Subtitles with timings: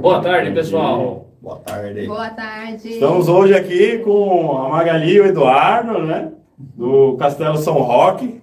[0.00, 1.26] Boa tarde, pessoal.
[1.42, 2.06] Boa tarde.
[2.06, 2.88] Boa tarde.
[2.88, 6.30] Estamos hoje aqui com a Magali e o Eduardo, né?
[6.56, 8.40] Do Castelo São Roque.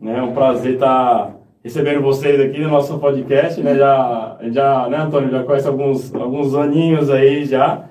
[0.00, 0.20] Né?
[0.20, 3.76] Um prazer estar recebendo vocês aqui no nosso podcast, né?
[3.76, 5.30] Já, já né, Antônio?
[5.30, 7.84] Já conhece alguns, alguns aninhos aí já.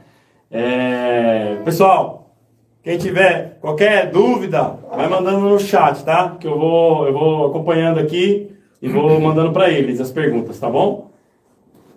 [0.51, 1.59] É...
[1.63, 2.35] Pessoal,
[2.83, 6.35] quem tiver qualquer dúvida, vai mandando no chat, tá?
[6.37, 8.51] Que eu vou, eu vou acompanhando aqui
[8.81, 11.12] e vou mandando para eles as perguntas, tá bom?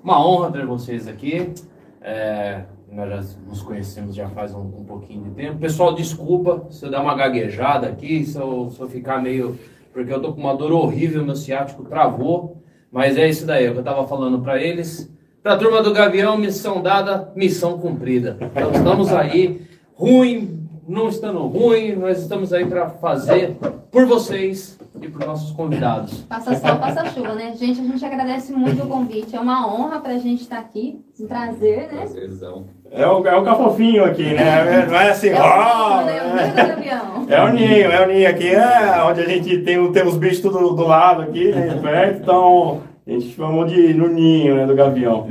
[0.06, 1.52] Uma honra ter vocês aqui.
[2.00, 2.60] É,
[2.92, 5.58] nós já nos conhecemos já faz um, um, pouquinho de tempo.
[5.58, 9.58] Pessoal, desculpa se eu dar uma gaguejada aqui, se eu, se eu ficar meio.
[9.92, 12.62] Porque eu tô com uma dor horrível, meu ciático travou.
[12.88, 15.12] Mas é isso daí, é o que eu tava falando para eles.
[15.42, 18.36] Para a turma do Gavião, missão dada, missão cumprida.
[18.40, 19.60] Então estamos aí,
[19.92, 23.56] ruim, não estando ruim, nós estamos aí para fazer
[23.90, 26.22] por vocês e por nossos convidados.
[26.22, 27.54] Passa sol, passa chuva, né?
[27.56, 29.34] Gente, a gente agradece muito o convite.
[29.34, 31.00] É uma honra para a gente estar aqui.
[31.20, 32.00] Um prazer, né?
[32.02, 32.66] Prazerzão.
[32.90, 34.86] É o, é o cafofinho aqui, né?
[34.86, 36.02] Não é assim, é ó.
[36.02, 36.16] O, né?
[37.28, 40.40] é o ninho, é o ninho aqui, é onde a gente tem, tem os bichos
[40.40, 44.74] tudo do lado aqui, né, perto, então a gente chamou de no ninho, né, do
[44.74, 45.26] gavião.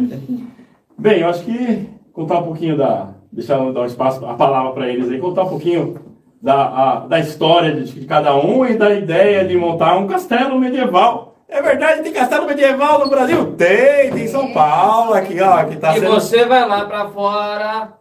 [0.98, 4.88] Bem, eu acho que contar um pouquinho da, deixar dar um espaço, a palavra para
[4.88, 6.00] eles aí, contar um pouquinho
[6.42, 10.58] da, a, da história de, de, cada um e da ideia de montar um castelo
[10.58, 11.36] medieval.
[11.50, 13.54] É verdade, tem castelo medieval no Brasil?
[13.56, 16.14] Tem, tem em São Paulo, aqui, ó, que tá E sendo...
[16.14, 17.94] você vai lá para fora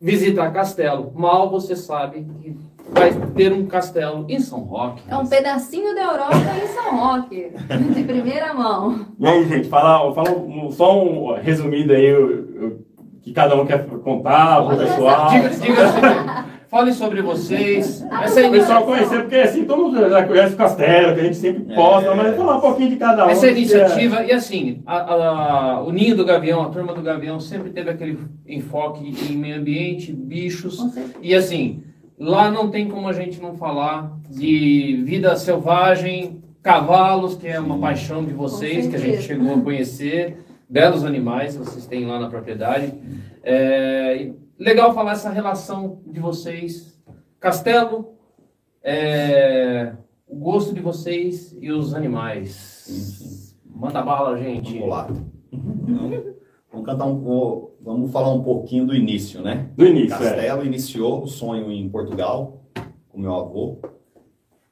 [0.00, 1.12] visitar castelo.
[1.14, 2.56] Mal você sabe que
[2.90, 5.02] vai ter um castelo em São Roque.
[5.08, 7.52] É um pedacinho da Europa em São Roque,
[7.94, 9.06] de primeira mão.
[9.18, 10.30] E aí, gente, fala, fala
[10.72, 12.81] só um resumido aí, eu, eu
[13.22, 15.30] que cada um quer contar para o pessoal.
[15.30, 16.00] Diga, diga assim,
[16.68, 18.04] fale sobre vocês.
[18.22, 21.24] Essa é o pessoal conhecer, porque assim, todo mundo já conhece o Castelo, que a
[21.24, 23.30] gente sempre posta, é, mas falar um pouquinho de cada um.
[23.30, 24.28] Essa iniciativa, é...
[24.28, 28.18] e assim, a, a, o Ninho do Gavião, a turma do Gavião, sempre teve aquele
[28.48, 30.80] enfoque em meio ambiente, bichos,
[31.20, 31.84] e assim,
[32.18, 37.74] lá não tem como a gente não falar de vida selvagem, cavalos, que é uma
[37.76, 37.80] Sim.
[37.80, 40.38] paixão de vocês, que a gente chegou a conhecer
[40.72, 42.94] belos animais vocês têm lá na propriedade.
[43.42, 46.98] É, legal falar essa relação de vocês,
[47.38, 48.14] castelo,
[48.82, 49.92] é,
[50.26, 53.54] o gosto de vocês e os animais.
[53.66, 54.72] Manda bala, gente.
[54.78, 55.08] Vamos lá.
[55.52, 56.34] Então,
[56.72, 59.68] vamos cantar um, vamos falar um pouquinho do início, né?
[59.76, 60.14] Do início.
[60.14, 60.18] É.
[60.18, 60.66] Castelo é.
[60.66, 62.62] iniciou o sonho em Portugal
[63.10, 63.78] com meu avô.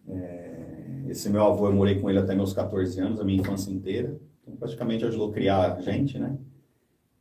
[0.08, 3.70] É, esse meu avô eu morei com ele até meus 14 anos, a minha infância
[3.70, 4.18] inteira
[4.58, 6.36] praticamente ajudou a criar a gente, né?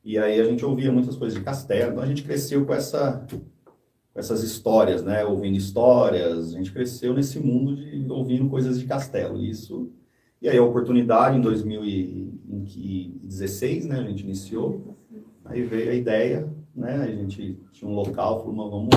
[0.03, 3.25] E aí a gente ouvia muitas coisas de castelo, então a gente cresceu com essa
[4.13, 5.23] com essas histórias, né?
[5.23, 9.41] Ouvindo histórias, a gente cresceu nesse mundo de ouvindo coisas de castelo.
[9.41, 9.91] Isso
[10.41, 13.99] e aí a oportunidade em 2016, né?
[13.99, 14.95] A gente iniciou,
[15.43, 16.95] aí veio a ideia, né?
[16.95, 18.89] A gente tinha um local, falou, vamos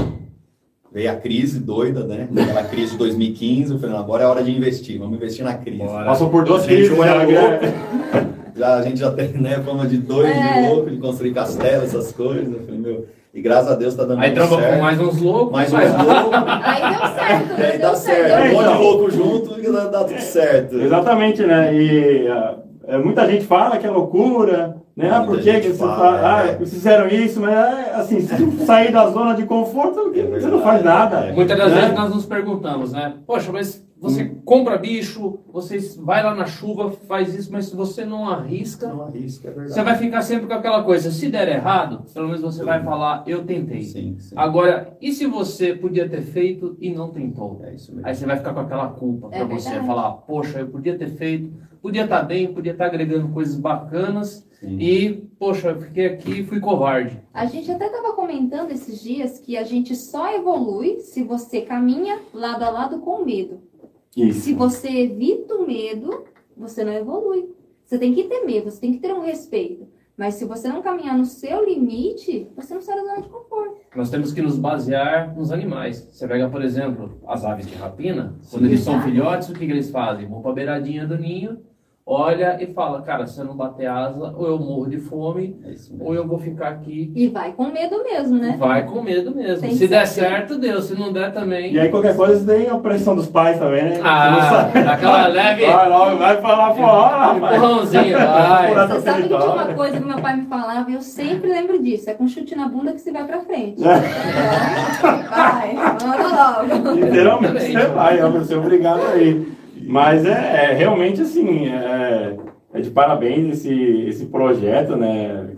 [0.92, 2.28] Veio a crise doida, né?
[2.30, 3.72] Aquela crise de 2015.
[3.72, 5.78] Eu falei, agora é hora de investir, vamos investir na crise.
[5.78, 6.04] Bora.
[6.04, 8.32] Passou por duas crises, né?
[8.54, 10.60] Já, a gente já tem né, fama de dois é.
[10.62, 12.52] de louco, de construir castelo, essas coisas.
[12.52, 13.06] Eu falei, meu.
[13.32, 15.52] E graças a Deus tá dando Aí trava com mais uns loucos.
[15.52, 16.32] Mais uns loucos.
[16.62, 17.62] Aí deu certo.
[17.62, 18.28] Aí dá certo.
[18.28, 18.50] certo.
[18.50, 20.76] Um monte de louco junto e dá, dá tudo certo.
[20.76, 21.74] Exatamente, né?
[21.74, 25.10] E uh, muita gente fala que é loucura, né?
[25.10, 26.56] Ah, por que, que você fala, ah, é.
[26.56, 27.40] vocês fizeram isso?
[27.40, 31.26] Mas é, assim, se sair da zona de conforto, é você não faz nada.
[31.26, 31.32] É.
[31.32, 31.80] Muitas das né?
[31.80, 33.14] vezes nós nos perguntamos, né?
[33.26, 34.42] Poxa, mas você hum.
[34.44, 39.02] compra bicho, você vai lá na chuva, faz isso, mas se você não arrisca, não
[39.02, 41.12] arrisca é você vai ficar sempre com aquela coisa.
[41.12, 42.64] Se der errado, pelo menos você sim.
[42.64, 43.82] vai falar, eu tentei.
[43.82, 44.34] Sim, sim.
[44.36, 47.60] Agora, e se você podia ter feito e não tentou?
[47.62, 48.04] É isso mesmo.
[48.04, 51.10] Aí você vai ficar com aquela culpa é para você falar, poxa, eu podia ter
[51.10, 56.06] feito, podia estar tá bem, podia estar tá agregando coisas bacanas e, poxa, eu fiquei
[56.06, 57.20] aqui e fui covarde.
[57.34, 62.20] A gente até estava comentando esses dias que a gente só evolui se você caminha
[62.32, 63.60] lado a lado com medo.
[64.16, 64.40] Isso.
[64.40, 66.24] Se você evita o medo,
[66.56, 67.48] você não evolui.
[67.84, 69.86] Você tem que ter medo, você tem que ter um respeito.
[70.16, 73.80] Mas se você não caminhar no seu limite, você não sai da zona de conforto.
[73.96, 76.08] Nós temos que nos basear nos animais.
[76.10, 79.72] Você pega, por exemplo, as aves de rapina, quando eles são filhotes, o que, que
[79.72, 80.28] eles fazem?
[80.28, 81.58] Vão para a beiradinha do ninho
[82.12, 85.74] olha e fala, cara, se eu não bater asa, ou eu morro de fome, é
[85.98, 87.10] ou eu vou ficar aqui.
[87.14, 88.56] E vai com medo mesmo, né?
[88.58, 89.60] Vai com medo mesmo.
[89.60, 90.82] Tem se der certo, deu.
[90.82, 91.72] Se não der também.
[91.72, 94.00] E aí qualquer coisa tem a pressão dos pais também, né?
[94.04, 95.66] Ah, aquela leve.
[95.66, 97.56] Vai logo, vai falar fora, rapaz.
[97.56, 98.74] Empurrãozinho, vai.
[98.74, 101.82] Você sabe que tinha uma coisa que meu pai me falava e eu sempre lembro
[101.82, 102.10] disso.
[102.10, 103.82] É com chute na bunda que você vai pra frente.
[103.82, 103.94] É.
[105.28, 106.92] vai, manda logo.
[106.92, 109.61] Literalmente você vai, ó, você é obrigado aí.
[109.92, 112.34] Mas é, é realmente assim, é,
[112.72, 113.74] é de parabéns esse,
[114.08, 115.50] esse projeto, né?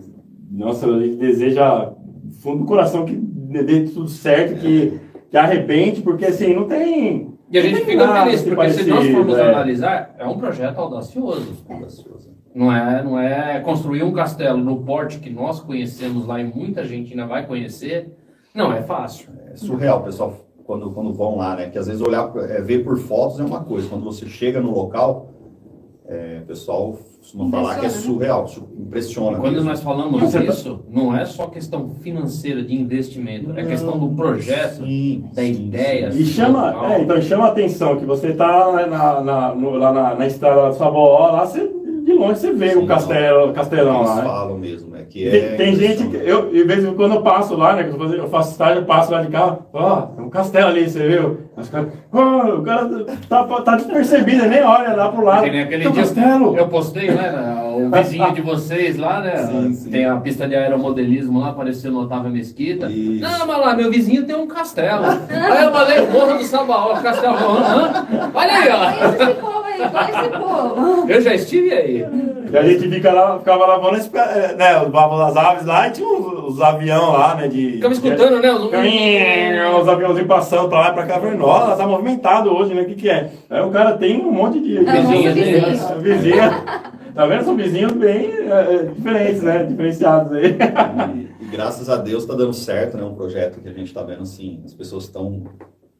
[0.50, 1.92] Nossa, a gente deseja,
[2.42, 4.98] fundo do coração, que dê tudo certo, que,
[5.31, 7.32] que arrebente, porque assim, não tem.
[7.48, 9.48] E a gente fica feliz, porque parecido, se nós formos é.
[9.48, 11.64] analisar, é um projeto audacioso.
[11.70, 12.34] audacioso.
[12.52, 16.84] Não é, não é construir um castelo no porte que nós conhecemos lá e muita
[16.84, 18.12] gente ainda vai conhecer.
[18.52, 19.28] Não é fácil.
[19.52, 21.69] É surreal, pessoal, quando, quando vão lá, né?
[21.69, 23.88] Que às vezes olhar, é, ver por fotos é uma coisa.
[23.88, 25.28] Quando você chega no local,
[26.06, 28.46] é, o pessoal costuma falar que é surreal,
[28.78, 29.38] impressiona.
[29.38, 29.69] Quando mesmo.
[29.69, 34.84] nós falamos isso, não é só questão financeira de investimento, não, é questão do projeto,
[34.84, 36.12] sim, da sim, ideia.
[36.12, 36.19] Sim.
[36.19, 40.14] E chama, é, então chama a atenção que você está na, na, no, lá na,
[40.14, 41.74] na estrada do Saboó, lá você
[42.04, 44.12] de longe você vê o castelo, castelão lá.
[44.12, 44.22] Eles né?
[44.22, 45.04] falam mesmo, né?
[45.08, 47.90] Que é tem, tem gente que, eu, de vez em quando eu passo lá, né?
[48.18, 51.08] Eu faço estágio, eu passo lá de carro, ó, oh, tem um castelo ali, você
[51.08, 51.38] viu?
[51.56, 51.70] Mas,
[52.12, 52.88] oh, o cara
[53.28, 55.42] tá, tá despercebido, nem olha lá pro lado.
[55.42, 56.56] Tem aquele dia castelo.
[56.56, 57.62] eu postei, né?
[57.74, 59.36] O vizinho de vocês lá, né?
[59.46, 59.90] Sim, sim.
[59.90, 62.90] Tem a pista de aeromodelismo lá, apareceu Otávio Mesquita.
[62.90, 63.22] Isso.
[63.22, 65.04] Não, mas lá, meu vizinho tem um castelo.
[65.06, 67.36] aí eu falei, Morro do Sabaó, castelo.
[68.34, 69.53] Olha aí, ó.
[71.09, 72.06] Eu já estive aí.
[72.50, 75.91] E a gente fica lá, ficava lavando eh, né, os babos das aves lá e
[75.91, 77.49] tinha os, os aviões lá, né?
[77.49, 78.53] De, Ficava escutando, né?
[78.53, 81.19] Os, os aviãozinhos passando pra lá pra cá.
[81.19, 82.82] Falei, nossa, tá movimentado hoje, né?
[82.82, 83.31] O que, que é?
[83.50, 85.35] Aí o cara tem um monte de é, vizinhos.
[85.35, 85.99] Vizinha.
[85.99, 86.65] vizinha.
[87.15, 87.44] Tá vendo?
[87.44, 89.62] São vizinhos bem é, diferentes, né?
[89.65, 90.56] Diferenciados aí.
[91.15, 93.05] E, e, graças a Deus tá dando certo, né?
[93.05, 95.44] Um projeto que a gente tá vendo assim, as pessoas estão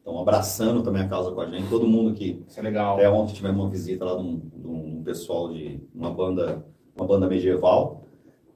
[0.05, 1.67] estão abraçando também a causa com a gente.
[1.67, 2.43] Todo mundo que.
[2.47, 2.95] Isso é legal.
[2.95, 6.63] Até ontem tivemos uma visita lá de um, de um pessoal de uma banda,
[6.95, 8.03] uma banda medieval.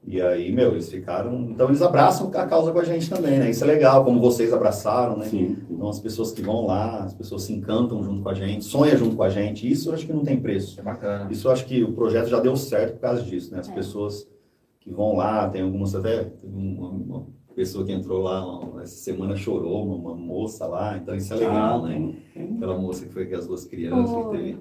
[0.06, 1.50] E aí, meu, eles ficaram.
[1.50, 3.50] Então eles abraçam a causa com a gente também, né?
[3.50, 5.26] Isso é legal, como vocês abraçaram, né?
[5.26, 5.58] Sim.
[5.68, 8.96] Então as pessoas que vão lá, as pessoas se encantam junto com a gente, sonham
[8.96, 9.70] junto com a gente.
[9.70, 10.80] Isso eu acho que não tem preço.
[10.80, 11.30] É bacana.
[11.30, 13.58] Isso eu acho que o projeto já deu certo por causa disso, né?
[13.58, 13.74] As é.
[13.74, 14.26] pessoas
[14.80, 16.32] que vão lá, tem algumas até.
[16.44, 17.26] Uma, uma,
[17.60, 18.42] pessoa que entrou lá
[18.82, 22.14] essa semana chorou, uma, uma moça lá, então isso é legal, ah, né?
[22.56, 24.30] Aquela moça que foi com as duas crianças oh.
[24.30, 24.58] que teve.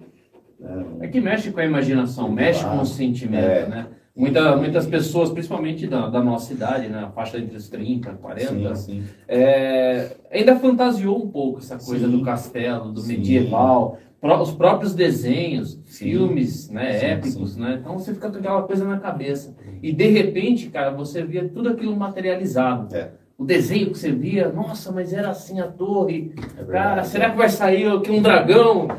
[0.59, 0.85] Né?
[0.99, 3.69] É que mexe com a imaginação, mexe com o sentimento, é.
[3.69, 3.87] né?
[4.13, 7.05] Muita, muitas pessoas, principalmente da, da, nossa idade, né?
[7.05, 9.03] A faixa entre os 30, 40, sim, sim.
[9.25, 12.17] É, ainda fantasiou um pouco essa coisa sim.
[12.17, 17.77] do castelo, do medieval, os próprios desenhos, filmes né, épicos, né?
[17.79, 19.55] Então você fica com aquela coisa na cabeça.
[19.81, 22.95] E de repente, cara, você via tudo aquilo materializado.
[22.95, 23.11] É.
[23.37, 26.33] O desenho que você via, nossa, mas era assim a torre.
[26.57, 28.89] É cara, será que vai sair aqui um dragão?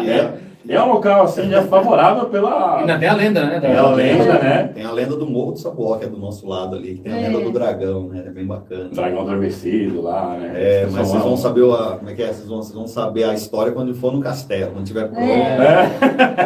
[0.00, 2.80] E é, é um local assim já favorável pela.
[2.80, 3.60] Ainda tem a lenda, né?
[3.60, 4.70] Tem a lenda, né?
[4.74, 7.12] Tem a lenda do Morro do Sabuó, que é do nosso lado ali, que tem
[7.12, 7.44] a lenda é.
[7.44, 8.24] do dragão, né?
[8.26, 8.88] É bem bacana.
[8.92, 10.52] Dragão adormecido lá, né?
[10.54, 12.26] É, mas vocês vão saber a, como é que é?
[12.26, 15.22] Vocês vão, vocês vão saber a história quando for no castelo, quando tiver pronto.
[15.22, 15.90] É.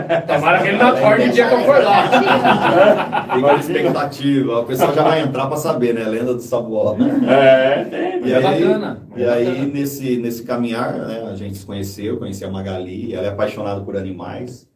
[0.08, 0.20] é.
[0.20, 3.28] Tomara que ele não acorde o dia que eu for lá.
[3.34, 6.04] Fica expectativa, o pessoal já vai entrar pra saber, né?
[6.04, 7.20] A lenda do Sabuó, né?
[7.28, 8.28] É, tem.
[8.28, 8.98] E é aí, bacana.
[9.16, 11.28] E aí, nesse, nesse caminhar, né?
[11.30, 14.68] A gente se conheceu, conheci a Magali, ela é apaixonada por animais animais.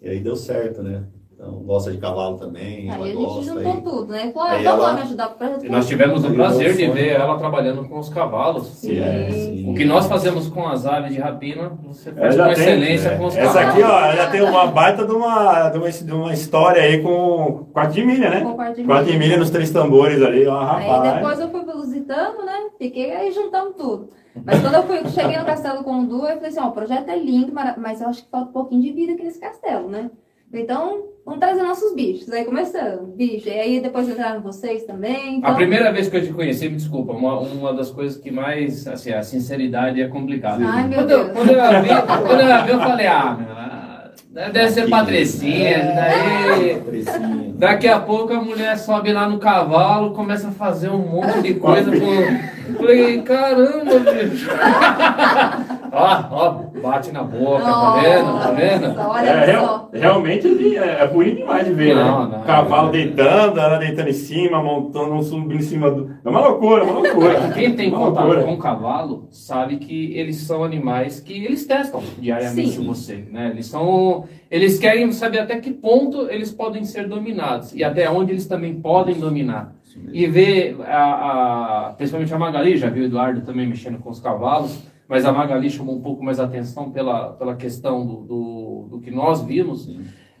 [0.00, 1.04] E aí deu certo, né?
[1.32, 2.88] Então, gosta de cavalo também.
[2.88, 4.32] Aí a gente juntou aí, tudo, né?
[4.32, 4.92] Vamos ela...
[4.92, 8.68] me ajudar pra nós tivemos o prazer de ver ela trabalhando com os cavalos.
[8.68, 9.00] Sim.
[9.00, 9.68] É, sim.
[9.68, 13.16] O que nós fazemos com as aves de rapina, você faz com excelência é.
[13.18, 13.78] com os Essa cavalos.
[13.78, 17.02] Essa aqui, ó, já tem uma baita de uma, de uma, de uma história aí
[17.02, 18.40] com quarto de milha, né?
[18.40, 18.94] Com quarto de milha.
[18.94, 21.02] Quarto de milha nos três tambores ali, ó, rapaz.
[21.02, 22.68] Aí depois eu fui visitando, né?
[22.78, 24.10] Fiquei aí juntando tudo.
[24.44, 27.18] Mas quando eu fui, cheguei no Castelo Condu, eu falei assim, ó, o projeto é
[27.18, 30.10] lindo, mas eu acho que falta um pouquinho de vida aqui nesse castelo, né?
[30.52, 32.30] Então, vamos trazer nossos bichos.
[32.30, 33.48] Aí começando, bicho.
[33.48, 35.38] E aí depois entraram vocês também.
[35.38, 35.50] Então...
[35.50, 38.86] A primeira vez que eu te conheci, me desculpa, uma, uma das coisas que mais,
[38.86, 40.64] assim, a sinceridade é complicada.
[40.64, 41.32] Ai, meu quando, Deus.
[41.32, 43.36] Quando eu vi, quando eu vi, eu falei, ah,
[44.32, 47.54] meu, deve ser Patricinha, é, daí...
[47.56, 51.54] Daqui a pouco a mulher sobe lá no cavalo, começa a fazer um monte de
[51.54, 51.90] coisa.
[51.90, 52.53] Com...
[52.76, 54.48] Falei, caramba, bicho.
[55.92, 58.38] ó, ó, bate na boca, tá vendo?
[58.38, 59.00] Tá vendo?
[59.00, 62.38] Olha é, real, realmente é, é bonito demais de ver, não, né?
[62.38, 66.10] Não, cavalo é deitando, ela deitando em cima, montando um subindo em cima do.
[66.24, 67.50] É uma loucura, é uma loucura.
[67.54, 68.44] Quem tem contato loucura.
[68.44, 72.86] com cavalo sabe que eles são animais que eles testam diariamente Sim.
[72.86, 73.24] você.
[73.30, 73.50] Né?
[73.50, 74.24] Eles são.
[74.50, 78.74] Eles querem saber até que ponto eles podem ser dominados e até onde eles também
[78.74, 79.74] podem dominar.
[80.12, 84.20] E ver, a, a, principalmente a Magali, já viu o Eduardo também mexendo com os
[84.20, 89.00] cavalos, mas a Magali chamou um pouco mais atenção pela, pela questão do, do, do
[89.00, 89.88] que nós vimos.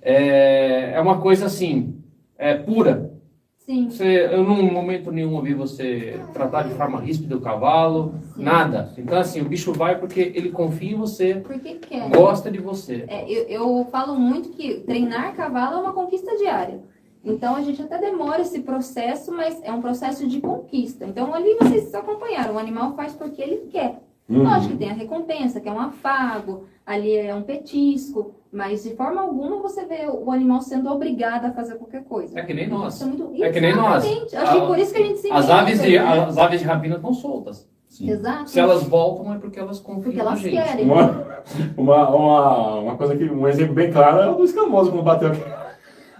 [0.00, 2.02] É, é uma coisa assim,
[2.36, 3.14] é pura.
[3.58, 3.88] Sim.
[3.88, 8.42] Você, eu, num momento nenhum, ouvi você tratar de forma ríspida o cavalo, Sim.
[8.42, 8.92] nada.
[8.98, 12.10] Então, assim, o bicho vai porque ele confia em você, porque quer.
[12.10, 13.06] gosta de você.
[13.08, 16.82] É, eu, eu falo muito que treinar cavalo é uma conquista diária.
[17.24, 21.06] Então, a gente até demora esse processo, mas é um processo de conquista.
[21.06, 24.00] Então, ali vocês acompanharam, o animal faz porque ele quer.
[24.28, 24.42] Uhum.
[24.42, 28.94] Lógico que tem a recompensa, que é um afago, ali é um petisco, mas de
[28.94, 32.38] forma alguma você vê o animal sendo obrigado a fazer qualquer coisa.
[32.38, 33.00] É que nem nós.
[33.00, 33.42] É, muito...
[33.42, 34.04] é que nem nós.
[34.32, 36.96] Acho que por isso que a gente se as aves de, As aves de rapina
[36.96, 37.68] estão soltas.
[37.86, 38.10] Sim.
[38.10, 38.50] Exato.
[38.50, 40.56] Se elas voltam é porque elas confiam porque elas gente.
[40.56, 40.84] Querem.
[40.84, 41.44] Uma,
[41.76, 45.28] uma, uma, uma coisa que, um exemplo bem claro é o do escamoso quando bateu
[45.30, 45.63] a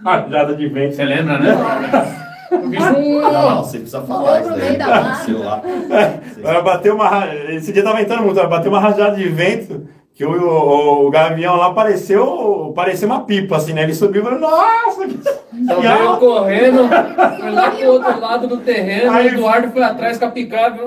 [0.05, 0.95] rajada de vento.
[0.95, 1.55] Você lembra, né?
[2.51, 4.77] Não, você precisa falar isso daí.
[4.77, 5.61] Lá.
[6.43, 10.31] É, bateu uma, esse dia tava entrando muito, bateu uma rajada de vento que o,
[10.31, 13.83] o, o, gavião lá pareceu, parecia uma pipa, assim, né?
[13.83, 15.05] Ele subiu e falou, nossa!
[15.05, 15.19] Que...
[15.53, 16.87] Então veio correndo,
[17.37, 20.79] foi lá pro outro lado do terreno, Aí, o Eduardo foi atrás com a picape.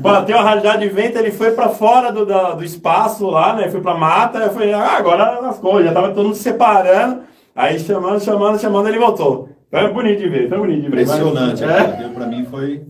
[0.00, 3.68] Bateu a rajada de vento, ele foi pra fora do, do, do espaço lá, né?
[3.68, 7.20] Foi pra mata, eu falei, ah, agora lascou, já tava todo mundo separando.
[7.54, 9.48] Aí chamando, chamando, chamando, ele voltou.
[9.70, 11.02] Foi bonito de ver, foi bonito de ver.
[11.02, 12.00] Impressionante, mas...
[12.00, 12.08] é.
[12.08, 12.84] pra mim foi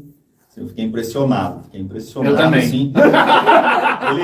[0.57, 2.37] eu fiquei impressionado, fiquei impressionado.
[2.37, 2.61] Eu também.
[2.61, 2.93] Assim.
[4.11, 4.23] ele,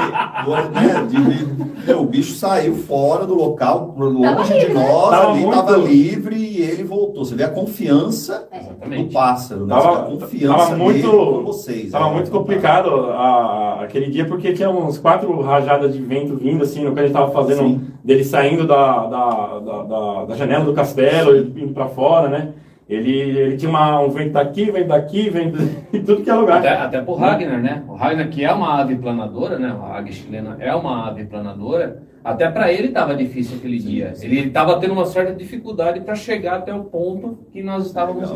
[0.71, 5.77] né, de, de, o bicho saiu fora do local, longe de nós, tava ali estava
[5.77, 7.25] livre e ele voltou.
[7.25, 8.97] Você vê a confiança é.
[8.97, 9.75] do pássaro, né?
[9.75, 11.85] Tava, a confiança tava muito, com vocês.
[11.87, 16.63] Estava é, muito complicado a, aquele dia, porque tinha uns quatro rajadas de vento vindo,
[16.63, 17.87] assim, no que a gente estava fazendo, Sim.
[18.05, 22.53] dele saindo da, da, da, da, da janela do castelo, indo para fora, né?
[22.91, 25.59] Ele, ele tinha uma, um vento daqui, vento daqui, vento
[25.95, 26.59] em tudo que é lugar.
[26.59, 27.85] Até, até pro Ragnar, né?
[27.87, 29.69] O Ragnar, que é uma ave planadora, né?
[29.81, 32.03] A águia chilena é uma ave planadora.
[32.25, 34.13] Até para ele estava difícil aquele dia.
[34.21, 38.29] Ele estava tendo uma certa dificuldade para chegar até o ponto que nós estávamos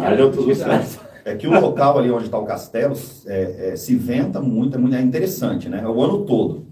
[1.24, 2.94] É que o local ali onde está o castelo
[3.26, 5.80] é, é, se venta muito, é muito é interessante, né?
[5.82, 6.64] É o ano todo.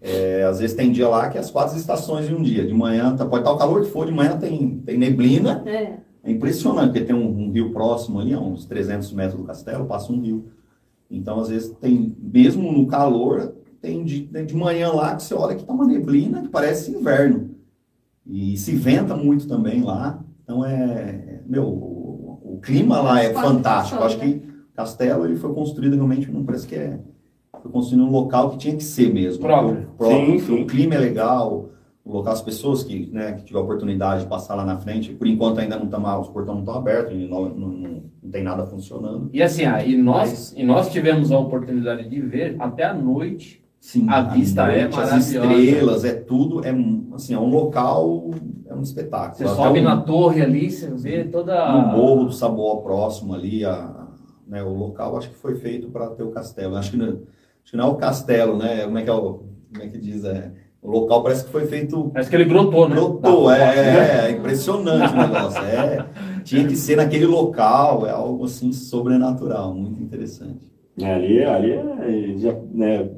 [0.00, 2.64] É, às vezes tem dia lá que é as quatro estações em um dia.
[2.64, 5.62] De manhã, tá, pode estar o calor que for, de manhã tem, tem neblina.
[5.66, 6.07] É.
[6.22, 9.86] É impressionante, porque tem um, um, rio próximo ali, a uns 300 metros do castelo,
[9.86, 10.46] passa um rio.
[11.10, 15.56] Então, às vezes, tem, mesmo no calor, tem de, de manhã lá que você olha
[15.56, 17.50] que tá uma neblina que parece inverno.
[18.26, 20.22] E se venta muito também lá.
[20.42, 21.40] Então, é.
[21.46, 24.00] Meu, o, o clima lá é fantástico.
[24.00, 27.00] Eu acho que o castelo ele foi construído realmente, não parece que é.
[27.62, 29.40] Foi construído num local que tinha que ser mesmo.
[29.40, 29.88] Próprio.
[29.96, 30.62] Próprio, sim, sim.
[30.62, 31.70] o clima é legal
[32.08, 35.12] colocar as pessoas que, né, que tiver a oportunidade de passar lá na frente.
[35.12, 38.30] Por enquanto ainda não estão tá os portões não estão abertos, não, não, não, não,
[38.30, 39.28] tem nada funcionando.
[39.30, 42.94] E assim, ah, e nós, Mas, e nós tivemos a oportunidade de ver até a
[42.94, 43.62] noite.
[43.78, 45.16] Sim, a vista é noite, é maravilhosa.
[45.16, 46.74] As estrelas, é tudo, é
[47.14, 48.30] assim, é um local,
[48.66, 49.36] é um espetáculo.
[49.36, 53.64] Você sobe um, na torre ali, você vê toda no morro do Saboa próximo ali,
[53.64, 54.08] a,
[54.46, 56.74] né, o local acho que foi feito para ter o castelo.
[56.76, 58.84] Acho que, não, acho que não é o castelo, né?
[58.84, 61.66] Como é que é o, como é que diz, é o local parece que foi
[61.66, 62.10] feito.
[62.12, 62.94] Parece que ele brotou, né?
[62.94, 65.62] Brotou, é, é, impressionante o negócio.
[65.62, 66.06] É,
[66.44, 70.70] tinha que ser naquele local, é algo assim sobrenatural, muito interessante.
[71.00, 73.08] É, ali, ali é, já, né,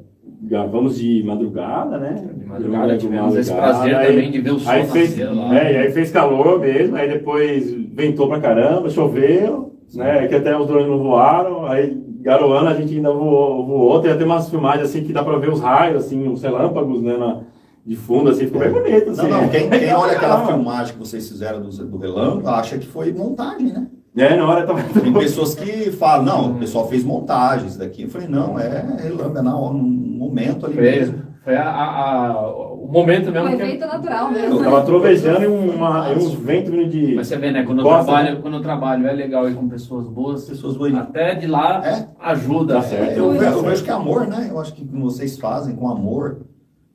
[0.41, 2.29] gravamos de madrugada, né?
[2.35, 5.57] De madrugada tivemos esse prazer aí, também de ver o sol aí fez, lá.
[5.57, 10.27] É, aí fez calor mesmo, aí depois ventou pra caramba, choveu, né?
[10.27, 14.23] Que até os drones não voaram, aí garoando a gente ainda voou, voou, tem até
[14.23, 17.17] umas filmagens assim que dá pra ver os raios, assim, os relâmpagos, né?
[17.17, 17.41] Na,
[17.85, 19.09] de fundo, assim, ficou bem bonito.
[19.09, 19.23] Assim.
[19.23, 22.87] Não, não, quem, quem olha aquela filmagem que vocês fizeram do, do relâmpago acha que
[22.87, 23.87] foi montagem, né?
[24.15, 24.83] É, na hora tava...
[24.83, 28.03] Tem pessoas que falam, não, o pessoal fez montagens daqui.
[28.03, 31.21] Eu falei, não, é relâmpago, é no momento ali foi, mesmo.
[31.43, 33.47] Foi a, a, a, o momento mesmo.
[33.47, 33.63] Foi que...
[33.63, 34.59] evento natural mesmo.
[34.59, 37.15] Eu tava trovejando e uma, uns ventos de.
[37.15, 37.63] Mas você vê, né?
[37.63, 40.93] Quando eu, trabalho, quando eu trabalho é legal ir com pessoas boas, pessoas boas.
[40.93, 42.07] Até de lá é?
[42.19, 42.75] ajuda.
[42.75, 43.17] Tá certo.
[43.17, 44.47] Eu, eu, eu vejo que é amor, né?
[44.51, 46.41] Eu acho que vocês fazem com amor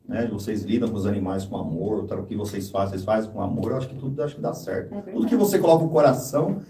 [0.09, 0.27] né?
[0.27, 3.73] Vocês lidam com os animais com amor, o que vocês fazem, vocês fazem com amor,
[3.73, 4.95] eu acho que tudo acho que dá certo.
[4.95, 6.61] É tudo que você coloca o coração,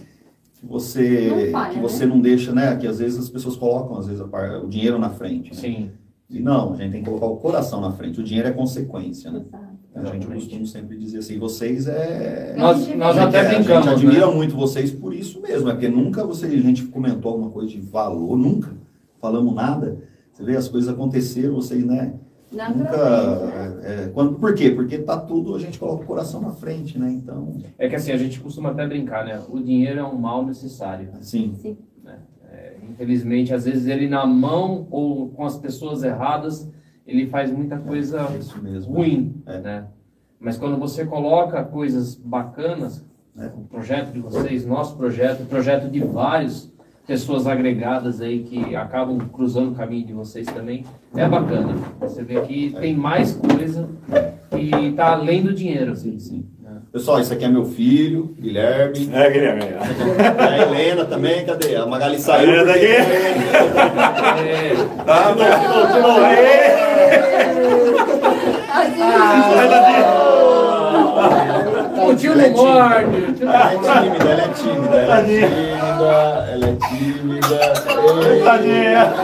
[0.54, 2.14] que você, falha, que você né?
[2.14, 2.76] não deixa, né?
[2.76, 5.50] Que às vezes as pessoas colocam, às vezes, o dinheiro na frente.
[5.50, 5.60] Né?
[5.60, 5.90] Sim.
[6.28, 8.20] E não, a gente tem que colocar o coração na frente.
[8.20, 9.44] O dinheiro é consequência, né?
[9.94, 12.54] A gente costuma sempre dizer assim, vocês é.
[12.58, 13.88] Nós, nós até é, brincamos.
[13.88, 14.34] A gente admira né?
[14.34, 17.80] muito vocês por isso mesmo, é porque nunca você, a gente comentou alguma coisa de
[17.80, 18.76] valor, nunca
[19.18, 19.98] falamos nada.
[20.32, 22.12] Você vê, as coisas aconteceram, vocês, né?
[22.52, 23.80] Nunca.
[23.82, 24.70] É, é, quando, por quê?
[24.70, 27.10] Porque tá tudo, a gente coloca o coração na frente, né?
[27.10, 27.56] Então.
[27.76, 29.42] É que assim, a gente costuma até brincar, né?
[29.48, 31.10] O dinheiro é um mal necessário.
[31.20, 31.54] Sim.
[31.54, 31.76] Sim.
[32.02, 32.18] Né?
[32.50, 36.70] É, infelizmente, às vezes ele na mão ou com as pessoas erradas,
[37.06, 39.60] ele faz muita coisa é, mesmo, ruim, é.
[39.60, 39.86] né?
[40.38, 43.52] Mas quando você coloca coisas bacanas, né?
[43.56, 46.72] o projeto de vocês, nosso projeto, o projeto de várias
[47.06, 50.84] pessoas agregadas aí que acabam cruzando o caminho de vocês também.
[51.14, 51.74] É bacana.
[52.00, 53.88] Você vê que tem mais coisa
[54.56, 55.94] e tá além do dinheiro.
[55.94, 56.44] Sim, sim.
[56.92, 59.10] Pessoal, esse aqui é meu filho, Guilherme.
[59.12, 59.64] É, Guilherme.
[59.64, 59.78] É.
[60.42, 61.76] A Helena também, cadê?
[61.76, 62.48] A Magali saiu.
[62.48, 62.86] Helena daqui.
[62.86, 64.74] É.
[65.04, 65.34] Tá,
[72.06, 73.42] O tio não morde.
[73.42, 74.96] Ela é tímida, ela é tímida.
[74.96, 77.58] Ela é tímida, ela é tímida.
[78.44, 79.14] Tadinha.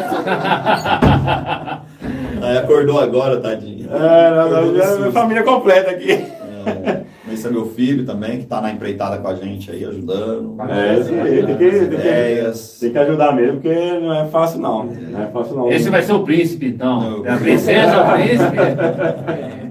[2.43, 3.89] Aí acordou agora, tadinha.
[3.89, 6.11] É, não, não, é minha família completa aqui.
[6.11, 10.57] É, esse é meu filho também, que está na empreitada com a gente aí, ajudando.
[10.69, 14.85] É, sim, tem que, tem, que, tem que ajudar mesmo, porque não é fácil não.
[14.85, 15.71] Não é fácil não.
[15.71, 17.23] Esse vai ser o príncipe, então.
[17.25, 18.57] É a princesa, o príncipe.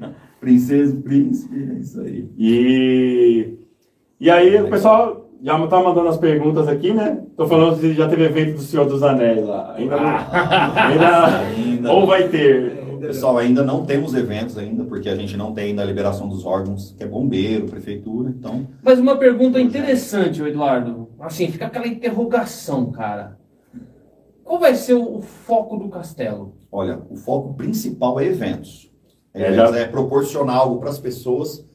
[0.41, 2.27] Princesa, príncipe, é isso aí.
[2.35, 3.53] E,
[4.19, 7.23] e aí o pessoal já tá mandando as perguntas aqui, né?
[7.37, 9.75] Tô falando se já teve evento do Senhor dos Anéis lá.
[9.75, 10.07] Ainda não.
[10.07, 12.81] ainda, ainda ou vai ter.
[12.99, 16.43] Pessoal, ainda não temos eventos ainda, porque a gente não tem ainda a liberação dos
[16.43, 18.67] órgãos, que é bombeiro, prefeitura, então...
[18.83, 21.09] Mas uma pergunta interessante, Eduardo.
[21.19, 23.39] Assim, fica aquela interrogação, cara.
[24.43, 26.53] Qual vai ser o foco do castelo?
[26.71, 28.90] Olha, o foco principal é eventos.
[29.33, 29.77] É, já...
[29.77, 31.65] é proporcionar algo para as pessoas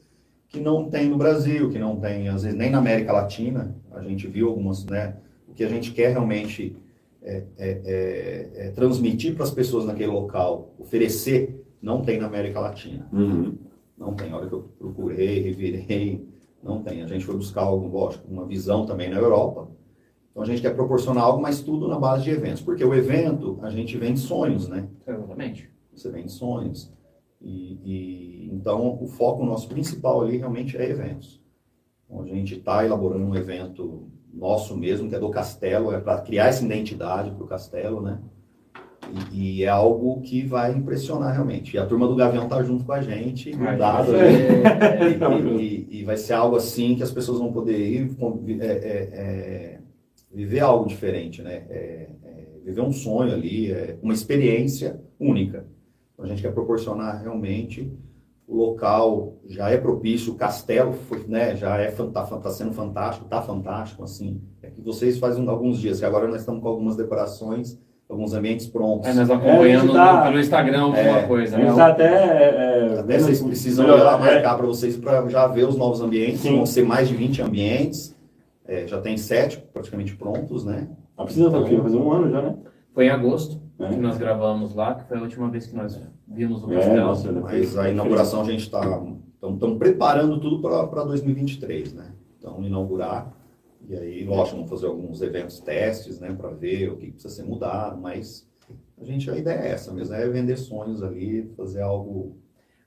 [0.47, 3.75] que não tem no Brasil, que não tem, às vezes, nem na América Latina.
[3.91, 5.15] A gente viu algumas, né?
[5.47, 6.75] O que a gente quer realmente
[7.21, 12.59] é, é, é, é transmitir para as pessoas naquele local, oferecer, não tem na América
[12.59, 13.07] Latina.
[13.11, 13.55] Uhum.
[13.97, 14.31] Não tem.
[14.31, 16.27] A hora que eu procurei, revirei,
[16.63, 17.01] não tem.
[17.01, 19.67] A gente foi buscar algo, lógico, uma visão também na Europa.
[20.31, 22.61] Então a gente quer proporcionar algo, mas tudo na base de eventos.
[22.61, 24.87] Porque o evento, a gente vende sonhos, né?
[25.05, 25.69] Exatamente.
[25.93, 26.93] Você vende sonhos.
[27.41, 31.41] E, e, então, o foco nosso principal ali realmente é eventos.
[32.05, 36.21] Então, a gente está elaborando um evento nosso mesmo, que é do Castelo, é para
[36.21, 38.19] criar essa identidade para o Castelo, né?
[39.31, 41.75] E, e, é algo que vai impressionar realmente.
[41.75, 44.33] E a turma do Gavião está junto com a gente, grudado é,
[45.03, 48.17] é, e, e, vai ser algo assim que as pessoas vão poder ir
[48.59, 48.69] é, é,
[49.13, 49.79] é,
[50.33, 51.63] viver algo diferente, né?
[51.69, 52.09] É,
[52.65, 55.65] viver um sonho ali, uma experiência única.
[56.17, 57.95] Então, a gente quer proporcionar realmente
[58.47, 63.27] o local já é propício, o castelo foi, né, já é tá, tá sendo fantástico,
[63.27, 64.41] tá fantástico assim.
[64.63, 67.77] É que vocês fazem alguns dias, que agora nós estamos com algumas decorações,
[68.09, 69.09] alguns ambientes prontos.
[69.09, 71.57] É, nós acompanhando é, tá, pelo Instagram alguma é, coisa.
[71.57, 71.73] Né?
[71.75, 75.75] Tá até, é, até vocês precisam ir lá marcar para vocês para já ver os
[75.75, 76.39] novos ambientes.
[76.39, 76.55] Sim.
[76.55, 78.15] Vão ser mais de 20 ambientes.
[78.65, 80.87] É, já tem sete praticamente prontos, né?
[81.17, 82.55] Não precisa estar aqui, fazer um ano já, né?
[82.93, 83.89] Foi em agosto é.
[83.89, 86.97] que nós gravamos lá, que foi a última vez que nós vimos o castelo.
[86.97, 88.81] É, nossa, Mas a inauguração a gente está
[89.33, 92.11] estamos preparando tudo para 2023, né?
[92.37, 93.33] Então, inaugurar.
[93.87, 96.33] E aí, lógico, vamos fazer alguns eventos testes, né?
[96.33, 98.47] Para ver o que precisa ser mudado, mas
[98.99, 102.35] a gente, a ideia é essa mesmo, é vender sonhos ali, fazer algo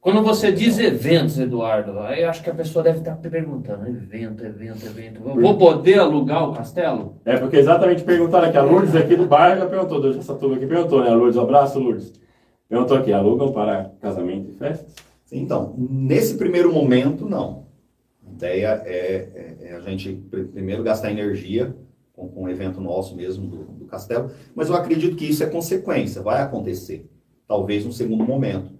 [0.00, 4.86] quando você diz eventos, Eduardo, aí acho que a pessoa deve estar perguntando: evento, evento,
[4.86, 5.20] evento.
[5.22, 7.20] Vou poder alugar o castelo?
[7.22, 8.56] É, porque exatamente perguntaram aqui.
[8.56, 11.10] A Lourdes aqui do bairro já perguntou, essa turma aqui perguntou, né?
[11.10, 12.14] A Lourdes, um abraço, Lourdes.
[12.66, 14.94] Perguntou aqui: alugam para casamento e festas?
[15.30, 17.66] Então, nesse primeiro momento, não.
[18.26, 18.96] A ideia é,
[19.34, 20.14] é, é a gente
[20.52, 21.76] primeiro gastar energia
[22.14, 25.46] com, com um evento nosso mesmo do, do castelo, mas eu acredito que isso é
[25.46, 27.06] consequência, vai acontecer.
[27.46, 28.79] Talvez no segundo momento.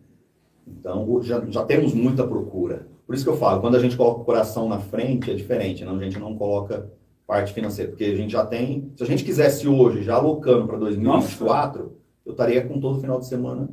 [0.79, 2.87] Então, já, já temos muita procura.
[3.07, 5.85] Por isso que eu falo, quando a gente coloca o coração na frente, é diferente,
[5.85, 5.97] não?
[5.97, 6.91] a gente não coloca
[7.27, 10.79] parte financeira, porque a gente já tem, se a gente quisesse hoje, já alocando para
[10.79, 11.95] 2024, Nossa.
[12.27, 13.69] eu estaria com todo final de semana,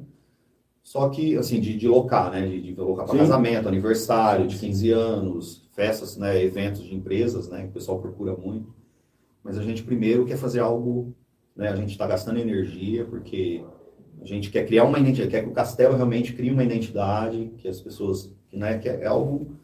[0.83, 4.91] só que, assim, de, de locar, né, de, de locar para casamento, aniversário, de 15
[4.91, 8.73] anos, festas, né, eventos de empresas, né, que o pessoal procura muito,
[9.43, 11.13] mas a gente primeiro quer fazer algo,
[11.55, 13.63] né, a gente está gastando energia, porque
[14.21, 17.67] a gente quer criar uma identidade, quer que o castelo realmente crie uma identidade, que
[17.67, 19.55] as pessoas, que, né, que é algo.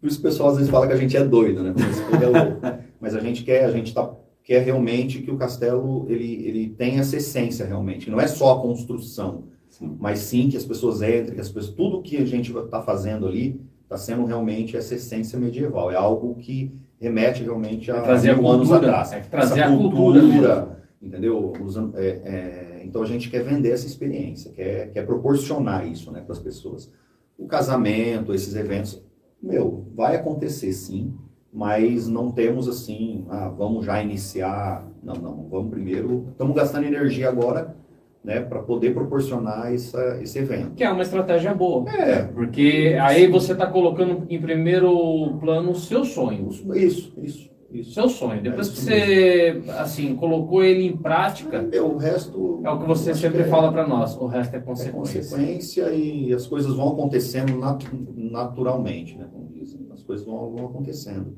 [0.00, 1.74] Por isso o pessoal às vezes fala que a gente é doido, né?
[1.76, 4.10] É Mas a gente quer, a gente tá,
[4.42, 8.10] quer realmente que o castelo ele, ele tenha essa essência realmente.
[8.10, 9.96] Não é só a construção, sim.
[9.98, 13.26] mas sim que as pessoas entrem, que as pessoas, tudo que a gente está fazendo
[13.26, 15.90] ali está sendo realmente essa essência medieval.
[15.90, 19.12] É algo que remete realmente a é mil anos atrás.
[19.12, 21.52] É trazer essa a cultura, cultura entendeu?
[21.64, 26.20] Usando, é, é, então a gente quer vender essa experiência, quer, quer proporcionar isso né,
[26.20, 26.92] para as pessoas.
[27.38, 29.02] O casamento, esses eventos,
[29.42, 31.14] meu, vai acontecer sim,
[31.52, 34.86] mas não temos assim, ah, vamos já iniciar.
[35.02, 36.28] Não, não, vamos primeiro.
[36.30, 37.74] Estamos gastando energia agora
[38.22, 40.74] né, para poder proporcionar essa, esse evento.
[40.74, 41.90] Que é uma estratégia boa.
[41.90, 42.22] É.
[42.24, 46.48] Porque aí você está colocando em primeiro plano o seu sonho.
[46.74, 47.50] Isso, isso.
[47.72, 47.92] Isso.
[47.92, 48.42] Seu sonho.
[48.42, 52.86] Depois é que você assim colocou ele em prática, é, o resto é o que
[52.86, 54.16] você sempre é, fala para nós.
[54.16, 55.18] O resto é consequência.
[55.18, 57.84] É consequência e as coisas vão acontecendo nat
[58.16, 59.28] naturalmente, né?
[59.32, 61.36] Como dizem, as coisas vão, vão acontecendo.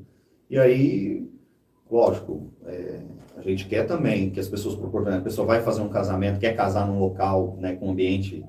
[0.49, 1.29] E aí,
[1.89, 2.99] lógico, é,
[3.37, 5.19] a gente quer também que as pessoas proporcionem.
[5.19, 8.43] A pessoa vai fazer um casamento, quer casar num local, né, com ambiente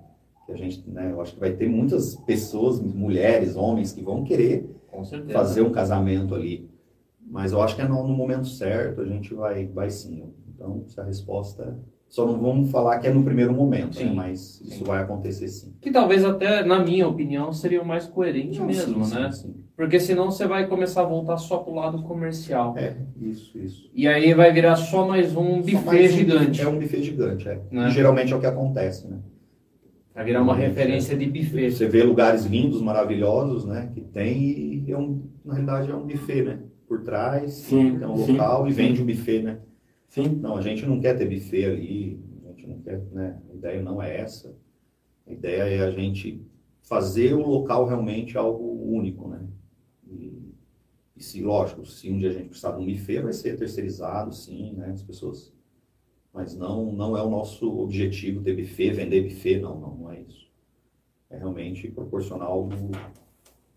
[0.47, 4.25] que a gente, né, eu acho que vai ter muitas pessoas, mulheres, homens que vão
[4.25, 4.71] querer
[5.33, 6.69] fazer um casamento ali
[7.27, 10.25] mas eu acho que é no, no, momento certo, a gente vai, vai sim.
[10.55, 11.79] Então, se a resposta.
[12.07, 14.13] Só não vamos falar que é no primeiro momento, né?
[14.15, 14.69] mas sim.
[14.69, 15.75] isso vai acontecer sim.
[15.81, 19.33] Que talvez até, na minha opinião, seria o mais coerente não, mesmo, sim, né?
[19.33, 22.79] Sim, Porque senão você vai começar a voltar só pro lado comercial.
[22.79, 23.91] É, isso, isso.
[23.93, 26.61] E aí vai virar só mais um buffet mais gigante.
[26.61, 27.61] é um buffet gigante, é.
[27.73, 27.91] Né?
[27.91, 29.19] geralmente é o que acontece, né?
[30.15, 31.73] Vai virar uma referência de buffet.
[31.73, 33.91] Você vê lugares lindos, maravilhosos, né?
[33.93, 36.61] Que tem e é um, na realidade é um buffet, né?
[36.87, 39.61] Por trás, sim, tem um sim, local e vende o buffet, né?
[40.09, 40.29] Sim.
[40.37, 43.41] Não, a gente não quer ter buffet ali, a gente não quer, né?
[43.51, 44.57] A ideia não é essa.
[45.27, 46.47] A ideia é a gente
[46.83, 49.47] fazer o local realmente algo único, né?
[50.07, 50.53] E,
[51.17, 54.35] e se, lógico, se um dia a gente precisar de um buffet, vai ser terceirizado,
[54.35, 54.91] sim, né?
[54.91, 55.53] As pessoas...
[56.33, 60.21] Mas não, não é o nosso objetivo ter buffet, vender buffet, não, não, não é
[60.21, 60.51] isso.
[61.31, 62.71] É realmente proporcionar algo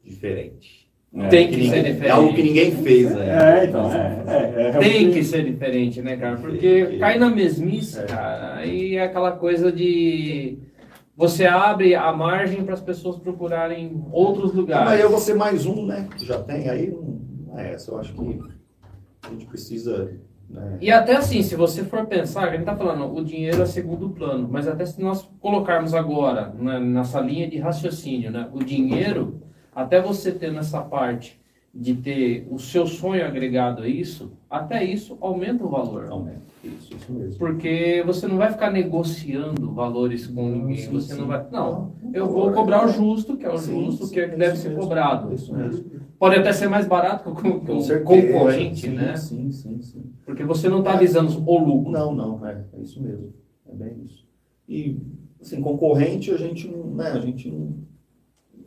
[0.03, 0.86] diferente.
[1.15, 2.05] É, tem que, que ser diferente.
[2.05, 3.61] É algo que ninguém fez, né?
[3.61, 3.91] É, então.
[3.91, 6.37] É, é, é tem que ser diferente, né, cara?
[6.37, 8.55] Porque cai na mesmice, cara.
[8.55, 10.59] Aí é aquela coisa de.
[11.15, 14.85] Você abre a margem para as pessoas procurarem outros lugares.
[14.85, 16.07] Mas eu vou ser mais um, né?
[16.15, 16.95] Que já tem aí.
[17.47, 17.91] Não é essa.
[17.91, 18.39] Eu acho que
[19.23, 20.11] a gente precisa.
[20.47, 20.77] Né?
[20.79, 24.09] E até assim, se você for pensar, a gente está falando, o dinheiro é segundo
[24.11, 29.41] plano, mas até se nós colocarmos agora né, nessa linha de raciocínio, né, o dinheiro
[29.77, 31.39] até você ter nessa parte
[31.71, 36.07] de ter o seu sonho agregado a isso, até isso aumenta o valor.
[36.09, 37.37] Aumenta, isso, isso mesmo.
[37.37, 40.77] Porque você não vai ficar negociando valores com ninguém.
[40.77, 41.21] Sim, você sim.
[41.21, 41.45] não vai.
[41.51, 44.57] Não, eu vou cobrar o justo, que é o sim, justo, que é que deve
[44.57, 45.31] ser cobrado.
[45.31, 45.85] Isso mesmo.
[46.17, 49.15] Pode até ser mais barato que o concorrente, né?
[49.15, 50.11] Sim, sim, sim.
[50.25, 51.91] Porque você não está visando o lucro.
[51.91, 53.31] Não, não, é, é isso mesmo.
[53.71, 54.25] É bem isso.
[54.67, 54.97] E,
[55.39, 56.95] assim, concorrente, a gente não.
[56.95, 57.85] Né, a gente não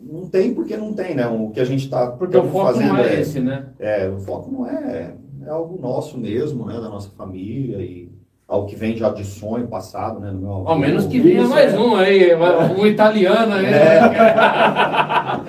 [0.01, 1.27] não tem porque não tem, né?
[1.27, 3.67] O que a gente está Porque o foco fazendo não é, é, esse, né?
[3.79, 6.75] É, o foco não é, é algo nosso mesmo, né?
[6.75, 8.11] Da nossa família e
[8.49, 10.31] algo que vem já de sonho passado, né?
[10.33, 11.79] No meu Ao menos que venha mais é.
[11.79, 12.31] um aí,
[12.79, 13.67] um italiano aí.
[13.67, 14.01] É.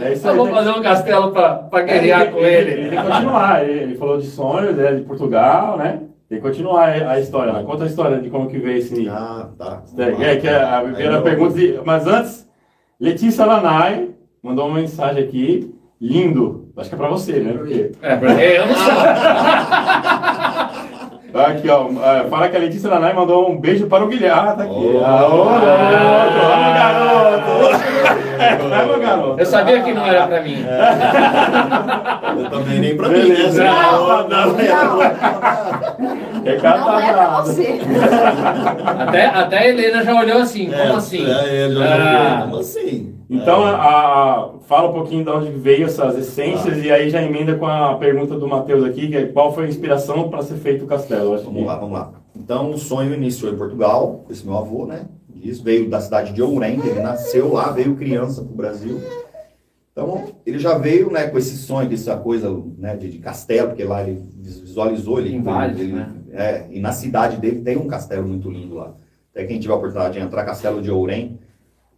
[0.06, 0.38] é isso aí.
[0.38, 2.72] Vamos fazer um castelo para guerrear é, com ele.
[2.72, 4.94] Ele, ele continuar, ele falou de sonhos, né?
[4.94, 6.02] De Portugal, né?
[6.30, 7.64] Tem que continuar a história, né?
[7.64, 9.10] Conta a história de como que veio esse...
[9.10, 9.84] Ah, tá.
[9.98, 12.50] É, que é a primeira pergunta, mas antes,
[12.98, 14.11] Letícia Lanai,
[14.44, 16.72] mandou uma mensagem aqui, lindo.
[16.76, 17.54] Acho que é pra você, né?
[17.54, 17.92] Porque...
[18.02, 18.94] É, porque eu não sei.
[21.34, 21.88] Aqui, ó.
[22.04, 24.58] É, fala que a Letícia Lanai mandou um beijo para o Guilherme.
[24.58, 24.74] Tá aqui.
[24.74, 25.46] Oh, Aô,
[26.76, 28.21] garoto!
[29.02, 29.40] Garoto!
[29.40, 30.58] Eu sabia que não era para mim.
[32.38, 33.38] Eu também nem para mim, né?
[33.54, 34.58] Não, não, não.
[34.58, 35.02] não.
[36.44, 37.80] É não é pra você.
[39.00, 41.26] Até, até a Helena já olhou assim, como é, assim?
[41.30, 42.42] É, já ah.
[42.44, 43.16] como assim?
[43.30, 46.82] Então, a, a, fala um pouquinho de onde veio essas essências ah.
[46.82, 49.70] e aí já emenda com a pergunta do Matheus aqui, que é qual foi a
[49.70, 51.38] inspiração para ser feito o castelo?
[51.38, 51.64] vamos que...
[51.64, 52.12] lá, vamos lá.
[52.36, 55.06] Então, o sonho iniciou em Portugal, esse meu avô, né?
[55.42, 59.02] Isso veio da cidade de Ourém, ele nasceu lá, veio criança para o Brasil.
[59.92, 63.70] Então, ele já veio né, com esse sonho, com essa coisa né, de, de castelo,
[63.70, 65.44] porque lá ele visualizou, ele, em
[65.80, 66.12] ele, né?
[66.32, 68.96] É, e na cidade dele tem um castelo muito lindo lá.
[69.32, 71.40] Até quem tiver a oportunidade de entrar, Castelo de Ourém,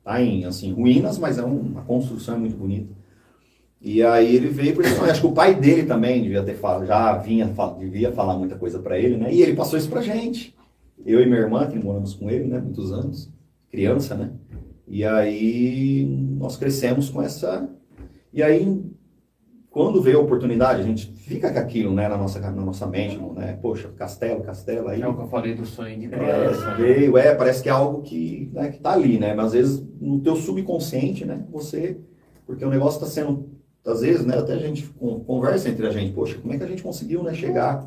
[0.04, 2.94] tá em assim, ruínas, mas é uma construção muito bonita.
[3.82, 6.86] E aí ele veio por isso, acho que o pai dele também devia ter falado,
[6.86, 9.34] já vinha, devia falar muita coisa para ele, né?
[9.34, 10.56] E ele passou isso pra gente.
[11.06, 13.30] Eu e minha irmã, que moramos com ele, né, muitos anos,
[13.74, 14.30] criança, né?
[14.88, 16.06] E aí
[16.38, 17.68] nós crescemos com essa
[18.32, 18.94] e aí
[19.72, 23.18] quando veio a oportunidade, a gente fica com aquilo, né, na nossa, na nossa mente,
[23.36, 23.58] né?
[23.60, 25.02] Poxa, castelo, castelo aí.
[25.02, 26.70] É o que eu falei do sonho de criança.
[26.70, 29.34] É, veio, é, parece que é algo que, né, que tá ali, né?
[29.34, 31.98] Mas às vezes no teu subconsciente, né, você.
[32.46, 33.50] Porque o negócio está sendo.
[33.84, 34.84] Às vezes, né, até a gente
[35.26, 37.84] conversa entre a gente, poxa, como é que a gente conseguiu, né, chegar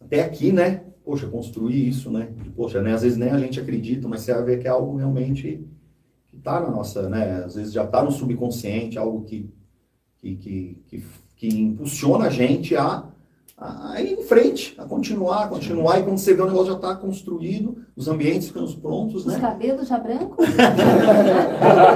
[0.00, 0.85] até aqui, né?
[1.06, 2.34] Poxa, construir isso, né?
[2.56, 4.96] Poxa, né, às vezes nem a gente acredita, mas você vai ver que é algo
[4.96, 5.64] realmente
[6.26, 7.44] que tá na nossa, né?
[7.44, 9.48] Às vezes já tá no subconsciente, algo que
[10.18, 11.04] que, que, que,
[11.36, 13.08] que impulsiona a gente a,
[13.58, 16.74] a ir em frente, a continuar, a continuar, e quando você vê o negócio já
[16.74, 19.34] está construído, os ambientes ficam prontos, né?
[19.34, 20.46] Os cabelos já brancos?
[20.46, 20.54] os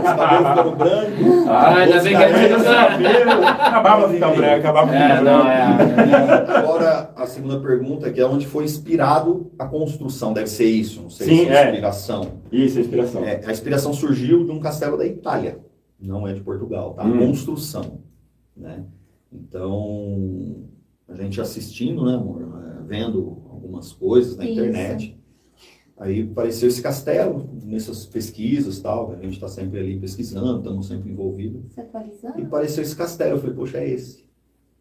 [0.08, 1.46] cabelos ficando brancos.
[1.48, 6.50] Ah, ainda bem que a gente não Acabava de ficar branco, acabava de ficar branco.
[6.50, 11.10] Agora, a segunda pergunta, que é onde foi inspirado a construção, deve ser isso, não
[11.10, 12.26] sei Sim, se é inspiração.
[12.50, 13.22] Isso, a inspiração.
[13.22, 15.58] É, a inspiração surgiu de um castelo da Itália,
[16.00, 17.04] não é de Portugal, tá?
[17.04, 17.18] Hum.
[17.18, 18.00] Construção,
[18.56, 18.82] né?
[19.30, 20.70] Então,
[21.10, 22.42] a gente assistindo, né, amor?
[22.42, 24.52] É, vendo algumas coisas na Isso.
[24.52, 25.20] internet.
[25.98, 31.10] Aí apareceu esse castelo nessas pesquisas tal, a gente está sempre ali pesquisando, estamos sempre
[31.10, 31.74] envolvidos.
[31.74, 32.40] Se atualizando?
[32.40, 34.24] E apareceu esse castelo, eu falei, poxa, é esse.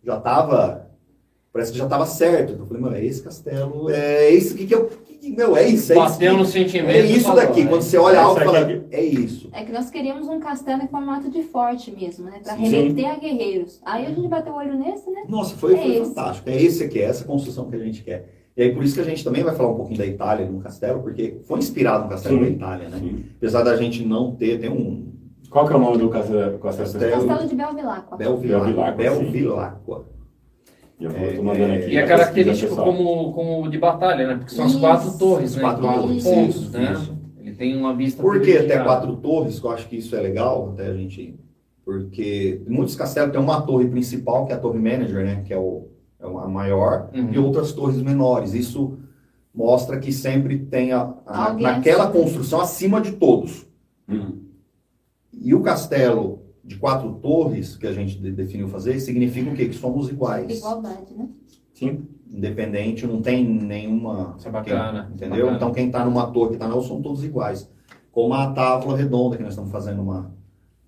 [0.02, 0.90] Já estava,
[1.60, 2.54] parece que já estava certo.
[2.58, 4.90] Eu falei, mano, é esse castelo, é isso que, que eu
[5.22, 5.92] meu, é isso.
[5.92, 6.92] É Bateu isso, no sentimento.
[6.92, 7.68] É isso falou, daqui.
[7.68, 9.50] Quando você olha algo, fala, é isso.
[9.52, 12.40] É que nós queríamos um castelo em formato de forte mesmo, né?
[12.42, 13.82] Pra remeter a guerreiros.
[13.86, 15.24] Aí a gente bateu o olho nesse, né?
[15.28, 16.50] Nossa, foi, é foi fantástico.
[16.50, 18.30] É esse aqui, é essa construção que a gente quer.
[18.56, 20.62] E aí por isso que a gente também vai falar um pouquinho da Itália no
[20.62, 22.42] castelo, porque foi inspirado no castelo Sim.
[22.42, 22.98] da Itália, né?
[22.98, 23.26] Sim.
[23.38, 25.14] Apesar da gente não ter, tem um...
[25.50, 26.58] Qual que é o nome do castelo?
[26.60, 28.18] Castelo, castelo de Belvilacqua.
[28.18, 28.92] Belvilacqua.
[28.94, 30.19] Belvilacqua.
[31.00, 31.92] Eu tô mandando aqui.
[31.92, 34.36] E é característico como, como de batalha, né?
[34.36, 35.62] Porque são as quatro torres, né?
[35.62, 36.94] Quatro torres, pontos, isso, né?
[36.94, 37.18] Isso.
[37.40, 38.22] Ele tem uma vista.
[38.22, 39.60] Por que até quatro torres?
[39.60, 41.40] Que eu acho que isso é legal, até a gente.
[41.86, 45.42] Porque muitos castelos têm uma torre principal, que é a torre manager, né?
[45.46, 45.88] Que é, o,
[46.20, 47.32] é a maior, uhum.
[47.32, 48.54] e outras torres menores.
[48.54, 49.00] Isso
[49.56, 53.66] mostra que sempre tem a, a naquela construção acima de todos.
[54.08, 54.38] Uhum.
[55.34, 59.68] E o castelo de quatro torres que a gente definiu fazer, significa o quê?
[59.68, 60.60] Que somos iguais.
[60.60, 61.28] Igualdade, né?
[61.74, 62.08] Sim.
[62.32, 64.36] Independente, não tem nenhuma.
[64.38, 65.06] Isso é bacana.
[65.06, 65.46] Quem, entendeu?
[65.48, 65.58] Bacana.
[65.58, 67.68] Então quem está numa torre que está na são todos iguais.
[68.12, 70.32] Como a tábua redonda, que nós estamos fazendo uma,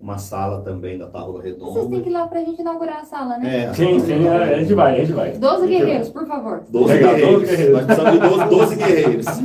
[0.02, 1.74] uma sala também da Tábua Redonda.
[1.74, 3.66] Vocês têm que ir lá pra gente inaugurar a sala, né?
[3.66, 5.30] É, sim, sim, a gente vai, a gente vai.
[5.30, 6.64] Doze guerreiros, por favor.
[6.68, 7.48] Doze guerreiros.
[7.48, 7.72] guerreiros.
[7.72, 9.26] Nós precisamos de doze guerreiros.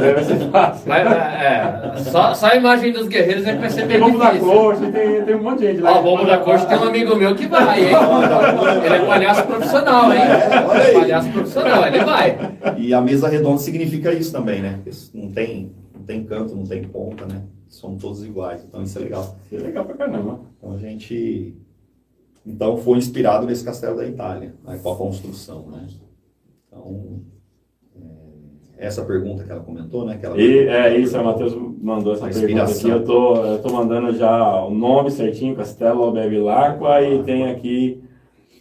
[0.00, 0.92] Vai ser fácil.
[0.92, 4.18] É, é, só, só a imagem dos guerreiros é que vai ser bem difícil.
[4.18, 5.98] Bombo da Coxa, tem, tem um monte de gente lá.
[5.98, 7.94] Ó, Bombo da Coxa tem um amigo meu que vai, hein?
[8.84, 10.20] Ele é palhaço profissional, hein?
[10.20, 10.92] É.
[10.92, 12.36] Palhaço profissional, ele vai.
[12.78, 14.80] E a mesa redonda significa isso também, né?
[15.14, 15.72] Não tem,
[16.10, 17.42] tem canto, não tem ponta, né?
[17.70, 18.64] somos todos iguais.
[18.64, 19.36] Então isso é legal.
[19.46, 20.40] Isso é legal pra caramba.
[20.58, 21.54] Então a gente
[22.44, 25.86] então foi inspirado nesse castelo da Itália, né, com a construção, né?
[26.66, 27.20] Então
[28.76, 30.16] é, essa pergunta que ela comentou, né?
[30.18, 32.88] Que ela e, é isso, a Matheus mandou essa pergunta aqui.
[32.88, 38.02] Eu tô, eu tô mandando já o nome certinho, Castelo Bevilacqua, ah, e tem aqui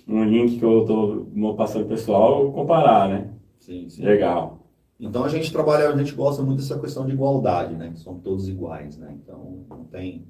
[0.08, 3.30] um link que eu tô passando pro pessoal comparar, né?
[3.60, 4.04] Sim, sim.
[4.04, 4.59] Legal.
[5.00, 7.92] Então a gente trabalha, a gente gosta muito dessa questão de igualdade, né?
[7.94, 9.16] Que são todos iguais, né?
[9.24, 10.26] Então não tem.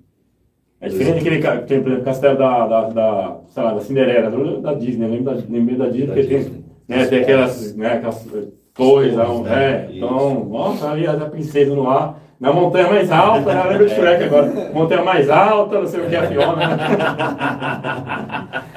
[0.80, 4.74] É diferente daquele tem, por exemplo, castelo da, da, da, sei lá, da Cinderela, da
[4.76, 6.64] Disney, lembro da, lembro da Disney, da porque Disney.
[6.88, 8.24] tem, né, tem aquelas, né, aquelas
[8.74, 9.88] torres, torres né?
[9.90, 13.92] É, então, nossa, ali a princesa no ar, na montanha mais alta, eu lembro do
[13.96, 16.78] Shrek agora, montanha mais alta, não sei o que, a Fiona.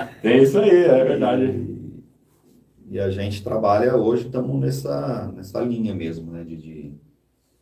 [0.20, 1.81] tem isso aí, é verdade.
[2.92, 6.44] E a gente trabalha hoje, estamos nessa, nessa linha mesmo, né?
[6.44, 6.92] De, de,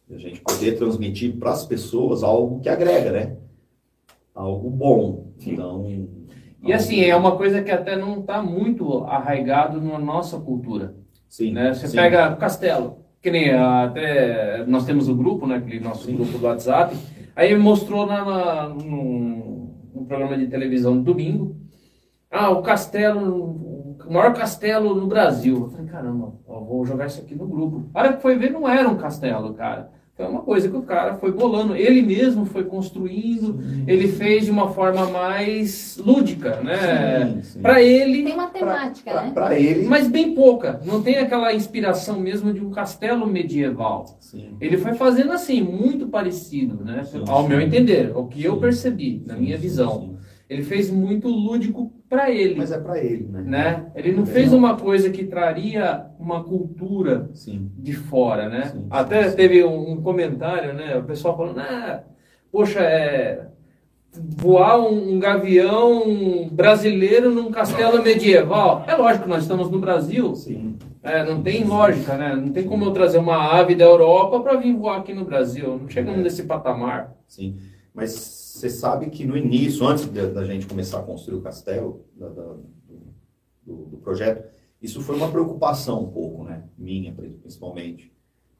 [0.09, 3.37] de a gente poder transmitir para as pessoas algo que agrega, né?
[4.35, 5.29] Algo bom.
[5.47, 5.87] Então.
[6.61, 10.97] E assim, é uma coisa que até não está muito arraigado na nossa cultura.
[11.29, 11.53] Sim.
[11.53, 11.75] Né?
[11.75, 11.97] Você sim.
[11.97, 15.59] pega Castelo, que nem até nós temos o um grupo, né?
[15.59, 16.17] Aquele nosso sim.
[16.17, 16.97] grupo do WhatsApp.
[17.37, 21.55] Aí mostrou na, na, num, num programa de televisão domingo.
[22.29, 23.70] Ah, o Castelo
[24.11, 25.55] o maior castelo no Brasil.
[25.63, 27.89] Eu falei, caramba, ó, vou jogar isso aqui no grupo.
[27.95, 29.89] A hora que foi ver, não era um castelo, cara.
[30.17, 33.85] Foi uma coisa que o cara foi bolando, ele mesmo foi construindo, sim.
[33.87, 37.41] ele fez de uma forma mais lúdica, né?
[37.63, 38.25] Para ele.
[38.25, 39.31] Tem uma temática, pra, né?
[39.33, 39.87] Para ele.
[39.87, 40.81] Mas bem pouca.
[40.85, 44.19] Não tem aquela inspiração mesmo de um castelo medieval.
[44.19, 44.57] Sim.
[44.61, 47.05] Ele foi fazendo assim, muito parecido, né?
[47.05, 50.19] Sim, Ao meu entender, o que eu percebi, na minha visão.
[50.51, 52.57] Ele fez muito lúdico para ele.
[52.57, 53.43] Mas é para ele, né?
[53.47, 53.87] né?
[53.95, 57.71] Ele não é fez uma coisa que traria uma cultura sim.
[57.79, 58.65] de fora, né?
[58.65, 60.97] Sim, Até sim, teve um, um, comentário, né?
[60.97, 62.03] O pessoal falando, ah,
[62.51, 63.47] poxa, é
[64.13, 68.85] voar um, um, gavião brasileiro num castelo medieval.
[68.89, 70.35] É lógico nós estamos no Brasil.
[70.35, 70.77] Sim.
[71.01, 72.35] É, não tem lógica, né?
[72.35, 75.79] Não tem como eu trazer uma ave da Europa para vir voar aqui no Brasil.
[75.81, 76.23] Não chegamos é.
[76.25, 77.15] nesse patamar.
[77.29, 77.57] Sim.
[77.95, 82.29] Mas você sabe que no início, antes da gente começar a construir o castelo, da,
[82.29, 82.57] da,
[83.65, 84.49] do, do, projeto,
[84.81, 86.65] isso foi uma preocupação um pouco, né?
[86.79, 88.13] Minha, principalmente.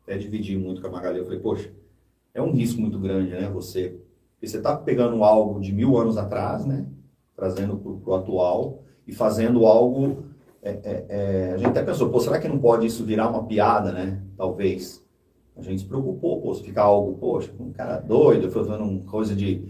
[0.03, 1.19] Até dividi muito com a Magali.
[1.19, 1.73] Eu falei, poxa,
[2.35, 3.49] é um risco muito grande, né?
[3.51, 4.01] Você,
[4.43, 6.87] você está pegando algo de mil anos atrás, né?
[7.37, 10.31] Trazendo para o atual e fazendo algo
[10.63, 13.45] é, é, é, a gente até pensou, pô, será que não pode isso virar uma
[13.45, 14.23] piada, né?
[14.37, 15.03] Talvez.
[15.57, 19.35] A gente se preocupou, pô, se ficar algo, poxa, um cara doido, fazendo uma coisa
[19.35, 19.63] de.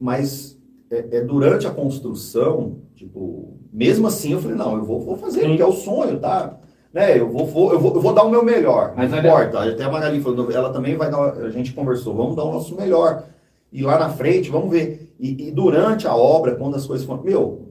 [0.00, 0.58] Mas
[0.90, 5.46] é, é, durante a construção, tipo, mesmo assim eu falei, não, eu vou, vou fazer,
[5.46, 6.58] porque é o sonho, tá?
[6.92, 8.94] Né, eu, vou, vou, eu, vou, eu vou dar o meu melhor.
[8.96, 9.62] Mas não importa.
[9.62, 11.34] Até a Magali falou, ela também vai dar.
[11.34, 13.24] A gente conversou, vamos dar o nosso melhor.
[13.70, 15.14] E lá na frente, vamos ver.
[15.20, 17.22] E, e durante a obra, quando as coisas foram.
[17.22, 17.68] Meu,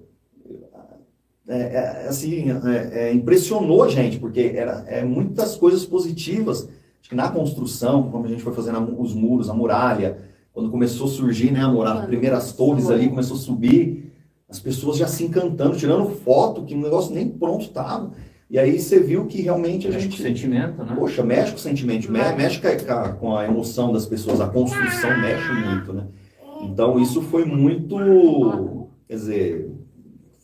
[1.47, 6.69] é, é, assim, é, é, impressionou a gente, porque era é, muitas coisas positivas.
[6.99, 10.17] Acho que na construção, como a gente foi fazendo os muros, a muralha,
[10.51, 14.12] quando começou a surgir né, a muralha, as primeiras torres ali, começou a subir,
[14.49, 18.12] as pessoas já se encantando, tirando foto, que o negócio nem pronto estava.
[18.49, 20.17] E aí você viu que realmente a mexe gente.
[20.17, 20.95] Com sentimento, né?
[20.95, 22.62] Poxa, mexe com o sentimento, mexe
[23.19, 26.07] com a emoção das pessoas, a construção mexe muito, né?
[26.62, 29.71] Então isso foi muito, quer dizer,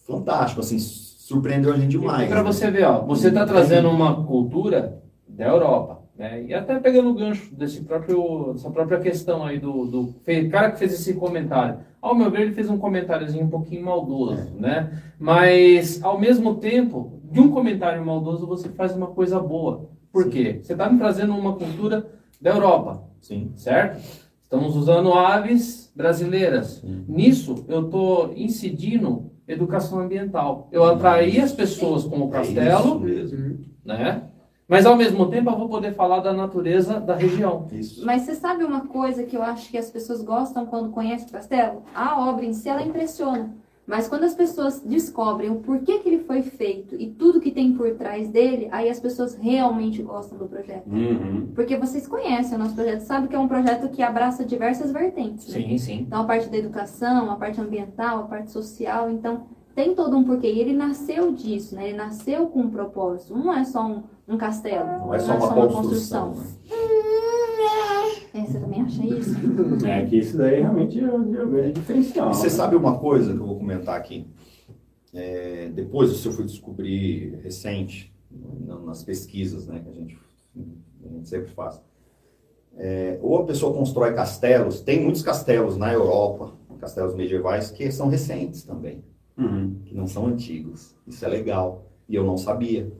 [0.05, 2.27] fantástico, assim, surpreendeu a gente demais.
[2.27, 2.51] Para né?
[2.51, 6.43] você ver, ó, você está trazendo uma cultura da Europa, né?
[6.43, 10.15] E até pegando o gancho desse próprio, dessa própria questão aí do, do
[10.51, 11.79] cara que fez esse comentário.
[12.01, 14.61] Ao meu ver, ele fez um comentáriozinho um pouquinho maldoso, é.
[14.61, 15.03] né?
[15.17, 19.89] Mas, ao mesmo tempo, de um comentário maldoso, você faz uma coisa boa.
[20.11, 20.29] Por Sim.
[20.29, 20.59] quê?
[20.61, 22.05] Você está me trazendo uma cultura
[22.39, 23.51] da Europa, Sim.
[23.55, 23.99] certo?
[24.43, 26.81] Estamos usando aves brasileiras.
[26.81, 27.05] Sim.
[27.07, 30.67] Nisso, eu estou incidindo educação ambiental.
[30.71, 34.23] Eu atraí as pessoas com o é castelo, é né?
[34.73, 37.67] Mas ao mesmo tempo eu vou poder falar da natureza da região.
[37.71, 38.05] Isso.
[38.05, 41.31] Mas você sabe uma coisa que eu acho que as pessoas gostam quando conhecem o
[41.31, 41.83] castelo?
[41.93, 43.53] A obra em si ela impressiona.
[43.85, 47.73] Mas quando as pessoas descobrem o porquê que ele foi feito e tudo que tem
[47.73, 50.87] por trás dele, aí as pessoas realmente gostam do projeto.
[50.87, 51.51] Uhum.
[51.53, 55.49] Porque vocês conhecem o nosso projeto, sabem que é um projeto que abraça diversas vertentes.
[55.49, 55.61] Né?
[55.61, 55.99] Sim, sim.
[56.07, 59.11] Então a parte da educação, a parte ambiental, a parte social.
[59.11, 59.43] Então
[59.75, 60.51] tem todo um porquê.
[60.51, 61.89] E ele nasceu disso, né?
[61.89, 63.35] Ele nasceu com um propósito.
[63.35, 64.85] Não é só um, um castelo.
[64.85, 66.33] Não é só, não é uma, só uma construção.
[66.33, 66.63] construção.
[68.33, 69.35] É, você também acha isso?
[69.85, 72.33] É que isso daí realmente é, é diferencial.
[72.33, 74.25] Você sabe uma coisa que eu vou comentar aqui?
[75.13, 78.11] É, depois isso eu fui descobrir recente,
[78.85, 80.17] nas pesquisas né, que a gente,
[81.05, 81.79] a gente sempre faz.
[82.75, 88.07] É, ou a pessoa constrói castelos, tem muitos castelos na Europa, castelos medievais, que são
[88.07, 89.03] recentes também,
[89.37, 89.75] uhum.
[89.85, 90.95] que não são antigos.
[91.07, 91.85] Isso é legal.
[92.07, 92.91] E eu não sabia.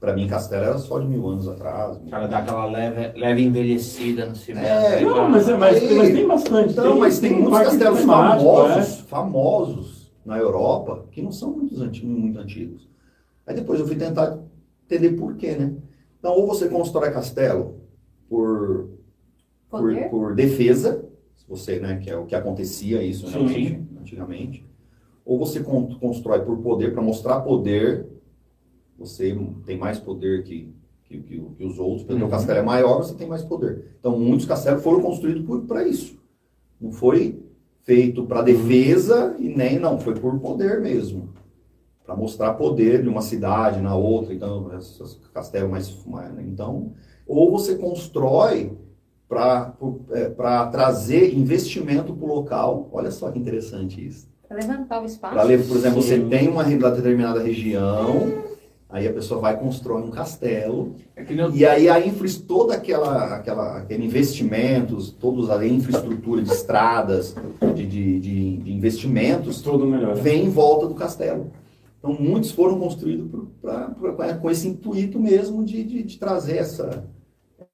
[0.00, 1.96] Para mim, Castelo era só de mil anos atrás.
[1.96, 4.66] O cara dá aquela leve, leve envelhecida no cimento.
[4.66, 6.72] É, não, mas, é, mas, mas, tem bastante.
[6.72, 9.02] Então, tem, mas tem, tem muitos castelos famosos, é?
[9.04, 12.88] famosos na Europa que não são muito antigos, muito antigos.
[13.46, 14.38] Aí depois eu fui tentar
[14.84, 15.74] entender por quê, né?
[16.18, 17.80] Então, ou você constrói castelo
[18.28, 18.88] por,
[19.68, 21.04] por, por, defesa,
[21.46, 24.66] você, né, que é o que acontecia isso né, antigamente,
[25.24, 28.06] ou você constrói por poder, para mostrar poder
[28.98, 30.72] você tem mais poder que,
[31.04, 32.28] que, que, que os outros, porque uhum.
[32.28, 33.96] o castelo é maior, você tem mais poder.
[33.98, 36.16] Então, muitos castelos foram construídos para isso.
[36.80, 37.42] Não foi
[37.82, 41.30] feito para defesa e nem, não, foi por poder mesmo.
[42.04, 46.38] Para mostrar poder de uma cidade na outra, então, esses castelos mais, mais.
[46.46, 46.92] Então,
[47.26, 48.76] ou você constrói
[49.28, 49.74] para
[50.10, 50.28] é,
[50.70, 52.88] trazer investimento para o local.
[52.92, 54.28] Olha só que interessante isso.
[54.54, 55.34] Para levantar o espaço.
[55.34, 56.08] Pra, por exemplo, Sim.
[56.08, 58.44] você tem uma determinada região
[58.94, 60.94] Aí a pessoa vai construir um castelo.
[61.16, 67.34] É e aí a infra, toda aquela, aquela aquele investimentos, todos a infraestrutura de estradas,
[67.74, 70.14] de, de, de, de investimentos, Tudo melhor.
[70.14, 71.50] vem em volta do castelo.
[71.98, 73.28] Então muitos foram construídos
[73.60, 77.04] pra, pra, pra, com esse intuito mesmo de, de, de trazer essa,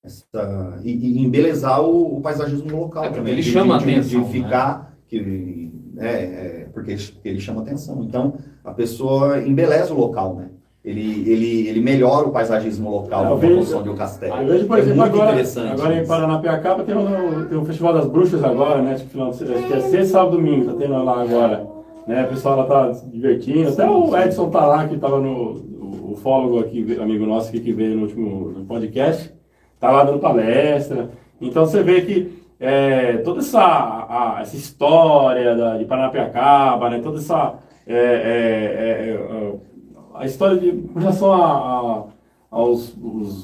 [0.03, 3.35] essa e, e embelezar o, o, paisagismo local é, também.
[3.35, 4.23] Ele chama de, atenção.
[4.23, 4.33] De né?
[4.33, 4.87] ficar, né?
[5.07, 8.03] que, é, é, porque ele, ele chama atenção.
[8.03, 10.51] Então a pessoa embeleza o local, né?
[10.85, 14.37] ele, ele, ele melhora o paisagismo local com a construção de um castelo.
[14.37, 18.07] Eu vejo, por é exemplo, agora, agora em Paranapiacaba tem um, tem um Festival das
[18.07, 18.95] Bruxas agora, né?
[18.95, 21.67] Acho que, acho que é sexta, sábado domingo, tá tendo lá agora.
[22.07, 22.25] Né?
[22.25, 23.69] O pessoal lá tá se divertindo.
[23.69, 25.69] Até o Edson tá lá, que tava no.
[25.81, 29.33] O ufólogo aqui, amigo nosso aqui, que veio no último podcast,
[29.79, 31.11] tá lá dando palestra.
[31.41, 37.01] Então você vê que é, toda essa, a, essa história da, de Paranapiacaba, né?
[37.03, 37.55] Toda essa.
[37.87, 39.55] É, é, é
[40.15, 42.05] a história de, com relação a, a,
[42.51, 42.95] aos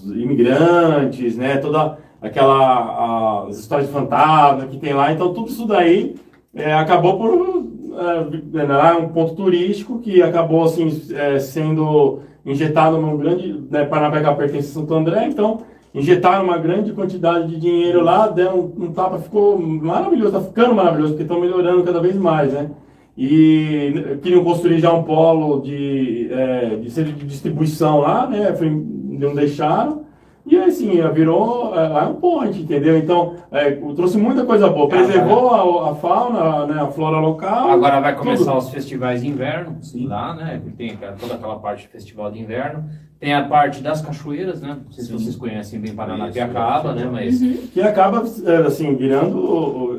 [0.05, 1.57] imigrantes, né?
[1.57, 5.11] Toda aquela a, as histórias de fantasma que tem lá.
[5.11, 6.16] Então tudo isso daí
[6.55, 7.66] é, acabou por
[7.98, 14.71] é, um ponto turístico que acabou assim é, sendo injetado num grande né, Paranapiacá pertence
[14.71, 15.62] a Santo André, então
[15.97, 21.13] injetaram uma grande quantidade de dinheiro lá, deram um, tapa, ficou maravilhoso, está ficando maravilhoso
[21.13, 22.71] porque estão melhorando cada vez mais, né?
[23.17, 28.55] e queriam construir já um polo de, é, de, distribuição lá, né?
[28.61, 30.06] Não deixaram.
[30.47, 32.97] E assim, virou é, um point, entendeu?
[32.97, 34.88] Então, é, trouxe muita coisa boa.
[34.88, 37.71] Preservou a, a, fauna, né, a flora local.
[37.71, 38.59] Agora vai começar tudo.
[38.59, 40.07] os festivais de inverno, Sim.
[40.07, 40.63] lá, né?
[40.79, 42.85] Tem toda aquela parte de festival de inverno.
[43.19, 44.77] Tem a parte das cachoeiras, né?
[44.85, 47.09] Não sei se vocês conhecem bem Paranapiacaba, né?
[47.11, 47.40] Mas...
[47.73, 49.97] Que acaba, é, assim, virando,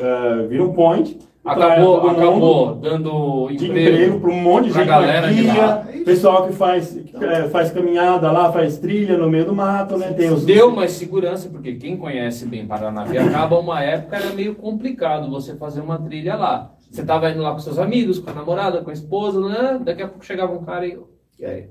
[0.48, 6.48] vira um point acabou, acabou dando emprego, para um monte de gente, galera guia, pessoal
[6.48, 10.14] que faz, que, é, faz caminhada lá, faz trilha no meio do mato, né?
[10.14, 10.46] Tem os...
[10.46, 15.82] Deu mais segurança, porque quem conhece bem Paranapiacaba, uma época era meio complicado você fazer
[15.82, 16.72] uma trilha lá.
[16.90, 19.80] Você estava indo lá com seus amigos, com a namorada, com a esposa, né?
[19.84, 20.98] daqui a pouco chegava um cara e...
[21.40, 21.70] e aí?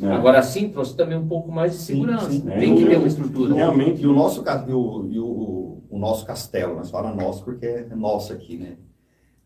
[0.00, 0.12] É.
[0.12, 2.30] Agora sim trouxe também um pouco mais de segurança.
[2.30, 2.50] Sim, sim.
[2.50, 3.54] Tem que ter uma estrutura.
[3.54, 4.00] Realmente.
[4.00, 7.94] E o nosso, e o, e o, o nosso castelo, nós falamos nosso porque é
[7.96, 8.76] nosso aqui, né?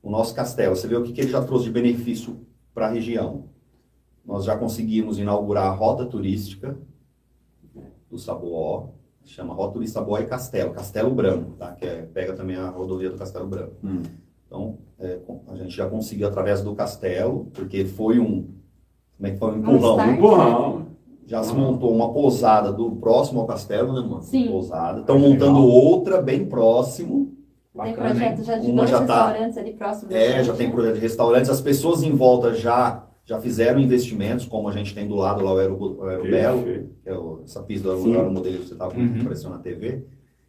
[0.02, 0.74] O nosso castelo.
[0.74, 2.40] Você vê o que, que ele já trouxe de benefício
[2.74, 3.44] para a região.
[4.24, 6.76] Nós já conseguimos inaugurar a rota turística
[8.10, 8.88] do Saboó,
[9.24, 11.72] chama Rota Turística Saboó e Castelo, Castelo Branco, tá?
[11.72, 13.74] que é, pega também a rodovia do Castelo Branco.
[13.82, 14.02] Hum.
[14.46, 18.48] Então, é, a gente já conseguiu através do castelo, porque foi um,
[19.16, 19.52] como é que foi?
[19.52, 19.96] Um empurrão.
[19.96, 20.86] Um empurrão.
[21.26, 24.22] Já se montou uma pousada do próximo ao castelo, né, mano?
[24.22, 24.48] Sim.
[24.48, 25.00] Pousada.
[25.00, 27.31] Estão montando outra bem próximo
[27.74, 30.12] Bacana, tem projeto já de Uma dois já tá, restaurantes ali próximo.
[30.12, 31.50] É, já tem projeto de restaurantes.
[31.50, 35.54] As pessoas em volta já já fizeram investimentos, como a gente tem do lado lá
[35.54, 38.94] o Aero, o Aero Belo, que é o, essa pista do modelo que você estava
[38.94, 39.20] uhum.
[39.20, 40.04] aparecendo na TV.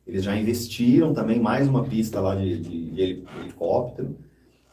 [0.05, 3.01] Eles já investiram também mais uma pista lá de, de, de
[3.39, 4.17] helicóptero.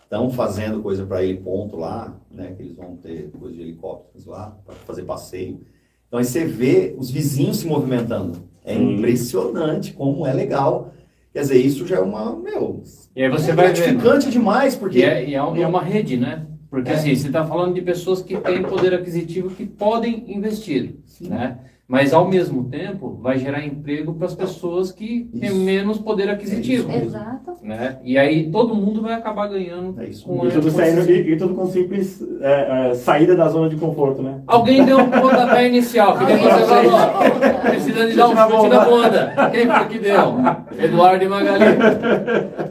[0.03, 2.53] Estão fazendo coisa para ele ponto lá, né?
[2.57, 5.61] Que eles vão ter coisa de helicópteros lá para fazer passeio.
[6.09, 8.43] Então aí você vê os vizinhos se movimentando.
[8.65, 10.93] É impressionante como é legal
[11.33, 12.83] Quer dizer, isso já é uma, meu,
[13.15, 14.99] e aí você é vai gratificante ver, demais, porque...
[14.99, 16.47] E é, e é, é uma rede, né?
[16.69, 16.95] Porque é.
[16.95, 21.29] assim, você está falando de pessoas que têm poder aquisitivo que podem investir, Sim.
[21.29, 21.59] né?
[21.91, 25.41] Mas, ao mesmo tempo, vai gerar emprego para as pessoas que isso.
[25.41, 26.89] têm menos poder aquisitivo.
[26.89, 27.57] É Exato.
[27.65, 27.99] Né?
[28.05, 30.01] E aí todo mundo vai acabar ganhando.
[30.01, 30.25] É isso.
[30.25, 33.75] Com e, tudo saindo, e, e, tudo com simples é, é, saída da zona de
[33.75, 34.41] conforto, né?
[34.47, 36.17] Alguém deu um pontapé inicial.
[36.17, 37.61] Que você falou.
[37.61, 39.51] Precisa de dar um chute na bunda.
[39.51, 40.35] Quem foi que deu?
[40.79, 41.65] Eduardo e Magali.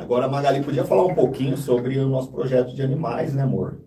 [0.01, 3.79] Agora a Magali podia falar um pouquinho sobre o nosso projeto de animais, né, amor?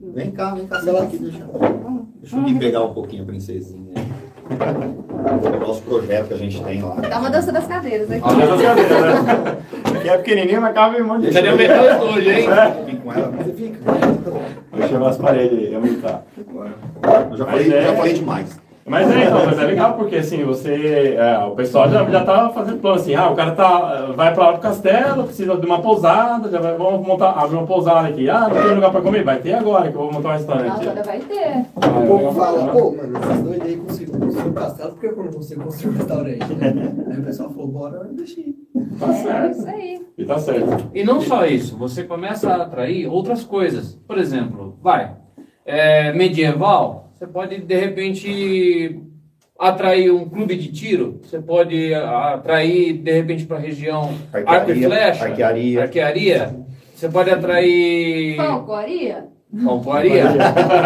[0.00, 1.44] Vem cá, vem cá, senta aqui, deixa,
[2.20, 3.26] deixa eu me pegar um pouquinho a
[4.56, 5.02] princesinha.
[5.56, 6.94] O nosso projeto que a gente tem lá.
[6.96, 8.22] Dá uma dança das cadeiras aqui.
[8.24, 9.56] A dança das cadeiras, né?
[10.02, 12.48] Que é pequenininho, mas cabe um monte de Cadê o metal hoje, hein?
[12.86, 13.78] Fica com ela, mas fica.
[14.76, 16.24] Deixa eu as paredes aí, aumentar.
[17.30, 17.82] Eu já falei, é...
[17.82, 18.61] já falei demais.
[18.84, 21.14] Mas é, então, mas é legal porque assim, você.
[21.16, 24.46] É, o pessoal já, já tá fazendo plano assim, ah, o cara tá, vai pra
[24.46, 28.28] lá do castelo, precisa de uma pousada, já vai, vamos montar, abrir uma pousada aqui.
[28.28, 29.22] Ah, não tem lugar pra comer?
[29.22, 30.88] Vai ter agora que eu vou montar um restaurante.
[30.88, 31.64] Agora vai ter.
[31.76, 35.06] Ah, o povo fala, pô, mano, esses dois aí conseguiram construir um castelo, por que
[35.06, 36.54] eu não consigo construir um restaurante?
[36.54, 36.94] Né?
[37.08, 38.54] aí o pessoal falou, bora investir.
[38.98, 39.58] Tá é, certo.
[39.58, 40.06] Isso aí.
[40.18, 40.90] E tá certo.
[40.92, 43.94] E não só isso, você começa a atrair outras coisas.
[44.06, 45.14] Por exemplo, vai,
[45.64, 49.00] é, medieval você pode, de repente,
[49.56, 51.20] atrair um clube de tiro.
[51.22, 54.12] Você pode atrair, de repente, para a região
[54.44, 55.24] arco e flecha.
[55.26, 55.82] Arquearia.
[55.82, 56.56] Arquearia.
[56.92, 58.36] Você pode atrair...
[58.36, 59.28] Falcoaria.
[59.62, 60.24] Falcoaria.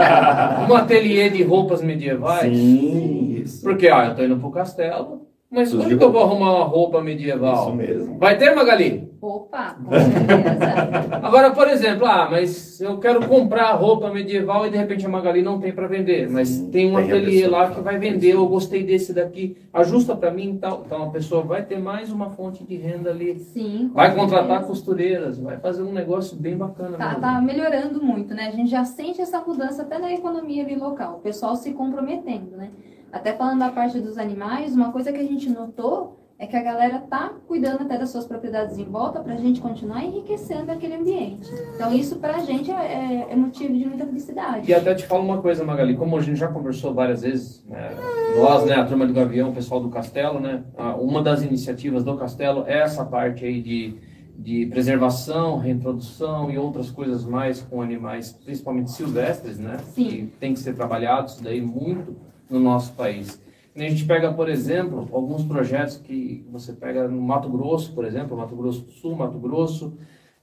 [0.68, 2.54] um ateliê de roupas medievais.
[2.54, 3.62] Sim, isso.
[3.62, 5.25] Porque, ó, eu estou indo para o castelo.
[5.56, 7.68] Mas como que eu vou arrumar uma roupa medieval?
[7.68, 8.18] Isso mesmo.
[8.18, 9.10] Vai ter, Magali?
[9.22, 11.16] Opa, com certeza.
[11.22, 15.40] Agora, por exemplo, ah, mas eu quero comprar roupa medieval e de repente a Magali
[15.40, 18.46] não tem para vender, mas Sim, tem um tem ateliê lá que vai vender, eu
[18.46, 20.82] gostei desse daqui, ajusta para mim e tal.
[20.84, 23.38] Então a pessoa vai ter mais uma fonte de renda ali.
[23.38, 23.90] Sim.
[23.94, 24.68] Vai contratar certeza.
[24.68, 26.98] costureiras, vai fazer um negócio bem bacana.
[26.98, 28.48] Tá, tá melhorando muito, né?
[28.48, 32.54] A gente já sente essa mudança até na economia ali local, o pessoal se comprometendo,
[32.58, 32.68] né?
[33.12, 36.62] Até falando da parte dos animais, uma coisa que a gente notou é que a
[36.62, 40.94] galera tá cuidando até das suas propriedades em volta para a gente continuar enriquecendo aquele
[40.94, 41.50] ambiente.
[41.74, 44.70] Então isso para a gente é, é, é, motivo de muita felicidade.
[44.70, 47.90] E até te falo uma coisa, Magali, como a gente já conversou várias vezes, né,
[48.36, 50.62] nós, né, a turma do Gavião, o pessoal do Castelo, né,
[50.98, 53.94] uma das iniciativas do Castelo é essa parte aí de,
[54.38, 60.04] de preservação, reintrodução e outras coisas mais com animais, principalmente silvestres, né, Sim.
[60.04, 62.14] que tem que ser trabalhados daí muito
[62.48, 63.40] no nosso país.
[63.74, 68.36] A gente pega, por exemplo, alguns projetos que você pega no Mato Grosso, por exemplo,
[68.36, 69.92] Mato Grosso do Sul, Mato Grosso,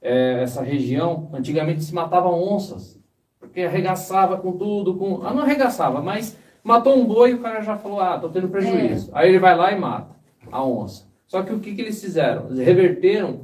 [0.00, 3.00] é, essa região, antigamente se matavam onças,
[3.40, 5.26] porque arregaçava com tudo, com...
[5.26, 8.48] Ah, não arregaçava, mas matou um boi e o cara já falou, ah, tô tendo
[8.48, 9.10] prejuízo.
[9.10, 9.18] É.
[9.18, 10.14] Aí ele vai lá e mata
[10.52, 11.06] a onça.
[11.26, 12.46] Só que o que, que eles fizeram?
[12.46, 13.40] Eles reverteram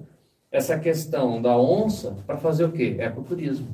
[0.53, 2.97] essa questão da onça para fazer o quê?
[2.99, 3.69] Ecoturismo.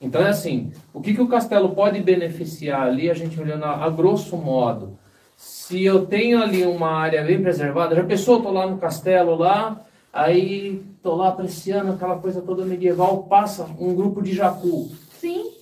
[0.00, 3.84] Então é assim, o que, que o castelo pode beneficiar ali, a gente olhando a,
[3.84, 4.98] a grosso modo.
[5.36, 9.36] Se eu tenho ali uma área bem preservada, já pensou, eu tô lá no castelo
[9.36, 9.80] lá,
[10.12, 14.90] aí tô lá apreciando aquela coisa toda medieval, passa um grupo de jacu.
[15.20, 15.57] Sim.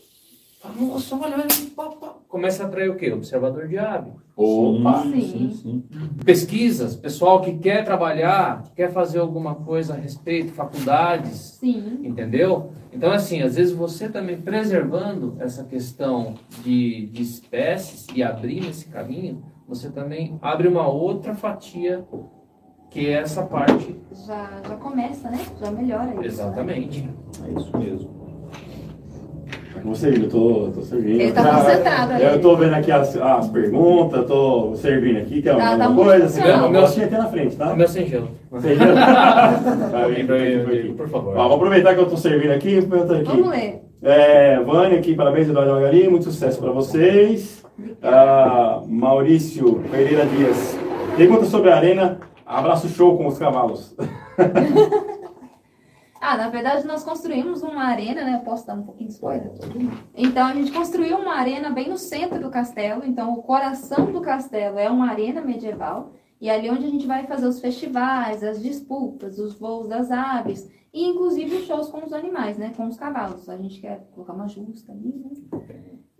[0.79, 1.47] Nossa, olha, olha,
[2.29, 3.13] começa a atrair o quê?
[3.13, 4.13] Observador de ave.
[4.37, 5.03] Opa!
[5.03, 5.21] Sim.
[5.21, 5.85] sim, sim.
[6.25, 12.01] Pesquisas, pessoal que quer trabalhar, quer fazer alguma coisa a respeito, faculdades, Sim.
[12.03, 12.71] entendeu?
[12.93, 18.89] Então, assim, às vezes você também preservando essa questão de, de espécies e abrindo esse
[18.89, 22.05] caminho, você também abre uma outra fatia
[22.91, 23.97] que é essa parte.
[24.27, 25.39] Já, já começa, né?
[25.61, 26.21] Já melhora isso.
[26.21, 26.27] né?
[26.27, 27.11] Exatamente.
[27.45, 28.26] É isso mesmo.
[29.87, 31.21] Você, eu tô, tô servindo.
[31.21, 32.25] Ele tá Já- concentrado ali.
[32.25, 36.25] Eu tô vendo aqui as, as perguntas, tô servindo aqui, quer Tá- alguma tá coisa?
[36.27, 36.51] Funcionando.
[36.63, 37.73] der uma gostinha até na frente, tá?
[37.73, 38.29] O meu sem gelo.
[38.51, 38.85] Você já-
[39.93, 41.37] Vai, Pra mim, por favor.
[41.37, 43.25] Ó, vou aproveitar que eu tô servindo aqui e perguntar aqui.
[43.25, 43.83] Vamos ler.
[44.03, 47.65] É, Vânia aqui, parabéns, Eduardo Magali, muito sucesso para vocês.
[48.03, 50.79] Ah, Maurício Pereira Dias,
[51.17, 53.95] pergunta sobre a arena, abraço show com os cavalos.
[56.29, 58.43] Ah, na verdade nós construímos uma arena, né?
[58.45, 59.53] Posso dar um pouquinho de spoiler?
[60.13, 63.05] Então a gente construiu uma arena bem no centro do castelo.
[63.05, 66.15] Então o coração do castelo é uma arena medieval.
[66.41, 70.69] E ali onde a gente vai fazer os festivais, as disputas, os voos das aves
[70.93, 72.73] e inclusive os shows com os animais, né?
[72.77, 73.49] Com os cavalos.
[73.49, 75.31] A gente quer colocar uma justa ali, né?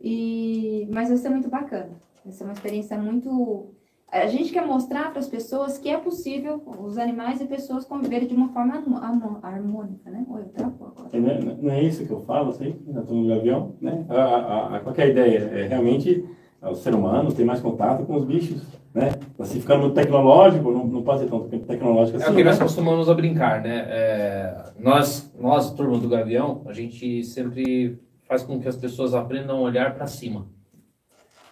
[0.01, 0.89] E...
[0.93, 2.01] Mas vai ser muito bacana.
[2.25, 3.75] Vai ser uma experiência muito.
[4.23, 8.27] A gente quer mostrar para as pessoas que é possível os animais e pessoas conviverem
[8.27, 8.75] de uma forma
[9.43, 10.25] harmônica, né?
[10.29, 11.21] Oi, eu.
[11.21, 14.07] Não é, não é isso que eu falo, assim, na turma do avião, né?
[14.09, 15.39] A, a, a, qual que é a ideia?
[15.39, 16.25] É realmente
[16.63, 18.63] é, o ser humano ter mais contato com os bichos,
[18.95, 19.11] né?
[19.39, 22.65] Assim, ficando tecnológico, não, não pode ser tão tecnológico É assim, o que nós né?
[22.65, 23.87] costumamos a brincar, né?
[23.89, 29.59] É, nós, nós, turma do Gavião, a gente sempre faz com que as pessoas aprendam
[29.59, 30.47] a olhar para cima.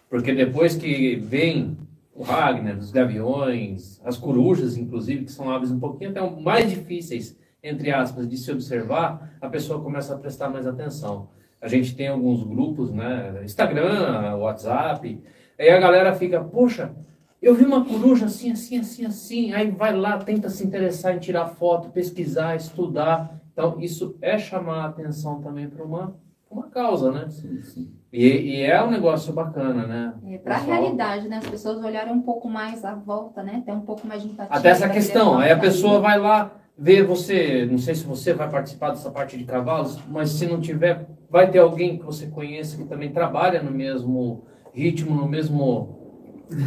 [0.09, 1.77] Porque depois que vem
[2.15, 7.37] o Ragnar, os gaviões, as corujas, inclusive, que são aves um pouquinho até mais difíceis,
[7.63, 11.29] entre aspas, de se observar, a pessoa começa a prestar mais atenção.
[11.61, 13.41] A gente tem alguns grupos, né?
[13.43, 15.21] Instagram, WhatsApp,
[15.59, 16.95] aí a galera fica, poxa,
[17.43, 19.53] eu vi uma coruja assim, assim, assim, assim.
[19.53, 23.39] Aí vai lá, tenta se interessar em tirar foto, pesquisar, estudar.
[23.53, 26.17] Então, isso é chamar a atenção também para uma,
[26.51, 27.29] uma causa, né?
[27.29, 27.93] Sim, sim.
[28.17, 30.15] E, e é um negócio bacana, né?
[30.29, 31.39] É, para a realidade, né?
[31.39, 33.61] As pessoas olharem um pouco mais à volta, né?
[33.67, 34.57] Ter um pouco mais de empatia.
[34.57, 35.37] Até essa pra questão.
[35.37, 39.37] Aí a pessoa vai lá ver você, não sei se você vai participar dessa parte
[39.37, 43.61] de cavalos, mas se não tiver, vai ter alguém que você conheça que também trabalha
[43.61, 45.99] no mesmo ritmo, no mesmo.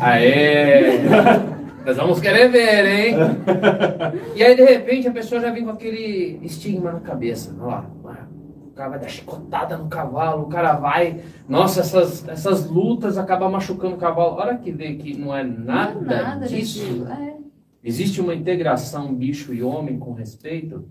[0.02, 1.00] Aê!
[1.88, 3.16] Nós vamos querer ver, hein?
[4.36, 7.56] E aí, de repente, a pessoa já vem com aquele estigma na cabeça.
[7.58, 7.90] Olha lá,
[8.78, 11.22] cara vai dar chicotada no cavalo, o cara vai.
[11.50, 14.40] Nossa, essas, essas lutas acabam machucando o cavalo.
[14.40, 16.80] A hora que vê que não é nada, Não é nada disso.
[16.80, 17.08] disso.
[17.08, 17.36] É.
[17.84, 20.88] Existe uma integração bicho e homem com respeito.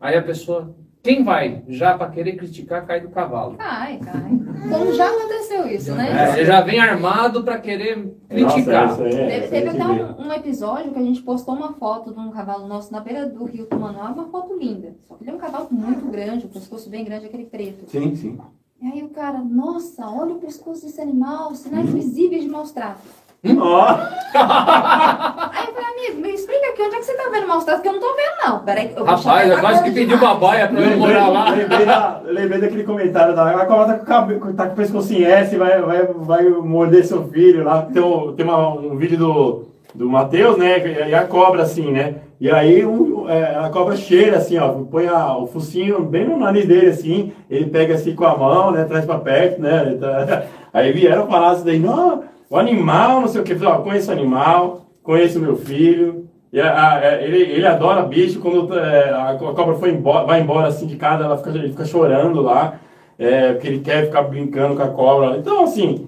[0.00, 0.74] Aí a pessoa,
[1.04, 3.56] quem vai já para querer criticar, cai do cavalo.
[3.58, 4.30] Cai, cai.
[4.70, 6.10] Como já aconteceu isso, né?
[6.10, 8.88] É, Você já vem armado para querer criticar.
[8.88, 12.10] Nossa, é- Teve, isso teve até um, um episódio que a gente postou uma foto
[12.14, 14.96] de um cavalo nosso na beira do rio Tumaná, uma foto linda.
[15.06, 17.84] Só que ele é um cavalo muito grande, o pescoço bem grande, aquele preto.
[17.90, 18.38] Sim, sim.
[18.80, 23.04] E aí o cara, nossa, olha o pescoço desse animal, sinais visíveis de maus tratos.
[23.46, 27.64] Ó, Aí eu falei, amigo, me explica aqui, onde é que você tá vendo maus
[27.64, 27.82] tratos?
[27.82, 28.58] Que eu não tô vendo, não.
[28.64, 30.22] Peraí, eu vou Rapaz, eu quase que coisa pedi demais.
[30.22, 31.50] uma baia para eu morar lá.
[31.50, 34.76] lembrei, da- lembrei daquele comentário da a cobra tá com, o cabe- tá com o
[34.76, 37.82] pescoço em S, vai, vai, vai morder seu filho lá.
[37.82, 39.64] Tem, um, tem uma- um vídeo do,
[39.94, 41.08] do Matheus, né?
[41.08, 42.16] E a cobra assim, né?
[42.40, 46.36] E aí o- é, a cobra cheira assim, ó, põe a- o focinho bem no
[46.36, 48.84] nariz dele assim, ele pega assim com a mão, né?
[48.84, 49.96] Traz pra perto, né?
[50.00, 50.42] tá-
[50.74, 52.24] Aí vieram falar isso daí, não,
[52.54, 53.54] o animal, não sei o que.
[53.64, 56.28] Ó, conheço o animal, conheço o meu filho.
[56.52, 60.68] E a- a- ele, ele adora bicho, quando é, a, cobra foi embora, vai embora
[60.68, 62.74] assim de casa, ela fica, ele fica chorando lá,
[63.18, 65.36] é, porque ele quer ficar brincando com a cobra.
[65.36, 66.06] Então, assim,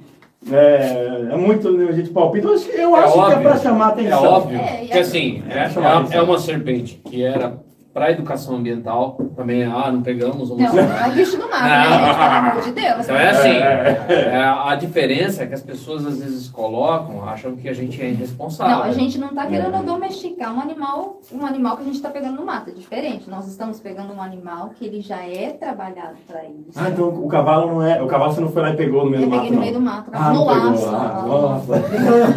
[0.53, 2.47] é, é muito né, a gente palpita.
[2.47, 3.41] Eu acho, que- eu É acho que é óbvio.
[3.43, 4.25] pra chamar É atenção.
[4.25, 7.55] óbvio É, e que assim, é, É é- é uma serpente que era
[7.97, 9.17] para educação ambiental.
[9.35, 12.15] Também, ah, não pegamos uma Não, não é bicho do mato, né, gente?
[12.15, 13.05] Pelo amor de Deus.
[13.05, 17.57] Então é assim, É, é, a diferença é que as pessoas às vezes colocam, acham
[17.57, 18.77] que a gente é irresponsável.
[18.77, 22.11] Não, a gente não tá querendo domesticar um animal, um animal que a gente tá
[22.11, 23.31] pegando no mato, é diferente.
[23.31, 26.77] Nós estamos pegando um animal que ele já é trabalhado para isso.
[26.77, 28.03] Ah, então o cavalo não é.
[28.03, 29.41] O cavalo você não foi lá e pegou no meio Eu do mato.
[29.41, 29.63] peguei no não.
[29.63, 31.71] meio do mato, Ah, no não laço.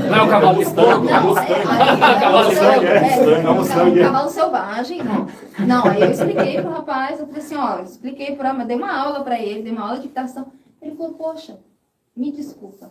[0.10, 1.04] Não é o cavalo de fogo?
[1.04, 5.28] Não, é, é, Cavalo um é, é, é um um selvagem, né?
[5.68, 9.24] Não, aí eu expliquei pro rapaz, eu falei assim, ó, expliquei para, dei uma aula
[9.24, 10.52] para ele, dei uma aula de equitação.
[10.82, 11.60] Ele falou, poxa,
[12.16, 12.90] me desculpa.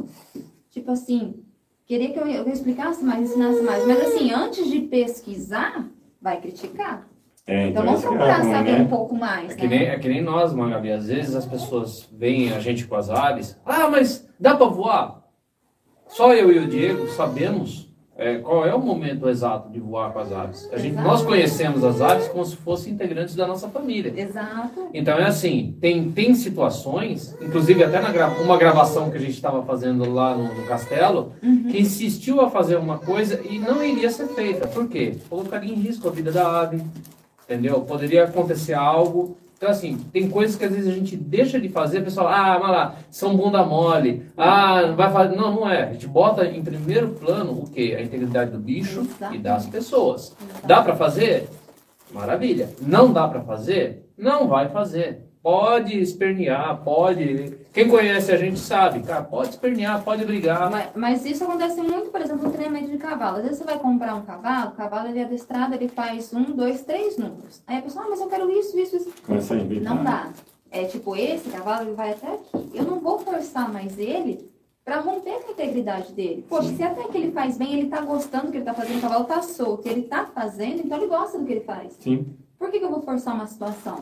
[0.71, 1.43] Tipo assim,
[1.87, 3.87] queria que eu, eu explicasse mais, ensinasse mais.
[3.87, 5.87] Mas assim, antes de pesquisar,
[6.21, 7.09] vai criticar.
[7.47, 8.81] É, então, então vamos procurar é, saber né?
[8.83, 9.53] um pouco mais.
[9.53, 9.79] É que, né?
[9.79, 10.93] nem, é que nem nós, Magabi.
[10.93, 13.59] Às vezes as pessoas veem a gente com as aves.
[13.65, 15.23] Ah, mas dá para voar?
[16.09, 17.88] Só eu e o Diego sabemos
[18.19, 20.69] é, qual é o momento exato de voar com as aves.
[20.73, 24.13] A gente, nós conhecemos as aves como se fossem integrantes da nossa família.
[24.17, 24.89] Exato.
[24.93, 29.35] Então é assim, tem, tem situações, inclusive até na gra uma gravação que a gente
[29.35, 31.69] estava fazendo lá no, no castelo, uhum.
[31.71, 34.67] que insistiu a fazer uma coisa e não iria ser feita.
[34.67, 35.15] Por quê?
[35.31, 36.83] Colocaria em risco a vida da ave,
[37.45, 37.83] entendeu?
[37.83, 41.99] Poderia acontecer algo então, assim, tem coisas que às vezes a gente deixa de fazer,
[41.99, 45.35] o pessoal, ah, mas lá, são bunda mole, ah, vai fazer.
[45.35, 45.83] Não, não é.
[45.83, 47.97] A gente bota em primeiro plano o quê?
[47.99, 49.41] A integridade do bicho Exatamente.
[49.41, 50.37] e das pessoas.
[50.41, 50.67] Exatamente.
[50.67, 51.49] Dá para fazer?
[52.13, 52.71] Maravilha.
[52.81, 54.09] Não dá para fazer?
[54.17, 55.28] Não vai fazer.
[55.49, 57.57] Pode espernear, pode.
[57.73, 60.71] Quem conhece a gente sabe, cara, pode espernear, pode brigar.
[60.71, 63.39] Mas, mas, isso acontece muito, por exemplo, no treinamento de cavalo.
[63.39, 66.55] Às vezes você vai comprar um cavalo, o cavalo ele é adestrado, ele faz um,
[66.55, 67.63] dois, três números.
[67.67, 69.11] Aí a pessoa, ah, mas eu quero isso, isso, isso.
[69.25, 70.29] Começa a Não dá.
[70.71, 72.71] É tipo, esse cavalo ele vai até aqui.
[72.75, 74.51] Eu não vou forçar mais ele
[74.85, 76.45] para romper com a integridade dele.
[76.47, 76.77] Poxa, Sim.
[76.77, 79.01] se até que ele faz bem, ele tá gostando do que ele tá fazendo, o
[79.01, 81.97] cavalo tá solto, ele tá fazendo, então ele gosta do que ele faz.
[82.01, 82.37] Sim.
[82.59, 84.01] Por que, que eu vou forçar uma situação?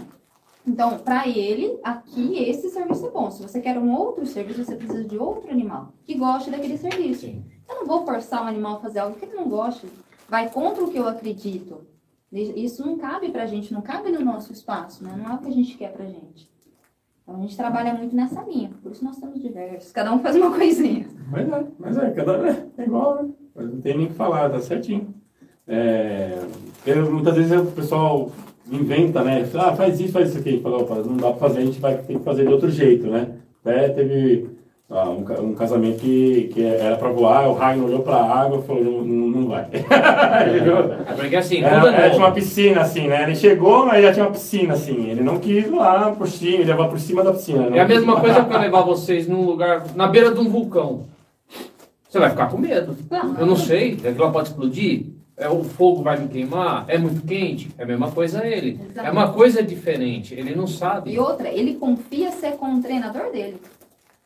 [0.66, 3.30] Então, para ele, aqui, esse serviço é bom.
[3.30, 7.20] Se você quer um outro serviço, você precisa de outro animal que goste daquele serviço.
[7.20, 7.44] Sim.
[7.68, 9.86] Eu não vou forçar um animal a fazer algo que ele não goste.
[10.28, 11.86] Vai contra o que eu acredito.
[12.32, 15.14] Isso não cabe pra gente, não cabe no nosso espaço, né?
[15.16, 16.50] Não é o que a gente quer pra gente.
[17.22, 19.92] Então a gente trabalha muito nessa linha, por isso nós temos diversos.
[19.92, 21.08] Cada um faz uma coisinha.
[21.30, 23.30] Mas é, mas é, cada um é igual, né?
[23.54, 25.14] Não tem nem o que falar, tá certinho.
[25.66, 26.38] É,
[26.84, 28.30] eu, muitas vezes o pessoal
[28.70, 29.46] inventa, né?
[29.54, 30.60] Ah, faz isso, faz isso aqui.
[30.60, 33.06] Falou, opa, não dá pra fazer, a gente vai ter que fazer de outro jeito,
[33.06, 33.28] né?
[33.64, 34.48] Até teve
[34.88, 38.62] ah, um, um, casamento que, que era pra voar, o Ragnar olhou pra água e
[38.62, 39.66] falou, não, não, vai.
[39.74, 43.24] É porque assim, era, era tinha uma piscina, assim, né?
[43.24, 45.10] Ele chegou, mas já tinha uma piscina, assim.
[45.10, 47.76] Ele não quis ir lá por cima, ele levar por cima da piscina.
[47.76, 51.04] É a mesma coisa que eu levar vocês num lugar, na beira de um vulcão.
[52.08, 52.96] Você vai ficar com medo.
[53.38, 56.86] Eu não sei, aquilo pode explodir é, o fogo vai me queimar?
[56.88, 57.70] É muito quente?
[57.76, 58.80] É a mesma coisa ele.
[58.80, 59.06] Exatamente.
[59.06, 60.34] É uma coisa diferente.
[60.34, 61.10] Ele não sabe.
[61.12, 63.60] E outra, ele confia ser com o treinador dele.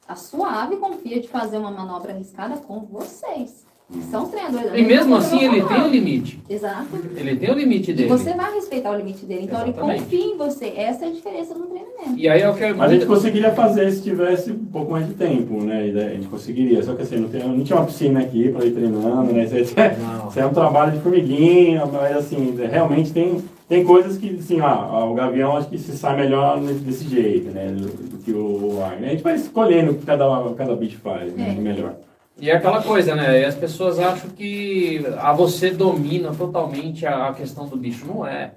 [0.06, 3.66] A sua ave confia de fazer uma manobra arriscada com vocês.
[4.08, 4.72] São treinadores.
[4.72, 6.40] E mesmo assim ele tem o um limite.
[6.48, 6.86] Exato.
[7.16, 8.08] Ele tem o um limite dele.
[8.08, 9.42] E você vai respeitar o limite dele.
[9.44, 9.90] Então Exatamente.
[9.90, 10.72] ele confia em você.
[10.76, 12.16] Essa é a diferença no treinamento.
[12.16, 12.78] E aí eu quero.
[12.78, 15.80] Mas a gente conseguiria fazer se tivesse um pouco mais de tempo, né?
[15.80, 16.80] A gente conseguiria.
[16.84, 19.44] Só que assim, não, tem, não tinha uma piscina aqui para ir treinando, né?
[19.44, 19.96] Isso é,
[20.36, 25.14] é um trabalho de formiguinha, mas assim, realmente tem, tem coisas que, assim, ó, o
[25.14, 27.66] Gavião acho que se sai melhor desse jeito, né?
[27.66, 29.08] Do, do que o Wagner.
[29.08, 30.26] A gente vai escolhendo o que cada,
[30.56, 31.56] cada bicho faz, né?
[31.58, 31.60] É.
[31.60, 31.96] Melhor.
[32.40, 33.42] E é aquela coisa, né?
[33.42, 38.06] E as pessoas acham que a você domina totalmente a, questão do bicho.
[38.06, 38.54] Não é.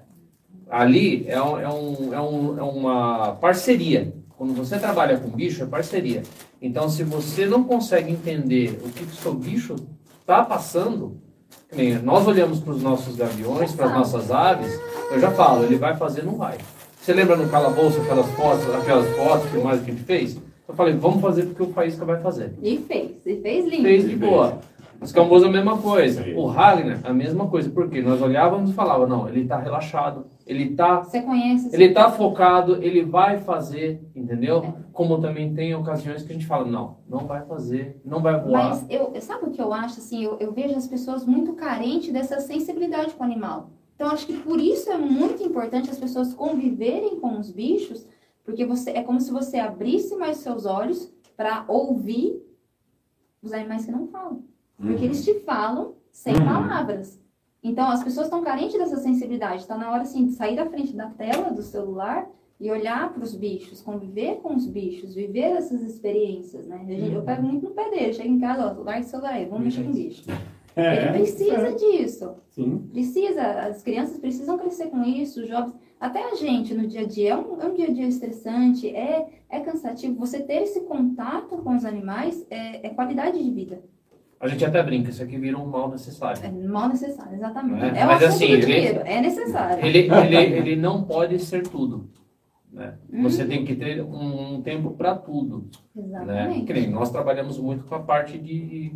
[0.70, 4.14] Ali é, um, é, um, é, um, é uma parceria.
[4.38, 6.22] Quando você trabalha com bicho, é parceria.
[6.62, 9.76] Então, se você não consegue entender o que o seu bicho
[10.20, 11.20] está passando,
[12.02, 14.72] nós olhamos para os nossos gaviões, para as nossas aves,
[15.10, 16.56] eu já falo, ele vai fazer, não vai.
[17.00, 20.38] Você lembra no calabouço aquelas fotos, aquelas fotos que mais que a gente fez?
[20.66, 22.54] Eu falei, vamos fazer porque o Faísca vai fazer.
[22.62, 23.82] E fez, e fez lindo.
[23.82, 24.60] Fez de boa.
[25.00, 26.24] Os Cambosos a mesma coisa.
[26.34, 27.68] O Ragnar, a mesma coisa.
[27.68, 31.02] Porque nós olhávamos e falávamos, não, ele está relaxado, ele está...
[31.02, 31.68] Você conhece.
[31.74, 34.64] Ele está focado, ele vai fazer, entendeu?
[34.64, 34.72] É.
[34.92, 38.70] Como também tem ocasiões que a gente fala, não, não vai fazer, não vai voar.
[38.70, 42.10] Mas eu, sabe o que eu acho, assim, eu, eu vejo as pessoas muito carentes
[42.10, 43.70] dessa sensibilidade com o animal.
[43.94, 48.06] Então, acho que por isso é muito importante as pessoas conviverem com os bichos,
[48.44, 52.40] porque você é como se você abrisse mais seus olhos para ouvir
[53.42, 54.44] os animais que não falam.
[54.76, 55.04] Porque uhum.
[55.04, 56.44] eles te falam sem uhum.
[56.44, 57.20] palavras.
[57.62, 59.62] Então, as pessoas estão carentes dessa sensibilidade.
[59.62, 62.28] Está na hora, assim, de sair da frente da tela do celular
[62.60, 66.84] e olhar para os bichos, conviver com os bichos, viver essas experiências, né?
[66.88, 67.48] Eu, pego uhum.
[67.48, 68.12] muito no pé dele.
[68.12, 70.24] Chega em casa, ó, larga o celular aí, vamos mexer com o bicho.
[70.76, 71.72] É, Ele precisa é.
[71.72, 72.34] disso.
[72.50, 72.88] Sim.
[72.92, 73.42] Precisa.
[73.42, 77.30] As crianças precisam crescer com isso, os jovens até a gente no dia a dia,
[77.30, 80.14] é um, é um dia a dia estressante, é, é cansativo.
[80.16, 83.80] Você ter esse contato com os animais é, é qualidade de vida.
[84.38, 86.44] A gente até brinca, isso aqui vira um mal necessário.
[86.44, 87.96] É mal necessário, exatamente.
[87.96, 89.82] É, é Mas assim, ele, é necessário.
[89.82, 92.10] Ele, ele, ele não pode ser tudo.
[92.70, 92.98] Né?
[93.10, 93.22] Hum.
[93.22, 95.70] Você tem que ter um, um tempo para tudo.
[95.96, 96.70] Exatamente.
[96.70, 96.86] Né?
[96.88, 98.92] nós trabalhamos muito com a parte de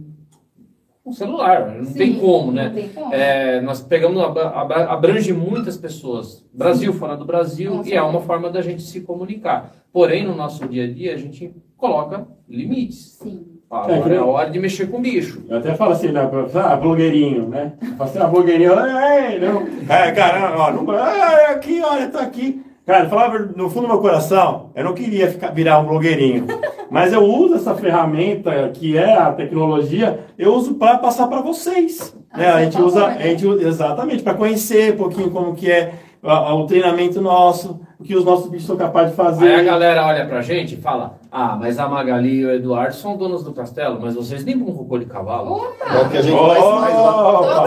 [1.08, 2.70] um celular, não Sim, tem como, né?
[2.74, 3.14] Tem como.
[3.14, 6.98] É, nós pegamos, abrange muitas pessoas, Brasil Sim.
[6.98, 9.72] fora do Brasil, e é uma forma da gente se comunicar.
[9.92, 13.18] Porém, no nosso dia a dia, a gente coloca limites.
[13.20, 13.46] Sim.
[13.68, 15.42] Fala, é, é hora de mexer com bicho.
[15.46, 17.74] Eu até falo assim, né, ah, blogueirinho, né?
[17.98, 19.66] Falo assim, ah, blogueirinho, é, não.
[19.88, 22.62] É, cara, ó, não, é, aqui, olha, tá aqui.
[22.88, 26.46] Cara, falava no fundo do meu coração, eu não queria ficar, virar um blogueirinho.
[26.90, 32.16] Mas eu uso essa ferramenta que é a tecnologia, eu uso para passar para vocês.
[32.32, 32.48] Ah, né?
[32.48, 37.20] A gente usa, a gente, exatamente, para conhecer um pouquinho como que é o treinamento
[37.20, 39.48] nosso, o que os nossos bichos são capazes de fazer.
[39.48, 42.94] Aí a galera olha pra gente e fala: Ah, mas a Magali e o Eduardo
[42.94, 45.52] são donos do castelo, mas vocês nem com cocô de cavalo.
[45.54, 45.94] Opa!
[45.94, 47.12] É o que a gente faz mais lá.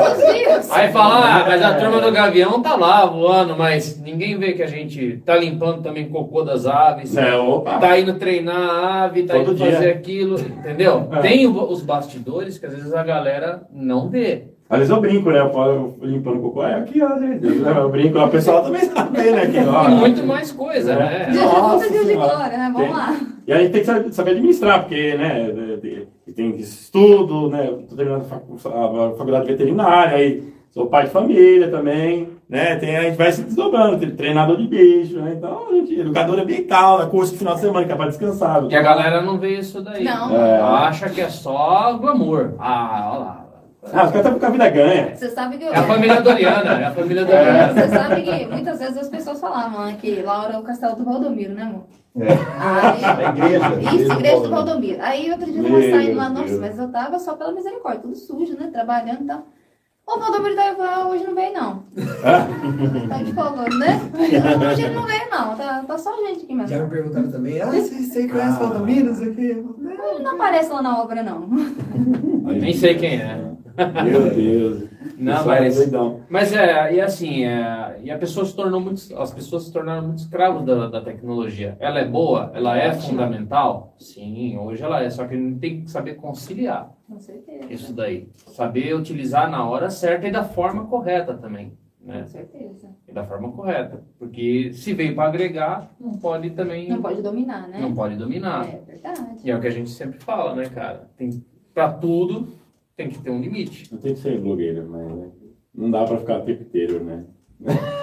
[0.06, 0.72] Todos.
[0.72, 4.64] Aí fala: Ah, mas a turma do Gavião tá lá voando, mas ninguém vê que
[4.64, 7.16] a gente tá limpando também cocô das aves.
[7.18, 7.78] É, opa.
[7.80, 9.74] Tá indo treinar a ave, tá Todo indo dia.
[9.74, 11.10] fazer aquilo, entendeu?
[11.12, 11.20] É.
[11.20, 14.48] Tem os bastidores que às vezes a galera não vê.
[14.72, 15.40] Às vezes eu brinco, né?
[15.42, 17.46] Eu limpando o cocô, é aqui, ó, gente.
[17.46, 19.46] Eu brinco, a pessoa também sabe, né?
[19.48, 20.96] Que, ó, e muito mais coisa, é.
[20.96, 21.34] né?
[21.36, 22.72] Nossa, Deus de glória, né?
[22.74, 23.20] Vamos tem, lá.
[23.46, 25.50] E aí tem que saber administrar, porque, né?
[26.34, 27.66] Tem estudo, né?
[27.82, 32.78] Estou terminando a faculdade veterinária, aí sou pai de família também, né?
[32.78, 35.34] Tem, a gente vai se desdobrando, tem treinador de bicho, né?
[35.36, 37.08] Então, a gente, educador ambiental, né?
[37.08, 38.64] curso de final de semana, que é para descansar.
[38.70, 40.06] E a galera não vê isso daí.
[40.06, 40.34] Não.
[40.34, 40.62] É.
[40.62, 42.54] Acha que é só glamour.
[42.58, 43.41] Ah, olha lá.
[43.84, 45.16] Ah, os caras estão com a vida ganha.
[45.16, 45.74] Você sabe que eu...
[45.74, 47.74] É a família Doriana, é a família Doriana.
[47.74, 51.04] Você sabe que muitas vezes as pessoas falavam né, que Laura é o castelo do
[51.04, 51.86] Valdomiro, né, amor?
[52.20, 52.28] É.
[52.60, 53.96] Aí, a igreja.
[53.96, 55.00] Isso, igreja do Valdomiro.
[55.02, 58.16] Aí outro dia eu tava saindo lá, nossa, mas eu tava só pela misericórdia, tudo
[58.16, 58.70] sujo, né?
[58.72, 59.48] Trabalhando e tal.
[60.06, 61.84] O Valdomiro tá falando, ah, hoje não veio não.
[63.08, 64.02] tá de folga, né?
[64.14, 66.68] Hoje ele não veio não, tá, tá só gente aqui mesmo.
[66.68, 69.64] Já me perguntaram também, ah, você, conhece o Valdomiro, não sei o quê?
[70.12, 71.48] Ele não aparece lá na obra não.
[71.48, 73.52] Nem sei quem é.
[74.04, 74.90] Meu Deus.
[75.18, 75.92] Não, mas,
[76.30, 80.08] mas é, e assim, é, e a pessoa se tornou muito, as pessoas se tornaram
[80.08, 81.78] muito escravos da, da tecnologia.
[81.80, 83.96] Ela é boa, ela é fundamental?
[84.00, 86.92] Sim, hoje ela é, só que tem que saber conciliar.
[87.08, 87.72] Com certeza.
[87.72, 88.30] Isso daí.
[88.48, 91.74] Saber utilizar na hora certa e da forma correta também.
[92.04, 92.22] Né?
[92.22, 92.90] Com certeza.
[93.08, 94.04] E da forma correta.
[94.18, 96.90] Porque se veio para agregar, não pode também.
[96.90, 97.80] Não pode dominar, né?
[97.80, 98.68] Não pode dominar.
[98.68, 99.42] É verdade.
[99.44, 101.10] E é o que a gente sempre fala, né, cara?
[101.16, 101.44] Tem
[101.74, 102.48] para tudo
[103.02, 103.92] tem que ter um limite.
[103.92, 105.28] Não tem que ser blogueiro, mas né?
[105.74, 107.24] não dá para ficar o tempo inteiro, né?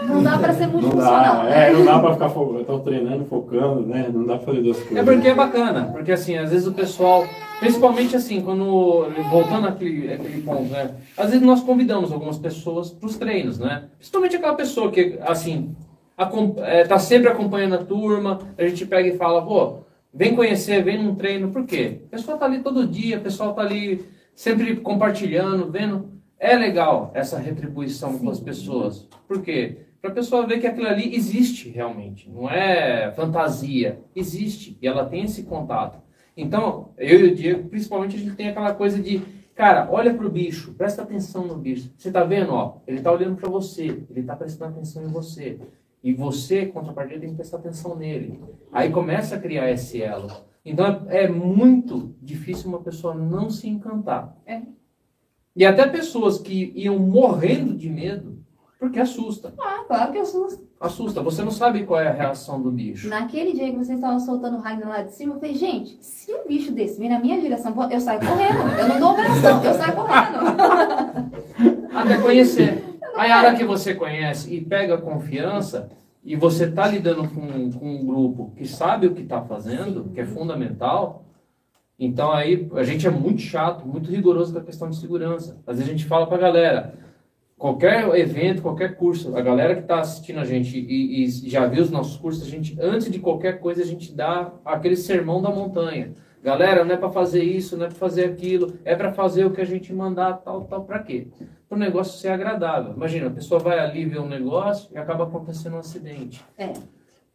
[0.08, 1.44] Não dá para ser multifuncional.
[1.44, 1.68] Né?
[1.68, 2.64] É, não dá para ficar fo...
[2.64, 4.08] tô treinando, focando, né?
[4.12, 4.96] Não dá para fazer duas coisas.
[4.96, 7.24] É porque é bacana, porque assim, às vezes o pessoal,
[7.58, 10.94] principalmente assim, quando voltando àquele, àquele ponto, né?
[11.16, 13.84] Às vezes nós convidamos algumas pessoas para os treinos, né?
[13.98, 15.74] Principalmente aquela pessoa que assim,
[16.58, 19.80] é, tá sempre acompanhando a turma, a gente pega e fala, pô,
[20.14, 22.02] vem conhecer, vem num treino, por quê?
[22.06, 24.04] A pessoa tá ali todo dia, o pessoal tá ali
[24.38, 26.16] sempre compartilhando, vendo.
[26.38, 28.18] É legal essa retribuição Sim.
[28.20, 29.08] com as pessoas.
[29.26, 29.78] Por quê?
[30.00, 35.04] Para a pessoa ver que aquilo ali existe realmente, não é fantasia, existe e ela
[35.04, 35.98] tem esse contato.
[36.36, 39.20] Então, eu e o Diego, principalmente, a gente tem aquela coisa de,
[39.56, 41.90] cara, olha para o bicho, presta atenção no bicho.
[41.96, 45.58] Você está vendo, ó, ele está olhando para você, ele está prestando atenção em você.
[46.00, 48.40] E você, contrapartida, tem que prestar atenção nele.
[48.70, 50.30] Aí começa a criar esse elo.
[50.70, 54.36] Então é, é muito difícil uma pessoa não se encantar.
[54.46, 54.62] É.
[55.56, 58.38] E até pessoas que iam morrendo de medo,
[58.78, 59.52] porque assusta.
[59.58, 60.62] Ah, claro que assusta.
[60.80, 63.08] Assusta, você não sabe qual é a reação do bicho.
[63.08, 66.32] Naquele dia que vocês estavam soltando o raio lá de cima, eu falei, gente, se
[66.32, 68.78] um bicho desse vem na minha direção, eu saio correndo.
[68.78, 70.38] Eu não dou operação, eu saio correndo.
[71.92, 72.84] Até conhecer.
[73.16, 75.90] Aí a hora que você conhece e pega confiança,
[76.28, 80.20] e você está lidando com, com um grupo que sabe o que está fazendo, que
[80.20, 81.24] é fundamental,
[81.98, 85.58] então aí a gente é muito chato, muito rigoroso com a questão de segurança.
[85.66, 86.94] Às vezes a gente fala para a galera,
[87.56, 91.82] qualquer evento, qualquer curso, a galera que está assistindo a gente e, e, já viu
[91.82, 95.48] os nossos cursos, a gente, antes de qualquer coisa, a gente dá aquele sermão da
[95.48, 96.12] montanha.
[96.44, 99.50] Galera, não é para fazer isso, não é para fazer aquilo, é para fazer o
[99.50, 101.26] que a gente mandar, tal, tal, para quê?
[101.68, 102.94] Para o negócio ser agradável.
[102.94, 106.42] Imagina, a pessoa vai ali ver um negócio e acaba acontecendo um acidente.
[106.56, 106.72] É.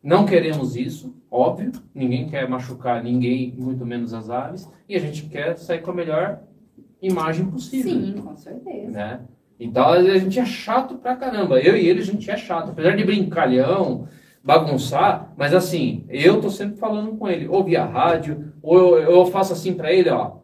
[0.01, 5.23] Não queremos isso, óbvio, ninguém quer machucar ninguém, muito menos as aves, e a gente
[5.27, 6.41] quer sair com a melhor
[7.01, 7.91] imagem possível.
[7.91, 8.91] Sim, com certeza.
[8.91, 9.21] Né?
[9.59, 11.59] Então a gente é chato pra caramba.
[11.59, 12.71] Eu e ele a gente é chato.
[12.71, 14.07] Apesar de brincalhão,
[14.43, 19.25] bagunçar, mas assim, eu tô sempre falando com ele, ou via rádio, ou eu, eu
[19.27, 20.37] faço assim para ele, ó.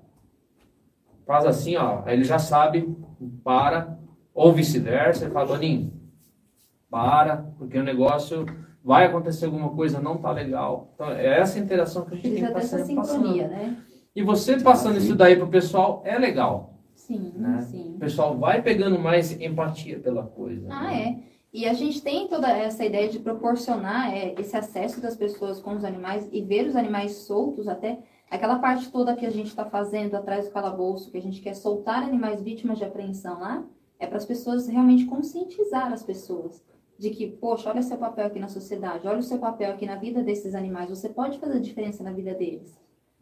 [1.25, 2.01] Faz assim, ó.
[2.05, 2.95] Aí ele já sabe,
[3.43, 3.97] para,
[4.33, 5.93] ou vice-versa, ele fala, Doninho,
[6.89, 8.45] para, porque o negócio
[8.83, 10.91] vai acontecer alguma coisa, não tá legal.
[10.95, 13.35] Então, é essa interação que a gente tem que estar tá sempre passando.
[13.35, 13.77] Né?
[14.15, 16.73] E você passando isso daí pro pessoal é legal.
[16.95, 17.61] Sim, né?
[17.61, 17.95] sim.
[17.95, 20.67] O pessoal vai pegando mais empatia pela coisa.
[20.69, 21.03] Ah, né?
[21.03, 21.29] é.
[21.51, 25.75] E a gente tem toda essa ideia de proporcionar é, esse acesso das pessoas com
[25.75, 27.99] os animais e ver os animais soltos até.
[28.29, 31.55] Aquela parte toda que a gente está fazendo atrás do calabouço, que a gente quer
[31.55, 33.63] soltar animais vítimas de apreensão lá,
[33.97, 36.63] é para as pessoas realmente conscientizar as pessoas
[36.97, 39.95] de que, poxa, olha seu papel aqui na sociedade, olha o seu papel aqui na
[39.95, 42.77] vida desses animais, você pode fazer diferença na vida deles.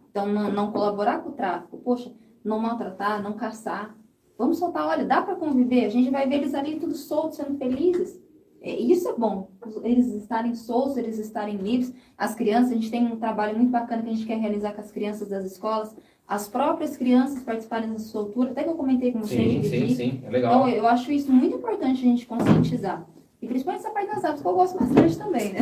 [0.09, 2.11] Então, não, não colaborar com o tráfico, poxa,
[2.43, 3.95] não maltratar, não caçar.
[4.37, 7.57] Vamos soltar, olha, dá para conviver, a gente vai ver eles ali tudo soltos, sendo
[7.57, 8.19] felizes.
[8.67, 9.47] É, isso é bom,
[9.81, 11.93] eles estarem soltos, eles estarem livres.
[12.17, 14.81] As crianças, a gente tem um trabalho muito bacana que a gente quer realizar com
[14.81, 15.95] as crianças das escolas,
[16.27, 19.65] as próprias crianças participarem da soltura, até que eu comentei com vocês.
[19.67, 20.67] Sim, sim, sim, é legal.
[20.67, 23.07] Então, eu acho isso muito importante a gente conscientizar.
[23.41, 25.59] E principalmente essa parte das aves, que eu gosto bastante também, né?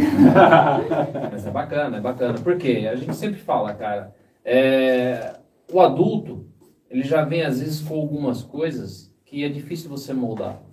[1.32, 2.40] Mas é bacana, é bacana.
[2.40, 2.90] Por quê?
[2.92, 5.36] A gente sempre fala, cara, é,
[5.72, 6.48] o adulto,
[6.90, 10.65] ele já vem às vezes com algumas coisas que é difícil você moldar.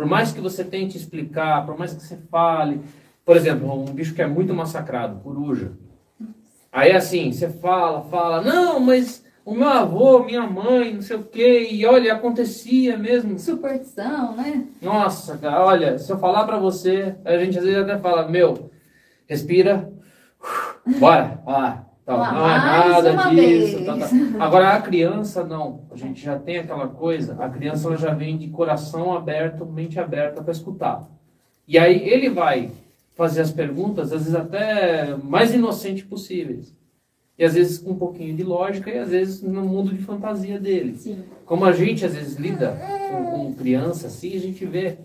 [0.00, 2.80] Por mais que você tente explicar, por mais que você fale,
[3.22, 5.72] por exemplo, um bicho que é muito massacrado, coruja.
[6.72, 11.22] Aí assim, você fala, fala, não, mas o meu avô, minha mãe, não sei o
[11.22, 13.38] quê, e olha, acontecia mesmo.
[13.38, 14.68] Superstição, né?
[14.80, 18.70] Nossa, cara, olha, se eu falar pra você, a gente às vezes até fala, meu,
[19.28, 19.92] respira,
[20.98, 21.89] bora, lá.
[22.04, 23.84] Tal, não é nada disso.
[23.84, 24.08] tal, tal.
[24.40, 25.82] Agora a criança não.
[25.90, 29.98] A gente já tem aquela coisa, a criança ela já vem de coração aberto, mente
[30.00, 31.08] aberta para escutar.
[31.68, 32.70] E aí ele vai
[33.14, 36.74] fazer as perguntas, às vezes até mais inocentes possíveis.
[37.38, 40.58] E às vezes com um pouquinho de lógica e às vezes no mundo de fantasia
[40.58, 40.96] dele.
[40.96, 41.22] Sim.
[41.46, 42.76] Como a gente às vezes lida
[43.10, 44.98] com, com criança assim, a gente vê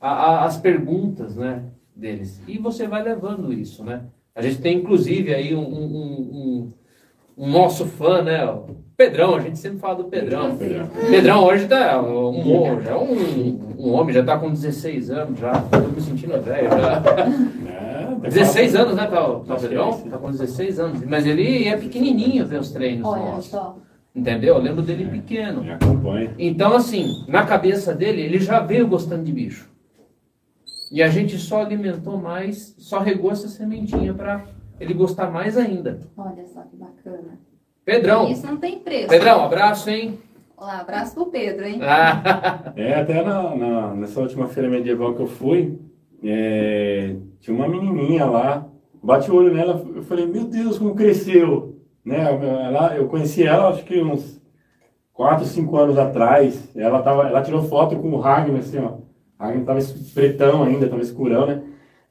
[0.00, 1.62] a- a- as perguntas, né,
[1.94, 2.40] deles.
[2.46, 4.02] E você vai levando isso, né?
[4.40, 6.72] A gente tem inclusive aí um, um- um-
[7.36, 10.56] um- nosso fã, né, o Pedrão, a gente sempre fala do Pedrão.
[10.56, 10.88] Pedrão.
[11.10, 15.52] Pedrão hoje tá um, já é um, um homem, já tá com 16 anos, já
[15.52, 17.02] tô me sentindo velho, já.
[17.70, 19.92] É, tem 16 fala- anos, né, tá, o- tá é Pedrão?
[20.10, 21.02] Tá com 16 anos.
[21.04, 23.50] Mas ele é pequenininho ver os treinos Olha nossos.
[23.50, 23.76] só.
[24.14, 24.56] Entendeu?
[24.56, 25.62] Eu lembro dele pequeno.
[25.62, 26.34] Me acompanha.
[26.38, 29.68] Então, assim, na cabeça dele, ele já veio gostando de bicho.
[30.90, 34.44] E a gente só alimentou mais, só regou essa sementinha para
[34.78, 36.00] ele gostar mais ainda.
[36.16, 37.38] Olha só que bacana.
[37.84, 39.08] Pedrão, Isso não tem preço.
[39.08, 40.18] Pedrão, abraço, hein?
[40.56, 41.78] Olá, abraço pro Pedro, hein?
[41.82, 45.78] Ah, É, até na, na- nessa última feira medieval que eu fui,
[46.22, 48.66] é, tinha uma menininha lá,
[49.02, 51.76] bate o olho nela, eu falei, meu Deus, como cresceu!
[52.04, 52.18] Né?
[52.20, 54.40] Ela, eu conheci ela, acho que uns
[55.12, 58.98] 4, 5 anos atrás, ela, tava, ela tirou foto com o Ragnar, assim, ó,
[59.40, 59.80] Ragnar tava
[60.14, 61.62] pretão ainda, tava escurão, né?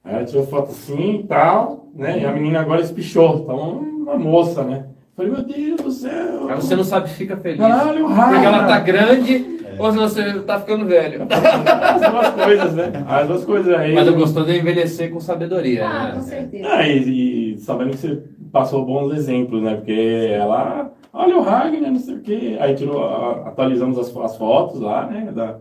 [0.04, 2.20] Aí ela tirou foto assim e tal, né?
[2.22, 4.86] E a menina agora espichou, tá uma moça, né?
[5.16, 6.48] Falei, meu Deus do céu!
[6.50, 7.60] aí você não sabe, fica feliz.
[7.60, 8.30] Caralho, o Ragnar!
[8.34, 11.28] Porque ela tá grande ou se você tá ficando velho.
[11.30, 13.06] As duas coisas, né?
[13.08, 13.94] As duas coisas aí.
[13.94, 16.22] Mas eu gostou de envelhecer com sabedoria, Ah, com né?
[16.24, 16.68] certeza.
[16.70, 19.76] Ah, e, e sabendo que você passou bons exemplos, né?
[19.76, 22.58] Porque ela, olha o Ragnar, não sei o quê.
[22.60, 23.04] Aí tirou,
[23.46, 25.32] atualizamos as, as fotos lá, né?
[25.34, 25.58] Da,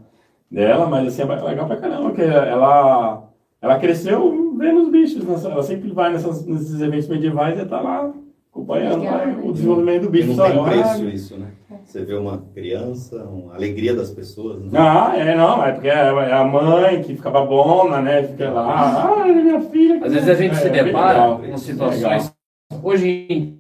[0.51, 3.28] dela, mas assim, é legal pra caramba, porque ela,
[3.61, 5.24] ela cresceu vendo os bichos.
[5.24, 5.34] né?
[5.51, 8.12] Ela sempre vai nessas, nesses eventos medievais e tá lá
[8.51, 9.40] acompanhando Legal, lá, né?
[9.44, 10.34] o desenvolvimento do E bicho.
[10.36, 11.53] não tem preço isso, né?
[11.84, 14.62] Você vê uma criança, uma alegria das pessoas.
[14.64, 14.78] Né?
[14.78, 18.22] Ah, é, não, é porque é é a mãe que ficava bona, né?
[18.24, 20.05] Fica lá, ah, minha filha.
[20.05, 22.34] Às vezes a gente É, se depara legal, com situações.
[22.82, 23.59] Hoje em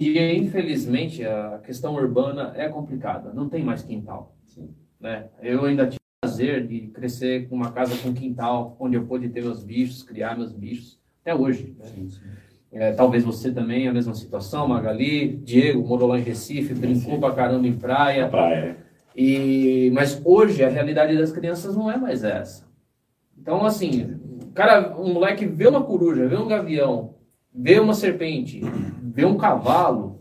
[0.00, 3.32] dia, infelizmente, a questão urbana é complicada.
[3.34, 4.33] Não tem mais quintal.
[5.04, 5.26] Né?
[5.42, 9.28] Eu ainda tive o prazer de crescer com uma casa com quintal, onde eu pude
[9.28, 11.76] ter meus bichos, criar meus bichos, até hoje.
[11.78, 11.84] né?
[11.84, 12.20] Sim, sim.
[12.72, 17.32] É, talvez você também, a mesma situação, Magali, Diego, morou lá em Recife, brincou pra
[17.32, 18.28] caramba em praia.
[18.28, 18.78] Praia.
[19.14, 22.66] E, mas hoje a realidade das crianças não é mais essa.
[23.38, 24.18] Então, assim,
[24.54, 27.16] cara, um moleque vê uma coruja, vê um gavião,
[27.54, 28.62] vê uma serpente,
[29.02, 30.13] vê um cavalo,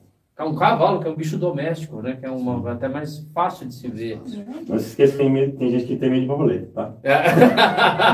[0.44, 2.16] um cavalo que é um bicho doméstico, né?
[2.16, 4.20] Que é uma, até mais fácil de se ver.
[4.68, 6.94] Não se esqueça que tem, medo- tem gente que tem medo de borboleta, tá?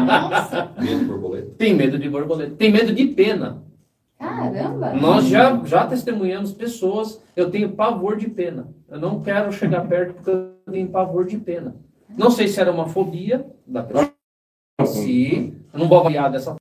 [0.01, 1.51] Nossa, Medo de borboleta.
[1.57, 3.63] Tem medo de borboleta, tem medo de pena.
[4.17, 4.93] caramba.
[4.93, 8.67] Nós já, já testemunhamos pessoas, eu tenho pavor de pena.
[8.89, 11.75] Eu não quero chegar perto porque eu tenho pavor de pena.
[12.09, 14.13] Não sei se era uma fobia da pessoa,
[14.85, 16.59] se eu não vou avaliar dessa forma.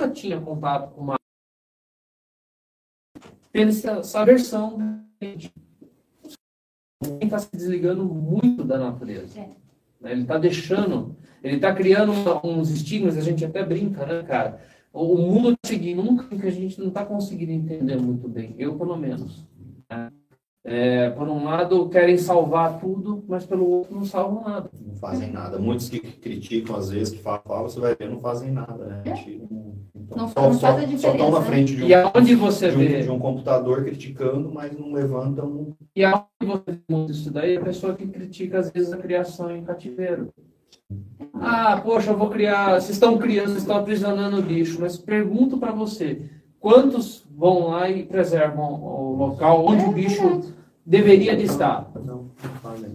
[0.00, 1.19] Nunca tinha contato com uma
[3.52, 5.50] tendo essa, essa versão Quem
[7.22, 9.38] está se desligando muito da natureza.
[9.38, 9.48] É.
[10.00, 10.12] Né?
[10.12, 12.12] Ele está deixando, ele está criando
[12.44, 14.60] uns estigmas, a gente até brinca, né, cara?
[14.92, 18.54] O, mundo está seguindo um caminho que a gente não está conseguindo entender muito bem,
[18.58, 19.46] eu pelo menos.
[19.88, 20.10] né?
[20.64, 24.70] é, por um lado, querem salvar tudo, mas pelo outro não salvam nada.
[24.80, 25.58] Não fazem nada.
[25.58, 29.02] Muitos que criticam, às vezes, que falam, você vai ver, não fazem nada, né?
[29.06, 29.14] É.
[30.02, 31.46] Então, Não- só, não só, faz a só estão na né?
[31.46, 34.92] frente de um, E aonde você de um, vê, de um computador criticando, mas não
[34.92, 35.76] levantam.
[35.94, 39.62] e aonde você vê isso daí, a pessoa que critica, às vezes, a criação em
[39.64, 40.28] cativeiro.
[41.34, 42.72] Ah, poxa, eu vou criar.
[42.80, 46.22] Vocês estão criando, vocês estão aprisionando o bicho, mas pergunto para você:
[46.58, 50.52] quantos vão lá e preservam o local onde o bicho
[50.84, 51.90] deveria de estar?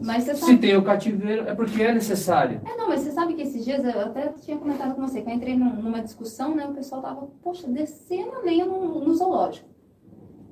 [0.03, 0.57] Mas você Se sabe.
[0.57, 2.61] tem o cativeiro, é porque é necessário.
[2.65, 5.29] É, não, mas você sabe que esses dias eu até tinha comentado com você, que
[5.29, 6.65] eu entrei num- numa discussão, né?
[6.67, 9.67] O pessoal tava, poxa, descendo a lenha no, no zoológico.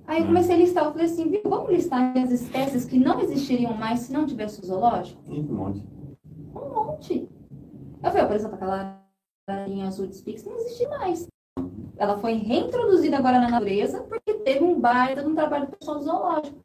[0.06, 3.22] Aí eu comecei a listar, eu falei assim, viu, vamos listar as espécies que não
[3.22, 5.22] existiriam mais se não tivesse o zoológico?
[5.28, 5.84] Um monte.
[6.54, 7.30] Um monte.
[8.04, 9.02] Eu falei, por exemplo, aquela
[9.66, 11.28] linha azul de Spix não existe mais.
[11.96, 16.02] Ela foi reintroduzida agora na natureza porque teve um baita de um trabalho do pessoal
[16.02, 16.58] zoológico.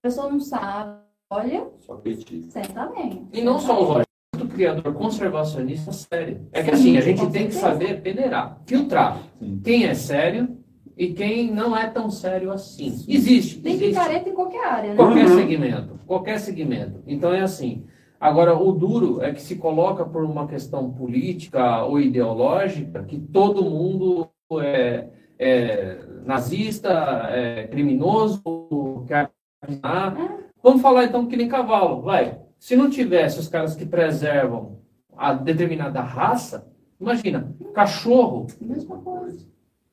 [0.00, 0.96] A pessoa não sabe,
[1.28, 2.86] olha, Só critica.
[2.94, 3.26] bem.
[3.32, 4.06] E não só o zoológico,
[4.40, 6.46] o criador conservacionista sério.
[6.52, 9.60] É que assim, a gente tem que saber peneirar, filtrar Sim.
[9.64, 10.56] quem é sério
[10.96, 12.86] e quem não é tão sério assim.
[13.08, 13.88] Existe, Tem existe.
[13.90, 14.96] picareta em qualquer área, né?
[14.96, 15.36] Qualquer Uhum.
[15.36, 17.02] segmento, qualquer segmento.
[17.04, 17.84] Então é assim.
[18.20, 23.64] Agora, o duro é que se coloca por uma questão política ou ideológica que todo
[23.64, 24.28] mundo
[24.60, 26.88] é, é nazista,
[27.30, 29.30] é criminoso, quer
[29.62, 30.16] assassinar.
[30.62, 32.38] Vamos falar então que nem cavalo, vai.
[32.58, 34.78] Se não tivesse os caras que preservam
[35.16, 39.46] a determinada raça, imagina, cachorro, Mesma coisa.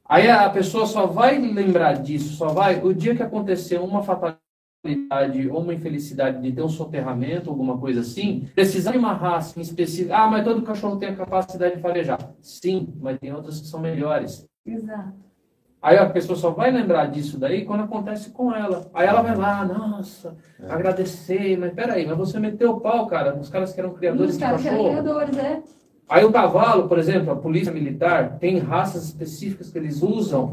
[0.07, 5.49] Aí a pessoa só vai lembrar disso, só vai o dia que acontecer uma fatalidade
[5.49, 9.63] ou uma infelicidade de ter um soterramento, alguma coisa assim, precisar de uma raça em
[9.63, 10.13] específico.
[10.13, 12.20] Ah, mas todo cachorro tem a capacidade de farejar.
[12.39, 14.47] Sim, mas tem outras que são melhores.
[14.63, 15.24] Exato.
[15.86, 18.89] Aí a pessoa só vai lembrar disso daí quando acontece com ela.
[18.91, 20.36] Aí ela vai lá, nossa,
[20.67, 24.38] agradecer, mas peraí, mas você meteu o pau, cara, nos caras que eram criadores Os
[24.39, 25.01] de caras que eram cachorro.
[25.03, 25.61] criadores, é.
[26.09, 30.51] Aí o cavalo, por exemplo, a polícia militar, tem raças específicas que eles usam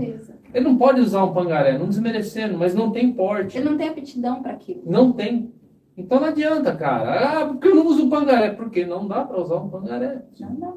[0.53, 3.57] ele não pode usar um pangaré, não desmerecendo, mas não tem porte.
[3.57, 4.83] Ele não tem aptidão para aquilo.
[4.85, 5.51] Não tem.
[5.97, 7.41] Então não adianta, cara.
[7.41, 8.51] Ah, porque eu não uso um pangaré?
[8.51, 10.23] Porque não dá para usar um pangaré.
[10.39, 10.73] Não dá.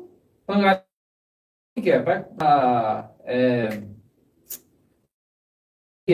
[0.46, 0.86] Pangaré
[1.78, 2.02] o que é?
[2.02, 3.12] Vai pra,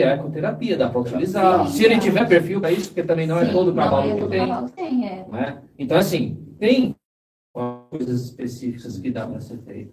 [0.00, 1.66] é ecoterapia, dá para utilizar.
[1.66, 1.98] Sim, Se ele é.
[1.98, 4.48] tiver perfil para isso, porque também não é Sim, todo cavalo é que tem.
[4.48, 5.26] cavalo que tem, é.
[5.30, 5.62] né?
[5.78, 6.96] Então, assim, tem
[7.52, 9.92] coisas específicas que dá para ser feito.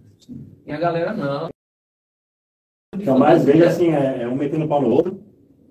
[0.66, 1.50] E a galera não.
[2.96, 5.20] Então, mais veja assim, é, é um metendo pau no outro.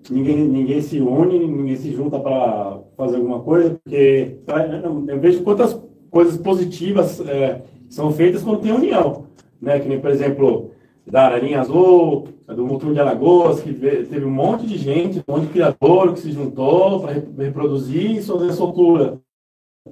[0.09, 5.43] Ninguém, ninguém se une, ninguém se junta para fazer alguma coisa, porque é, eu vejo
[5.43, 9.25] quantas coisas positivas é, são feitas quando tem união.
[9.61, 9.79] Né?
[9.79, 10.71] Que nem, por exemplo,
[11.05, 15.33] da Ararinha Azul, do Mutum de Alagoas, que ve- teve um monte de gente, um
[15.33, 19.19] monte de criador que se juntou para reproduzir e fazer a soltura.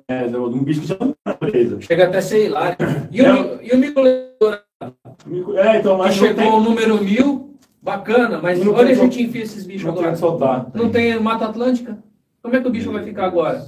[0.07, 1.81] É, de um bicho que já não está preso.
[1.81, 2.77] Chega até ser hilário.
[3.11, 3.33] E o, É.
[3.33, 4.59] mi- e o micoletor
[5.55, 9.23] É, então, mas chegou tem, ao número mil, bacana, mas Não onde a tem gente
[9.23, 10.13] enfia esses bichos não tem agora?
[10.13, 10.67] que soltar.
[10.73, 11.97] Não tem Mata Atlântica?
[12.43, 13.65] Como é que o bicho vai ficar agora?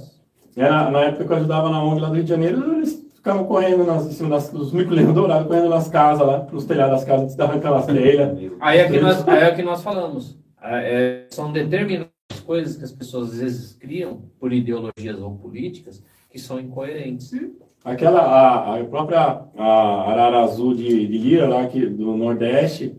[0.56, 3.44] Era, na época que eu ajudava na ONG lá do Rio de Janeiro, eles ficavam
[3.44, 7.04] correndo nas, em cima das, dos mico-leões dourados, correndo nas casas lá, nos telhados das
[7.04, 8.50] casas, arrancando as telhas.
[8.60, 10.38] Aí é que nós, aí é que nós falamos.
[10.62, 12.10] É, são determinadas
[12.46, 17.30] coisas que as pessoas às vezes criam por ideologias ou políticas que são incoerentes.
[17.84, 22.94] Aquela, a, a própria a arara azul de, de Lira, lá que, do Nordeste,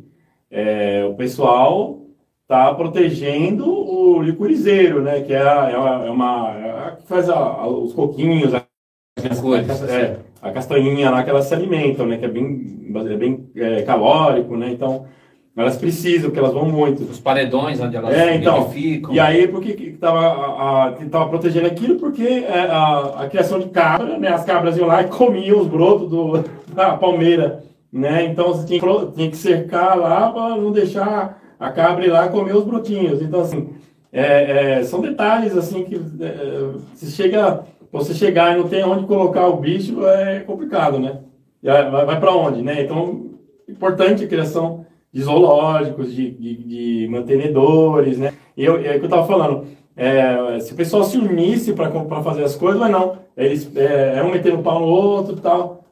[0.49, 1.99] é, o pessoal
[2.47, 5.21] tá protegendo o licurizeiro, né?
[5.21, 8.63] Que é, a- é uma, é uma é que faz a- a- os coquinhos, a,
[9.39, 9.83] Cores.
[9.83, 12.17] é, a castanhinha lá que elas se alimentam, né?
[12.17, 14.69] Que é bem, é bem é, calórico, né?
[14.71, 15.05] Então,
[15.55, 17.03] elas precisam, que elas vão muito.
[17.03, 19.13] Os paredões onde elas É, então, ficam.
[19.13, 21.95] E aí, por que que tava, a, a- protegendo aquilo?
[21.99, 24.29] Porque é, a, a criação de cabra, né?
[24.29, 28.23] As cabras iam lá e comiam os brotos do, da palmeira, né?
[28.25, 28.81] Então, você tinha,
[29.13, 33.21] tinha que cercar lá para não deixar a cabra ir lá comer os brotinhos.
[33.21, 33.69] Então, assim,
[34.11, 39.05] é, é, são detalhes, assim, que é, se chega, você chegar e não tem onde
[39.05, 41.19] colocar o bicho, é complicado, né?
[41.63, 42.81] Vai, vai para onde, né?
[42.81, 43.31] Então,
[43.67, 48.33] importante a criação de zoológicos, de, de, de mantenedores, né?
[48.55, 49.65] E eu, é o que eu estava falando,
[49.95, 54.23] é, se o pessoal se unisse para fazer as coisas, mas não, eles é, é
[54.23, 55.83] um metendo o pau no outro e tal.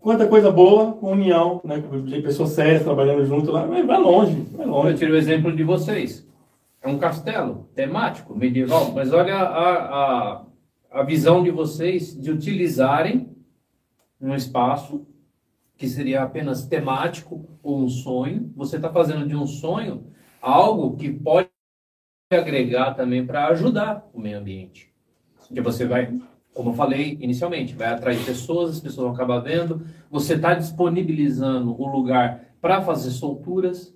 [0.00, 1.82] Quanta coisa boa com união, né?
[2.04, 4.98] De pessoas sérias trabalhando junto lá, mas vai longe, vai Eu longe.
[4.98, 6.26] tiro o exemplo de vocês.
[6.82, 10.42] É um castelo temático, medieval, mas olha a, a,
[10.94, 13.28] a visão de vocês de utilizarem
[14.20, 15.04] um espaço
[15.76, 18.52] que seria apenas temático ou um sonho.
[18.54, 20.06] Você está fazendo de um sonho
[20.40, 21.48] algo que pode
[22.30, 24.94] agregar também para ajudar o meio ambiente.
[25.36, 26.16] Porque você vai,
[26.54, 31.74] como eu falei inicialmente, vai atrair pessoas, as pessoas vão acabar vendo, você está disponibilizando
[31.76, 33.92] o lugar para fazer solturas,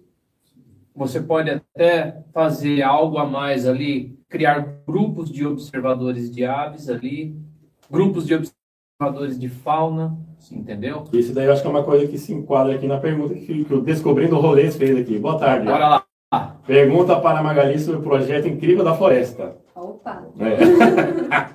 [0.99, 7.36] você pode até fazer algo a mais ali, criar grupos de observadores de aves ali,
[7.90, 10.18] grupos de observadores de fauna,
[10.51, 11.05] entendeu?
[11.12, 13.64] Isso daí eu acho que é uma coisa que se enquadra aqui na pergunta que,
[13.64, 15.18] que o Descobrindo Rolês fez aqui.
[15.18, 15.66] Boa tarde.
[15.66, 16.57] Bora lá.
[16.66, 19.57] Pergunta para a Magali sobre o projeto incrível da floresta.
[19.74, 20.26] Opa!
[20.38, 20.57] É.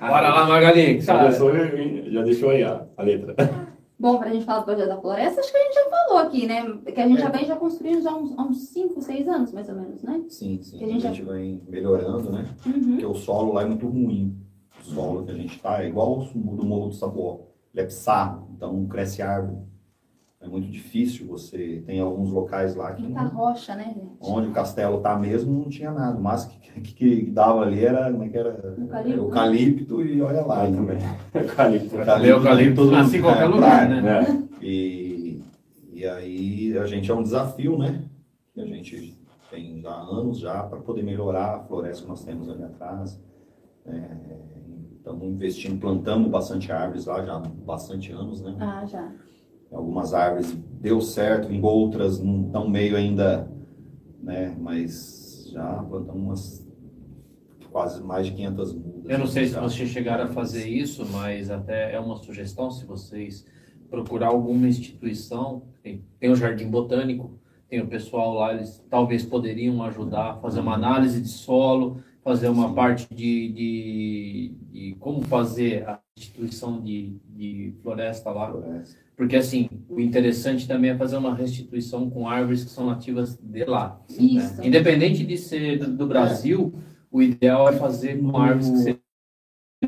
[0.00, 1.00] Bora lá, Magali.
[1.00, 3.34] Já, já deixou aí a, a letra.
[4.04, 6.18] Bom, para a gente falar do projeto da floresta, acho que a gente já falou
[6.18, 6.76] aqui, né?
[6.92, 9.50] Que a gente já vem já construindo já há uns, há uns 5, 6 anos,
[9.50, 10.22] mais ou menos, né?
[10.28, 10.76] Sim, sim.
[10.76, 12.54] Que a A gente gente, vem melhorando, né?
[12.66, 12.82] Uhum.
[12.82, 14.38] Porque o solo lá é muito ruim.
[14.78, 17.46] O solo que a gente tá é igual o do Morro do Sabuó.
[17.72, 19.56] Ele é psarro, então não cresce árvore.
[20.38, 21.82] É muito difícil você...
[21.86, 24.18] Tem alguns locais lá que Muita não, rocha, né, gente?
[24.20, 26.20] onde o castelo tá mesmo não tinha nada.
[26.20, 28.48] Máximo que, que, que dava ali era, como é que era?
[28.50, 28.94] Eucalipto.
[28.94, 30.76] Era eucalipto e olha lá também.
[30.76, 30.98] também.
[31.34, 31.96] Eucalipto.
[31.96, 32.84] Cadê o eucalipto?
[32.90, 34.22] Nasce em qualquer lugar, né?
[34.40, 34.44] É.
[34.66, 35.42] E,
[35.92, 38.02] e aí a gente é um desafio, né?
[38.54, 39.18] Que a gente
[39.50, 43.20] tem já anos já para poder melhorar a floresta que nós temos ali atrás.
[44.96, 48.56] Estamos investindo, plantamos bastante árvores lá já há bastante anos, né?
[48.58, 49.12] Ah, já.
[49.70, 53.46] Algumas árvores deu certo, em outras não estão meio ainda,
[54.22, 54.56] né?
[54.58, 56.63] Mas já plantamos umas
[57.74, 59.10] quase mais de 500 mudas.
[59.10, 59.60] Eu não sei se já.
[59.60, 63.44] vocês chegaram a fazer isso, mas até é uma sugestão se vocês
[63.90, 67.36] procurar alguma instituição, tem, tem o Jardim Botânico,
[67.68, 72.48] tem o pessoal lá, eles talvez poderiam ajudar a fazer uma análise de solo, fazer
[72.48, 72.74] uma Sim.
[72.76, 78.52] parte de, de, de como fazer a instituição de, de floresta lá.
[78.52, 78.96] Floresta.
[79.16, 83.64] Porque assim, o interessante também é fazer uma restituição com árvores que são nativas de
[83.64, 84.00] lá.
[84.08, 84.58] Isso.
[84.58, 84.66] né?
[84.68, 86.72] Independente de ser do, do Brasil,
[87.14, 89.00] o ideal é fazer com árvores que sejam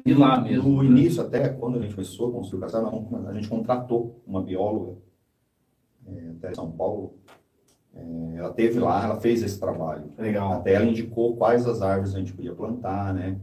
[0.05, 0.71] de lá mesmo.
[0.71, 0.89] No né?
[0.89, 4.97] início, até quando a gente começou a construir o castelo, a gente contratou uma bióloga
[6.07, 7.19] é, até São Paulo.
[7.93, 10.13] É, ela teve lá, ela fez esse trabalho.
[10.17, 10.53] Legal.
[10.53, 13.41] Até ela indicou quais as árvores a gente podia plantar, né?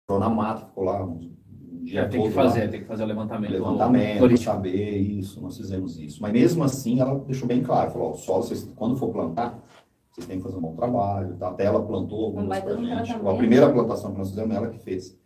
[0.00, 1.30] Ficou na mata, ficou lá um
[1.82, 2.44] dia tem que todo lá.
[2.44, 3.52] fazer, tem que fazer o levantamento.
[3.52, 4.50] levantamento, florístico.
[4.50, 6.22] saber isso, nós fizemos isso.
[6.22, 9.62] Mas mesmo assim, ela deixou bem claro, falou, ó, o solo, vocês, quando for plantar,
[10.12, 11.48] vocês têm que fazer um bom trabalho, tá?
[11.48, 13.12] Até ela plantou algumas vai pra gente.
[13.12, 15.18] A primeira plantação que nós fizemos, ela que fez.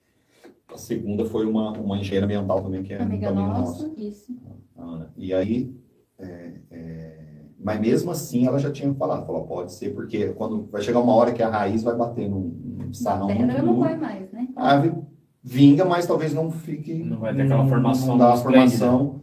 [0.72, 4.36] A segunda foi uma, uma engenheira ambiental também, que é Amiga amiga nossa, isso.
[4.76, 5.12] a Ana.
[5.16, 5.74] E aí,
[6.18, 7.26] é, é,
[7.58, 11.14] mas mesmo assim, ela já tinha falado, falou, pode ser, porque quando vai chegar uma
[11.14, 14.48] hora que a raiz vai bater num, num sarrão terra não vai mais, né?
[14.54, 15.02] a árvore
[15.42, 16.94] vinga, mas talvez não fique.
[16.94, 19.20] Não vai ter aquela formação Não dá a formação.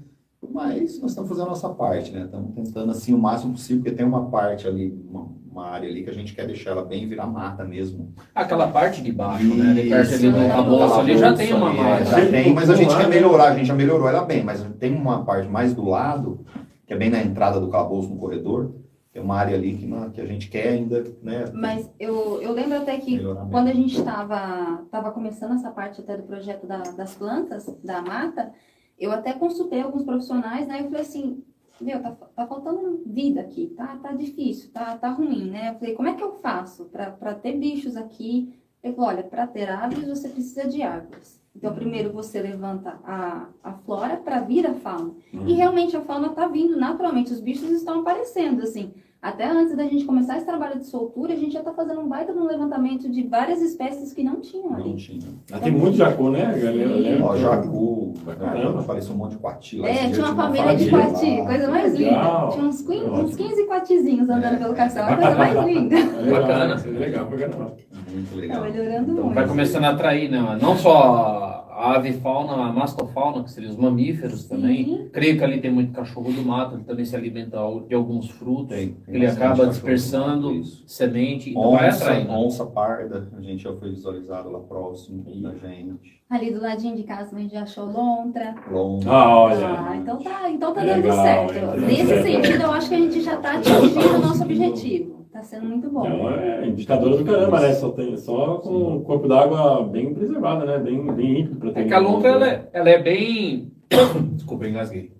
[0.51, 2.25] Mas nós estamos fazendo a nossa parte, né?
[2.25, 6.03] Estamos tentando assim o máximo possível, porque tem uma parte ali, uma, uma área ali
[6.03, 8.11] que a gente quer deixar ela bem virar mata mesmo.
[8.33, 9.73] Aquela parte de baixo, né?
[9.73, 12.05] De perto ali Isso, do é, calabouço ali já tem uma é, margem.
[12.07, 13.15] Já tem, mas a gente Lá, quer né?
[13.15, 16.43] melhorar, a gente já melhorou ela bem, mas tem uma parte mais do lado,
[16.87, 18.73] que é bem na entrada do calabouço no corredor,
[19.13, 21.45] tem uma área ali que, que a gente quer ainda, né?
[21.53, 26.17] Mas eu, eu lembro até que quando a gente estava tava começando essa parte até
[26.17, 28.51] do projeto da- das plantas, da mata,
[28.99, 30.79] eu até consultei alguns profissionais, né?
[30.79, 31.43] Eu falei assim,
[31.81, 35.71] meu, tá, tá faltando vida aqui, tá, tá difícil, tá, tá ruim, né?
[35.71, 38.53] Eu falei, como é que eu faço para ter bichos aqui?
[38.83, 41.41] Ele falou, olha, para ter aves você precisa de árvores.
[41.55, 45.13] Então, primeiro você levanta a, a flora para vir a fauna.
[45.31, 48.91] E realmente a fauna está vindo naturalmente, os bichos estão aparecendo, assim.
[49.23, 52.09] Até antes da gente começar esse trabalho de soltura, a gente já está fazendo um
[52.09, 54.95] baita de um levantamento de várias espécies que não tinham Não ali.
[54.97, 55.21] tinha.
[55.49, 56.93] Ah, Tem muito jacu, né, galera?
[56.93, 57.25] Lembra?
[57.27, 58.81] Ó, jacu, Caramba.
[58.81, 59.87] apareceu um monte de coati lá.
[59.87, 61.45] É, tinha uma tive família de lá.
[61.45, 62.09] coisa mais linda.
[62.11, 62.49] Legal.
[62.49, 63.37] Tinha uns, quin- uns Ótimo.
[63.49, 64.57] 15 coatizinhos andando É.
[64.57, 65.95] pelo castelo, a coisa mais linda.
[66.29, 66.75] Bacana.
[66.85, 67.73] Legal, caramba.
[68.11, 68.61] Muito Tá legal.
[68.61, 69.35] melhorando Então muito.
[69.35, 70.57] vai começando a atrair, né?
[70.61, 74.85] Não só a avifauna, a mastofauna, que seriam os mamíferos também.
[74.85, 75.09] Sim.
[75.11, 77.57] Creio que ali tem muito cachorro do mato, ele também se alimenta
[77.87, 78.67] de alguns frutos.
[78.75, 80.83] Tem, tem Ele acaba dispersando isso.
[80.87, 82.31] semente, então vai Onça, atraindo.
[82.31, 86.21] onça parda, a gente já foi visualizado lá próximo da gente.
[86.29, 88.55] Ali do ladinho de casa a gente já achou lontra.
[88.71, 89.09] Longa.
[89.11, 89.67] Ah, olha.
[89.67, 91.53] Ah, então tá, então tá dando certo.
[91.53, 91.77] legal.
[91.79, 95.12] Nesse sentido, eu acho que a gente já tá atingindo o nosso objetivo.
[95.33, 96.07] Tá sendo muito bom.
[96.07, 97.73] Não, é indicadora do caramba, né?
[97.73, 100.77] Só, tem, só com o corpo d'água bem preservado, né?
[100.77, 101.79] Bem, bem límpido para ter.
[101.79, 103.71] É que a lontra, ela é, ela é bem...
[104.35, 105.11] Desculpa, engasguei.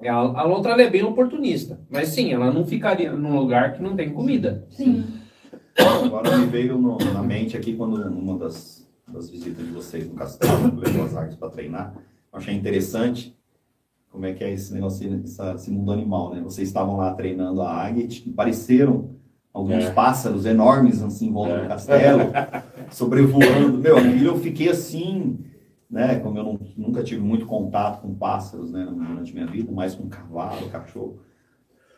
[0.00, 1.78] É, A, a lontra ela é bem oportunista.
[1.88, 4.66] Mas sim, ela não ficaria num lugar que não tem comida.
[4.70, 5.04] Sim.
[6.04, 10.14] Agora me veio no- na mente aqui, quando numa das, das visitas de vocês no
[10.14, 11.94] castelo, eu levei as árvores para treinar,
[12.32, 13.36] eu achei interessante
[14.10, 16.40] como é que é esse negócio, essa- esse mundo animal, né?
[16.42, 19.10] Vocês estavam lá treinando a águia e pareceram
[19.56, 19.90] alguns é.
[19.90, 21.62] pássaros enormes assim em volta é.
[21.62, 22.20] do castelo,
[22.92, 23.78] sobrevoando.
[23.78, 25.38] Meu, aquilo eu fiquei assim,
[25.90, 26.16] né?
[26.16, 30.08] Como eu não, nunca tive muito contato com pássaros, né, durante minha vida, mais com
[30.08, 31.20] cavalo, cachorro.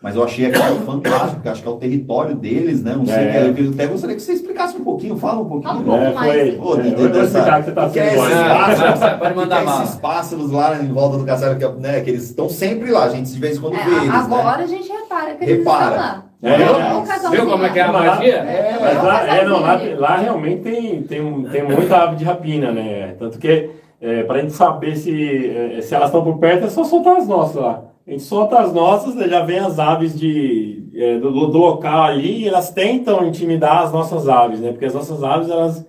[0.01, 2.95] Mas eu achei aquilo fantástico, porque acho que é o território deles, né?
[2.95, 3.49] Não sei, é.
[3.49, 5.85] eu até gostaria que você explicasse um pouquinho, fala um pouquinho.
[5.85, 8.39] Fala um é, foi, Pô, é, de, de, dessa, que você tá que é esses
[8.39, 12.11] pássaros, pode mandar que é esses pássaros lá em volta do castelo, que, né, que
[12.11, 14.63] eles estão sempre lá, a gente de vez em quando é, vê eles, Agora né?
[14.63, 15.97] a gente repara que eles repara.
[15.97, 16.28] estão lá.
[16.43, 18.37] É, é, viu como é que é a magia?
[18.37, 22.71] É, mas lá, é, não, lá, lá realmente tem, tem, tem muita ave de rapina,
[22.71, 23.17] né?
[23.19, 23.71] Tanto que,
[24.01, 27.57] é, pra gente saber se, se elas estão por perto, é só soltar as nossas
[27.57, 27.83] lá.
[28.09, 32.05] A gente solta as nossas, né, já vem as aves de, é, do, do, local
[32.05, 34.71] ali e elas tentam intimidar as nossas aves, né?
[34.71, 35.87] Porque as nossas aves, elas,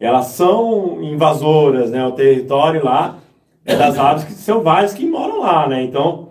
[0.00, 2.04] elas são invasoras, né?
[2.04, 3.18] O território lá
[3.64, 5.80] é das aves que, selvagens que moram lá, né?
[5.82, 6.29] Então,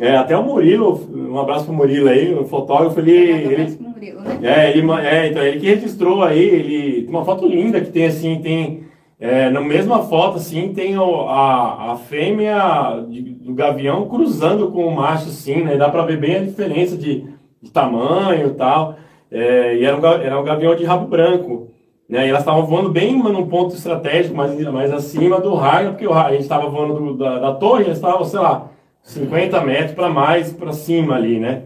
[0.00, 3.12] é, até o Murilo, um abraço pro Murilo aí, o fotógrafo, ele...
[3.12, 4.38] ele Murilo, né?
[4.42, 8.06] é, ele, é, então, ele que registrou aí, ele tem uma foto linda que tem
[8.06, 8.90] assim, tem
[9.20, 14.86] é, na mesma foto, assim, tem o, a, a fêmea de, do gavião cruzando com
[14.86, 15.76] o macho, assim, né?
[15.76, 17.26] Dá para ver bem a diferença de,
[17.60, 18.94] de tamanho e tal.
[19.30, 21.68] É, e era um, era um gavião de rabo branco.
[22.08, 22.26] Né?
[22.26, 26.12] E elas estavam voando bem num ponto estratégico, mais, mais acima do raio, porque o
[26.12, 28.70] raio, a gente estava voando do, da, da torre, eles estavam, sei lá,
[29.02, 31.64] 50 metros para mais para cima ali, né?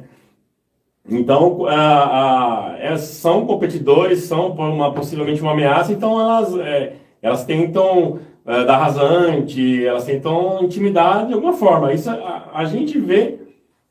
[1.09, 6.57] Então, a, a, são competidores, são uma, possivelmente uma ameaça, então elas...
[6.59, 11.91] É, elas tentam uh, dar rasante, elas tentam intimidar de alguma forma.
[11.91, 13.39] Isso a, a gente vê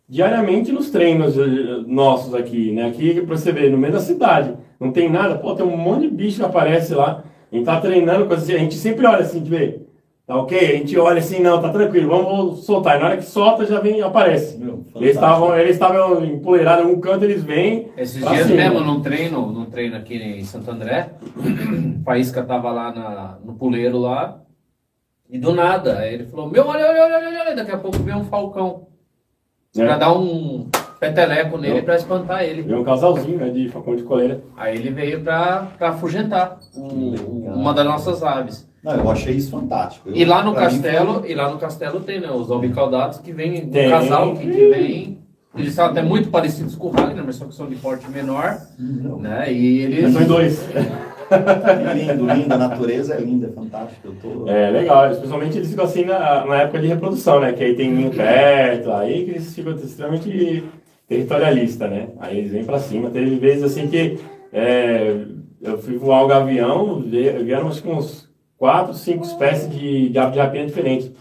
[0.08, 1.42] diariamente nos treinos eh,
[1.88, 2.86] nossos aqui, né?
[2.90, 6.02] Aqui, para você ver, no meio da cidade, não tem nada, pô, tem um monte
[6.02, 7.24] de bicho que aparece lá.
[7.52, 9.83] A gente tá treinando, a gente sempre olha assim, de ver,
[10.26, 10.58] Tá ok?
[10.58, 12.96] A gente olha assim, não, tá tranquilo, vamos soltar.
[12.96, 14.58] E na hora que solta, já vem aparece.
[14.58, 17.90] Meu, eles estavam eles estavam empoleirados em um canto, eles vêm.
[17.98, 18.56] Esses dias cima.
[18.56, 21.10] mesmo, num treino, num treino aqui em Santo André,
[22.06, 24.40] Faísca tava lá na, no puleiro lá,
[25.30, 27.98] e do nada, aí ele falou, meu, olha, olha, olha, olha, olha, daqui a pouco
[27.98, 28.88] vem um falcão.
[29.76, 29.84] É.
[29.84, 30.70] Pra dar um
[31.00, 32.62] peteleco nele para espantar ele.
[32.62, 34.42] Veio um casalzinho né, de falcão de coleira.
[34.56, 37.16] Aí ele veio para afugentar um,
[37.56, 38.72] uma das nossas aves.
[38.84, 40.10] Não, eu achei isso fantástico.
[40.10, 41.32] Eu, e lá no castelo, foi...
[41.32, 45.18] e lá no castelo tem, né, os albicaudados que vêm, um casal que, que vem,
[45.58, 48.58] eles são até muito parecidos com o Ragnar, mas só que são de porte menor,
[48.78, 49.20] Não.
[49.20, 50.14] né, e eles...
[50.14, 50.68] São dois.
[51.96, 54.08] lindo, lindo, a natureza é linda, é fantástica.
[54.08, 54.48] Eu tô...
[54.48, 57.54] É legal, especialmente eles ficam assim na, na época de reprodução, né?
[57.54, 60.64] Que aí tem ninho perto, aí que eles ficam extremamente
[61.08, 62.10] territorialista, né?
[62.20, 63.10] Aí eles vêm pra cima.
[63.10, 64.20] Teve vezes assim que
[64.52, 65.16] é,
[65.62, 68.23] eu fui voar o gavião, vieram acho que uns
[68.64, 71.12] quatro, cinco espécies de, de ave de rapina diferentes.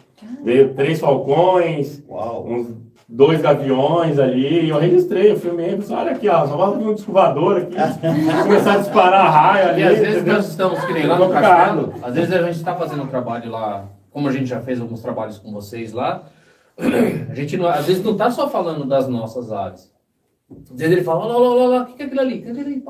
[0.45, 2.47] Veio três falcões, Uau.
[2.47, 2.77] uns
[3.09, 6.95] dois gaviões ali, e eu registrei, eu filmei, pessoal, olha aqui, ó, só falta um
[6.95, 7.75] descovador aqui,
[8.47, 9.81] começar a disparar raio ali.
[9.81, 12.77] E às vezes nós estamos, que nem lá no castelo, às vezes a gente está
[12.77, 16.23] fazendo um trabalho lá, como a gente já fez alguns trabalhos com vocês lá,
[16.79, 19.93] a gente não, às vezes não está só falando das nossas aves.
[20.71, 22.39] Às vezes ele fala, olha lá, olha lá, o que é aquilo ali?
[22.39, 22.85] O que é aquilo ali?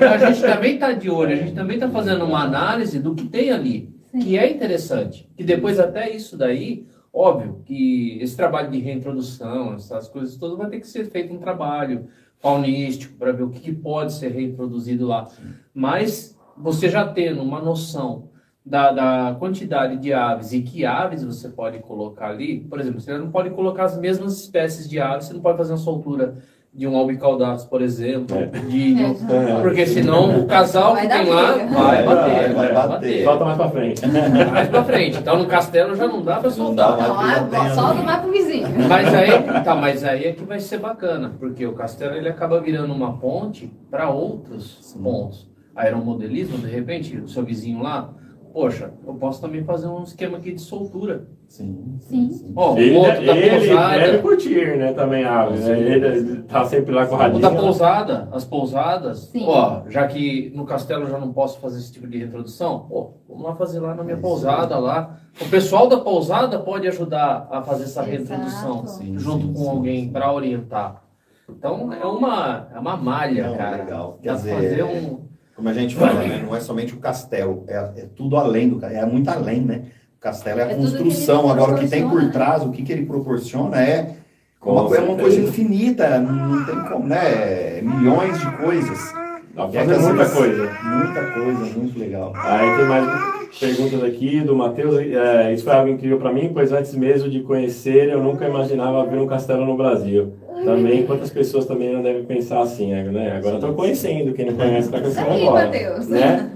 [0.00, 3.14] Não, a gente também está de olho, a gente também está fazendo uma análise do
[3.14, 5.30] que tem ali, que é interessante.
[5.36, 10.68] Que depois até isso daí, óbvio, que esse trabalho de reintrodução, essas coisas todas, vai
[10.68, 12.08] ter que ser feito um trabalho
[12.40, 15.28] faunístico para ver o que, que, pode ser reintroduzido lá.
[15.72, 18.28] Mas você já tendo uma noção
[18.66, 23.16] da, da, quantidade de aves e que aves você pode colocar ali, por exemplo, você
[23.16, 26.36] não pode colocar as mesmas espécies de aves, você não pode fazer uma soltura
[26.74, 28.46] de um albicaudatus, por exemplo, é.
[28.46, 29.60] de, de, é.
[29.60, 33.24] porque senão o casal vai que tem lá vai bater, vai, vai bater.
[33.24, 34.02] Solta mais pra frente.
[34.52, 35.18] Mais pra frente.
[35.18, 36.96] Então no castelo já não dá pra soltar.
[36.96, 38.68] Não, não, solta mais pro vizinho.
[38.88, 42.60] Mas aí, tá, mas aí é que vai ser bacana, porque o castelo ele acaba
[42.60, 45.02] virando uma ponte para outros Sim.
[45.02, 45.50] pontos.
[45.74, 48.10] Aeromodelismo, de repente, o seu vizinho lá,
[48.52, 51.26] poxa, eu posso também fazer um esquema aqui de soltura.
[51.48, 51.98] Sim.
[52.00, 52.52] Sim.
[52.56, 53.98] Ó, ele, o outro da ele pousada.
[53.98, 55.78] deve curtir, né, também aves, né?
[55.78, 57.38] Ele tá sempre lá com a radinha.
[57.38, 59.44] O da pousada, as pousadas, Sim.
[59.46, 63.08] ó, já que no castelo eu já não posso fazer esse tipo de reprodução, ó,
[63.28, 65.18] vamos lá fazer lá na minha é pousada lá.
[65.40, 69.68] O pessoal da pousada pode ajudar a fazer essa reprodução sim, junto sim, com sim,
[69.68, 71.02] alguém para orientar.
[71.48, 73.76] Então é uma, é uma malha, não, cara.
[73.76, 74.18] Legal.
[74.22, 75.21] Quer dizer, fazer um
[75.62, 76.42] como a gente fala, né?
[76.44, 79.82] não é somente o castelo, é, é tudo além do é muito além, né?
[80.18, 82.92] O castelo é a é construção, agora o que tem por trás, o que, que
[82.92, 84.16] ele proporciona é
[84.60, 87.78] uma, é uma coisa infinita, não tem como, né?
[87.78, 89.12] É milhões de coisas.
[89.54, 90.70] Dá pra fazer muita coisa.
[90.82, 92.32] Muita coisa, muito legal.
[92.34, 94.96] Aí tem mais perguntas aqui do Matheus.
[94.98, 99.04] É, isso foi algo incrível para mim, pois antes mesmo de conhecer, eu nunca imaginava
[99.04, 100.32] ver um castelo no Brasil.
[100.64, 103.36] Também quantas pessoas também não devem pensar assim, né?
[103.36, 105.66] Agora estou conhecendo, quem não conhece está conhecendo Aí, agora.
[105.66, 106.08] Matheus.
[106.08, 106.50] Né?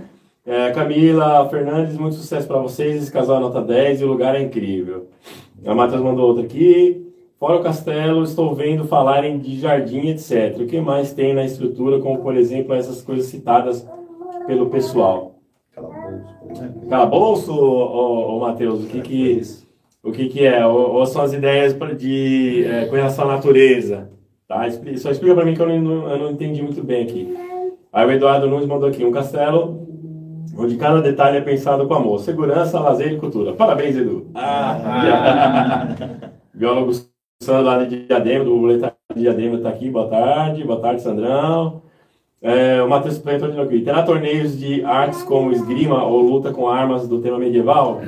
[0.46, 3.02] É, Camila Fernandes, muito sucesso para vocês.
[3.02, 5.06] Esse casal é nota 10 e o lugar é incrível.
[5.64, 7.02] A Matheus mandou outra aqui.
[7.38, 10.56] Fora o castelo, estou vendo falarem de jardim, etc.
[10.58, 13.86] O que mais tem na estrutura, como por exemplo essas coisas citadas
[14.46, 15.34] pelo pessoal?
[15.74, 16.88] Calabouço, por exemplo.
[16.88, 19.42] Calabouço, ô, ô, Matheus, o que que,
[20.08, 20.64] o que que é?
[20.66, 24.08] Ou, ou são as ideias pra- de, é, com relação à natureza?
[24.48, 24.66] Tá?
[24.66, 27.36] Expli- Só explica para mim que eu não, eu não entendi muito bem aqui.
[27.92, 29.84] Aí o Eduardo Nunes mandou aqui, um castelo
[30.58, 32.20] onde cada detalhe é pensado com amor.
[32.20, 33.52] Segurança, lazer e cultura.
[33.52, 34.26] Parabéns, Edu.
[34.34, 35.88] Ah,
[36.54, 36.92] Biólogo
[37.42, 39.90] Sandro lá de Diadema, do Boleta de Diadema está aqui.
[39.90, 40.64] Boa tarde.
[40.64, 41.82] Boa tarde, Sandrão.
[42.40, 43.80] É, o Matheus dizendo aqui.
[43.80, 48.00] Terá torneios de artes como esgrima ou luta com armas do tema medieval?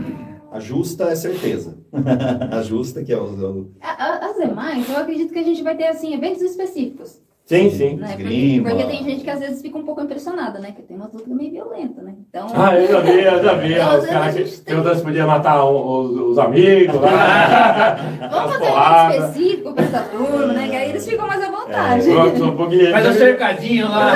[0.50, 1.78] A justa é certeza.
[2.50, 6.14] a justa que é o, As demais, eu acredito que a gente vai ter, assim,
[6.14, 7.20] eventos específicos.
[7.48, 7.96] Sim, sim.
[7.96, 8.08] Né?
[8.08, 8.68] Porque, Esgrima.
[8.68, 10.72] porque tem gente que às vezes fica um pouco impressionada, né?
[10.76, 12.12] Que tem umas lutas meio violentas, né?
[12.28, 12.46] Então.
[12.54, 13.72] Ah, eu já vi, eu já vi.
[13.72, 17.96] Então, Os às vezes caras que tem- perguntando se podia matar os, os amigos lá.
[18.30, 19.14] Vamos fazer um porradas.
[19.16, 20.68] evento específico pra essa turma, né?
[20.68, 22.10] Que aí eles ficam mais à vontade.
[22.10, 22.90] É, Pronto, um pouquinho.
[22.90, 24.14] faz um cercadinho lá.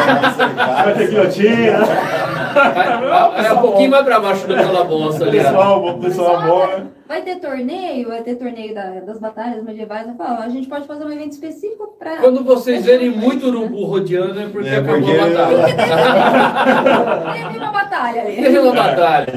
[0.84, 1.78] Vai ter guilhotina.
[2.52, 5.38] Vai, vai- vai um pouquinho mais pra baixo do calabouço ali.
[5.38, 6.84] Pessoal, o pessoal bom, né?
[7.12, 10.09] Vai ter torneio, vai ter torneio da- das batalhas medievais.
[10.09, 12.16] Eu falo, a gente pode fazer um evento específico pra.
[12.16, 15.74] Quando vocês verem muito urubu rodeando é porque É, acabou porque- a batalha.
[17.52, 18.36] Teve uma batalha ali.
[18.36, 19.32] Teve uma batalha.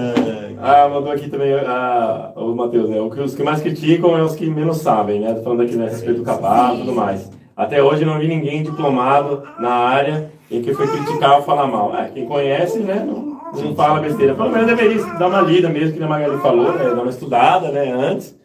[0.61, 2.97] Ah, mandou aqui também ah, o Matheus, né?
[3.01, 5.33] Os que mais criticam é os que menos sabem, né?
[5.33, 7.29] Tô falando aqui né, a respeito do cavalo e tudo mais.
[7.57, 11.93] Até hoje não vi ninguém diplomado na área em que foi criticar ou falar mal.
[11.93, 13.03] É, quem conhece, né?
[13.05, 14.33] Não, não fala besteira.
[14.35, 16.83] Pelo menos deveria dar uma lida mesmo, que a Magali falou, né?
[16.83, 17.91] Dar uma estudada, né?
[17.91, 18.35] Antes.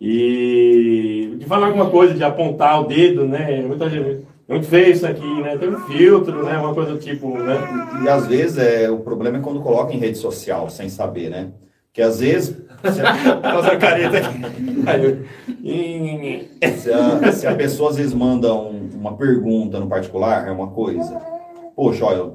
[0.00, 3.62] E de falar alguma coisa, de apontar o dedo, né?
[3.66, 4.26] Muita gente.
[4.48, 5.56] É muito feio isso aqui, né?
[5.56, 6.58] Tem um filtro, né?
[6.58, 7.56] Uma coisa do tipo, né?
[8.04, 11.48] E às vezes é, o problema é quando coloca em rede social, sem saber, né?
[11.92, 12.56] Que às vezes,
[12.92, 14.40] se a, careta aqui.
[16.78, 20.68] Se a- se a pessoa às vezes manda um- uma pergunta no particular, é uma
[20.68, 21.20] coisa.
[21.76, 22.32] Poxa, olha,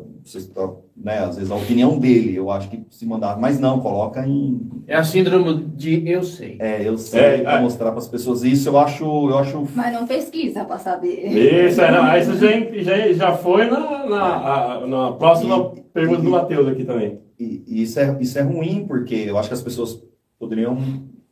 [0.97, 4.60] né, às vezes a opinião dele, eu acho que se mandar, mas não, coloca em.
[4.88, 6.57] É a síndrome de eu sei.
[6.60, 7.61] É, eu sei, É, para é.
[7.61, 8.43] mostrar para as pessoas.
[8.43, 11.27] Isso eu acho, eu acho Mas não pesquisa pra saber.
[11.27, 14.23] Isso, é, não, isso já, já, já foi na, na,
[14.81, 17.19] a- na próxima pergunta do Matheus aqui também.
[17.39, 20.02] E, e isso, é, isso é ruim, porque eu acho que as pessoas
[20.39, 20.76] poderiam,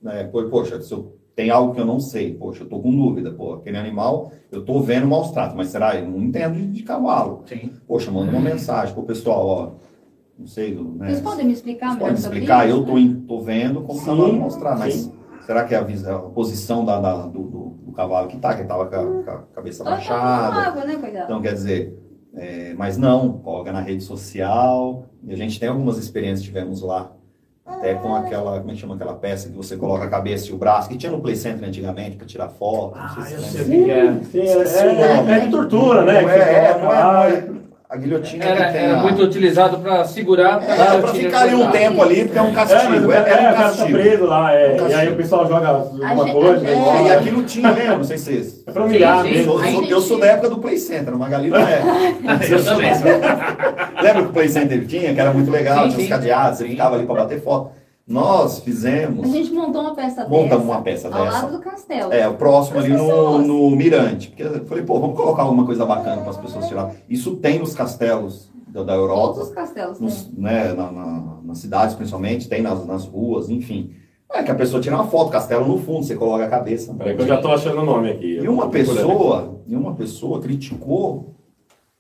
[0.02, 3.32] né, poxa, se eu tem algo que eu não sei, poxa, eu tô com dúvida,
[3.32, 5.96] pô, aquele animal, eu tô vendo maus tratos, mas será?
[5.96, 7.42] Eu não entendo de, de cavalo.
[7.46, 7.72] Sim.
[7.88, 9.72] Poxa, manda uma mensagem pro pessoal, ó,
[10.38, 12.78] não sei, né, Vocês podem me explicar vocês melhor podem sobre explicar, isso?
[12.78, 15.14] eu tô, em- tô vendo como tá lá mostrar, mas sim.
[15.46, 15.82] será que é a,
[16.16, 19.30] a posição da, da- do, do- do cavalo que tá, que tava com a, com
[19.32, 21.98] a cabeça baixada, água, né, então, quer dizer,
[22.36, 25.06] é, mas não, coloca na rede social.
[25.24, 27.12] E a gente tem algumas experiências, tivemos lá,
[27.66, 30.54] até com aquela, como é que chama aquela peça que você coloca a cabeça e
[30.54, 32.98] o braço, que tinha no Play Center antigamente para tirar foto.
[32.98, 34.24] Ah, se eu sei o que é.
[34.24, 36.24] Sim, é, é, é de tortura, né?
[36.24, 37.64] É, é, é, é.
[37.94, 40.60] A guilhotina Era, que tem era a- muito utilizado para segurar.
[40.60, 43.12] pra É, guilhotina ficar ali um tempo ali, porque é um É, castigo.
[43.12, 43.92] É, é, cara, é, um tá castigo.
[43.92, 46.62] preso lá, é, Um e aí o pessoal joga alguma coisa.
[46.62, 46.72] né?
[46.74, 48.64] É, e aquilo tinha mesmo, não sei se vocês.
[48.66, 49.30] É pra humilhar Sim, sim.
[49.30, 49.52] Eu mesmo.
[49.54, 51.82] sou, eu sou- eu sou da época do Play Center, uma Magali não é.
[52.50, 52.92] Eu também.
[54.02, 56.68] Lembra que o Play Center tinha, que era muito legal, Sim, tinha os cadeados, você
[56.68, 57.70] ficava ali para bater foto.
[58.06, 61.38] Nós A fizemos, gente montou uma peça montamos dessa uma peça ao dessa.
[61.46, 62.12] lado do castelo.
[62.12, 63.48] É, o próximo ali no, pessoas.
[63.48, 64.28] no Mirante.
[64.28, 66.92] Porque eu falei, pô, vamos colocar alguma coisa bacana para as pessoas tirar.
[67.10, 71.60] Isso tem nos castelos da, da Todos Europa, os castelos nos, né, na, na- nas
[71.60, 73.92] cidades principalmente, tem nas, nas ruas, enfim.
[74.34, 76.94] É que a pessoa tira uma foto, castelo no fundo, você coloca a cabeça.
[76.96, 78.36] Peraí que eu já tô achando o nome aqui.
[78.40, 81.36] E uma pessoa, e uma pessoa criticou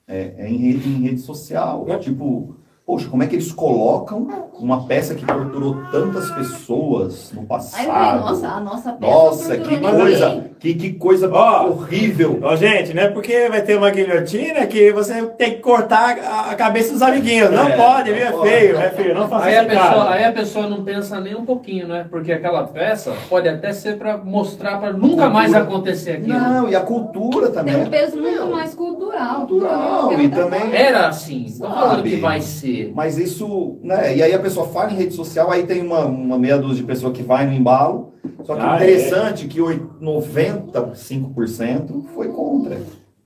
[0.08, 1.98] é, é, em, rede, em rede social, É.
[1.98, 2.56] tipo,
[2.86, 4.28] poxa, como é que eles colocam
[4.60, 7.86] uma peça que torturou tantas pessoas no passado?
[7.86, 10.52] falei, nossa, a nossa peça Nossa, que coisa, ninguém.
[10.60, 11.68] que, que coisa Ó.
[11.70, 12.40] horrível.
[12.44, 16.56] Ó, gente, não é porque vai ter uma guilhotina que você tem que cortar a-
[16.56, 17.52] cabeça dos amiguinhos.
[17.52, 18.18] Não É, pode, não?
[18.18, 18.50] É pode.
[18.50, 19.16] feio, é feio.
[19.16, 20.10] Não faça Aí a, isso, pessoa, cara.
[20.12, 22.06] aí a pessoa não pensa nem um pouquinho, né?
[22.10, 26.38] Porque aquela peça pode até ser para mostrar para nunca mais acontecer aquilo.
[26.40, 27.74] Não, e a cultura também.
[27.76, 29.48] Tem um peso muito mais cultural.
[29.48, 30.74] Cultural, e também-.
[30.76, 31.46] Era assim.
[31.60, 32.73] Não falando que vai ser.
[32.96, 34.16] Mas isso, né?
[34.18, 36.84] E aí a pessoa fala em rede social, aí tem uma, uma meia dúzia de
[36.84, 38.12] pessoa que vai no embalo.
[38.44, 42.78] Só que Ah, interessante que oit- 95% foi contra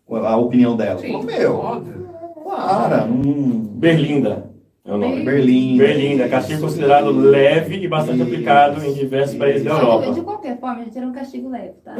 [0.09, 0.99] a opinião dela.
[0.99, 2.07] Sim, meu, óbvio.
[2.45, 3.21] para, não.
[3.21, 4.49] Berlinda.
[4.87, 5.21] É o nome.
[5.21, 5.77] Berlim.
[5.77, 6.29] Berlim, né?
[6.29, 8.23] Castigo considerado leve e bastante Isso.
[8.23, 10.13] aplicado em diversos países da Europa.
[10.13, 11.93] De qualquer forma, a gente era um castigo leve, tá?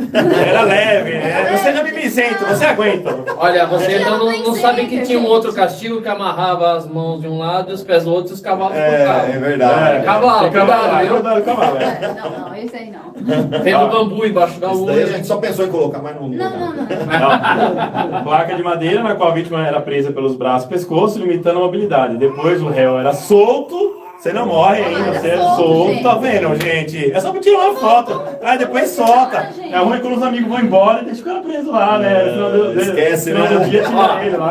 [0.47, 1.51] Era leve, né?
[1.51, 3.13] Não seja mimizento, você aguenta.
[3.37, 6.87] Olha, você então não, não sei, sabe que tinha um outro castigo que amarrava as
[6.87, 10.05] mãos de um lado e os pés do outro e os cavalos É, é verdade.
[10.05, 11.13] Cavalo, Tem cavalo, cuidado, viu?
[11.15, 11.77] cuidado, cavalo.
[11.77, 11.83] é.
[11.83, 13.61] É, Não, não, esse aí não.
[13.63, 16.29] Tem o bambu embaixo da Isso daí a gente só pensou em colocar, mas não.
[16.29, 16.85] Não, não, não.
[16.85, 18.23] Não.
[18.23, 21.63] Placa de madeira na qual a vítima era presa pelos braços e pescoço, limitando a
[21.63, 22.15] mobilidade.
[22.17, 23.97] Depois o réu era solto.
[24.19, 27.11] Você não morre ainda, você é Solto, tá vendo, gente?
[27.11, 28.19] É só pra tirar uma foto.
[28.41, 29.51] Aí depois solta.
[29.71, 32.23] É ruim quando os amigos vão embora e deixa o cara preso lá, né?
[32.23, 33.41] É, esquece, né?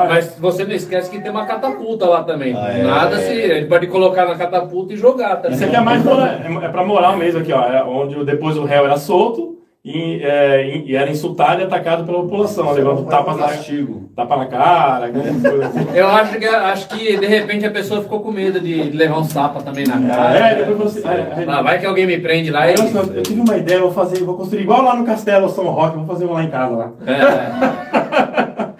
[0.08, 2.56] mas você não esquece que tem uma catapulta lá também.
[2.56, 2.82] Ah, é.
[2.84, 3.32] Nada se.
[3.32, 5.56] Ele pode colocar na catapulta e jogar também.
[5.56, 7.64] Isso aqui é mais pra, é pra moral mesmo aqui, ó.
[7.64, 9.55] É onde depois o réu era solto
[9.88, 14.10] e, é, e era insultado e atacado pela população, levando tapas na, castigo.
[14.16, 15.86] tapa na cara, assim.
[15.94, 19.32] Eu acho que, acho que de repente a pessoa ficou com medo de levar uns
[19.32, 20.38] tapas também na cara.
[20.38, 21.06] É, depois você.
[21.06, 22.74] é, é, Ah, vai que alguém me prende lá e.
[22.76, 25.66] Nossa, eu tive uma ideia, eu vou fazer, vou construir igual lá no Castelo São
[25.66, 26.92] Roque, vou fazer um lá em casa lá.
[27.06, 28.36] É,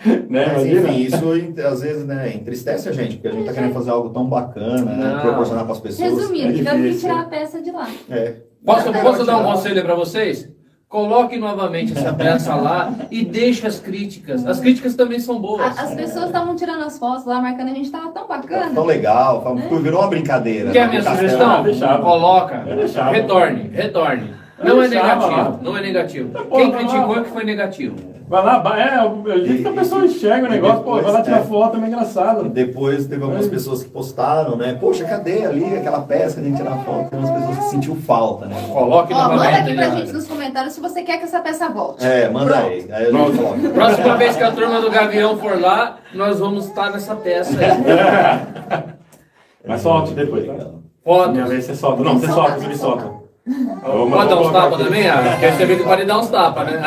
[0.29, 1.25] Né, Mas enfim, isso
[1.67, 4.85] às vezes né, entristece a gente, porque a gente tá querendo fazer algo tão bacana,
[4.85, 6.11] né, proporcionar para as pessoas.
[6.11, 7.09] Resumindo, é tivemos que difícil.
[7.09, 7.89] tirar a peça de lá.
[8.11, 8.35] É.
[8.65, 10.56] Posso, posso dar um conselho pra vocês?
[10.89, 14.47] Coloque novamente essa peça lá e deixe as críticas.
[14.47, 15.77] As críticas também são boas.
[15.77, 18.71] A- As pessoas estavam tirando as fotos lá, marcando a gente, tava tão bacana.
[18.73, 20.71] tão legal, tá- virou uma brincadeira.
[20.71, 21.65] Quer a né, minha sugestão?
[22.03, 22.65] Coloca.
[23.11, 24.46] Retorne, retorne.
[24.59, 26.45] Eu Não é negativo, não é negativo.
[26.51, 28.17] Quem criticou é que foi negativo.
[28.29, 28.99] Vai lá, é,
[29.33, 31.45] ali que a pessoa enxerga o negócio, pô, vai lá tirar É.
[31.45, 32.49] foto, é meio engraçado.
[32.49, 34.77] Depois teve algumas pessoas que postaram, né?
[34.81, 37.11] Poxa, cadê ali aquela peça que a gente tirar foto?
[37.11, 38.57] Tem umas pessoas que sentiu falta, né?
[38.73, 42.05] Coloque Ó, manda aqui pra gente nos comentários se você quer que essa peça volte.
[42.05, 42.67] É, manda Pronto.
[42.69, 42.89] aí.
[42.91, 43.73] Aí.
[43.73, 48.85] Próxima vez que a turma do Gavião for lá, nós vamos estar nessa peça aí.
[49.69, 50.71] Mas solte depois, tá?
[51.05, 51.33] Fotos.
[51.33, 52.03] Minha vez você solta.
[52.03, 53.26] Não, você solta, você me solta.
[53.51, 55.09] Pode dar uns tapas também?
[55.09, 56.79] Ah, você vê que pode dar uns tapas, né?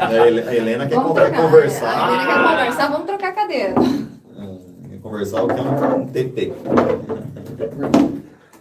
[0.00, 1.42] A Hel- a Helena quer Vamos trocar.
[1.42, 2.08] conversar.
[2.08, 3.74] A Helena quer conversar, vamos trocar a cadeira.
[4.90, 6.52] Quer conversar o que é um, TT.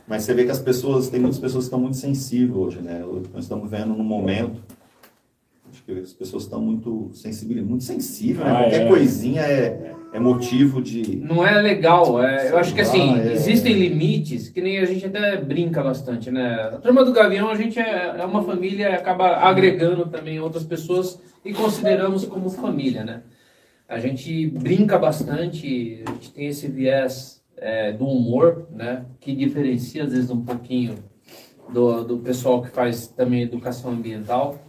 [0.05, 3.01] Mas você vê que as pessoas, tem muitas pessoas que estão muito sensíveis hoje, né?
[3.33, 4.59] Nós estamos vendo num momento,
[5.71, 8.51] acho que as pessoas estão muito sensíveis, muito sensíveis, né?
[8.53, 8.87] Ah, Qualquer é.
[8.89, 11.17] coisinha é, é motivo de.
[11.17, 12.23] Não é legal.
[12.23, 13.33] é, eu acho que assim, Ah, é.
[13.33, 16.69] existem limites que nem a gente até brinca bastante, né?
[16.71, 21.19] A turma do Gavião, a gente é, é uma família acaba agregando também outras pessoas
[21.43, 23.23] e consideramos como família, né?
[23.89, 29.05] A gente brinca bastante, a gente tem esse viés é, do humor, né?
[29.19, 30.95] Que diferencia às vezes um pouquinho
[31.73, 34.59] do, do pessoal que faz também educação ambiental.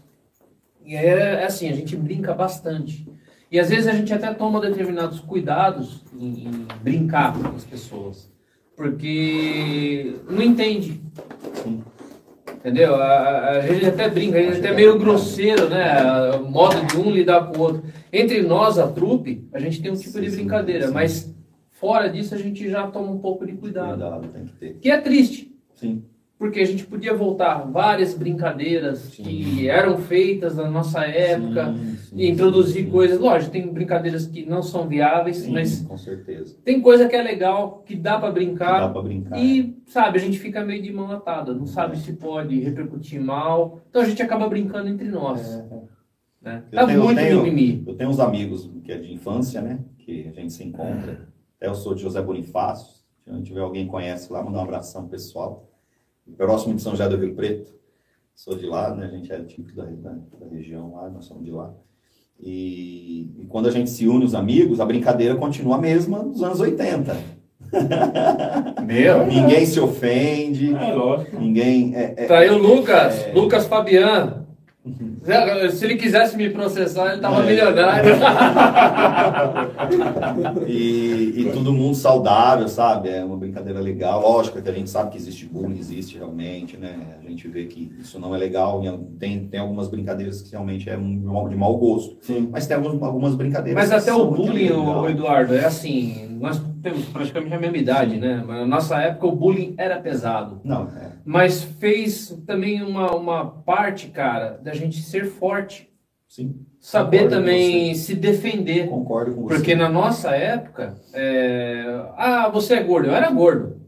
[0.85, 3.07] E é, é assim, a gente brinca bastante.
[3.55, 8.28] E às vezes a gente até toma determinados cuidados em, em brincar com as pessoas.
[8.76, 11.01] Porque não entende.
[12.52, 12.97] Entendeu?
[12.97, 16.32] A, a- gente até brinca, a gente até é meio grosseiro, né?
[16.35, 17.85] O modo de um lidar com o outro.
[18.12, 20.93] Entre nós, a trupe, a gente tem um tipo Sim, de sim, brincadeira, sim.
[20.93, 21.32] mas
[21.70, 23.90] fora disso a gente já toma um pouco de cuidado.
[24.01, 24.78] Cuidado, tem que ter.
[24.81, 25.55] Que é triste.
[25.76, 26.02] Sim.
[26.36, 29.23] Porque a gente podia voltar várias brincadeiras Sim.
[29.23, 33.19] que eram feitas na nossa época Sim, sim, e introduzir coisas.
[33.20, 36.56] Lógico, tem brincadeiras que não são viáveis, mas com certeza.
[36.65, 38.81] tem coisa que é legal, que dá pra brincar.
[38.81, 39.39] Dá pra brincar.
[39.39, 43.81] E, sabe, a gente fica meio de mão atada, não sabe se pode repercutir mal.
[43.89, 45.62] Então a gente acaba brincando entre nós.
[46.43, 46.65] Né?
[46.73, 47.85] Eu Tá tenho- muito tenho- mimimi.
[47.86, 49.78] Eu tenho uns amigos que é de infância, né?
[49.98, 51.28] Que a gente se encontra.
[51.56, 53.02] Até eu sou de José Bonifácio.
[53.24, 55.70] Se tiver alguém conhece lá, mandar um abração pessoal.
[56.37, 57.73] Próximo de São José do Rio Preto.
[58.35, 59.07] Sou de lá, né?
[59.07, 60.11] A gente é típico da, da,
[60.41, 61.73] da região lá, nós somos de lá.
[62.41, 66.43] E, e quando a gente se une, os amigos, a brincadeira continua a mesma dos
[66.43, 67.17] anos 80.
[68.85, 69.27] Meu.
[69.27, 71.39] Ninguém se ofende, É lógico.
[71.39, 71.95] ninguém.
[71.95, 73.33] É, é- Tá aí o Lucas, É.
[73.33, 74.45] Lucas Fabiano.
[75.73, 77.47] Se ele quisesse me processar, ele tava É.
[77.47, 78.11] milionário.
[80.67, 83.09] E, e todo mundo saudável, sabe?
[83.09, 84.21] É uma brincadeira legal.
[84.21, 86.97] Lógico que a gente sabe que existe bullying, existe realmente, né?
[87.25, 88.83] A gente vê que isso não é legal.
[89.19, 92.17] Tem, tem algumas brincadeiras que realmente é um- de mau gosto.
[92.23, 92.49] Sim.
[92.51, 97.05] Mas tem algumas, algumas brincadeiras Mas até o bullying, o Eduardo, é assim, nós temos
[97.07, 98.43] praticamente a mesma idade, né?
[98.47, 100.61] Mas na nossa época o bullying era pesado.
[100.65, 101.13] Não, é.
[101.25, 105.89] Mas fez também uma, uma parte, cara, da gente ser forte.
[106.28, 106.66] Sim.
[106.81, 108.89] Saber também se defender.
[108.89, 109.55] Concordo com você.
[109.55, 111.85] Porque na nossa época, é,
[112.16, 113.09] ah, você é gordo.
[113.09, 113.81] Eu era gordo.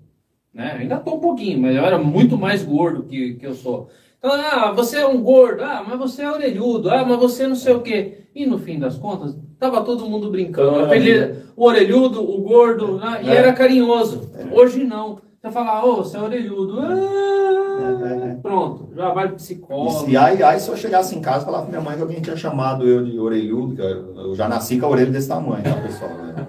[0.55, 0.77] Né?
[0.81, 3.91] Ainda tô um pouquinho, mas eu era muito mais gordo que, que eu sou.
[4.19, 7.57] Então, ah, você é um gordo, ah, mas você é orelhudo, ah, mas você não
[7.57, 8.23] sei o quê.
[8.35, 10.81] E no fim das contas, tava todo mundo brincando.
[10.81, 13.21] Apelido, o orelhudo, o gordo, né?
[13.25, 13.35] e é.
[13.35, 14.31] era carinhoso.
[14.35, 14.55] É.
[14.55, 15.21] Hoje não.
[15.41, 16.81] Você fala, ô, oh, você é orelhudo.
[16.81, 20.09] Ah, pronto, já vai pro psicólogo.
[20.09, 22.21] E aí, aí se eu chegasse em casa e falar pra minha mãe que alguém
[22.21, 25.75] tinha chamado eu de orelhudo, que eu já nasci com a orelha desse tamanho, tá,
[25.75, 26.11] pessoal?
[26.11, 26.47] Né?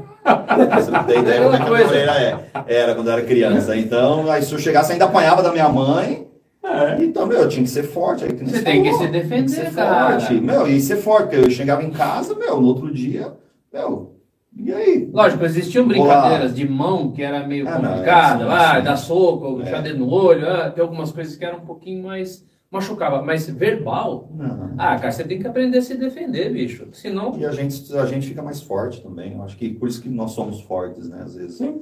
[0.76, 2.40] Você não tem ideia como é que a minha orelha é.
[2.68, 3.78] Era quando eu era criança.
[3.78, 6.28] Então, aí se eu chegasse, ainda apanhava da minha mãe.
[6.64, 7.04] É.
[7.04, 8.26] Então, meu, eu tinha que ser forte.
[8.26, 10.20] Aí, você tem que se defender, que ser cara.
[10.20, 10.34] forte.
[10.42, 13.34] Meu, e ser forte, porque eu chegava em casa, meu, no outro dia,
[13.72, 14.17] meu,
[14.60, 15.10] e aí?
[15.12, 18.98] Lógico, existiam brincadeiras de mão que era meio ah, complicada, não, é assim, ah, dar
[18.98, 19.82] soco, é.
[19.82, 24.30] dedo no olho, ah, tem algumas coisas que eram um pouquinho mais machucava, mas verbal,
[24.36, 24.74] não.
[24.78, 27.38] ah, cara, você tem que aprender a se defender, bicho, senão...
[27.38, 30.10] E a gente, a gente fica mais forte também, eu acho que por isso que
[30.10, 31.58] nós somos fortes, né, às vezes.
[31.58, 31.82] Sim.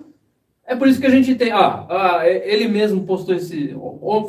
[0.68, 3.76] É por isso que a gente tem, ah, ah ele mesmo postou esse,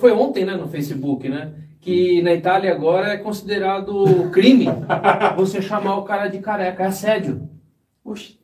[0.00, 4.66] foi ontem, né, no Facebook, né, que na Itália agora é considerado crime
[5.36, 7.48] você chamar o cara de careca, é assédio.
[8.06, 8.38] Oxi.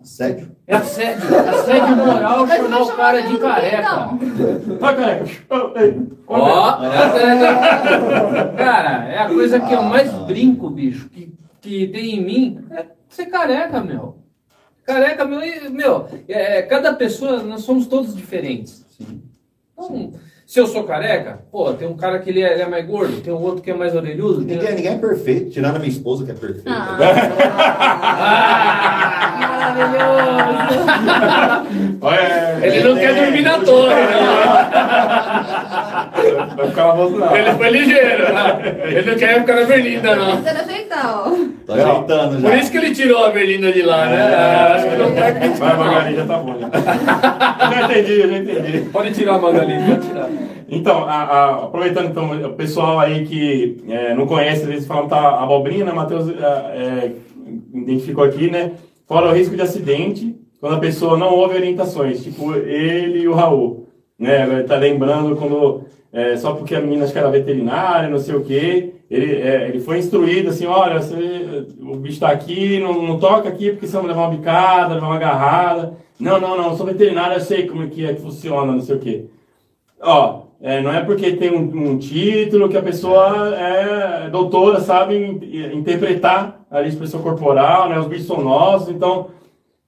[0.00, 0.56] Assédio?
[0.66, 1.26] É assédio.
[1.48, 4.10] Assédio moral chamar o cara de careca.
[4.78, 5.26] Vai, careca.
[6.26, 6.76] Ó,
[8.56, 12.86] cara, é a coisa que eu mais brinco, bicho, que, que tem em mim, é
[13.08, 14.18] ser careca, meu.
[14.84, 15.40] Careca, meu,
[15.70, 18.86] meu, é, cada pessoa, nós somos todos diferentes.
[18.90, 19.22] Sim.
[19.72, 20.12] Então,
[20.48, 23.20] se eu sou careca, pô, tem um cara que ele é, ele é mais gordo,
[23.20, 24.40] tem um outro que é mais orelhudo.
[24.40, 24.76] Ninguém, tem...
[24.76, 26.70] ninguém é perfeito, tirando a minha esposa que é perfeita.
[26.70, 26.96] Ah,
[29.76, 30.88] maravilhoso!
[32.62, 34.16] ele não quer dormir na torre, né?
[36.56, 37.36] Vai ficar não.
[37.36, 38.24] Ele foi ligeiro.
[38.84, 40.36] Ele não quer ficar na berlinda, não.
[40.42, 40.50] Você
[41.04, 41.28] ó.
[41.68, 42.48] Tá ajeitando já.
[42.48, 44.16] Por isso que ele tirou a berlinda de lá, né?
[44.16, 45.32] É, acho que não vai.
[45.50, 46.58] Vai, Magali, já tá bom.
[46.58, 46.70] Já,
[47.70, 48.90] já entendi, já entendi.
[48.90, 50.30] Pode tirar a Magali, pode tirar.
[50.66, 55.04] Então, a, a, aproveitando então, o pessoal aí que é, não conhece, às vezes falam
[55.04, 55.92] que tá abobrinha, né?
[55.92, 57.12] Matheus é, é,
[57.74, 58.72] identificou aqui, né?
[59.06, 63.34] Fora o risco de acidente, quando a pessoa não ouve orientações, tipo ele e o
[63.34, 64.62] Raul, né?
[64.62, 68.44] Tá lembrando quando, é, só porque a menina acho que era veterinária, não sei o
[68.44, 73.18] quê, ele, é, ele foi instruído assim, olha, você, o bicho tá aqui, não, não
[73.18, 75.96] toca aqui porque senão vai levar uma bicada, levar uma agarrada.
[76.20, 78.96] Não, não, não, sou veterinário, eu sei como é que, é que funciona, não sei
[78.96, 79.26] o quê.
[80.00, 85.16] Ó, é, não é porque tem um, um, título que a pessoa é doutora, sabe
[85.72, 87.98] interpretar a expressão corporal, né?
[87.98, 89.28] Os bichos são nossos, então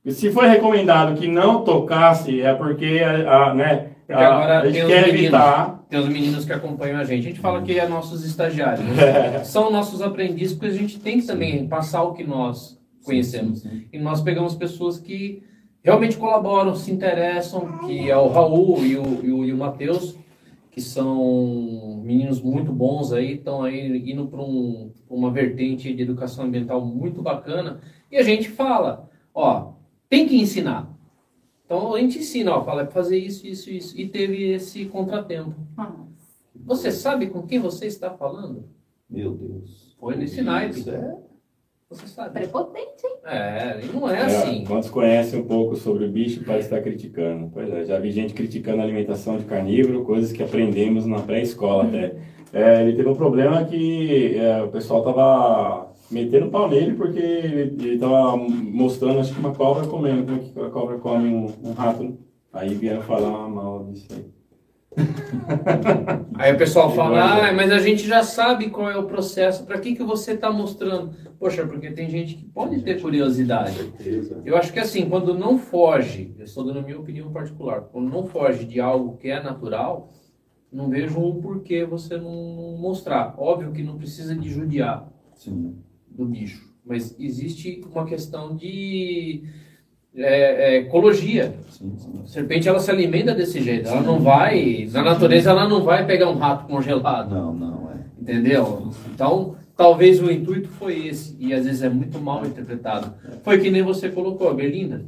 [0.06, 5.07] se foi recomendado que não tocasse é porque a, a né, a, a gente quer
[5.07, 5.85] meninos, evitar.
[5.89, 7.27] Tem os meninos que acompanham a gente.
[7.27, 8.87] A gente fala que é nossos estagiários.
[8.97, 9.45] Né?
[9.45, 13.61] São nossos aprendizes, porque a gente tem que também passar o que nós conhecemos.
[13.61, 13.87] Sim, sim.
[13.93, 15.43] E nós pegamos pessoas que
[15.82, 20.16] realmente colaboram, se interessam, que é o Raul e o, e o, e o Matheus
[20.70, 26.45] que são meninos muito bons aí, estão aí indo para um, uma vertente de educação
[26.45, 27.81] ambiental muito bacana.
[28.11, 29.73] E a gente fala, ó,
[30.09, 30.89] tem que ensinar.
[31.70, 34.01] Então a gente ensina, ó, fala fazer isso, isso, isso.
[34.01, 35.55] E teve esse contratempo.
[35.78, 35.94] Ah.
[36.66, 38.64] Você sabe com quem você está falando?
[39.09, 39.94] Meu Deus.
[40.01, 40.90] Foi nesse naipe.
[40.90, 41.14] É
[41.88, 42.40] você sabe.
[42.40, 43.16] Prepotente, hein?
[43.24, 44.64] É, não é, é assim.
[44.64, 47.48] Quantos conhecem um pouco sobre o bicho parece estar criticando?
[47.52, 51.84] Pois é, já vi gente criticando a alimentação de carnívoro, coisas que aprendemos na pré-escola
[51.84, 52.16] até.
[52.52, 57.95] É, ele teve um problema que é, o pessoal tava metendo pau nele porque ele,
[57.95, 61.73] estava mostrando, acho que uma cobra comendo, como é que a cobra come um, um
[61.73, 62.03] rato.
[62.03, 62.12] Né?
[62.53, 64.24] Aí vieram falar mal disso aí.
[66.35, 69.78] Aí o pessoal fala, ah, mas a gente já sabe qual é o processo, para
[69.78, 71.15] que, que você está mostrando?
[71.39, 73.93] Poxa, porque tem gente que pode ter curiosidade.
[74.45, 78.11] Eu acho que assim, quando não foge, eu estou dando a minha opinião particular, quando
[78.11, 80.12] não foge de algo que é natural,
[80.73, 83.35] não vejo o porquê você não mostrar.
[83.39, 85.09] Óbvio que não precisa de judiar
[85.41, 85.78] Sim.
[86.11, 89.43] Do bicho, mas existe uma questão de
[90.15, 91.55] é, é, ecologia.
[91.70, 92.20] Sim, sim.
[92.23, 93.89] A serpente ela se alimenta desse jeito.
[93.89, 97.35] Ela não vai, na natureza ela não vai pegar um rato congelado.
[97.35, 98.20] Não, não é.
[98.20, 98.91] Entendeu?
[99.12, 103.15] Então, talvez o intuito foi esse e às vezes é muito mal interpretado.
[103.43, 105.05] Foi que nem você colocou, Belinda.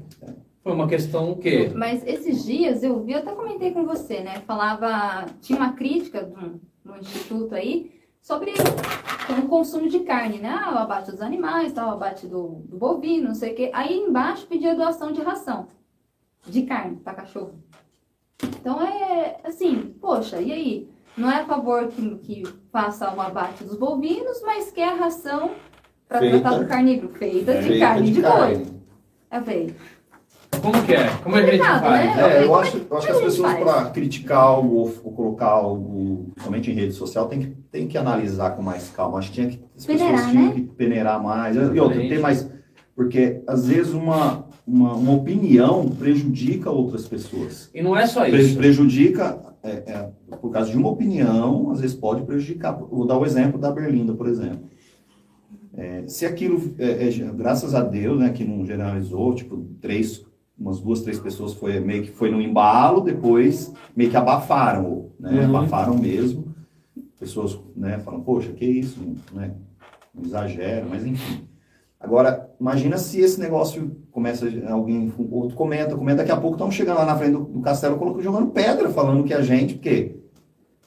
[0.63, 1.71] Foi uma questão que.
[1.75, 4.41] Mas esses dias eu vi, eu até comentei com você, né?
[4.47, 7.91] Falava, tinha uma crítica no, no instituto aí
[8.23, 8.53] sobre
[9.39, 10.49] o consumo de carne, né?
[10.49, 13.71] Ah, o abate dos animais, tal, o abate do, do bovino, não sei o quê.
[13.75, 15.67] Aí embaixo pedia doação de ração
[16.47, 17.55] de carne para cachorro.
[18.43, 20.93] Então é assim, poxa, e aí?
[21.15, 22.43] Não é a favor que, que
[22.73, 25.51] faça o abate dos bovinos, mas quer a ração
[26.09, 28.67] para tratar do carnívoro, feita de carne de, de boi.
[29.31, 29.77] É feio.
[30.61, 31.09] Como que é?
[31.23, 32.17] Como é que a gente faz?
[32.17, 32.39] né?
[32.39, 36.27] É, eu acho, eu acho que as pessoas, para criticar algo ou, ou colocar algo
[36.43, 39.19] somente em rede social, tem que, tem que analisar com mais calma.
[39.19, 40.53] Acho que, tinha que as pessoas Peneirar, tinham né?
[40.55, 41.57] que peneirar mais.
[41.57, 42.49] E outra, ter mais.
[42.95, 47.71] Porque, às vezes, uma, uma, uma opinião prejudica outras pessoas.
[47.75, 48.57] E não é só Pre- isso.
[48.57, 52.73] prejudica, é, é, por causa de uma opinião, às vezes pode prejudicar.
[52.73, 54.71] Vou dar o exemplo da Berlinda, por exemplo.
[55.75, 60.23] É, se aquilo, é, é, graças a Deus, né, que não generalizou, tipo, três,
[60.63, 65.41] umas duas, três pessoas foi meio que foi no embalo, depois meio que abafaram, né,
[65.41, 65.57] Uhum.
[65.57, 66.55] abafaram mesmo.
[67.19, 69.01] Pessoas, né, falam, poxa, que isso,
[69.33, 69.53] né,
[70.15, 71.49] não exagero, mas enfim.
[72.01, 76.99] Agora, imagina se esse negócio começa, alguém, outro comenta, comenta, daqui a pouco estão chegando
[76.99, 80.17] lá na frente do, do castelo, colocando, jogando pedra, falando que a gente, porque,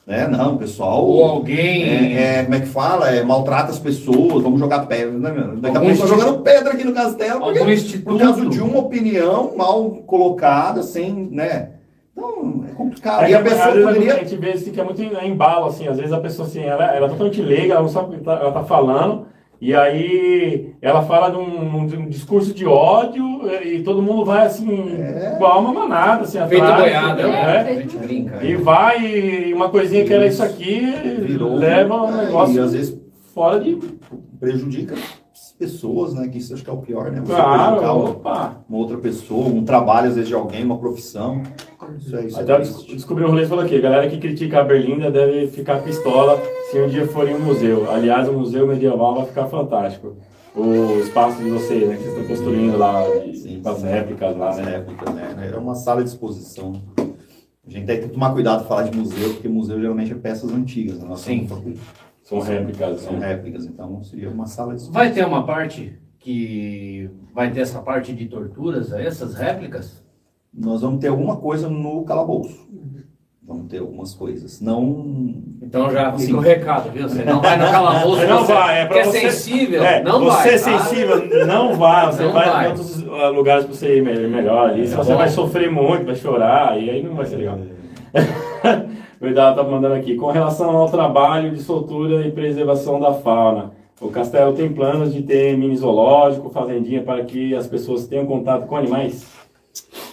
[0.06, 1.04] né, não, o pessoal...
[1.04, 1.82] Ou alguém.
[2.16, 3.10] É, é, como é que fala?
[3.10, 5.56] É, maltrata as pessoas, vamos jogar pedra, né, meu?
[5.56, 8.04] Daqui a pouco estão instituto- jogando pedra aqui no castelo, porque, algum instituto.
[8.12, 11.70] por causa de uma opinião mal colocada, sem, né?
[12.12, 13.24] Então, é complicado.
[13.24, 14.14] É e a pessoa às poderia...
[14.14, 16.62] A gente vê assim, que é muito em embalo, assim, às vezes a pessoa assim,
[16.62, 19.26] ela, ela é totalmente leiga, ela não sabe o que tá- ela tá falando,
[19.60, 23.24] e aí ela fala de um, de um discurso de ódio
[23.64, 25.32] e todo mundo vai assim, É.
[25.36, 27.30] igual uma manada, assim, Feito atrás, boiada, entendeu?
[27.30, 27.56] né?
[27.56, 27.60] É.
[27.70, 28.44] A gente brinca.
[28.44, 30.80] E vai, e uma coisinha que era isso aqui,
[31.22, 32.98] Virou, leva um negócio E às vezes
[33.34, 33.78] fora de.
[34.38, 34.94] prejudica
[35.58, 36.28] pessoas, né?
[36.28, 37.20] Que isso acho que é o pior, né?
[37.20, 38.62] Você Claro, opa.
[38.68, 41.42] uma outra pessoa, um trabalho, às vezes, de alguém, uma profissão.
[41.98, 42.40] Isso é isso.
[42.40, 42.84] Até é triste.
[42.86, 45.82] des- descobri um rolê e falou aqui, a galera que critica a Berlinda deve ficar
[45.82, 47.90] pistola se um dia for em um museu.
[47.90, 50.16] Aliás, o museu medieval vai ficar fantástico.
[50.54, 54.36] O espaço de vocês, né, que vocês estão construindo lá, de, Sim, com as réplicas
[54.36, 54.62] lá, né?
[54.62, 55.50] réplicas, né?
[55.52, 56.72] É uma sala de exposição.
[56.98, 60.98] A gente tem que tomar cuidado falar de museu, porque museu geralmente é peças antigas.
[61.00, 61.06] Né?
[61.08, 61.46] Nós Sim.
[62.26, 63.28] São réplicas, São né?
[63.28, 64.90] réplicas, então seria uma sala de.
[64.90, 70.04] Vai ter uma parte que vai ter essa parte de torturas, essas réplicas?
[70.52, 72.66] Nós vamos ter alguma coisa no calabouço.
[73.46, 74.60] Vamos ter algumas coisas.
[74.60, 75.40] Não.
[75.62, 77.08] Então já fica o recado, viu?
[77.08, 80.18] Você não vai no calabouço, Não você vai, é pra é você- sensível, É, não
[80.18, 80.48] você vai.
[80.48, 80.58] é tá?
[80.80, 82.06] sensível, não vai.
[82.06, 82.64] Você Não vai, vai.
[82.64, 84.88] em outros uh, lugares pra você ir me- melhor ali.
[84.90, 85.18] Tá você bom.
[85.18, 87.56] vai sofrer muito, vai chorar, e aí não vai ser legal.
[89.20, 90.14] Verdade, tá mandando aqui.
[90.16, 95.22] Com relação ao trabalho de soltura e preservação da fauna, o Castelo tem planos de
[95.22, 99.26] ter mini zoológico, fazendinha para que as pessoas tenham contato com animais?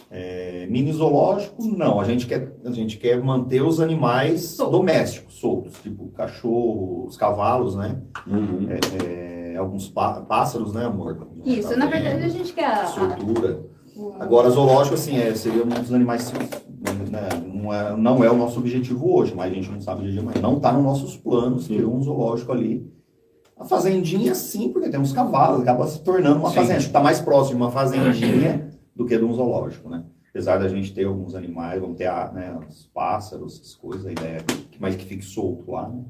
[0.10, 2.00] É, mini zoológico, não.
[2.00, 4.78] A gente, quer, a gente quer manter os animais Soltos.
[4.80, 5.74] domésticos, soltos.
[5.82, 7.98] Tipo cachorro, os cavalos, né?
[9.04, 11.28] É, alguns pá- pássaros, né, amor?
[11.46, 12.04] Isso, Tá na vendo?
[12.04, 12.66] verdade a gente quer.
[12.66, 13.66] a- Soltura.
[14.20, 16.32] Agora, zoológico, assim, é, seria um dos animais.
[17.11, 20.03] né, não, é, não é o nosso objetivo hoje, mas a gente não sabe o
[20.03, 20.41] dia de amanhã.
[20.41, 22.91] Não está nos nossos planos ter um zoológico ali.
[23.57, 26.56] A fazendinha, sim, porque tem uns cavalos, acaba se tornando uma Sim.
[26.56, 26.78] fazenda.
[26.78, 30.03] Acho que está mais próximo de uma fazendinha do que de um zoológico, né?
[30.30, 34.11] Apesar da gente ter alguns animais, vamos ter a, né, os pássaros, essas coisas, a
[34.11, 36.03] ideia é que, mais que fique solto lá, né?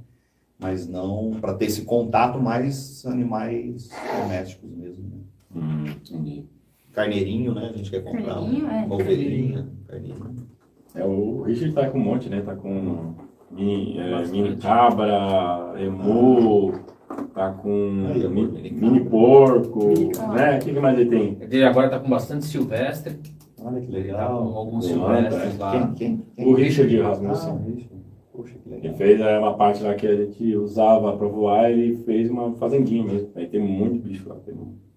[0.58, 3.90] Mas não para ter esse contato mais animais
[4.22, 5.04] domésticos mesmo.
[5.04, 5.62] Né?
[5.62, 6.46] Hum, entendi.
[6.94, 7.70] Carneirinho, né?
[7.74, 8.86] A gente quer comprar Carneirinho, é.
[8.86, 10.36] uma ovelhinha, carneirinho.
[10.96, 12.42] É, o Richard tá com um monte, né?
[12.42, 13.16] Tá com
[13.52, 16.72] mini, é, mini cabra, emu,
[17.34, 20.58] tá com Aí, amor, mini, mini mini porco, Mini né?
[20.58, 21.38] O que, que mais ele tem?
[21.42, 23.18] Ele agora tá com bastante silvestre.
[23.66, 24.58] Olha que Ele tá com legal.
[24.58, 25.64] alguns Legal, silvestres é.
[25.64, 25.72] lá.
[25.72, 26.46] Quem, quem, quem?
[26.48, 27.54] O Richard Ah, Rasmussen.
[27.54, 28.04] o Richard.
[28.36, 28.94] Poxa, que Ele legal.
[28.98, 33.04] fez é, uma parte lá que a gente usava pra voar, ele fez uma fazendinha
[33.04, 33.30] mesmo.
[33.36, 34.36] Aí tem muito bicho lá.
[34.46, 34.54] Tem,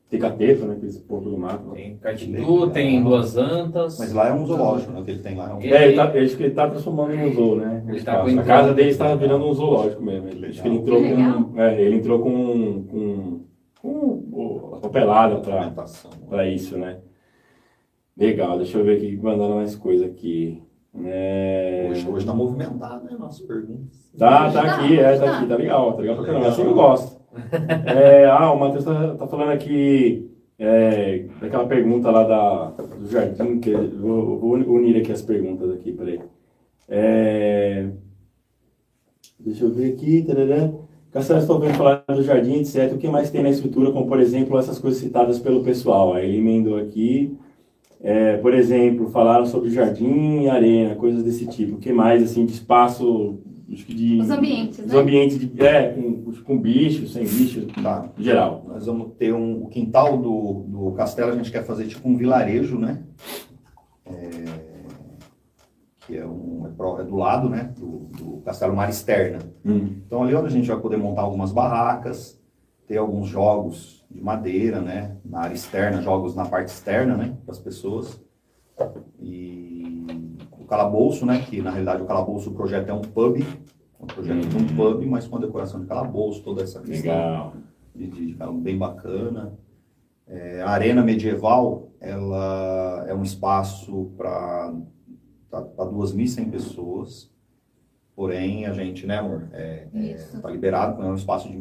[0.08, 0.74] tem cateto, né?
[0.74, 1.70] Aqueles porcos do mato.
[1.72, 2.70] Tem cartitu, Legal.
[2.70, 3.98] tem duas antas.
[3.98, 5.00] Mas lá é um zoológico, né?
[5.00, 5.60] O que ele tem lá é um...
[5.60, 7.84] Ele- É, ele tá, ele, acho que ele tá transformando em um zoo, né?
[7.88, 10.28] Ele tá a casa dele está virando um zoológico mesmo.
[10.28, 11.60] Ele, acho que ele entrou com.
[11.60, 12.84] É, ele entrou com.
[12.84, 13.40] com,
[13.82, 15.40] com papelada
[16.28, 16.98] pra isso, né?
[18.16, 20.62] Legal, deixa eu ver aqui mandando mais coisa aqui.
[21.04, 21.88] É...
[21.90, 23.16] Hoje, hoje tá movimentado, né?
[23.18, 24.10] Nossas perguntas.
[24.18, 25.38] Tá, tá aqui, é, tá Tá.
[25.38, 27.15] aqui, tá legal, tá legal pra caramba, assim eu gosto.
[27.86, 33.58] É, ah, o Matheus tá, tá falando aqui é, daquela pergunta lá da, do jardim,
[33.58, 36.20] que eu vou, vou unir aqui as perguntas aqui, peraí.
[36.88, 37.88] É,
[39.38, 40.72] deixa eu ver aqui, tarará.
[41.12, 42.92] Castelo, estou ouvindo falar do jardim, etc.
[42.92, 46.14] O que mais tem na estrutura, como por exemplo essas coisas citadas pelo pessoal?
[46.14, 47.36] Aí ele emendou aqui.
[48.00, 51.76] É, por exemplo, falaram sobre jardim e arena, coisas desse tipo.
[51.76, 53.38] O que mais, assim, de espaço,
[53.68, 54.20] de...
[54.20, 54.98] Os ambientes, Os né?
[54.98, 58.09] ambientes, de, é, com, com bicho, sem bicho, Tá.
[58.18, 58.64] geral.
[58.68, 62.16] Nós vamos ter um, o quintal do, do castelo, a gente quer fazer tipo um
[62.16, 63.02] vilarejo, né?
[64.05, 64.44] É,
[66.06, 67.72] que é, um, é, pro- é do lado, né?
[67.76, 69.40] Do, do castelo Mar Externa.
[69.64, 72.40] Então ali onde a gente vai poder montar algumas barracas,
[72.86, 75.16] ter alguns jogos de madeira, né?
[75.24, 77.36] Na área externa, jogos na parte externa, né?
[77.44, 78.24] Para as pessoas.
[79.20, 79.76] E
[80.66, 83.43] calabouço, né, que na realidade o calabouço, o projeto é um pub,
[84.01, 87.52] um projeto de um pub, mas com a decoração de calabouço, toda essa questão Legal.
[87.94, 89.52] de, de, de bem bacana.
[90.26, 94.74] É, a Arena Medieval, ela é um espaço para
[95.48, 97.30] tá, tá 2.100 pessoas,
[98.14, 100.40] porém a gente, né, amor, é, é, Isso.
[100.40, 101.56] tá liberado, é um espaço de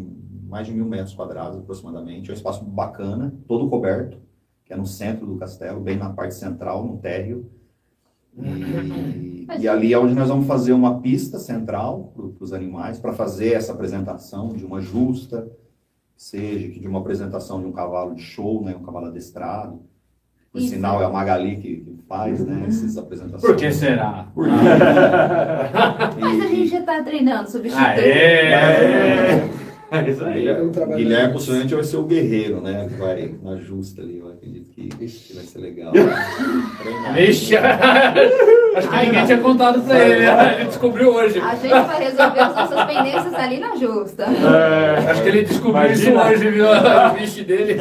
[0.48, 4.18] mais de mil metros quadrados aproximadamente, é um espaço bacana, todo coberto,
[4.64, 7.50] que é no centro do castelo, bem na parte central, no térreo.
[8.38, 13.14] E, e ali é onde nós vamos fazer uma pista central para os animais, para
[13.14, 15.48] fazer essa apresentação de uma justa,
[16.16, 19.80] seja que de uma apresentação de um cavalo de show, né, um cavalo adestrado.
[20.52, 20.70] Por Isso.
[20.70, 23.42] sinal, é a Magali que, que faz né, essas apresentações.
[23.42, 24.30] Por que será?
[24.34, 24.52] Por quê?
[26.22, 27.90] Mas a gente já tá treinando, substituindo.
[27.90, 29.55] Aê!
[29.92, 30.46] É isso aí.
[30.72, 32.88] Trabalho- Guilherme possivelmente vai ser o guerreiro, né?
[32.90, 35.94] Que vai na justa ali, eu acredito que, que vai ser legal.
[37.16, 37.56] Vixe!
[38.76, 40.56] Acho que ninguém tinha contado pra ele, né?
[40.56, 41.40] Ele descobriu hoje.
[41.40, 44.24] A gente vai resolver as nossas pendências ali na justa.
[44.26, 45.96] É, Acho que ele descobriu Imagina.
[46.30, 46.66] isso hoje, viu?
[46.76, 47.76] O bicho dele.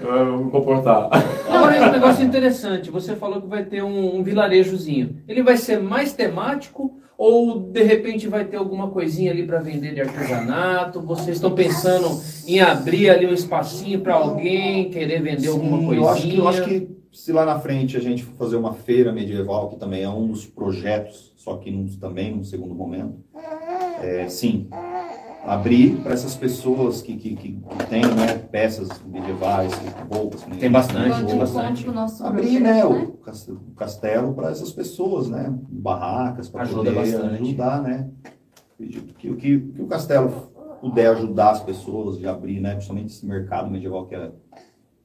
[0.00, 1.08] Eu vou me comportar.
[1.48, 2.90] Agora, é um negócio interessante.
[2.90, 5.16] Você falou que vai ter um, um vilarejozinho.
[5.28, 9.94] Ele vai ser mais temático ou de repente vai ter alguma coisinha ali para vender
[9.94, 11.00] de artesanato?
[11.00, 16.04] Vocês estão pensando em abrir ali um espacinho para alguém querer vender alguma Sim, coisinha?
[16.04, 18.74] eu acho, que, eu acho que se lá na frente a gente for fazer uma
[18.74, 23.14] feira medieval, que também é um dos projetos, só que num, também num segundo momento,
[24.02, 24.66] é, sim,
[25.46, 29.72] abrir para essas pessoas que, que, que, que têm né, peças medievais,
[30.10, 30.42] roupas.
[30.42, 31.86] que nem- Tem bastante, tem de bastante.
[32.22, 32.84] Abrir né, né?
[32.84, 35.52] o o castelo para essas pessoas, né?
[35.68, 37.42] Barracas, para Ajuda poder bastante.
[37.42, 38.08] ajudar, né?
[38.74, 40.30] Acredito que o que, que o castelo
[40.80, 42.72] puder ajudar as pessoas de abrir, né?
[42.74, 44.30] Principalmente esse mercado medieval que é,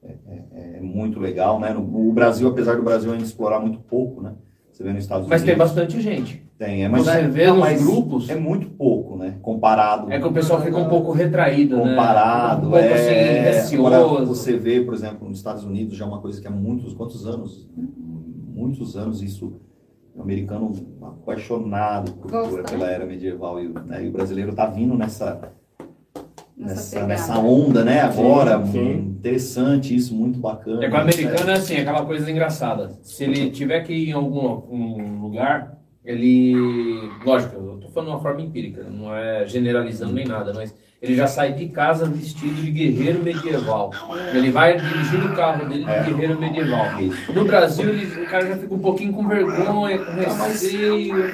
[0.02, 0.14] é,
[0.52, 1.72] é- é muito legal, né?
[1.72, 4.34] No, o Brasil, apesar do Brasil ainda explorar muito pouco, né?
[4.72, 5.72] Você vê nos Estados Mas tem Unidos.
[5.72, 6.49] bastante gente.
[6.60, 9.36] Tem, é, mas Você é, vê não, nos grupos- É muito pouco, né?
[9.40, 10.12] Comparado.
[10.12, 11.88] É que o pessoal fica um pouco retraído, né?
[11.96, 16.08] comparado, Um pouco é, assim, agora você vê, por exemplo, nos Estados Unidos já é
[16.08, 17.66] uma coisa que há muitos, quantos anos?
[18.54, 19.54] Muitos anos isso,
[20.14, 20.70] o americano
[21.00, 22.68] apaixonado por Gosta, cultura né?
[22.68, 25.40] pela era medieval e, o- né, e o brasileiro tá vindo nessa,
[26.54, 28.92] Nessa nessa onda, né, agora, Sim, sim.
[29.18, 30.84] interessante isso, muito bacana.
[30.84, 32.90] É que o americano é assim, aquela coisa engraçada.
[33.02, 35.79] Se ele tiver que ir em algum um lugar,
[36.10, 36.54] ele.
[37.24, 41.14] Lógico, eu tô falando de uma forma empírica, não é generalizando nem nada, mas ele
[41.14, 43.90] já sai de casa vestido de guerreiro medieval.
[44.34, 46.02] Ele vai dirigir o carro dele de É.
[46.04, 46.86] guerreiro medieval.
[47.34, 51.32] No Brasil, ele- o cara já fica um pouquinho com vergonha, com receio.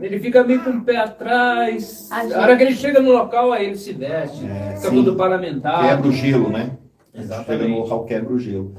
[0.00, 2.08] Ele fica meio com o pé atrás.
[2.10, 4.44] A gente- A hora que ele chega no local, aí ele se veste.
[4.46, 4.96] É, fica sim.
[4.96, 5.86] tudo parlamentar.
[5.88, 6.70] Quebra o gelo, né?
[7.14, 7.62] Exatamente.
[7.62, 8.74] Chega no local, quebra o gelo.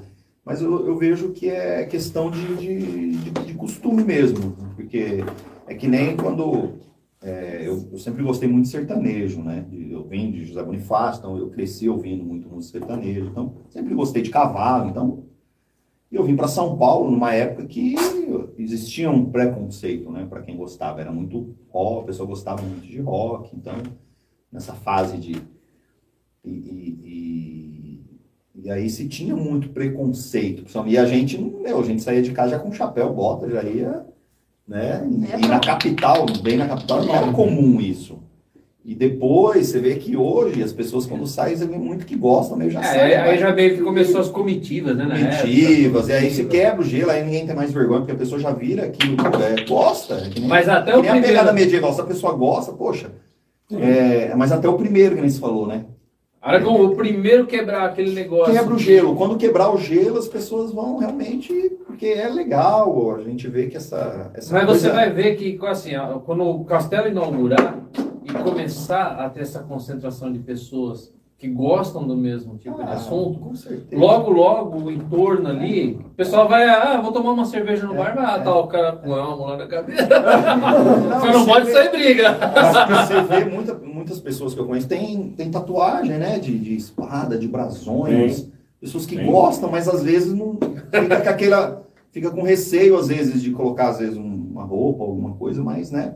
[0.45, 5.23] Mas eu, eu vejo que é questão de, de, de- de costume mesmo, porque
[5.67, 6.73] é que nem quando
[7.21, 9.65] é, eu, eu sempre gostei muito de sertanejo, né?
[9.89, 14.21] Eu vim de José Bonifácio, então eu cresci ouvindo muito música sertanejo, então sempre gostei
[14.21, 15.23] de cavalo, então
[16.11, 17.95] eu vim para São Paulo numa época que
[18.57, 20.25] existia um preconceito, né?
[20.29, 23.75] Para quem gostava, era muito rock, a pessoa gostava muito de rock, então
[24.51, 25.37] nessa fase de
[26.43, 27.32] e, e- e-
[28.63, 30.63] e aí se tinha muito preconceito.
[30.87, 34.05] E a gente, meu, a gente saía de casa já com chapéu, bota, já ia,
[34.67, 35.03] né?
[35.31, 38.19] É E na capital, bem na capital, não era comum isso.
[38.85, 42.57] E depois você vê que hoje as pessoas quando saem, você vê muito que gostam,
[42.57, 42.69] né?
[42.69, 45.05] Já É, saem, aí já meio que começou as comitivas, né?
[45.05, 45.41] na época.
[45.41, 48.41] Comitivas, e aí se quebra o gelo, aí ninguém tem mais vergonha, porque a pessoa
[48.41, 50.15] já vira aquilo, é, gosta.
[50.15, 51.27] É que nem, Mas até que o nem a primeiro.
[51.37, 53.11] pegada medieval, se a pessoa gosta, poxa.
[53.71, 55.85] É, mas até o primeiro que nem se falou, né?
[56.43, 58.53] A que o primeiro quebrar aquele negócio.
[58.53, 59.15] Quebra o gelo.
[59.15, 61.53] Quando quebrar o gelo, as pessoas vão realmente.
[61.87, 64.29] Porque é legal, a gente vê que essa.
[64.33, 65.91] essa Mas você coisa- vai ver que, assim,
[66.25, 67.77] quando o castelo inaugurar
[68.25, 72.93] e começar a ter essa concentração de pessoas que gostam do mesmo tipo de Ah,
[72.93, 74.01] assunto, Com certeza.
[74.01, 78.15] logo, logo, o entorno ali, o pessoal vai, ah, vou tomar uma cerveja no bar,
[78.15, 80.07] vai, ah, tá o cara com elmo lá na cabeça.
[81.33, 82.37] Não você pode vê- sair briga.
[82.89, 86.37] Mas Você vê muita- muitas pessoas que eu conheço tem, tem tatuagem, né?
[86.37, 88.51] De, de espada, de brasões.
[88.79, 89.25] Pessoas que Sim.
[89.25, 90.57] gostam, mas às vezes não.
[90.91, 91.83] Fica com aquela.
[92.11, 95.89] Fica com receio, às vezes, de colocar, às vezes, um- uma roupa, alguma coisa, mas,
[95.89, 96.15] né?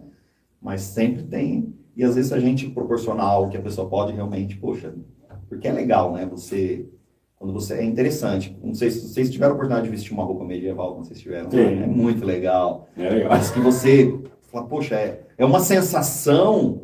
[0.61, 1.73] Mas sempre tem.
[1.95, 4.93] E às vezes a gente proporcionar algo que a pessoa pode realmente, poxa,
[5.49, 6.27] porque é legal, né?
[6.29, 6.85] Você.
[7.39, 7.75] Quando você.
[7.75, 8.55] É interessante.
[8.61, 11.49] Não sei se vocês tiveram a oportunidade de vestir uma roupa medieval quando vocês tiveram.
[11.49, 11.57] Sim.
[11.83, 12.87] É muito legal.
[12.97, 13.29] É legal.
[13.29, 14.13] Mas que você
[14.51, 16.81] fala, poxa, é, é uma sensação,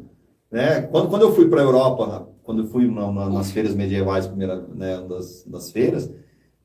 [0.54, 0.82] né?
[0.84, 4.28] Quando, quando eu fui para a Europa, quando eu fui na- na- nas feiras medievais,
[4.28, 6.10] primeira, né, das, das feiras,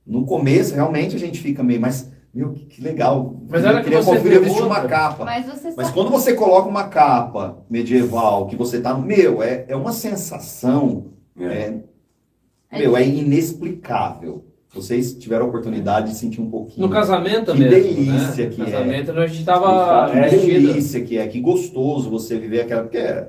[0.07, 3.41] no começo realmente a gente fica meio, mas Meu, que, que legal.
[3.49, 5.25] Mas era que queria, você vê vestir uma capa.
[5.25, 8.95] Mas você Mas quando você coloca uma capa medieval, que você tá.
[8.95, 11.07] Meu, é, é uma sensação.
[11.41, 11.73] É,
[12.71, 14.45] É meu, é inexplicável.
[14.75, 16.87] Vocês tiveram a oportunidade de sentir um pouquinho.
[16.87, 17.71] No casamento Que mesmo.
[17.75, 18.51] delícia né?
[18.51, 18.71] que No é.
[18.71, 20.43] casamento a gente tava Que vestido.
[20.47, 22.83] delícia que é, que gostoso você viver aquela.
[22.83, 23.27] Porque é,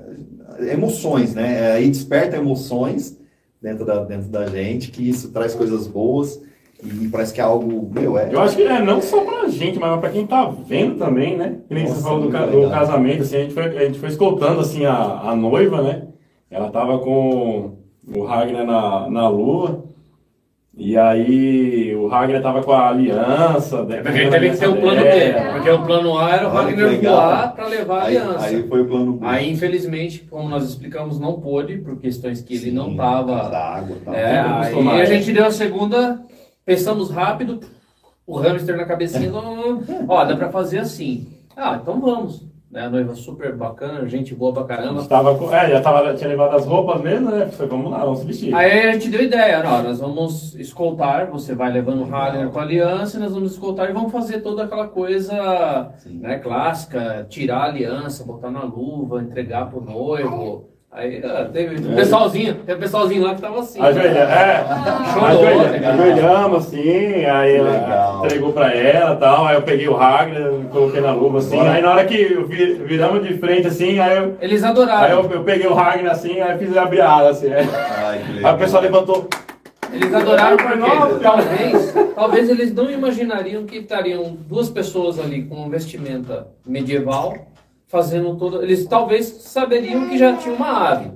[0.68, 1.58] emoções, né?
[1.60, 3.18] É, Aí desperta emoções
[3.60, 6.40] dentro da, dentro da gente, que isso traz coisas boas
[6.82, 7.90] e parece que é algo.
[7.92, 8.32] Meu, é.
[8.32, 11.58] Eu acho que é não só pra gente, mas pra quem tá vendo também, né?
[11.68, 13.84] Que nem você Nossa, falou do, ca- muito do casamento, assim, a gente foi, a
[13.84, 16.08] gente foi escoltando assim a, a noiva, né?
[16.50, 17.76] Ela tava com
[18.16, 19.84] o Ragnar na, na lua.
[20.76, 23.84] E aí o Ragnar tava com a aliança.
[23.84, 23.98] né?
[23.98, 25.10] É porque teve que ter o plano B.
[25.52, 27.14] Porque o plano A era o Olha legal.
[27.16, 28.46] voar para levar a Aí, aliança.
[28.46, 29.26] aí foi o plano B.
[29.26, 33.32] Aí, infelizmente, como nós explicamos, não pôde, por questões que ele Sim, não por causa
[33.32, 33.50] estava.
[33.50, 34.16] Da água, tá?
[34.16, 36.22] É, aí a gente deu a segunda,
[36.64, 37.60] pensamos rápido,
[38.26, 39.30] o hamster na cabecinha,
[40.08, 41.26] ó, dá pra fazer assim.
[41.56, 42.46] Ah, então vamos.
[42.70, 45.04] Né, a noiva super bacana, gente boa pra caramba.
[45.04, 47.48] tava com, é, já tava, tinha levado as roupas mesmo, né?
[47.48, 48.54] Foi, vamos lá, vamos se vestir.
[48.54, 52.60] Aí a gente deu ideia, não, nós vamos escoltar, você vai levando o Ragnar com
[52.60, 56.20] a aliança, e nós vamos escoltar e vamos fazer toda aquela coisa Sim.
[56.20, 60.70] né, clássica, tirar a aliança, botar na luva, entregar pro noivo.
[60.92, 61.96] Aí ah, teve um É.
[61.96, 63.80] pessoalzinho, tem um pessoalzinho lá que tava assim.
[63.80, 64.64] Ajoelha, é.
[65.12, 65.88] Chorou, Ajoelha-.
[65.92, 68.24] Ajoelhamos assim, aí ela Legal.
[68.24, 71.70] entregou pra ela e tal, aí eu peguei o Ragnar, coloquei na luva assim, Bora.
[71.72, 75.22] aí na hora que vi- viramos de frente assim, aí eu, Eles aí adoraram.
[75.22, 77.68] eu, eu peguei o Ragnar assim, aí fiz abrir a asa assim, aí,
[78.04, 79.28] Ai, que aí o pessoal levantou,
[79.92, 81.06] Eles adoraram Nossa.
[81.06, 87.34] porque talvez, talvez eles não imaginariam que estariam duas pessoas ali com vestimenta medieval
[87.90, 88.62] fazendo todo.
[88.62, 91.10] Eles talvez saberiam que já tinha uma ave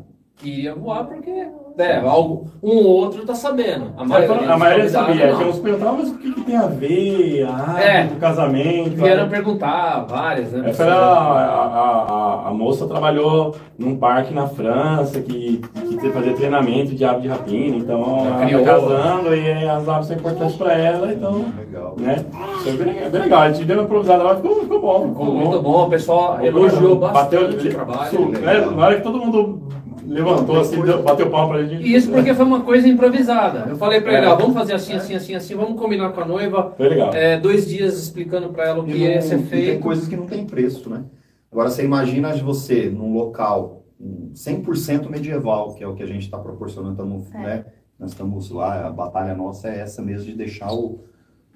[0.49, 1.47] iria voar porque
[1.77, 3.87] né, algo, um ou outro tá sabendo.
[3.97, 5.49] A Aí maioria, a maioria sabia, tinha não.
[5.49, 8.05] uns perguntavam, mas o que, que tem a ver, a É.
[8.05, 8.91] do casamento?
[8.91, 10.71] Vieram perguntar várias, né?
[10.71, 15.61] Essa era a, a, a, a moça trabalhou num parque na França que,
[16.01, 18.65] que fazia treinamento de ave de rapina, então Ela ela tá criou.
[18.65, 21.97] casando e as aves são importantes para ela, então, Legal.
[21.99, 22.25] né?
[22.63, 25.09] Foi bem, bem legal, a gente deu uma improvisada lá, ficou, ficou bom.
[25.09, 28.11] Ficou muito bom, o pessoal elogiou bastante o trabalho.
[28.11, 29.63] Su- né, Na hora que todo mundo
[30.07, 31.83] levantou assim, deu- bateu palma pra gente.
[31.87, 33.69] E isso porque foi uma coisa improvisada.
[33.71, 34.29] Eu falei pra ele, É.
[34.29, 36.73] ó, vamos fazer assim, assim, assim, assim, vamos combinar com a noiva.
[36.77, 37.13] Foi legal.
[37.15, 39.81] É, dois dias explicando pra ela o E, que não- ia ser e tem feito.
[39.83, 41.05] coisas que não tem preço, né?
[41.51, 46.07] Agora, você imagina de você num local um 100% medieval, que é o que a
[46.07, 47.39] gente está proporcionando, tamo, É.
[47.39, 47.65] né?
[47.99, 51.05] Nós estamos lá, a batalha nossa é essa mesmo, de deixar o,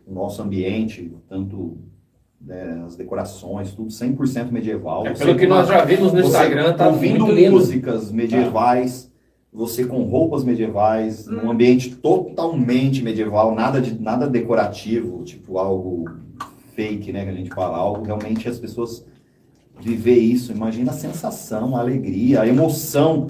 [0.07, 1.77] o nosso ambiente, tanto
[2.40, 5.06] né, as decorações, tudo 100% medieval.
[5.06, 7.52] É pelo que nós já vimos no Instagram, tá ouvindo muito lindo.
[7.52, 9.10] músicas medievais,
[9.52, 16.09] você com roupas medievais, num ambiente totalmente medieval, nada de nada decorativo, tipo algo
[16.74, 19.05] fake, né, que a gente fala, algo realmente as pessoas
[19.81, 23.27] viver isso, imagina a sensação, a alegria, a emoção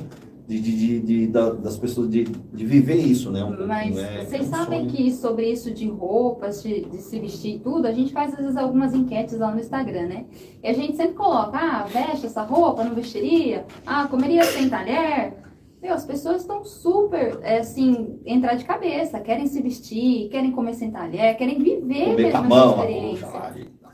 [0.49, 3.45] de, de, de- de- da- das pessoas de, de viver isso, né?
[3.45, 4.25] um Mas né?
[4.25, 4.91] vocês É um sabem sonho.
[4.91, 8.39] que sobre isso de roupas, de, de se vestir e tudo, a gente faz às
[8.41, 10.25] vezes algumas enquetes lá no Instagram, né?
[10.63, 13.67] E a gente sempre coloca, ah, veste essa roupa, não vestiria?
[13.87, 15.35] Ah, comeria sem talher?
[15.83, 20.75] Meu, as pessoas estão super, é, assim, entrar de cabeça, querem se vestir, querem comer
[20.75, 23.29] sem talher, querem viver Comer com a mesmo mão, essa a experiência.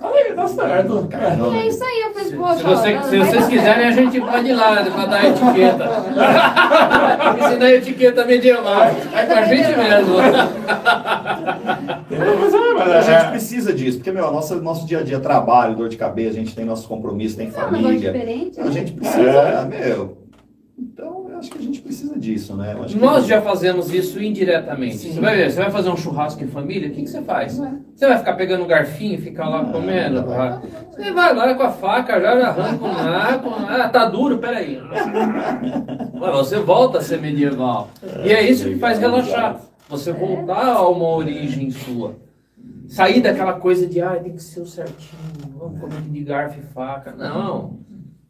[0.00, 1.08] Aí, tá certo.
[1.52, 4.48] E é isso aí, eu Se, poxa, se você- se vocês quiserem, a gente pode
[4.48, 5.84] ir lá pra dar a etiqueta.
[7.46, 8.82] Ensinar a etiqueta medieval.
[9.14, 10.14] É com a gente mesmo.
[12.78, 15.74] Mas, é, A gente é, precisa disso, porque, meu, nosso, nosso dia a dia, trabalho,
[15.76, 17.46] dor de cabeça, a gente tem nossos compromissos, tem.
[17.46, 18.12] É um família.
[18.12, 19.64] diferente, A gente precisa, É.
[19.64, 20.18] meu.
[20.78, 22.74] Então, acho que a gente precisa disso, né?
[22.96, 24.96] Nós já fazemos isso indiretamente.
[24.96, 25.12] Sim.
[25.12, 27.58] Você vai ver, você vai fazer um churrasco em família, o que, que você faz?
[27.58, 27.72] Ué.
[27.94, 30.22] Você vai ficar pegando um garfinho e ficar lá Não, comendo?
[30.22, 30.60] não vai.
[30.90, 33.50] Você vai lá com a faca, já arranca um naco.
[33.68, 34.80] Ah, tá duro, peraí.
[36.32, 37.90] Você volta a ser medieval.
[38.24, 39.60] E é isso que faz relaxar.
[39.88, 42.16] Você voltar a uma origem sua.
[42.88, 45.18] Sair daquela coisa de, ah, tem que ser o certinho,
[45.58, 47.12] vamos comer de garfo e faca.
[47.12, 47.78] Não.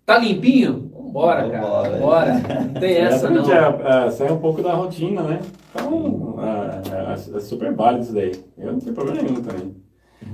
[0.07, 0.91] Tá limpinho?
[0.95, 1.91] Vambora, cara.
[1.91, 2.35] Vambora.
[2.35, 3.43] Não tem essa, não.
[3.51, 5.41] É, é, sai um pouco da rotina, né?
[5.71, 8.33] Então, é, é, é super válido isso daí.
[8.59, 9.75] Eu não tenho problema nenhum também.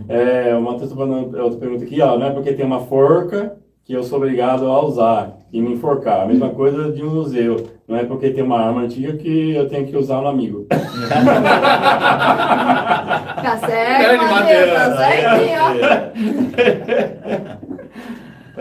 [0.08, 2.18] É, o Matheus falando outra pergunta aqui, ó.
[2.18, 6.22] Não é porque tem uma forca que eu sou obrigado a usar e me enforcar.
[6.22, 7.68] A mesma coisa de um museu.
[7.86, 10.66] Não é porque tem uma arma antiga que eu tenho que usar no amigo.
[13.40, 15.58] Tá certo, Matheus, tá certinho,
[17.46, 17.49] ó.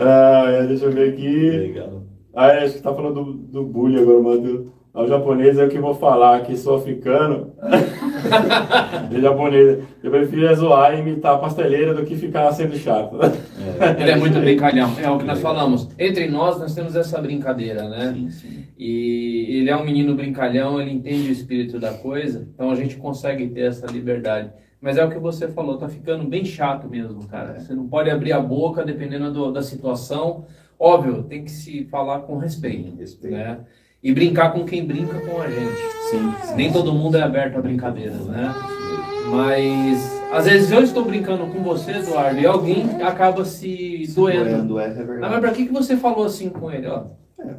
[0.00, 1.50] Ah, é, deixa eu ver aqui.
[1.50, 2.02] Legal.
[2.34, 4.66] Ah, é, acho que tá falando do, do bullying agora, Matheus.
[4.94, 7.52] ao japonês é o que vou falar, que sou africano.
[9.10, 9.78] de japonês.
[10.02, 13.16] Eu prefiro é zoar e imitar a pasteleira do que ficar sendo chato.
[13.22, 14.00] É.
[14.00, 14.92] Ele é muito brincalhão.
[15.02, 15.88] É o que nós falamos.
[15.98, 18.12] Entre nós, nós temos essa brincadeira, né?
[18.14, 18.64] Sim, sim.
[18.78, 22.96] E ele é um menino brincalhão, ele entende o espírito da coisa, então a gente
[22.96, 24.50] consegue ter essa liberdade.
[24.80, 27.56] Mas é o que você falou, tá ficando bem chato mesmo, cara.
[27.56, 27.60] É.
[27.60, 30.46] Você não pode abrir a boca dependendo do, da situação.
[30.78, 33.36] Óbvio, tem que se falar com respeito, respeito.
[33.36, 33.60] né?
[34.02, 35.76] E brincar com quem brinca com a gente.
[36.10, 36.54] Sim, sim.
[36.56, 38.54] Nem todo mundo é aberto a brincadeiras, né?
[39.30, 44.44] Mas às vezes eu estou brincando com você, Eduardo, e alguém acaba se, se doendo.
[44.44, 45.24] doendo é, é verdade.
[45.24, 46.86] Ah, mas pra que, que você falou assim com ele?
[46.86, 47.04] Ó,
[47.38, 47.54] é.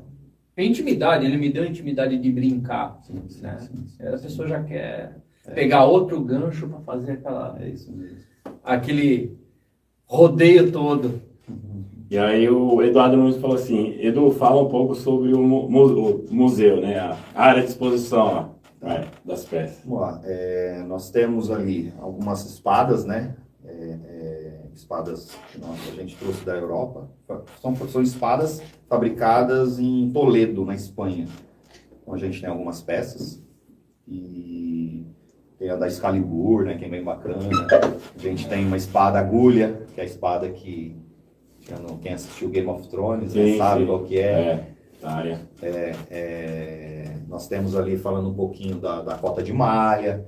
[0.57, 2.99] é intimidade, ele me deu intimidade de brincar.
[3.03, 3.57] Sim, né?
[3.99, 5.17] a pessoa já quer.
[5.53, 7.57] Pegar outro gancho para fazer aquela.
[7.59, 8.17] É isso mesmo.
[8.63, 9.37] Aquele
[10.05, 11.21] rodeio todo.
[12.09, 16.33] E aí o Eduardo Nunes falou assim, Edu, fala um pouco sobre o, mu o
[16.33, 16.99] museu, né?
[16.99, 19.05] A área de exposição tá.
[19.23, 19.79] das peças.
[19.85, 20.21] Vamos lá.
[20.25, 23.37] É, nós temos ali algumas espadas, né?
[23.63, 27.09] É, é, espadas que nós, a gente trouxe da Europa.
[27.61, 31.29] São, são espadas fabricadas em Toledo, na Espanha.
[32.01, 33.41] Então a gente tem algumas peças.
[34.05, 35.05] E
[35.61, 36.75] tem a da Excalibur, né?
[36.75, 37.37] Que é bem bacana.
[38.15, 40.99] A gente tem uma espada agulha, que é a espada que
[42.01, 43.85] quem assistiu Game of Thrones sim, sabe sim.
[43.85, 44.73] qual que é.
[45.03, 50.25] é, é, é nós temos ali falando um pouquinho da, da cota de malha.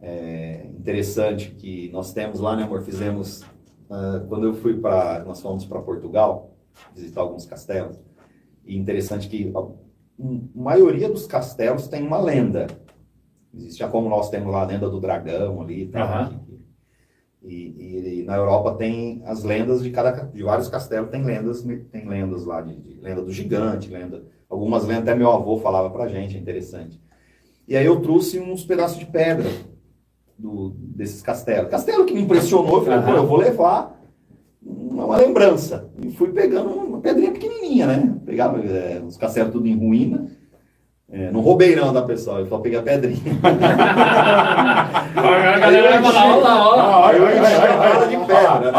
[0.00, 2.80] É interessante que nós temos lá, né, amor?
[2.80, 3.42] Fizemos.
[3.90, 5.22] Uh, quando eu fui para.
[5.22, 6.56] Nós fomos para Portugal
[6.94, 8.00] visitar alguns castelos.
[8.64, 9.66] E interessante que a, a
[10.54, 12.68] maioria dos castelos tem uma lenda.
[13.54, 16.52] Existe já como nós temos lá a lenda do dragão ali, tá, uhum.
[17.44, 22.08] E, e, na Europa tem as lendas de cada de vários castelos tem lendas tem
[22.08, 26.06] lendas lá de, de lenda do gigante lenda algumas lendas até meu avô falava pra
[26.06, 27.00] gente é interessante.
[27.66, 29.50] E aí eu trouxe uns pedaços de pedra
[30.38, 31.70] do, desses castelos.
[31.70, 33.16] Castelo que me impressionou eu falei uhum.
[33.16, 34.00] eu vou levar
[34.62, 35.90] uma lembrança.
[36.00, 38.20] E fui pegando uma pedrinha pequenininha né?
[38.24, 40.30] Pegava é, os castelos tudo em ruína
[41.14, 43.20] é, não roubei não da pessoa, eu só peguei a pedrinha.
[45.14, 47.12] a galera vai falar, olha lá, olha lá.
[47.12, 48.72] Eu enchi a mala de pedra, né?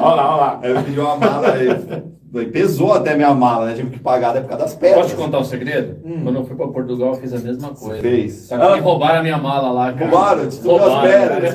[0.00, 0.60] Olha lá, olha lá.
[0.62, 3.74] Aí eu pedi uma mala, aí, pesou até minha mala, né?
[3.74, 5.04] Tive que pagar da época das pedras.
[5.04, 5.96] Posso te contar um segredo?
[6.04, 6.24] Hum.
[6.24, 7.94] Quando eu fui pra Portugal, eu fiz a mesma coisa.
[7.94, 8.34] Você fez?
[8.34, 8.80] Só que ah.
[8.82, 10.10] roubaram a minha mala lá, cara.
[10.10, 10.48] Roubaram?
[10.62, 11.54] Roubaram as pedras.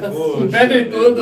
[0.50, 1.22] Pedra e tudo.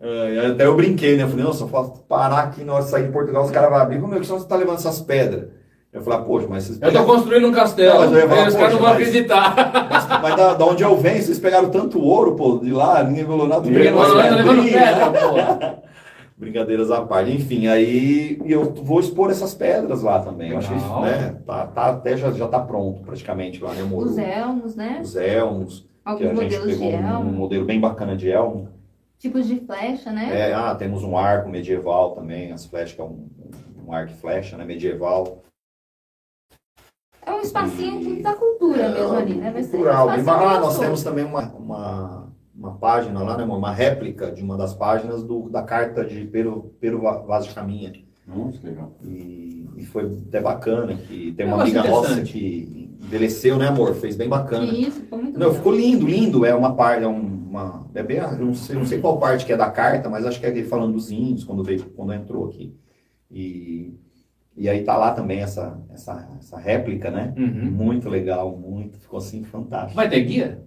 [0.00, 1.22] É, até eu brinquei, né?
[1.22, 3.78] Eu falei, nossa, só parar aqui na hora de sair de Portugal, os caras vão
[3.78, 4.00] abrir.
[4.00, 5.57] Como é que você tá levando essas pedras?
[5.92, 7.00] Eu falei, ah, poxa, mas vocês pegaram...
[7.00, 9.88] Eu tô construindo um castelo, não, falar, os caras não vão acreditar.
[9.90, 13.24] Mas, mas da, da, onde eu venho, vocês pegaram tanto ouro, pô, de lá, ninguém
[13.24, 13.62] falou nada.
[13.62, 15.88] Ninguém falou nada, levando pedra, pô.
[16.38, 17.32] Brincadeiras à parte.
[17.32, 20.52] Enfim, aí eu vou expor essas pedras lá também.
[20.52, 21.36] Eu acho que isso, né?
[21.44, 24.06] Tá, tá, até já, já tá pronto praticamente lá, né, amor?
[24.06, 25.00] Os elmos, né?
[25.02, 25.88] Os elmos.
[26.04, 27.24] Alguns modelos de elmo.
[27.24, 28.68] Um, um modelo bem bacana de elmo.
[29.18, 30.30] Tipos de flecha, né?
[30.32, 33.26] É, ah, temos um arco medieval também, as flechas que é um,
[33.84, 35.42] um arco e flecha, né, medieval.
[37.38, 39.50] Um espacinho da cultura é, mesmo ali, né?
[39.50, 40.10] Vai cultural.
[40.10, 44.42] ser um ah, nós temos também uma, uma, uma página lá, né, uma réplica de
[44.42, 47.92] uma das páginas do, da carta de Pero, Pero Vaz de Caminha.
[48.26, 48.92] Nossa, legal.
[49.02, 53.94] E, e foi até bacana, que tem uma amiga nossa que envelheceu, né, amor?
[53.94, 54.66] Fez bem bacana.
[54.66, 56.44] Isso, ficou muito Não, ficou lindo, lindo.
[56.44, 57.86] É uma parte, é uma.
[57.94, 60.46] É bem, não sei, não sei qual parte que é da carta, mas acho que
[60.46, 62.74] é ele falando dos índios quando veio, quando entrou aqui.
[63.30, 63.94] E
[64.58, 67.32] e aí tá lá também essa, essa, essa réplica, né?
[67.36, 67.70] Uhum.
[67.70, 69.94] Muito legal, muito, ficou assim fantástico.
[69.94, 70.64] Vai ter guia?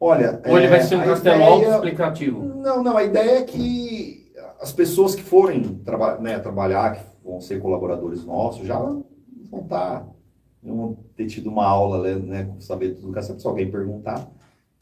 [0.00, 0.40] Olha.
[0.46, 1.74] Ou é, ele vai ser um castelo ideia...
[1.74, 2.42] explicativo?
[2.42, 7.38] Não, não, a ideia é que as pessoas que forem traba né, trabalhar, que vão
[7.38, 9.04] ser colaboradores nossos, já vão
[9.52, 10.00] estar.
[10.00, 10.06] Tá,
[10.62, 12.50] vão ter tido uma aula, né?
[12.60, 14.26] Saber tudo do castelo, se alguém perguntar.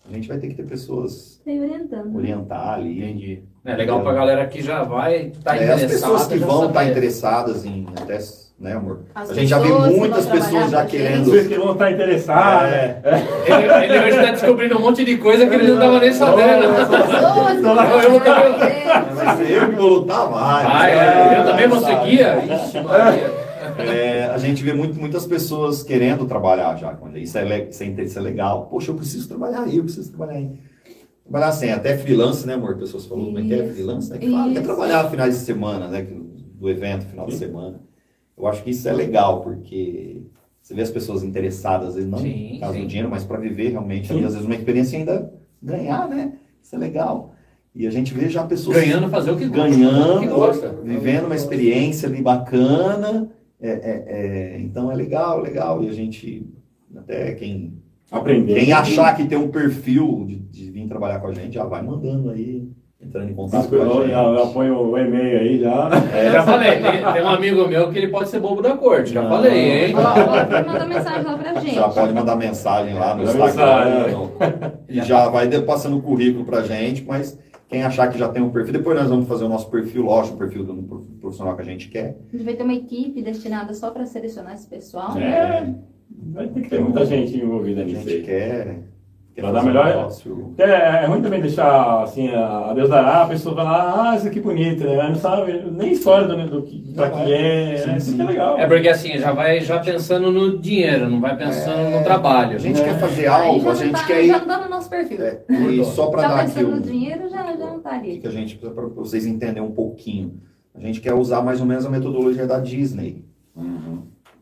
[0.08, 2.16] A gente vai ter que ter pessoas orientando.
[2.16, 2.98] orientar ali.
[2.98, 3.44] Entendi.
[3.68, 5.84] É legal para a galera que já vai estar tá é, interessada.
[5.84, 8.18] As pessoas que vão estar tá interessadas em até,
[8.58, 9.00] né, amor?
[9.14, 11.26] As a gente já vê muitas pessoas já querendo.
[11.26, 12.72] Pessoas que vão estar interessadas.
[12.72, 13.00] É.
[13.04, 13.84] É.
[13.84, 16.66] Ele, ele está descobrindo um monte de coisa que ele não estava nem sabendo.
[19.14, 20.66] Vai ser eu que vou lutar mais.
[20.66, 22.20] Ah, é, eu também vou seguir.
[22.20, 23.48] Ixi, Maria.
[23.78, 26.96] É, a gente vê muito, muitas pessoas querendo trabalhar já.
[27.16, 28.66] Isso é, isso, é, isso é legal.
[28.70, 30.50] Poxa, eu preciso trabalhar aí, eu preciso trabalhar aí.
[31.28, 32.76] Trabalhar assim, até freelance, né, amor?
[32.78, 34.10] Pessoas falam, como é que é freelance?
[34.10, 34.16] Né?
[34.18, 36.06] Que fala, quer trabalhar finais de semana, né?
[36.54, 37.80] Do evento, final de semana.
[38.36, 40.22] Eu acho que isso é legal, porque
[40.62, 42.80] você vê as pessoas interessadas, não sim, no caso sim.
[42.80, 45.32] do dinheiro, mas para viver realmente, ali, às vezes uma experiência ainda
[45.62, 46.32] ganhar, né?
[46.62, 47.34] Isso é legal.
[47.74, 52.08] E a gente vê já pessoas ganhando fazer o que ganhando, gosta, vivendo uma experiência
[52.08, 53.30] ali bacana
[53.60, 55.82] É, é, é, então é legal, legal.
[55.82, 56.46] E a gente,
[56.96, 58.54] até quem, Aprender.
[58.54, 61.82] quem achar que tem um perfil de, de vir trabalhar com a gente, já vai
[61.82, 62.66] mandando aí,
[63.00, 64.38] entrando em contato com a Já, gente.
[64.38, 65.90] já põe o e-mail aí já.
[66.14, 69.12] É, Já falei, tem, tem um amigo meu que ele pode ser bobo da corte.
[69.12, 69.28] Já Não.
[69.28, 69.94] falei, hein?
[69.94, 71.74] Ó, ó, manda mensagem lá pra gente.
[71.74, 73.46] Já pode mandar mensagem lá no Instagram.
[73.46, 78.42] mensagem, e já vai passando o currículo pra gente, mas quem achar que já tem
[78.42, 80.74] um perfil, depois nós vamos fazer o nosso perfil, lógico, o perfil do
[81.20, 82.16] profissional que a gente quer.
[82.32, 85.14] A gente vai ter uma equipe destinada só para selecionar esse pessoal.
[85.14, 85.74] né?
[86.10, 86.32] É.
[86.34, 88.22] Vai ter que ter muita gente envolvida A nisso gente aí.
[88.22, 88.78] quer.
[89.34, 90.54] quer Pra dar fazer melhor- negócio.
[90.58, 94.26] É, é ruim também deixar assim, a a Deus dará, a pessoa falar, ah, isso
[94.26, 95.08] aqui é bonito, né?
[95.08, 97.96] Não sabe nem história do, do, que pra que é, Sim, né?
[97.98, 98.16] isso sim.
[98.16, 98.58] que é legal.
[98.58, 102.56] É porque assim, já vai já pensando no dinheiro, não vai pensando no trabalho.
[102.56, 102.84] A gente É.
[102.84, 104.40] quer fazer Aí algo, já a não gente tá, quer já ir.
[104.40, 105.22] não tá no nosso perfil.
[105.24, 107.90] É, e só para já dar aqui pensando um, no dinheiro, já, já não tá
[107.94, 108.18] ali.
[108.18, 110.34] que a gente para vocês entenderem um pouquinho.
[110.74, 113.24] A gente quer usar mais ou menos a metodologia da Disney.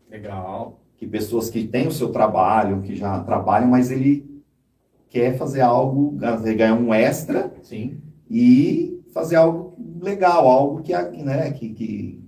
[0.09, 0.79] Legal.
[0.97, 4.25] Que pessoas que têm o seu trabalho, que já trabalham, mas ele
[5.09, 6.11] quer fazer algo,
[6.55, 7.97] ganhar um extra Sim.
[8.29, 10.91] e fazer algo legal, algo que,
[11.23, 12.19] né, que, que-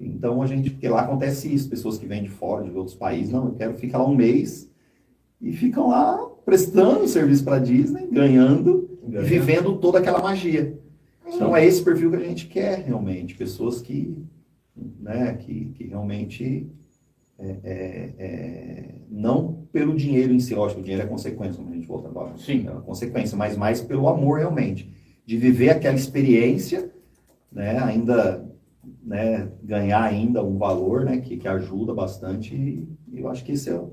[0.00, 3.30] então a gente, porque lá acontece isso, pessoas que vêm de fora, de outros países,
[3.32, 4.70] não, eu quero ficar lá um mês
[5.40, 10.78] e ficam lá prestando serviço para Disney, ganhando, e vivendo toda aquela magia.
[11.26, 14.16] Então é esse perfil que a gente quer realmente, pessoas que,
[15.00, 16.66] né, que, que realmente
[17.42, 21.74] é, é, é, não pelo dinheiro em si, lógico, o dinheiro é consequência, como a
[21.74, 22.66] gente volta agora, Sim.
[22.66, 24.90] é uma consequência, mas mais pelo amor realmente,
[25.26, 26.90] de viver aquela experiência,
[27.50, 28.48] né, ainda,
[29.02, 32.86] né, ganhar ainda um valor, né, que, que ajuda bastante, e
[33.18, 33.92] eu acho que esse é, o-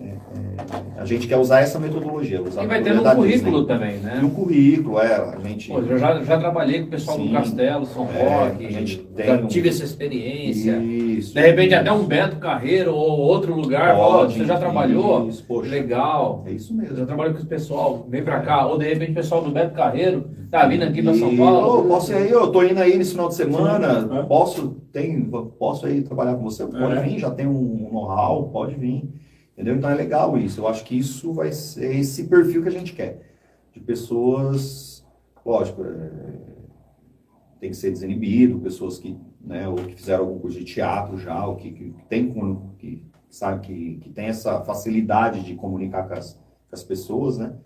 [0.00, 3.66] é, é, a gente quer usar essa metodologia, usar E vai ter no currículo Disney.
[3.66, 4.18] também, E né?
[4.22, 5.68] no currículo, é, a gente...
[5.70, 7.26] Pô, eu já, já trabalhei com o pessoal Sim.
[7.28, 10.76] do Castelo, São É, Roque, a gente tem já um- tive essa experiência.
[10.78, 11.34] Isso.
[11.34, 15.28] De repente até um Beto Carreiro ou outro lugar, Pode, você já trabalhou?
[15.28, 16.44] Isso, poxa, Legal.
[16.46, 16.96] É isso mesmo.
[16.96, 18.66] já trabalhei com esse pessoal, vem pra cá.
[18.66, 21.80] Ou de repente o pessoal do Beto Carreiro tá vindo aqui pra São E, Paulo.
[21.80, 24.22] ô, posso ir aí, eu tô indo aí nesse final de semana, Sim, é.
[24.22, 25.22] posso, tem,
[25.58, 26.64] posso aí trabalhar com você?
[26.66, 27.02] Pode É.
[27.02, 29.08] vir, já tem um know-how, pode vir.
[29.58, 29.74] Entendeu?
[29.74, 30.60] Então é legal isso.
[30.60, 33.34] Eu acho que isso vai ser esse perfil que a gente quer.
[33.72, 35.04] De pessoas,
[35.44, 36.10] lógico, é,
[37.58, 41.44] tem que ser desinibido, pessoas que, né, ou que fizeram algum curso de teatro já,
[41.44, 42.32] ou que, que tem
[42.78, 47.56] que sabe que, que tem essa facilidade de comunicar com as, com as pessoas, né?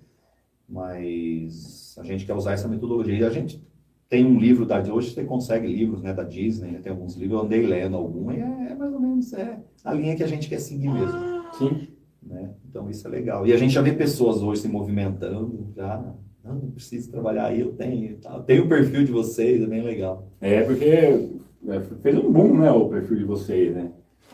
[0.66, 3.18] Mas a gente quer usar essa metodologia.
[3.18, 3.62] E a gente
[4.08, 6.80] tem um livro da hoje você consegue livros, né, da Disney, né?
[6.82, 9.92] Tem alguns livros, eu andei lendo algum e é, é mais ou menos é a
[9.92, 11.18] linha que a gente quer seguir mesmo,
[11.52, 11.88] Sim.
[12.22, 12.50] né?
[12.68, 13.46] Então isso é legal.
[13.46, 16.00] E a gente já vê pessoas hoje se movimentando, já
[16.44, 18.42] não, não preciso trabalhar aí, eu tenho, tal.
[18.42, 20.24] Tem o perfil de vocês, é bem legal.
[20.40, 23.90] É, porque é, fez um boom, né, o perfil de vocês, né?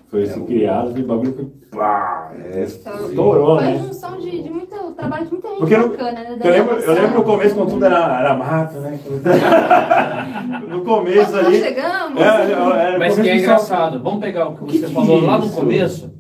[0.09, 1.47] Foi assim, É, o- criado e o bagulho foi.
[1.71, 3.79] Plá, É, estourou, Foi né?
[3.79, 6.39] junção de, de muito trabalho de muita gente Porque eu- bacana, né?
[6.43, 8.99] Eu lembro, eu lembro no começo, quando tudo era, era mato, né?
[10.69, 11.61] no começo Nós ali.
[11.61, 12.21] chegamos.
[12.23, 15.39] É, era Mas que é engraçado, vamos pegar o que você que falou é lá
[15.39, 16.11] no começo.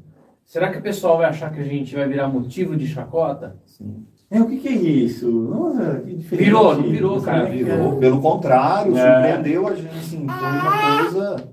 [0.49, 3.57] Será que o pessoal vai achar que a gente vai virar motivo de chacota?
[3.67, 4.07] sim.
[4.31, 5.31] É, o que, que é isso?
[5.31, 6.45] Nossa, que diferente.
[6.45, 7.95] Virou, não virou, cara, é Virou.
[7.95, 7.97] é?
[7.99, 9.01] Pelo contrário, É.
[9.15, 11.49] surpreendeu a gente, assim, foi uma coisa,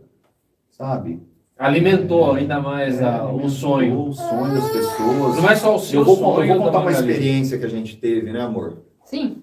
[0.69, 1.22] sabe?
[1.57, 4.07] Alimentou ainda mais a- É, o sonho.
[4.09, 5.35] O sonho das pessoas.
[5.41, 6.43] Não é só o seu eu vou, sonho.
[6.51, 8.80] eu vou contar uma experiência que a gente teve, né, amor?
[9.05, 9.38] Sim.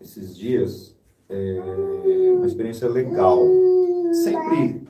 [0.00, 0.96] Esses dias.
[1.28, 1.60] É,
[2.36, 3.38] uma experiência legal.
[4.12, 4.82] Sempre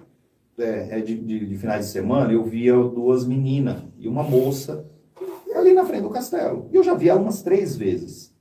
[0.59, 4.85] é, é de, de- de finais de semana eu via duas meninas e uma moça
[5.55, 6.69] ali na frente do castelo.
[6.73, 8.35] E eu já vi ela umas três vezes.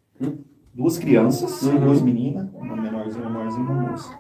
[0.73, 1.79] Duas crianças, Uhum.
[1.79, 4.17] duas meninas, uma menorzinha, uma maiorzinha e uma moça.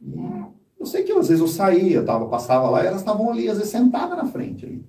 [0.00, 0.44] E
[0.80, 3.56] eu sei que às vezes eu saía, tava, passava lá e elas estavam ali, às
[3.58, 4.84] vezes sentadas na frente ali.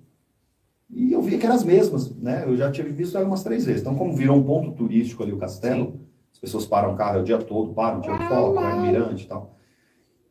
[0.90, 2.44] E eu via que eram as mesmas, né?
[2.48, 3.82] Eu já tinha visto elas umas três vezes.
[3.82, 6.00] Então, como virou um ponto turístico ali o castelo,
[6.34, 9.28] as pessoas param o carro o dia todo, param, tiram foto, vai no mirante e
[9.28, 9.56] tal.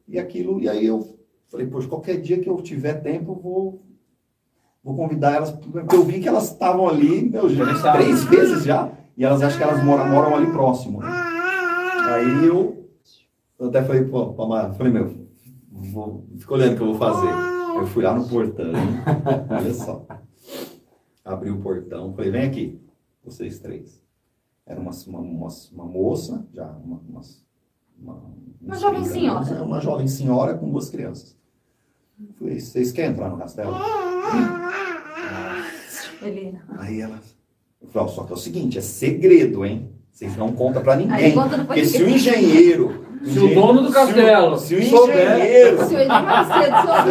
[0.09, 1.18] E aquilo, e aí eu
[1.48, 3.82] falei, poxa, qualquer dia que eu tiver tempo, eu vou,
[4.82, 8.02] vou convidar elas, porque eu vi que elas estavam ali, meu, Interessadas.
[8.02, 11.00] três vezes já, e elas acham que elas moram, moram ali próximo.
[11.00, 11.08] né?
[11.08, 12.88] Aí eu,
[13.58, 15.26] eu até falei, pô, pra Mara, falei, meu,
[15.70, 17.30] vou, fica olhando o que eu vou fazer.
[17.78, 18.72] Eu fui lá no portão,
[19.50, 20.04] olha só.
[21.24, 22.80] Abri o portão, falei, vem aqui,
[23.24, 24.02] vocês três.
[24.66, 27.20] Era uma, uma, uma, uma moça, já, uma, uma,
[28.00, 28.22] uma,
[28.62, 29.38] Uma jovem senhora.
[29.38, 29.60] anos, né?
[29.60, 31.36] Uma jovem senhora com duas crianças.
[32.38, 33.74] Falei, vocês querem entrar no castelo?
[36.20, 36.58] Ele...
[36.78, 37.36] Aí elas.
[37.80, 39.88] Eu falei, só que é o seguinte, é segredo, hein?
[40.10, 41.32] Vocês não contam pra ninguém.
[41.32, 45.78] conta Porque se o engenheiro Se o dono do castelo Se o engenheiro.
[45.86, 47.06] Se o Edir Macedo souber.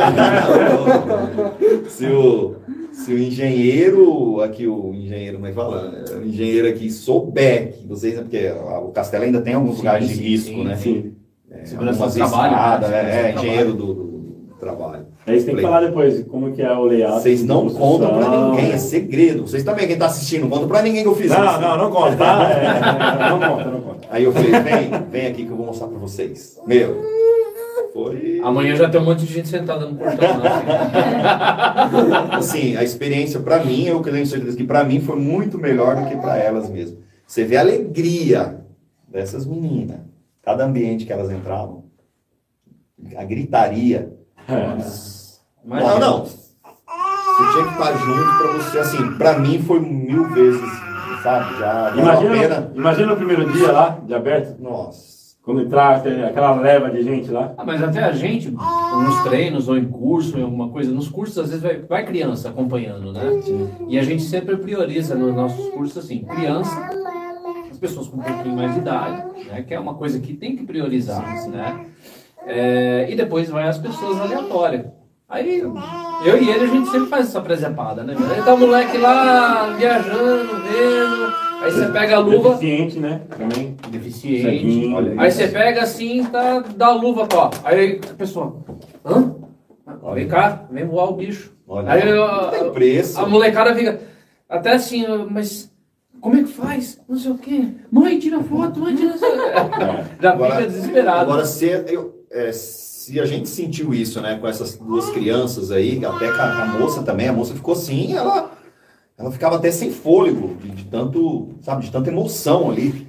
[1.90, 2.56] se, o,
[3.04, 5.94] se o engenheiro, aqui o engenheiro, como é que fala?
[6.20, 8.50] O engenheiro aqui souber que vocês, porque
[8.84, 10.76] o castelo ainda tem alguns Sim, lugares de risco, sim, né?
[10.76, 11.14] Sim.
[11.52, 12.98] É, Segurança do trabalho, estradas, né?
[12.98, 15.06] é, é, engenheiro do, do- do trabalho.
[15.26, 17.22] Aí você tem que falar depois como que é o layout.
[17.22, 19.46] Vocês não contam pra ninguém, é segredo.
[19.48, 21.62] Vocês também, quem tá assistindo, não conta pra ninguém que eu fiz Não, isso.
[21.62, 22.50] não, não conta, tá?
[22.52, 24.08] É, é, não conta, não conta.
[24.10, 26.58] Aí eu falei, vem, vem aqui que eu vou mostrar pra vocês.
[26.66, 26.96] Meu,
[28.44, 30.38] Amanhã já tem um monte de gente sentada no portão.
[30.38, 30.50] Né?
[32.32, 36.08] Assim, a experiência pra mim, eu tenho certeza que pra mim foi muito melhor do
[36.08, 36.98] que pra elas mesmo.
[37.26, 38.62] Você vê a alegria
[39.08, 40.00] dessas meninas,
[40.44, 41.84] cada ambiente que elas entravam,
[43.18, 44.14] a gritaria.
[45.64, 46.26] Não, não.
[46.26, 50.62] Você tinha que estar junto pra você, assim, pra mim foi mil vezes,
[51.22, 51.60] sabe?
[51.60, 52.72] Já a Imagina, pena.
[52.76, 55.17] imagina o primeiro dia lá, de aberto, Nossa.
[55.48, 57.54] Quando entrar aquela leva de gente lá.
[57.58, 61.38] Ah, mas até a gente, nos treinos ou em curso, em alguma coisa, nos cursos
[61.38, 63.22] às vezes vai, vai criança acompanhando, né?
[63.88, 66.78] E a gente sempre prioriza nos nossos cursos assim, criança,
[67.72, 69.64] as pessoas com um pouquinho mais de idade, né?
[69.66, 71.86] Que é uma coisa que tem que priorizar, né?
[72.46, 74.88] É, e depois vai as pessoas aleatórias.
[75.30, 78.18] Aí eu e ele a gente sempre faz essa presepada, né?
[78.36, 83.22] Aí tá o moleque lá viajando, vendo, aí você pega a luva, Deficiente, né?
[83.38, 83.76] Também.
[83.90, 84.42] deficiente.
[84.44, 84.96] Ceguinho.
[84.96, 85.38] Olha Aí isso.
[85.38, 87.52] você pega assim, tá, dá a luva, ó.
[87.64, 88.58] Aí a pessoa,
[89.06, 89.36] hã?
[90.14, 91.54] Vem cá, vem voar o bicho.
[91.68, 93.20] Olha, Aí não tem a, preço.
[93.20, 94.00] a molecada fica
[94.50, 95.70] até assim, mas
[96.22, 97.00] como é que faz?
[97.08, 97.66] Não sei o quê.
[97.92, 99.38] Mãe, tira foto, mãe, tira foto.
[100.22, 101.20] Já Agora- fica desesperado.
[101.22, 105.98] Agora, se, eu, é, se a gente sentiu isso, né, com essas duas crianças aí,
[106.06, 108.52] até com a, a moça também, a moça ficou assim, ela,
[109.18, 113.08] ela ficava até sem fôlego, de, de tanto, sabe, de tanta emoção ali.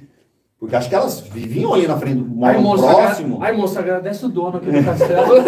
[0.59, 3.39] Porque acho que elas viviam ali na frente do Ai, moça, próximo.
[3.41, 5.35] Ai, moça, agradece o dono aqui do castelo.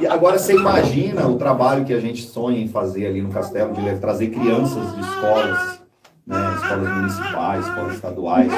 [0.00, 3.72] E agora você imagina o trabalho que a gente sonha em fazer ali no castelo,
[3.72, 5.80] de trazer crianças de escolas,
[6.26, 8.52] né, escolas municipais, escolas estaduais,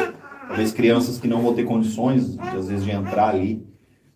[0.49, 3.67] talvez crianças que não vão ter condições, às vezes, de entrar ali,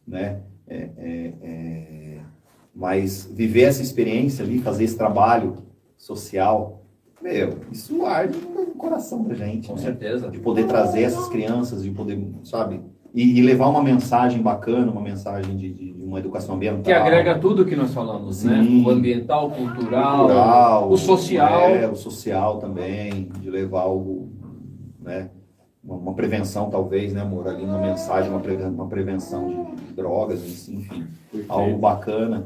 [0.06, 2.18] né, é, é, é,
[2.74, 5.56] mas viver essa experiência ali, fazer esse trabalho
[6.12, 6.80] social,
[7.20, 9.82] meu, isso arde no coração da gente, Com né?
[9.82, 10.30] certeza.
[10.30, 12.80] de poder trazer essas crianças, de poder, sabe,
[13.14, 16.82] e, e levar uma mensagem bacana, uma mensagem de, de- de uma educação ambiental.
[16.84, 18.62] Que agrega tudo que nós falamos, né?
[18.62, 18.84] Sim.
[18.86, 21.60] O ambiental, cultural, cultural, o social.
[21.70, 24.30] é, o social também, de levar algo,
[25.00, 25.28] né,
[25.84, 28.40] uma, uma prevenção talvez, né, amor, ali uma mensagem, uma,
[28.70, 31.06] uma prevenção de, de drogas, enfim,
[31.48, 32.44] algo bacana.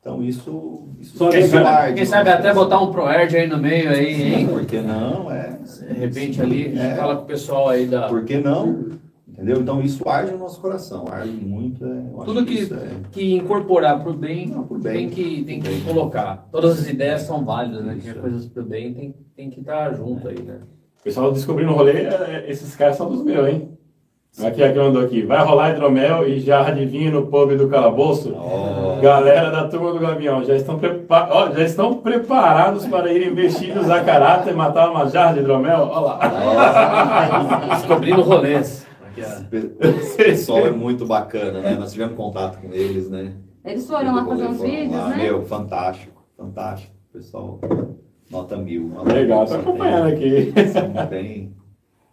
[0.00, 3.46] Então isso, isso Só Quem sabe, parte quem do sabe até botar um ProErd aí
[3.46, 4.46] no meio aí, hein?
[4.48, 5.30] Por que não?
[5.30, 5.58] É.
[5.88, 6.94] De repente ali, É.
[6.94, 8.08] fala com o pessoal aí da.
[8.08, 8.86] Por que não?
[9.28, 9.58] Entendeu?
[9.60, 11.84] Então isso arde no nosso coração, arde muito.
[11.84, 15.08] É, Tudo que, isso é- que incorporar pro bem, Não, pro bem.
[15.08, 15.80] tem que, tem que bem.
[15.82, 16.48] colocar.
[16.50, 17.96] Todas as ideias são válidas, né?
[18.00, 18.18] Que Isso.
[18.20, 20.60] coisas pro bem tem, tem que estar junto aí, né?
[21.00, 23.70] O pessoal descobriu no rolê, é, esses caras são dos meus, hein?
[24.38, 25.22] Aqui, aqui mandou aqui.
[25.22, 28.32] Vai rolar hidromel e jarra de vinho no pub do calabouço?
[28.36, 29.00] Ó.
[29.00, 33.90] Galera da turma do Gavião, já estão, prepa ó, já estão preparados para irem vestidos
[33.90, 35.88] a caráter e matar uma jarra de hidromel?
[35.90, 37.68] Olha lá.
[37.76, 38.86] Descobrindo rolês.
[39.80, 41.74] Esse pessoal é muito bacana, né?
[41.74, 43.32] Nós tivemos contato com eles, né?
[43.64, 45.16] Eles foram lá fazer uns vídeos, lá, né?
[45.16, 46.94] Meu, fantástico, fantástico.
[47.12, 47.60] Pessoal,
[48.30, 48.84] nota mil.
[48.88, 50.54] nota Legal, são acompanhando aqui.
[50.72, 51.52] São bem.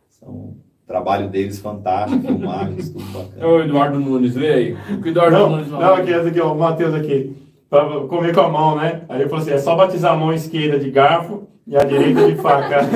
[0.10, 0.56] São,
[0.88, 3.47] trabalho deles fantástico, filmagens, tudo É bacana.
[3.47, 4.77] o Eduardo Nunes, vê aí.
[4.91, 7.35] O que Eduardo Não, Nunes não, aqui, essa aqui, ó, o Matheus aqui.
[7.69, 9.01] Pra comer com a mão, né?
[9.09, 12.26] Aí ele falou assim: é só batizar a mão esquerda de garfo e a direita
[12.26, 12.77] de faca.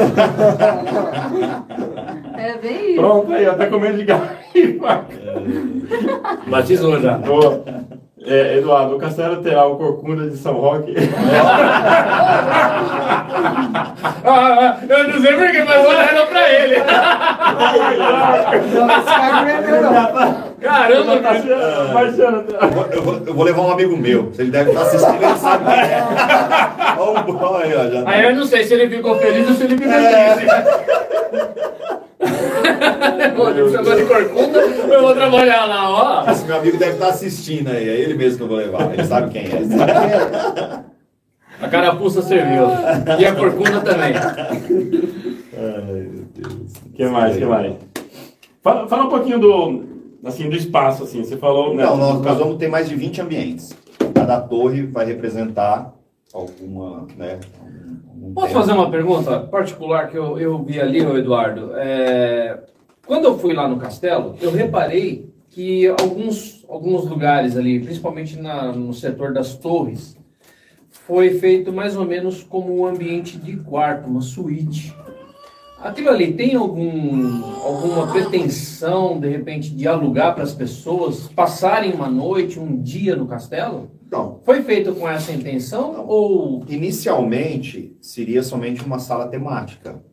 [2.37, 2.95] É bem isso.
[3.01, 5.15] Pronto, aí, ó, tá comendo de garfo e faca.
[6.47, 7.17] Batizou já.
[7.19, 7.63] Boa.
[8.23, 10.93] É, Eduardo, o castelo terá o Corcunda de São Roque.
[14.23, 16.75] Ah, eu não sei porquê, mas vou dar pra ele.
[16.77, 16.83] Não,
[18.91, 19.91] esse cara não é meu, não.
[20.61, 21.41] Caramba, Tá cara.
[21.41, 21.47] se
[21.93, 22.45] baixando.
[22.61, 24.31] Eu vou, eu vou- eu vou levar um amigo meu.
[24.33, 26.03] Se ele deve estar assistindo, ele sabe é.
[26.99, 29.55] Olha o boy, ó, já tá- Aí eu não sei se ele ficou feliz ou
[29.55, 30.43] se ele ficou triste.
[30.43, 30.51] Ele
[33.71, 35.89] chamou de corcunda, eu vou trabalhar lá,
[36.25, 36.31] ó.
[36.31, 37.87] Esse meu amigo deve estar assistindo aí.
[37.89, 38.93] É ele mesmo que eu vou levar.
[38.93, 40.81] Ele sabe quem é.
[41.61, 42.63] A carapuça serviu.
[43.19, 44.13] E a corcunda também.
[44.15, 46.73] Ai, meu Deus.
[46.85, 47.73] O que mais, que mais?
[48.63, 49.83] Fala, fala um pouquinho do,
[50.25, 51.23] assim, do espaço, assim.
[51.23, 51.75] Você falou...
[51.75, 53.75] né, Não, nós, do- nós vamos ter mais de 20 ambientes.
[54.13, 55.93] Cada torre vai representar
[56.33, 57.39] alguma, né?
[58.09, 58.59] algum- Posso tema.
[58.61, 61.71] fazer uma pergunta particular que eu, eu vi ali, Eduardo?
[61.75, 62.59] É,
[63.05, 68.71] Quando eu fui lá no castelo, eu reparei que alguns, alguns lugares ali, principalmente na,
[68.71, 70.15] no setor das torres,
[70.89, 74.95] foi feito mais ou menos como um ambiente de quarto, uma suíte.
[75.79, 82.07] Aquilo ali tem algum, alguma pretensão, de repente, de alugar para as pessoas passarem uma
[82.07, 83.89] noite, um dia no castelo?
[84.11, 84.41] Não.
[84.43, 86.07] Foi feito com essa intenção Não.
[86.07, 90.03] ou Inicialmente, seria somente uma sala temática,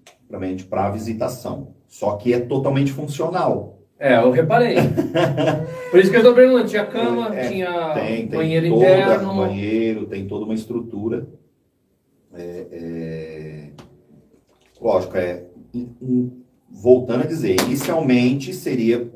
[0.71, 1.75] para visitação.
[1.89, 3.81] Só que é totalmente funcional.
[3.99, 4.77] É, eu reparei.
[5.91, 9.35] Por isso que eu estou perguntando, tinha cama, É, tinha Tem, tem banheiro toda, interno.
[9.37, 11.27] banheiro, tem toda uma estrutura.
[12.33, 13.71] É, é,
[14.81, 15.45] Lógico, é,
[16.71, 19.11] voltando a dizer, inicialmente seria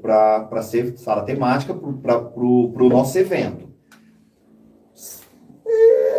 [0.00, 3.71] para ser sala temática para o nosso evento.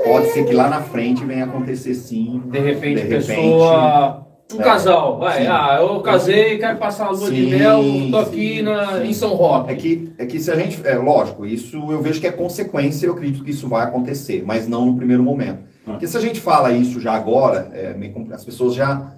[0.04, 2.42] Pode ser que lá na frente venha acontecer sim.
[2.46, 4.24] De repente, De repente, pessoa.
[4.54, 5.42] Um é, casal, vai.
[5.42, 5.48] sim.
[5.48, 7.82] Ah, eu casei, quero passar a lua de Sim, mel,
[8.12, 9.72] tô aqui sim, na, em São Roque.
[9.72, 10.86] É que, é que se a gente.
[10.86, 14.68] É lógico, isso eu vejo que é consequência, eu acredito que isso vai acontecer, mas
[14.68, 15.60] não no primeiro momento.
[15.88, 15.92] Ah.
[15.92, 17.96] Porque se a gente fala isso já agora, é
[18.32, 19.14] as pessoas já.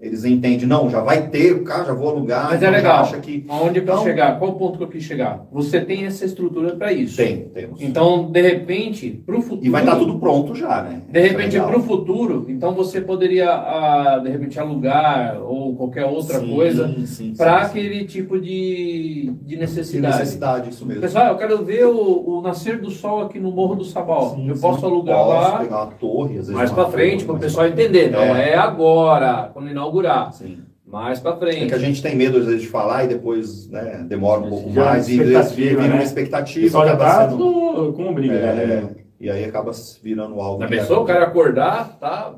[0.00, 2.48] Eles entendem, não, já vai ter o carro, já vou alugar.
[2.50, 3.02] Mas é legal.
[3.02, 4.38] Acha que Aonde para Então- chegar?
[4.38, 5.46] Qual o ponto que eu quis chegar?
[5.52, 7.16] Você tem essa estrutura para isso.
[7.18, 7.82] tem, temos.
[7.82, 9.66] Então, de repente, para o futuro.
[9.66, 11.02] e vai estar tudo pronto já, né?
[11.10, 11.68] De é repente, legal.
[11.68, 16.94] para o futuro, então você poderia, ah, de repente, alugar ou qualquer outra Sim, coisa
[17.36, 20.18] para aquele tipo de, de necessidade.
[20.18, 21.02] necessidade, isso mesmo.
[21.02, 24.34] Pessoal, eu quero ver o, o nascer do sol aqui no Morro do Sabal.
[24.34, 24.62] Sim, eu sim.
[24.62, 27.66] posso alugar Posso lá pegar uma torre, às vezes mais para frente, para o pessoal
[27.66, 28.10] entender.
[28.10, 28.50] Não É.
[28.50, 30.32] é agora, quando inaugurar.
[30.32, 30.58] Sim.
[30.86, 31.66] Mais para É frente.
[31.66, 34.70] que a gente tem medo, às vezes, de falar e depois né, demora um pouco
[34.72, 35.88] Já mais e vira né?
[35.88, 36.68] uma O expectativa.
[36.86, 38.94] já acaba sendo- tudo com briga, É, né?
[39.20, 39.70] E aí acaba
[40.02, 40.58] virando algo.
[40.60, 42.34] Na pessoa, o acaba- cara acordar, tá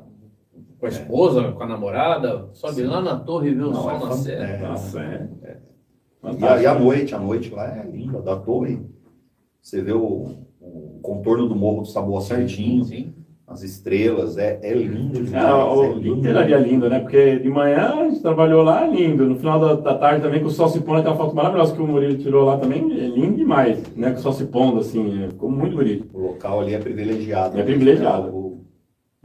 [0.79, 3.91] com a esposa, com a namorada, sobe lá na torre e vê o Não, sol
[3.91, 4.37] é nascer.
[4.41, 4.57] é.
[4.67, 5.27] Nossa, é.
[6.39, 8.79] E a, e a noite, a noite lá é linda, da torre.
[9.61, 10.27] Você vê o,
[10.61, 13.13] o contorno do morro do Saboa certinho, Sim.
[13.53, 15.45] As estrelas, é, é lindo demais.
[15.77, 15.83] O
[16.27, 16.99] é é lindo, né?
[16.99, 19.25] Porque de manhã a gente trabalhou lá, lindo.
[19.25, 21.81] No final da, da tarde também, com o sol se pondo, uma foto maravilhosa que
[21.81, 24.11] o Murilo tirou lá também, é lindo demais, né?
[24.11, 26.07] Com o sol se pondo, assim, é, ficou muito bonito.
[26.13, 27.59] O local ali é privilegiado.
[27.59, 28.27] É privilegiado.
[28.29, 28.63] O-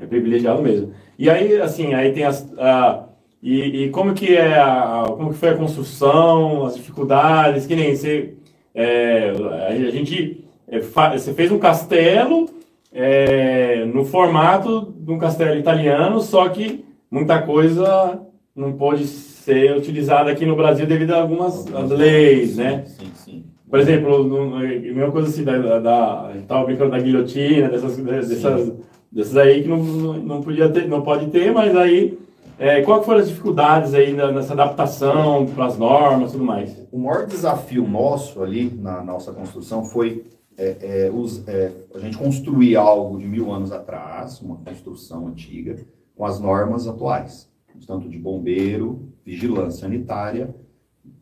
[0.00, 0.92] É privilegiado mesmo.
[1.18, 2.48] E aí, assim, aí tem as.
[2.58, 3.04] a-
[3.42, 7.94] e, e como que é a, como que foi a construção, as dificuldades, que nem
[7.96, 8.34] você.
[8.74, 9.32] é,
[9.68, 10.44] a gente.
[10.68, 12.48] é, fa- você fez um castelo
[12.92, 18.20] é, no formato de um castelo italiano, só que muita coisa
[18.54, 22.84] não pode ser utilizada aqui no Brasil devido a algumas as leis, né?
[22.86, 23.44] Sim, sim.
[23.70, 27.68] Por exemplo, no, mesma coisa assim, da, da, da, a gente tava brincando da guilhotina,
[27.68, 28.72] dessas, dessas,
[29.12, 32.18] dessas aí que não, não, podia ter, não pode ter, mas aí,
[32.58, 36.88] é, qual que foram as dificuldades aí nessa adaptação para as normas e tudo mais?
[36.90, 40.24] O maior desafio nosso ali na nossa construção foi
[40.58, 45.76] é, é, os- é, a gente construir algo de mil anos atrás, uma construção antiga,
[46.16, 47.48] com as normas atuais,
[47.86, 50.52] tanto de bombeiro, vigilância sanitária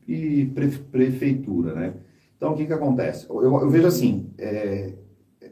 [0.08, 1.94] e pre- prefeitura, né?
[2.36, 3.26] Então, o que que acontece?
[3.28, 4.92] Eu, eu vejo assim, é,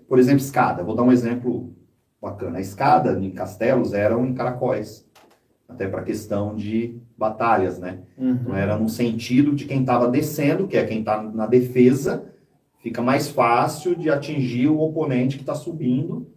[0.08, 0.82] por exemplo, escada.
[0.82, 1.72] Vou dar um exemplo
[2.20, 2.58] bacana.
[2.58, 5.06] A escada em castelos eram em caracóis,
[5.68, 8.00] até para questão de batalhas, né?
[8.42, 12.32] Então era no sentido de quem estava descendo, que é quem está na defesa,
[12.84, 16.30] fica mais fácil de atingir o oponente que está subindo.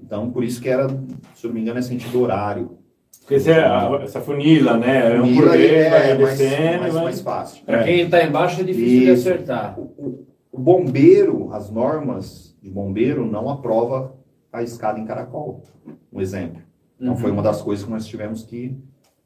[0.00, 0.88] Então, por isso que era,
[1.34, 2.78] se eu não me engano, é sentido horário.
[3.20, 5.16] Porque você, a- essa funila, né?
[5.16, 7.62] É um por vez, é vai mais, descendo, mais, vai- mais fácil.
[7.66, 7.84] Pra É.
[7.84, 9.28] quem está embaixo é difícil de Isso.
[9.28, 9.78] acertar.
[9.78, 14.14] O, o- o bombeiro, as normas de bombeiro não aprova
[14.50, 15.62] a escada em caracol,
[16.10, 16.62] um exemplo.
[16.98, 17.18] Então Uhum.
[17.18, 18.74] foi uma das coisas que nós tivemos que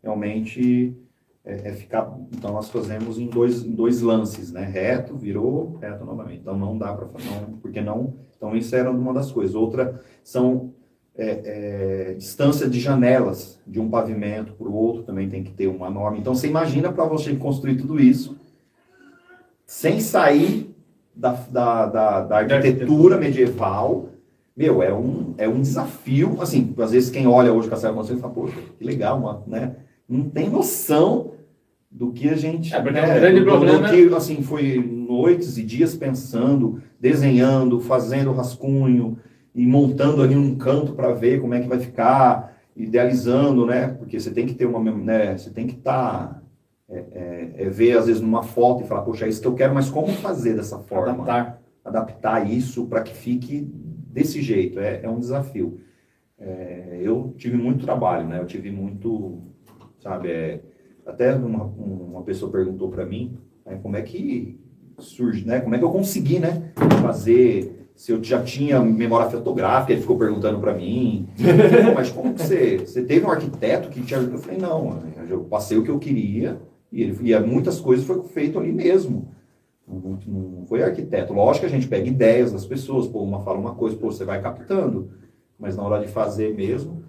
[0.02, 0.97] realmente
[1.45, 2.17] é, é ficar.
[2.33, 4.65] Então nós fazemos em dois, em dois lances, né?
[4.65, 6.41] Reto, virou, reto novamente.
[6.41, 8.15] Então não dá para não, porque não.
[8.37, 9.55] Então isso era uma das coisas.
[9.55, 10.73] Outra são
[11.17, 15.67] é, é, distância de janelas de um pavimento para o outro também tem que ter
[15.67, 16.19] uma norma.
[16.19, 18.39] Então você imagina para você construir tudo isso
[19.67, 20.75] sem sair
[21.15, 24.09] da, da, da, da arquitetura medieval.
[24.57, 26.39] Meu, é um, é um desafio.
[26.41, 29.77] Assim, às vezes quem olha hoje o Castelo Conselho fala, poxa, que legal, né?
[30.11, 31.32] Não tem noção
[31.91, 32.74] do que a gente.
[32.74, 36.82] É, porque né, o grande do- problema do que, assim, foi noites e dias pensando,
[36.99, 39.16] desenhando, fazendo rascunho
[39.55, 43.89] e montando ali um canto para ver como é que vai ficar, idealizando, né?
[43.89, 45.37] Porque você tem que ter uma, né?
[45.39, 46.43] Você tem que estar
[46.89, 49.74] é, é ver às vezes numa foto e falar, poxa, é isso que eu quero,
[49.74, 51.12] mas como fazer dessa forma?
[51.12, 51.62] Adaptar.
[51.85, 54.81] adaptar isso para que fique desse jeito.
[54.81, 55.81] É, é um desafio.
[56.39, 58.41] É, eu tive muito trabalho, né?
[58.41, 59.43] Eu tive muito,
[60.01, 60.60] sabe, é,
[61.06, 64.59] até uma, uma pessoa perguntou para mim né, como é que
[64.98, 65.60] surge, né?
[65.60, 66.72] Como é que eu consegui, né?
[67.02, 71.28] Fazer se eu já tinha memória fotográfica, ele ficou perguntando para mim,
[71.94, 74.36] mas como que você, você teve um arquiteto que te ajudou?
[74.36, 76.59] Eu falei, não, eu passei o que eu queria
[76.90, 79.28] e, ele, e muitas coisas foram feito ali mesmo.
[79.86, 81.35] Não, não, foi arquiteto.
[81.35, 84.24] Lógico que a gente pega ideias das pessoas, pô, uma fala uma coisa, pô, você
[84.24, 85.10] vai captando,
[85.59, 87.05] mas na hora de fazer mesmo,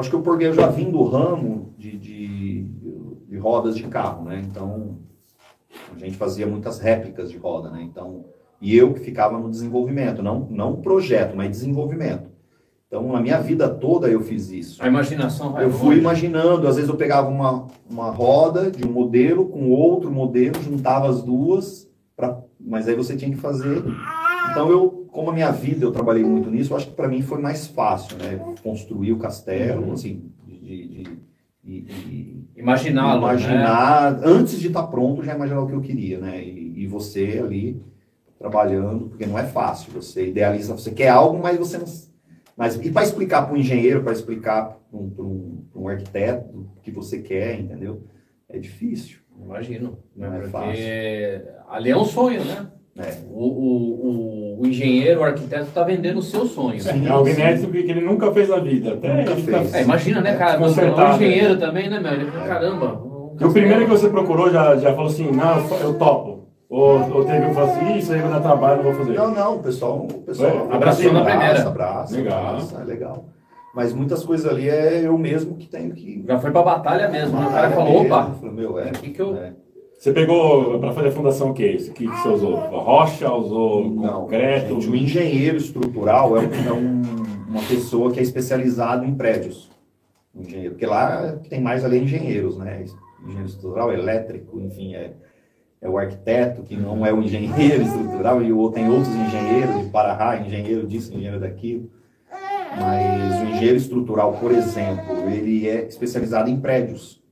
[0.00, 2.62] acho que eu porque eu já vim do ramo de, de,
[3.28, 4.42] de rodas de carro, né?
[4.44, 4.98] Então,
[5.94, 7.82] a gente fazia muitas réplicas de roda, né?
[7.82, 8.24] Então,
[8.60, 12.30] e eu que ficava no desenvolvimento, não, não projeto, mas desenvolvimento.
[12.86, 14.82] Então, na minha vida toda eu fiz isso.
[14.82, 18.92] A imaginação vai Eu fui imaginando, às vezes eu pegava uma, uma roda de um
[18.92, 23.82] modelo com outro modelo, juntava as duas, pra, mas aí você tinha que fazer.
[24.50, 27.20] Então, eu, como a minha vida eu trabalhei muito nisso, eu acho que para mim
[27.20, 28.40] foi mais fácil, né?
[28.62, 29.92] Construir o castelo, uhum.
[29.92, 31.04] assim, de,
[31.62, 34.22] de, de, imaginá-lo, imaginar, né?
[34.24, 36.42] antes de estar tá pronto, já imaginar o que eu queria, né?
[36.42, 37.80] E, e você ali
[38.38, 39.92] trabalhando, porque não é fácil.
[39.92, 41.84] Você idealiza, você quer algo, mas você não.
[42.56, 45.12] Mas, e para explicar para um engenheiro, para explicar para um,
[45.74, 48.02] um, um, arquiteto o que você quer, entendeu?
[48.48, 49.18] É difícil.
[49.38, 49.98] Imagino.
[50.16, 50.84] Não é fácil.
[51.68, 52.70] Ali é um sonho, né?
[52.98, 53.14] É.
[53.30, 56.78] O, o, o, engenheiro, o arquiteto está vendendo o seu sonho.
[56.80, 58.92] Sim, é alguém que ele nunca fez na vida.
[58.92, 59.70] Até nunca fez.
[59.70, 59.78] Tá...
[59.78, 60.60] É, imagina, né, cara?
[60.60, 62.12] É, o engenheiro também, né, meu?
[62.12, 63.00] Ele, caramba.
[63.02, 66.42] O, o primeiro que você procurou já, já falou assim: não, eu topo.
[66.68, 69.12] Ou, ou teve que falar assim, isso aí vai dar trabalho, não vou fazer.
[69.12, 71.68] Não, não, o pessoal, o pessoal abraçou na primeira.
[71.68, 72.46] Abraça, legal.
[72.46, 73.24] Abraça, é legal.
[73.74, 76.24] Mas muitas coisas ali é eu mesmo que tenho que.
[76.26, 77.46] Já foi pra batalha mesmo, né?
[77.46, 78.30] O cara falou, opa.
[78.40, 78.90] Falou, meu, é.
[78.90, 79.36] que que eu...
[79.36, 79.52] É.
[80.02, 81.76] Você pegou para fazer a fundação o que?
[81.76, 82.56] O que você usou?
[82.56, 84.74] Rocha, usou não, concreto?
[84.80, 87.02] Gente, o engenheiro estrutural é, um, é um,
[87.48, 89.70] uma pessoa que é especializada em prédios.
[90.34, 92.84] engenheiro, porque lá tem mais além engenheiros, né?
[93.22, 95.12] Engenheiro estrutural, elétrico, enfim, é
[95.80, 99.90] é o arquiteto, que não é o engenheiro estrutural, e ou tem outros engenheiros de
[99.90, 101.88] para engenheiro disso, engenheiro daquilo.
[102.76, 107.22] Mas o engenheiro estrutural, por exemplo, ele é especializado em prédios.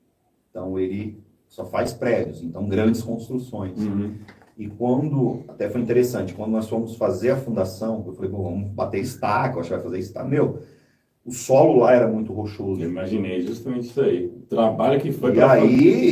[0.51, 1.19] Então, ele
[1.51, 3.77] só faz prédios, então grandes construções.
[3.79, 4.15] Uhum.
[4.57, 9.01] E quando, até foi interessante, quando nós fomos fazer a fundação, eu falei, vamos bater
[9.01, 10.29] estaca, acho que vai fazer estaca.
[10.29, 10.61] Meu,
[11.25, 12.81] o solo lá era muito rochoso.
[12.81, 14.27] Eu imaginei justamente isso aí.
[14.27, 15.61] O trabalho que foi para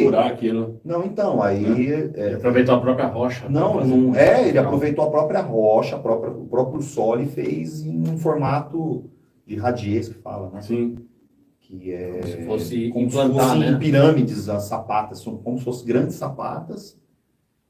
[0.02, 0.80] furar aquilo.
[0.84, 1.92] Não, então, aí.
[1.92, 3.48] É, é, aproveitou a própria rocha.
[3.48, 7.84] Não, não é, ele aproveitou a própria rocha, a própria, o próprio solo e fez
[7.84, 9.04] em um formato
[9.46, 10.62] de radiez que fala, né?
[10.62, 10.96] Sim.
[11.68, 12.12] Que é.
[12.12, 13.78] Como se fosse como se fosse né?
[13.78, 16.98] pirâmides, as sapatas, são como se fossem grandes sapatas,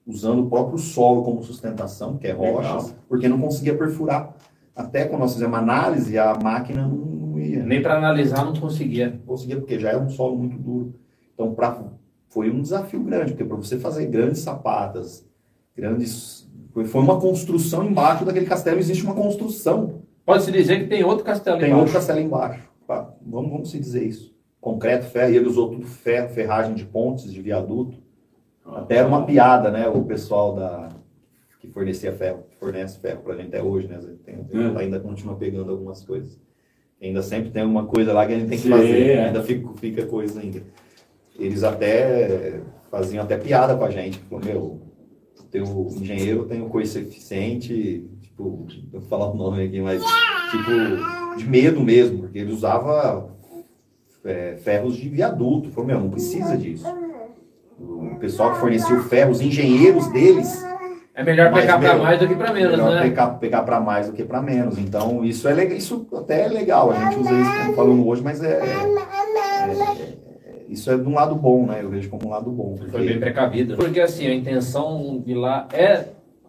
[0.06, 2.90] usando o próprio solo como sustentação, que é rocha, Legal.
[3.08, 4.36] porque não conseguia perfurar.
[4.74, 7.64] Até quando nós fizemos análise, a máquina não ia.
[7.64, 9.10] Nem para analisar não conseguia.
[9.10, 10.94] Não conseguia, porque já é um solo muito duro.
[11.34, 11.82] Então, pra,
[12.28, 15.26] foi um desafio grande, porque para você fazer grandes sapatas,
[15.76, 16.48] grandes.
[16.86, 20.02] Foi uma construção embaixo daquele castelo, existe uma construção.
[20.24, 21.74] Pode-se dizer que tem outro castelo tem embaixo.
[21.74, 22.67] Tem outro castelo embaixo.
[23.28, 24.36] Vamos, vamos se dizer isso.
[24.60, 27.98] Concreto, ferro, e ele usou tudo ferro, ferragem de pontes, de viaduto.
[28.64, 29.88] Até era uma piada, né?
[29.88, 30.88] O pessoal da,
[31.60, 33.98] que fornecia ferro, fornece ferro para a gente até hoje, né?
[34.24, 34.78] Tem, tem, é.
[34.78, 36.38] Ainda continua pegando algumas coisas.
[37.00, 39.24] Ainda sempre tem uma coisa lá que a gente tem que Sim, fazer, é.
[39.26, 40.62] ainda fica, fica coisa ainda.
[41.38, 42.60] Eles até
[42.90, 44.80] faziam até piada com a gente, falou, meu,
[45.50, 45.64] teu
[45.96, 50.02] engenheiro tem um coeficiente, tipo, vou falar o nome aqui, mas
[50.50, 53.28] tipo, de medo mesmo, porque ele usava
[54.24, 55.70] é, ferros de viaduto.
[55.70, 56.86] Falou, meu, não precisa disso.
[57.78, 60.64] O pessoal que fornecia o ferro, os engenheiros deles
[61.18, 63.02] é melhor pegar para mais do que para menos, melhor né?
[63.02, 64.78] Pegar, pegar para mais do que para menos.
[64.78, 66.92] Então, isso é legal, isso até é legal.
[66.92, 69.72] A gente usa isso como falando hoje, mas é, é,
[70.44, 71.80] é, isso é de um lado bom, né?
[71.82, 72.76] Eu vejo como um lado bom.
[72.76, 72.92] Porque...
[72.92, 73.74] Foi bem precavido.
[73.74, 76.04] Porque assim, a intenção de lá é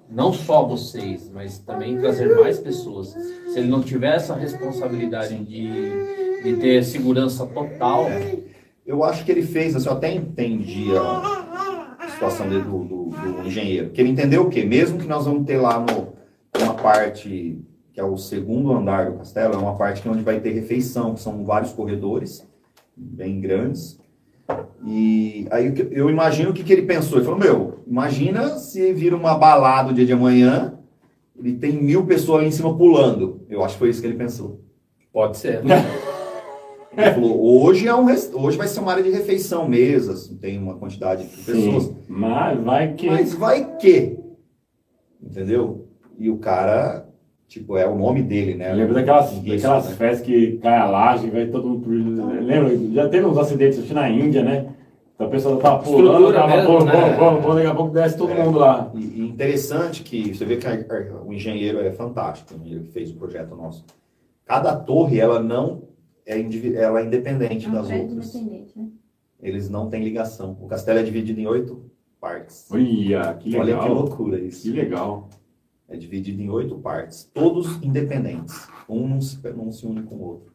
[0.09, 3.09] não só vocês, mas também trazer mais pessoas.
[3.09, 8.05] Se ele não tiver essa responsabilidade de, de ter segurança total.
[8.05, 8.39] É.
[8.85, 13.91] Eu acho que ele fez, assim, eu até entendi a situação do, do, do, engenheiro.
[13.91, 14.65] Que ele entendeu o quê?
[14.65, 16.13] Mesmo que nós vamos ter lá no,
[16.59, 17.63] uma parte
[17.93, 20.51] que é o segundo andar do castelo, é uma parte que é onde vai ter
[20.51, 22.47] refeição, que são vários corredores
[22.95, 23.98] bem grandes.
[24.85, 27.17] E aí eu imagino o que, que ele pensou.
[27.17, 30.79] Ele falou, meu, imagina se vira uma balada o dia de amanhã,
[31.37, 33.45] ele tem mil pessoas ali em cima pulando.
[33.49, 34.61] Eu acho que foi isso que ele pensou.
[35.11, 35.61] Pode ser.
[36.97, 40.75] Ele falou, hoje, é um hoje vai ser uma área de refeição, mesas, tem uma
[40.75, 41.83] quantidade de pessoas.
[41.83, 43.07] Sim, mas vai que.
[43.07, 44.17] Mas vai que.
[45.21, 45.87] Entendeu?
[46.17, 47.08] E o cara,
[47.49, 48.71] tipo, é o nome dele, né?
[48.71, 49.95] Lembra daquelas, daquelas né?
[49.95, 51.89] festas que cai a laje, vai todo mundo.
[52.45, 52.77] Lembra?
[52.93, 54.67] Já teve uns acidentes aqui na Índia, né?
[55.15, 57.13] Então a pessoa tá pulando, tava mesmo, pulando, né?
[57.17, 58.41] pulando, pulando, daqui a pouco desce todo É.
[58.45, 58.89] mundo lá.
[58.95, 62.91] E, interessante que você vê que a- a- o engenheiro é fantástico, o engenheiro que
[62.93, 63.83] fez o projeto nosso.
[64.45, 65.81] Cada torre, ela não
[66.25, 66.39] é,
[66.75, 68.33] ela é independente É um das outras.
[68.35, 68.87] independente, né?
[69.41, 70.55] Eles não têm ligação.
[70.61, 71.81] O castelo é dividido em oito
[72.21, 72.67] partes.
[72.71, 73.93] Olha, que Olha que legal.
[73.93, 74.61] loucura isso.
[74.63, 75.27] Que legal.
[75.89, 78.67] É dividido em oito partes, todos independentes.
[78.87, 80.49] Um não se, não se une com o outro.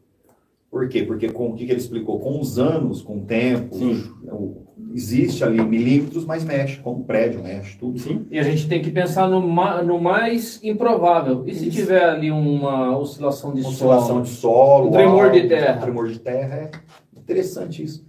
[0.70, 1.02] Por quê?
[1.02, 2.18] Porque com o que, que ele explicou?
[2.20, 7.42] Com os anos, com o tempo, o- existe ali milímetros, mas mexe, como o prédio,
[7.42, 7.98] mexe tudo.
[7.98, 8.26] Sim.
[8.30, 11.44] E a gente tem que pensar no, ma- no mais improvável.
[11.46, 11.78] E se Isso.
[11.78, 14.22] tiver ali uma oscilação de Oscilação solo?
[14.22, 15.76] de solo, Um tremor de alto, terra.
[15.76, 16.70] um tremor de terra é
[17.18, 18.04] interessante isso.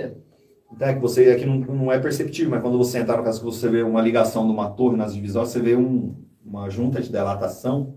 [0.80, 3.44] Até que você aqui não, não é perceptível, mas quando você entrar no caso que
[3.44, 7.08] você vê uma ligação de uma torre nas divisórias, você vê um- uma junta de
[7.08, 7.96] dilatação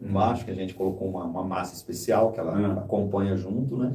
[0.00, 2.72] embaixo, que a gente colocou uma, uma massa especial que ela Hum.
[2.72, 3.92] acompanha junto, né?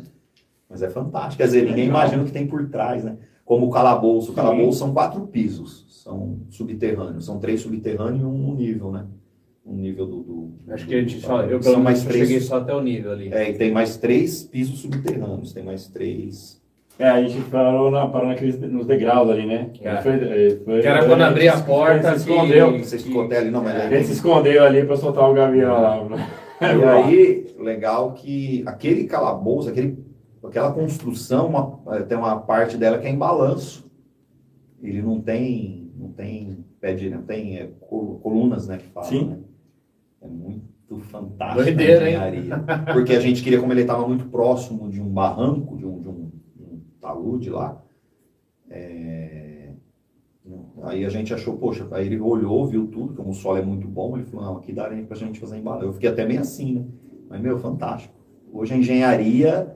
[0.70, 1.36] Mas é fantástico.
[1.38, 2.00] Quer dizer, ninguém Legal.
[2.02, 3.18] imagina o que tem por trás, né?
[3.44, 4.28] Como o calabouço.
[4.32, 4.36] O Sim.
[4.42, 7.26] calabouço são quatro pisos, são subterrâneos.
[7.26, 9.06] São três subterrâneos e um nível, né?
[9.66, 10.24] Um nível do...
[10.24, 12.74] do- Acho que a gente do- só, eu pelo mais menos três cheguei só até
[12.74, 13.34] o nível ali.
[13.34, 16.57] é, e tem mais três pisos subterrâneos, tem mais três.
[17.00, 19.70] É, a gente parou, na, parou naqueles, nos degraus ali, né?
[19.82, 19.98] É.
[19.98, 23.38] Foi, é, foi- Que era quando a abria gente a porta se escondeu.
[23.38, 26.00] Ali, não, mas é, gente se escondeu ali pra soltar o gavião lá.
[26.60, 30.04] E aí, legal que aquele calabouço, aquele,
[30.44, 33.86] aquela construção, uma- tem uma parte dela que é em balanço.
[34.82, 39.06] Ele não tem, não tem pé de, não tem é, col- colunas, né, que fala,
[39.06, 39.26] Sim.
[39.28, 39.38] né?
[40.22, 40.66] É muito
[41.12, 42.16] fantástico Doideira, hein?
[42.16, 42.64] engenharia.
[42.94, 46.08] Porque a gente queria, como ele estava muito próximo de um barranco, de um, de
[46.10, 47.82] um, de um talude lá,
[48.70, 49.58] é,
[50.84, 53.88] Aí a gente achou, poxa, aí ele olhou, viu tudo, como o solo é muito
[53.88, 55.88] bom, ele falou, não, aqui dá pra gente fazer embalagem.
[55.88, 56.86] Eu fiquei até meio assim, né?
[57.30, 58.14] Mas, meu, fantástico.
[58.54, 59.76] Hoje a engenharia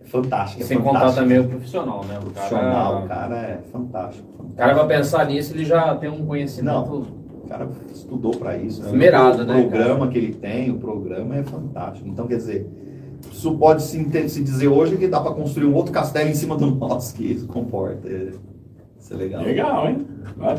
[0.00, 0.62] é fantástica.
[0.62, 2.18] é Sem contar também o profissional, né?
[2.18, 4.28] O profissional, cara, o cara é fantástico.
[4.38, 7.06] o cara vai pensar nisso, ele já tem um conhecimento.
[7.42, 8.82] O cara estudou para isso.
[8.82, 8.90] Né?
[8.90, 12.08] Esmerado, o né, programa que ele tem, o programa é fantástico.
[12.08, 12.70] Então, quer dizer,
[13.32, 16.56] isso pode se, se dizer hoje que dá para construir um outro castelo em cima
[16.56, 18.08] do nosso que isso comporta.
[18.08, 18.32] É,
[18.98, 19.42] isso é legal.
[19.42, 20.06] Legal, hein?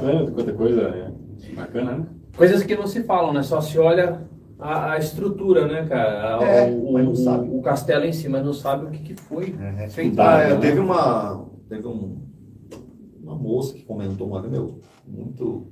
[0.02, 1.12] Vendo quanta coisa é
[1.56, 2.06] bacana, né?
[2.36, 3.44] Coisas que não se falam, né?
[3.44, 4.22] Só se olha
[4.60, 6.44] a, a estrutura, né, cara?
[6.46, 7.50] É, o, mas não o- sabe.
[7.52, 9.56] o castelo em si, mas não sabe o que, que foi.
[9.78, 10.56] É, Feito Ah, né?
[10.58, 12.18] teve uma, teve um,
[13.22, 15.68] uma moça que comentou uma vez, meu, muito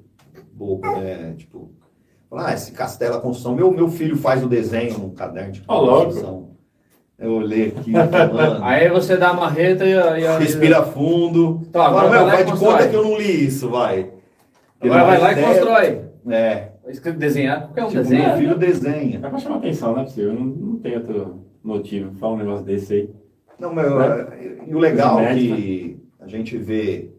[0.53, 1.33] bobo, né?
[1.37, 1.71] Tipo,
[2.31, 6.48] ah, esse castelo, a construção, meu, meu filho faz o desenho no caderno de construção.
[7.19, 11.61] Eu olhei aqui, mano, Aí você dá a marreta e, a- e a- respira fundo.
[11.71, 14.09] Tá, agora Fala, vai meu, e vai de conta que eu não li isso, vai.
[14.79, 16.01] Agora vai lá e constrói.
[16.29, 18.27] É, Escrito desenhar, qualquer um tipo, desenha.
[18.29, 19.19] meu filho desenha.
[19.21, 20.33] É pra chamar atenção, não é possível.
[20.33, 22.13] Não, não tem outro motivo.
[22.15, 23.09] Fala um negócio desse aí.
[23.59, 24.57] Não, mas Né?
[24.67, 27.11] e o legal é que a gente vê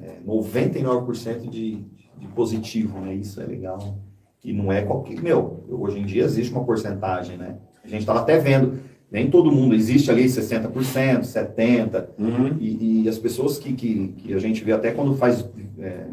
[0.00, 1.84] é, 99% de,
[2.18, 3.14] de positivo, né?
[3.14, 3.98] Isso é legal.
[4.44, 5.20] E não é qualquer.
[5.20, 7.56] Meu, hoje em dia existe uma porcentagem, né?
[7.84, 8.78] A gente estava até vendo,
[9.12, 12.56] nem todo mundo, existe ali 60%, 70%, Uhum.
[12.58, 15.48] e, e as pessoas que, que, que a gente vê até quando faz.
[15.78, 16.06] é,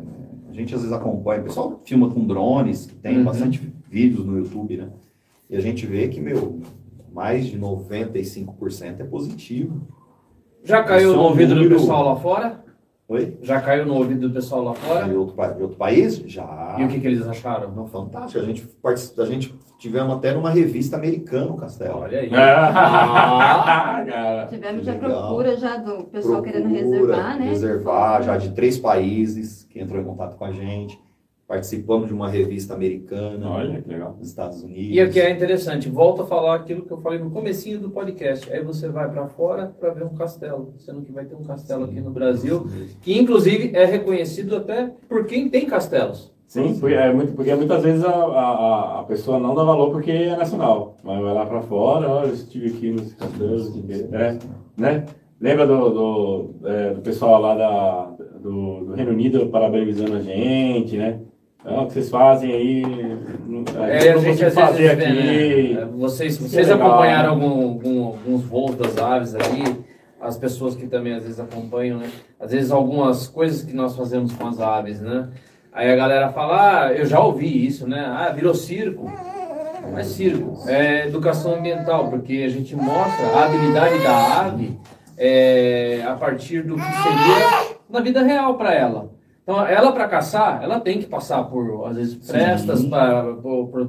[0.50, 3.24] a gente às vezes acompanha, o pessoal filma com drones, que tem Uhum.
[3.24, 4.90] bastante vídeos no YouTube, né?
[5.50, 6.60] E a gente vê que, meu,
[7.14, 9.82] mais de 95% é positivo.
[10.64, 12.64] Já caiu é no ouvido do número- pessoal lá fora?
[13.08, 13.38] Oi?
[13.42, 15.08] Já caiu no ouvido do pessoal lá fora?
[15.08, 16.18] De outro, de outro país?
[16.28, 16.76] Já.
[16.80, 17.72] E o que, que eles acharam?
[17.74, 18.40] Não, fantástico.
[18.40, 18.68] A gente,
[19.18, 22.00] a gente tivemos até numa revista americana o Castelo.
[22.00, 22.30] Olha aí.
[24.12, 24.48] Ah.
[24.50, 25.10] Tivemos já Legal.
[25.10, 27.46] procura já do pessoal querendo Procura reservar, né?
[27.50, 31.00] Reservar, já de três países que entrou em contato com a gente.
[31.48, 34.16] Participamos de uma revista americana Olha que legal.
[34.18, 34.96] nos Estados Unidos.
[34.96, 38.52] E aqui é interessante, volta a falar aquilo que eu falei no comecinho do podcast.
[38.52, 41.86] Aí você vai para fora para ver um castelo, sendo que vai ter um castelo
[41.86, 42.68] aqui no Brasil,
[43.02, 46.32] que inclusive é reconhecido até por quem tem castelos.
[46.50, 50.10] Sim, porque, é muito, porque muitas vezes a, a, a pessoa não dá valor porque
[50.12, 50.98] é nacional.
[51.04, 53.72] Mas vai lá pra fora, olha, eu estive aqui nos castelos,
[54.12, 54.38] é,
[54.76, 55.06] né?
[55.40, 58.12] Lembra do, do, é, do pessoal lá da,
[58.42, 61.20] do, do Reino Unido parabenizando a gente, né?
[61.62, 62.82] Então, o que vocês fazem aí,
[63.48, 65.74] não, É, a não gente fazer vezes aqui.
[65.76, 65.88] né?
[65.98, 67.46] Vocês, vocês legal, acompanharam né?
[67.46, 69.64] algum, algum- alguns voos das aves aí,
[70.20, 72.10] as pessoas que também às vezes acompanham, né?
[72.40, 75.30] Às vezes algumas coisas que nós fazemos com as aves, né?
[75.72, 78.06] Aí a galera fala, ah, eu já ouvi isso, né?
[78.06, 79.12] Ah, virou circo.
[79.90, 84.80] Não é circo, é educação ambiental, porque a gente mostra a habilidade da ave
[85.18, 89.12] é, a partir do que seria na vida real para ela.
[89.50, 93.34] Então, ela para caçar, ela tem que passar por, às vezes, prestas para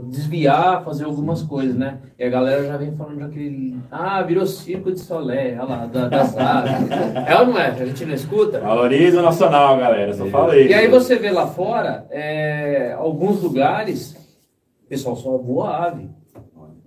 [0.07, 1.99] desviar, fazer algumas coisas, né?
[2.19, 3.77] E a galera já vem falando daquele.
[3.91, 6.91] Ah, virou circo de solé, olha lá, da, das aves.
[7.29, 7.67] é ou não é?
[7.67, 8.59] A gente não escuta?
[8.59, 10.69] Valoriza o nacional, galera, só falei.
[10.69, 14.17] E aí você vê lá fora, é, alguns lugares,
[14.87, 16.09] o pessoal só voa ave.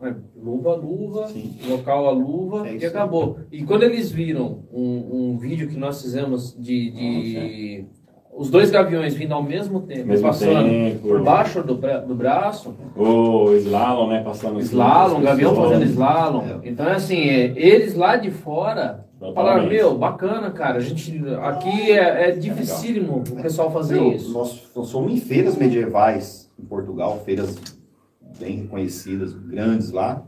[0.02, 1.60] É, luva a luva, Sim.
[1.70, 3.38] local a luva é e acabou.
[3.52, 7.86] E quando eles viram um, um vídeo que nós fizemos de, de
[8.36, 11.08] os dois gaviões vindo ao mesmo tempo, mesmo passando tempo.
[11.08, 12.74] por baixo do, do braço.
[12.96, 14.24] O slalom, né?
[14.24, 16.44] Passando Slalom, o gavião fazendo slalom.
[16.44, 16.70] É.
[16.70, 19.36] Então, assim, é, eles lá de fora Totalmente.
[19.36, 20.78] falaram: Meu, bacana, cara.
[20.78, 24.34] A gente, aqui é, é dificílimo o pessoal fazer Meu, isso.
[24.34, 27.58] Nós, nós somos em feiras medievais em Portugal, feiras
[28.40, 30.24] bem reconhecidas, grandes lá.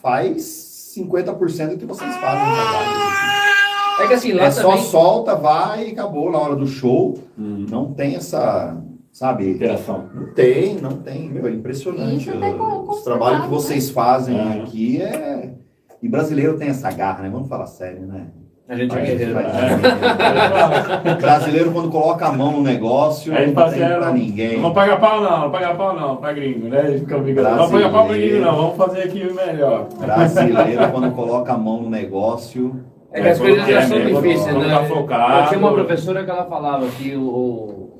[0.00, 3.69] Faz 50% do que vocês fazem.
[4.04, 4.62] É que assim, lá é também...
[4.62, 7.18] só solta, vai e acabou na hora do show.
[7.38, 7.66] Hum.
[7.70, 8.76] Não tem essa,
[9.12, 9.50] sabe?
[9.50, 10.08] Interação.
[10.14, 11.28] Não tem, não tem.
[11.28, 12.30] Meu, é impressionante.
[12.30, 13.92] O, os trabalhos que vocês né?
[13.92, 14.62] fazem é.
[14.62, 15.54] aqui é.
[16.02, 17.30] E brasileiro tem essa garra, né?
[17.30, 18.28] Vamos falar sério, né?
[18.70, 19.36] A gente é guerreiro.
[19.36, 21.14] É.
[21.20, 24.60] Brasileiro, quando coloca a mão no negócio, não tem assim, pra ninguém.
[24.60, 26.82] Não paga pau, não, não paga pau, não, pra gringo, né?
[26.82, 27.56] Brigando.
[27.56, 29.88] Não paga pau pra gringo, não, vamos fazer aqui o melhor.
[29.98, 32.80] Brasileiro, quando coloca a mão no negócio,
[33.12, 34.88] é que as coisas já são difíceis, né?
[34.88, 37.90] Eu tinha uma professora que ela falava que o,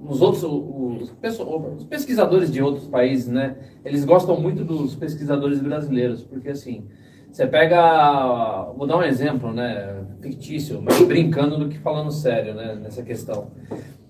[0.00, 3.56] os outros, os, os, pesquisadores de outros países, né?
[3.84, 6.86] Eles gostam muito dos pesquisadores brasileiros, porque assim,
[7.30, 10.04] você pega, vou dar um exemplo, né?
[10.20, 12.78] Fictício, mas brincando do que falando sério, né?
[12.82, 13.48] Nessa questão.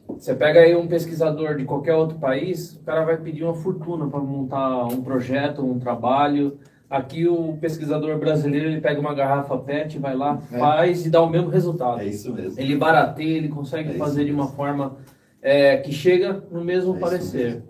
[0.08, 4.06] Você pega aí um pesquisador de qualquer outro país, o cara vai pedir uma fortuna
[4.06, 6.58] para montar um projeto, um trabalho.
[6.88, 10.58] Aqui o pesquisador brasileiro ele pega uma garrafa PET, vai lá, é.
[10.58, 12.00] faz e dá o mesmo resultado.
[12.00, 12.60] É isso mesmo.
[12.60, 14.96] Ele barateia, ele consegue é fazer de uma forma
[15.42, 17.62] é, que chega no mesmo é parecer.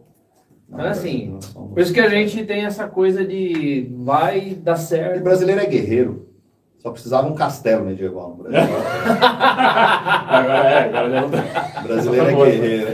[0.68, 5.20] Então, assim, por isso que a gente tem essa coisa de vai dar certo.
[5.20, 6.26] O brasileiro é guerreiro.
[6.78, 8.76] Só precisava um castelo medieval no Brasil.
[10.28, 11.82] agora é, agora já não tá.
[11.82, 12.88] Brasileiro é guerreiro.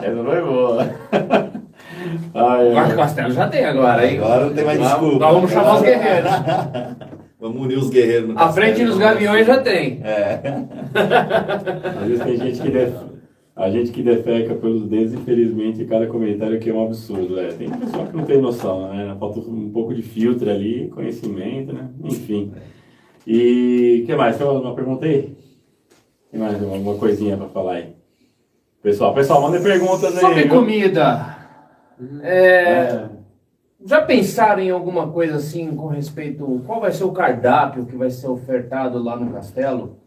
[0.00, 1.50] Essa não é boa.
[2.34, 4.18] Ai, Quarto Castelo já tem agora, hein?
[4.18, 5.18] Agora não tem mais desculpa.
[5.18, 6.30] Nós vamos chamar os guerreiros.
[7.40, 10.00] vamos unir os guerreiros no A frente dos gaviões já tem.
[10.02, 10.40] É.
[12.00, 12.94] Às vezes tem gente que def...
[13.56, 17.38] A gente que defeca pelos dedos, infelizmente, cada comentário aqui é um absurdo.
[17.38, 17.48] É.
[17.52, 19.16] Tem pessoal que não tem noção, né?
[19.18, 21.88] Falta um pouco de filtro ali, conhecimento, né?
[22.02, 22.52] Enfim.
[23.24, 24.36] E o que mais?
[24.36, 25.36] Tem uma pergunta aí?
[26.32, 27.94] Tem mais alguma coisinha para falar aí?
[28.82, 30.20] Pessoal, pessoal, mandem perguntas aí.
[30.20, 31.36] Sobre comida.
[32.22, 33.08] É, é,
[33.84, 36.62] já pensaram em alguma coisa assim com respeito.
[36.66, 39.98] Qual vai ser o cardápio que vai ser ofertado lá no castelo?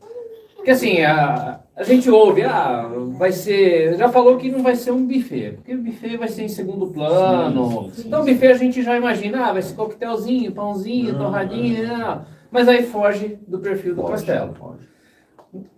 [0.56, 3.96] Porque assim, a, a gente ouve, ah, vai ser.
[3.98, 6.88] Já falou que não vai ser um buffet, porque o buffet vai ser em segundo
[6.88, 7.84] plano.
[7.84, 11.20] Sim, sim, sim, então, buffet a gente já imagina, ah, vai ser coquetelzinho, pãozinho, não,
[11.20, 11.98] torradinha, não.
[11.98, 12.26] Não.
[12.52, 14.56] mas aí foge do perfil do castelo.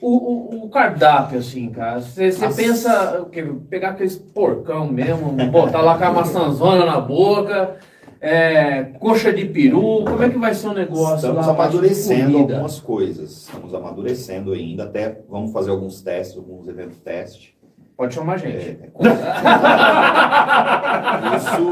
[0.02, 5.98] O, o, o, cardápio, assim, cara, você pensa que pegar aqueles porcão mesmo, botar lá
[5.98, 7.78] com a maçãzona na boca,
[8.22, 11.54] é, coxa de peru, como é que vai ser o negócio Estamos lá?
[11.54, 17.58] amadurecendo algumas coisas, estamos amadurecendo ainda, até vamos fazer alguns testes, alguns eventos teste.
[17.96, 18.56] Pode chamar a gente.
[18.56, 18.78] É,
[21.36, 21.72] isso,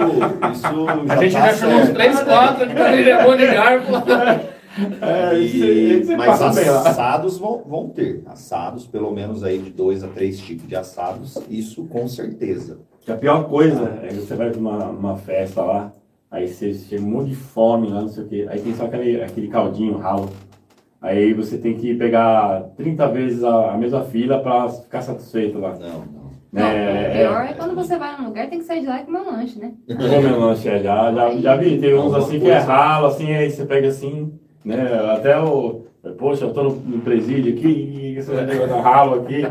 [0.51, 0.67] isso
[1.09, 3.93] A gente tá já chamou uns 3, 4 de de garfo.
[5.01, 8.23] É, e, mas assados vão, vão ter.
[8.25, 12.79] Assados, pelo menos aí de dois a três tipos de assados, isso com certeza.
[13.07, 15.93] A pior coisa é que você vai para uma, uma festa lá,
[16.29, 18.85] aí você chega um monte de fome lá, não sei o quê, aí tem só
[18.85, 20.29] aquele, aquele caldinho ralo.
[21.01, 25.75] Aí você tem que pegar 30 vezes a, a mesma fila para ficar satisfeito lá.
[25.75, 26.27] Não, não.
[26.51, 28.87] Não, é, o pior é, é quando você vai num lugar tem que sair de
[28.87, 29.73] lá e comer um lanche, né?
[29.87, 31.77] Comer um lanche, é, já, já, já vi.
[31.77, 34.33] Tem uns assim que é ralo, assim, aí você pega assim,
[34.67, 35.13] né?
[35.13, 35.85] Até o.
[36.17, 39.41] Poxa, eu tô no, no presídio aqui e esse negócio da ralo aqui,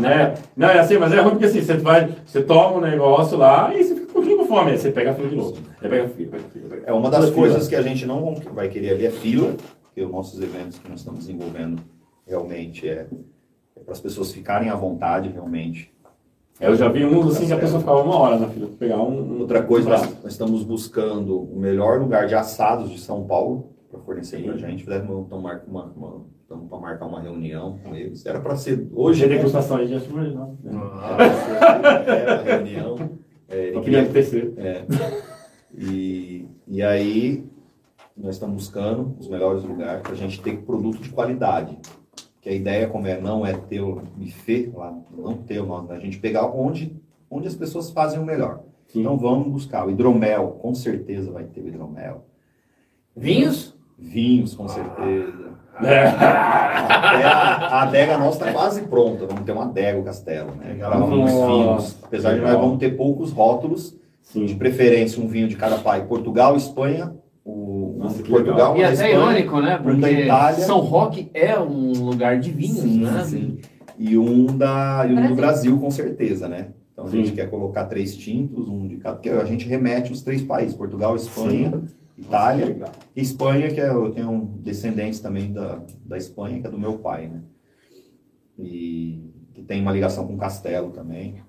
[0.00, 0.34] né?
[0.56, 3.72] Não, é assim, mas é ruim porque assim, você vai, você toma um negócio lá
[3.74, 5.56] e você fica um pouquinho com fome, aí você pega a fila de novo.
[5.80, 6.68] Aí pega a fila, pega a fila.
[6.68, 6.82] Pega.
[6.86, 10.10] É uma das coisas que a gente não vai querer ali é fila, porque os
[10.10, 11.80] nossos eventos que nós estamos desenvolvendo
[12.26, 13.06] realmente é,
[13.76, 15.92] é para as pessoas ficarem à vontade, realmente.
[16.58, 18.76] É, eu já vi uns assim que a pessoa ficava uma hora na fila para
[18.76, 19.40] pegar um.
[19.40, 24.00] Outra coisa, nós, nós estamos buscando o melhor lugar de assados de São Paulo para
[24.00, 24.84] fornecer para a gente.
[24.84, 28.24] Fizemos então, marcar uma, uma, então, para marcar uma reunião com eles.
[28.24, 29.24] Era para ser hoje.
[29.24, 30.56] Hoje degustação aí já foi, não.
[30.64, 33.10] Era uma reunião.
[33.48, 34.54] É, queria terceiro.
[34.56, 34.84] É.
[35.76, 37.44] E, e aí
[38.16, 41.76] nós estamos buscando os melhores lugares para a gente ter produto de qualidade.
[42.40, 45.92] que a ideia como é não é ter o buffet lá, não ter o nosso,
[45.92, 46.96] a gente pegar onde,
[47.30, 48.62] onde as pessoas fazem o melhor.
[48.88, 49.00] Sim.
[49.00, 52.24] Então vamos buscar o hidromel, com certeza vai ter o hidromel.
[53.16, 53.76] Vinhos?
[54.00, 55.50] Vinhos, com certeza.
[55.82, 56.08] É.
[56.08, 59.26] A, a adega nossa está quase pronta.
[59.26, 60.76] Vamos ter uma adega o castelo, né?
[60.98, 61.96] Uns vinhos.
[62.02, 64.44] Apesar de nós vamos ter poucos rótulos, Sim.
[64.44, 66.04] de preferência um vinho de cada país.
[66.04, 67.14] Portugal, Espanha,
[67.44, 68.76] o Nossa, Portugal.
[68.76, 69.78] E é até irônico, né?
[69.82, 70.64] Porque da Itália.
[70.66, 73.24] São Roque é um lugar de vinhos, sim, né?
[73.24, 73.58] Sim.
[73.98, 76.68] E um, da, e um do Brasil, com certeza, né?
[76.92, 80.22] Então a gente quer colocar três tintos, um de cada, porque a gente remete os
[80.22, 81.94] três países, Portugal, Espanha, sim.
[82.20, 82.76] Itália.
[82.76, 86.78] Nossa, Espanha, que é, eu tenho um descendentes também da, da Espanha, que é do
[86.78, 87.42] meu pai, né?
[88.58, 91.42] E que tem uma ligação com Castelo também.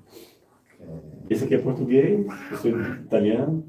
[1.30, 3.64] Esse aqui é português, eu sou italiano.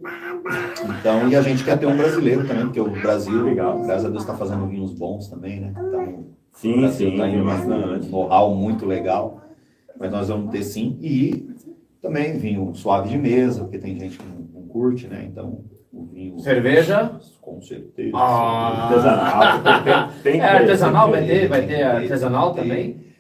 [0.99, 3.83] Então, e a gente quer ter um brasileiro também, porque o Brasil, Legal.
[3.83, 5.73] graças a Deus, está fazendo vinhos bons também, né?
[5.77, 9.43] Então, sim, o Brasil sim, tá um know-how muito legal.
[9.99, 10.99] Mas nós vamos ter sim.
[11.01, 11.49] E
[12.01, 15.25] também vinho suave de mesa, porque tem gente que não, não curte, né?
[15.31, 16.39] Então, o vinho.
[16.39, 17.13] Cerveja?
[17.41, 18.17] Com certeza.
[18.17, 20.11] Ah, artesanal.
[20.23, 23.12] tem, tem, é, artesanal, vai ter, vai ter artesanal também?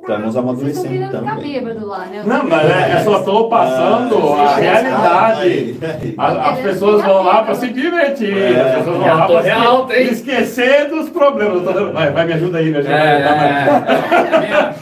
[0.00, 1.30] Estamos amadurecendo também.
[1.30, 2.22] Ficar bêbado lá, né?
[2.24, 5.76] Não, mas é, eu só estou passando ah, a realidade.
[6.16, 8.36] As, as pessoas vão lá para se divertir.
[8.36, 11.62] É, as pessoas vão lá para real, se, esquecer dos problemas.
[11.92, 13.22] Vai, vai, me ajuda aí, me ajuda é, aí.
[13.22, 14.74] Tá,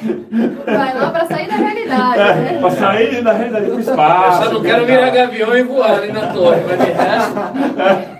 [0.66, 2.20] é, vai lá para sair da realidade.
[2.20, 2.58] É, né?
[2.60, 4.42] Para sair da realidade do espaço.
[4.42, 8.17] Eu só não quero virar gavião e voar ali na torre, mas de resto.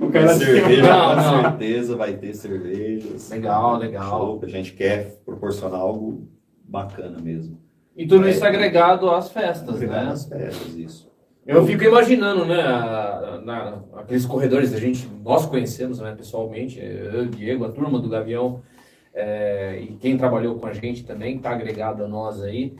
[0.00, 1.42] O cara cerveja, não, com não.
[1.42, 3.30] certeza vai ter cervejas.
[3.30, 4.40] Legal, legal.
[4.42, 6.28] a gente quer proporcionar algo
[6.64, 7.58] bacana mesmo.
[7.96, 10.12] E tudo é, isso agregado às festas, agregado né?
[10.12, 11.12] Às festas, isso.
[11.46, 17.26] Eu fico imaginando, né, a, na, aqueles corredores a gente, nós conhecemos, né, pessoalmente, eu,
[17.26, 18.62] Diego, a turma do Gavião,
[19.12, 22.74] é, e quem trabalhou com a gente também, está agregado a nós aí,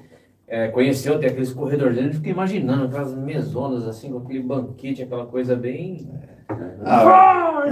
[0.49, 5.03] é, conheceu, tem aqueles corredores, a gente fica imaginando aquelas mesonas assim, com aquele banquete,
[5.03, 6.09] aquela coisa bem...
[6.23, 6.34] É,
[6.85, 7.65] ah,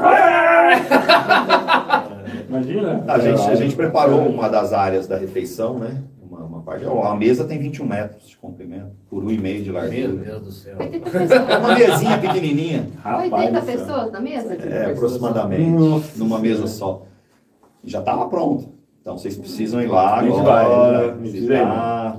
[2.49, 3.05] Imagina.
[3.09, 6.03] A gente, a gente preparou uma das áreas da refeição, né?
[6.21, 6.85] Uma, uma parte.
[6.85, 10.09] a mesa tem 21 metros de comprimento, por 1,5 de largura.
[10.09, 10.77] Meu Deus do céu.
[10.83, 12.89] É uma mesinha pequenininha.
[13.05, 14.55] 80 pessoas na mesa?
[14.55, 16.19] É, aproximadamente.
[16.19, 17.07] Numa mesa só.
[17.85, 18.73] Já estava pronto.
[19.01, 22.17] Então vocês precisam ir lá agora, visitar,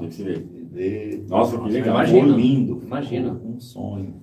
[0.74, 1.24] ver.
[1.30, 1.96] Nossa, que legal.
[1.96, 2.36] Imagina.
[2.36, 2.82] lindo.
[2.84, 3.40] Imagina.
[3.46, 4.16] Um sonho.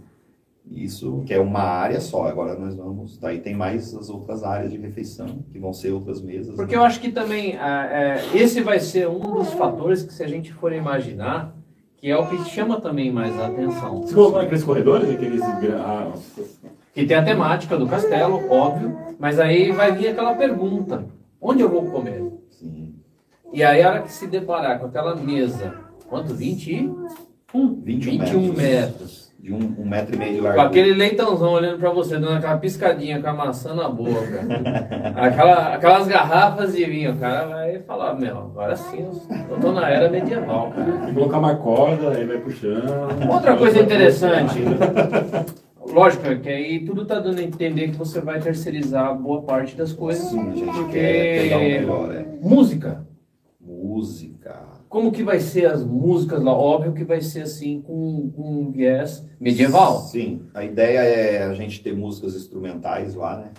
[0.71, 2.29] Isso que é uma área só.
[2.29, 3.19] Agora nós vamos.
[3.19, 6.55] Daí tem mais as outras áreas de refeição, que vão ser outras mesas.
[6.55, 6.81] Porque né?
[6.81, 10.53] eu acho que também é, esse vai ser um dos fatores que, se a gente
[10.53, 11.53] for imaginar,
[11.97, 14.03] que é o que chama também mais a atenção.
[14.03, 15.43] Você colocou aqueles corredores, aqueles.
[15.43, 16.13] Ah,
[16.95, 21.05] que tem a temática do castelo, óbvio, mas aí vai vir aquela pergunta:
[21.41, 22.23] onde eu vou comer?
[22.49, 22.95] Sim.
[23.53, 25.75] E aí, a hora que se deparar com aquela mesa,
[26.09, 26.33] quanto?
[26.33, 26.91] 20?
[27.53, 28.57] 21, 21 metros.
[28.57, 30.65] metros de um, um metro e meio de largura.
[30.65, 34.43] Com aquele leitãozão olhando para você, dando aquela piscadinha com a maçã na boca.
[35.17, 39.09] aquela, aquelas garrafas de vinho, o cara vai falar, meu, agora sim,
[39.51, 41.11] eu tô na era medieval, cara.
[41.11, 43.31] E colocar uma corda, aí vai puxando.
[43.31, 44.59] Outra coisa interessante,
[45.87, 49.75] lógico é que aí tudo tá dando a entender que você vai terceirizar boa parte
[49.75, 50.25] das coisas.
[50.25, 50.93] Sim, a gente porque...
[50.93, 52.27] quer pegar o melhor, é.
[52.43, 53.07] Música.
[53.59, 56.53] Música como que vai ser as músicas lá?
[56.53, 60.01] Óbvio que vai ser assim com, com um viés medieval.
[60.01, 63.51] Sim, a ideia é a gente ter músicas instrumentais lá, né?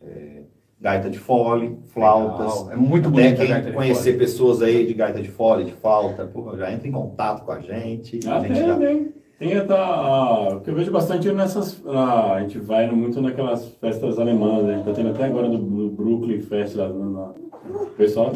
[0.00, 0.42] É,
[0.80, 2.62] gaita de fole, flautas.
[2.62, 2.72] Legal.
[2.72, 3.36] É muito bonito.
[3.36, 7.44] quem conhecer pessoas aí de gaita de fole, de flauta, porra, já entra em contato
[7.44, 8.18] com a gente.
[8.26, 8.76] Ah, a gente tem, já...
[8.78, 9.12] tem.
[9.38, 9.74] Tem até,
[10.54, 11.80] o que eu vejo bastante nessas.
[11.80, 14.82] Uh, a gente vai muito naquelas festas alemãs, né?
[14.86, 17.34] Tá tendo até agora do, do Brooklyn Fest lá na,
[17.68, 18.32] o pessoal.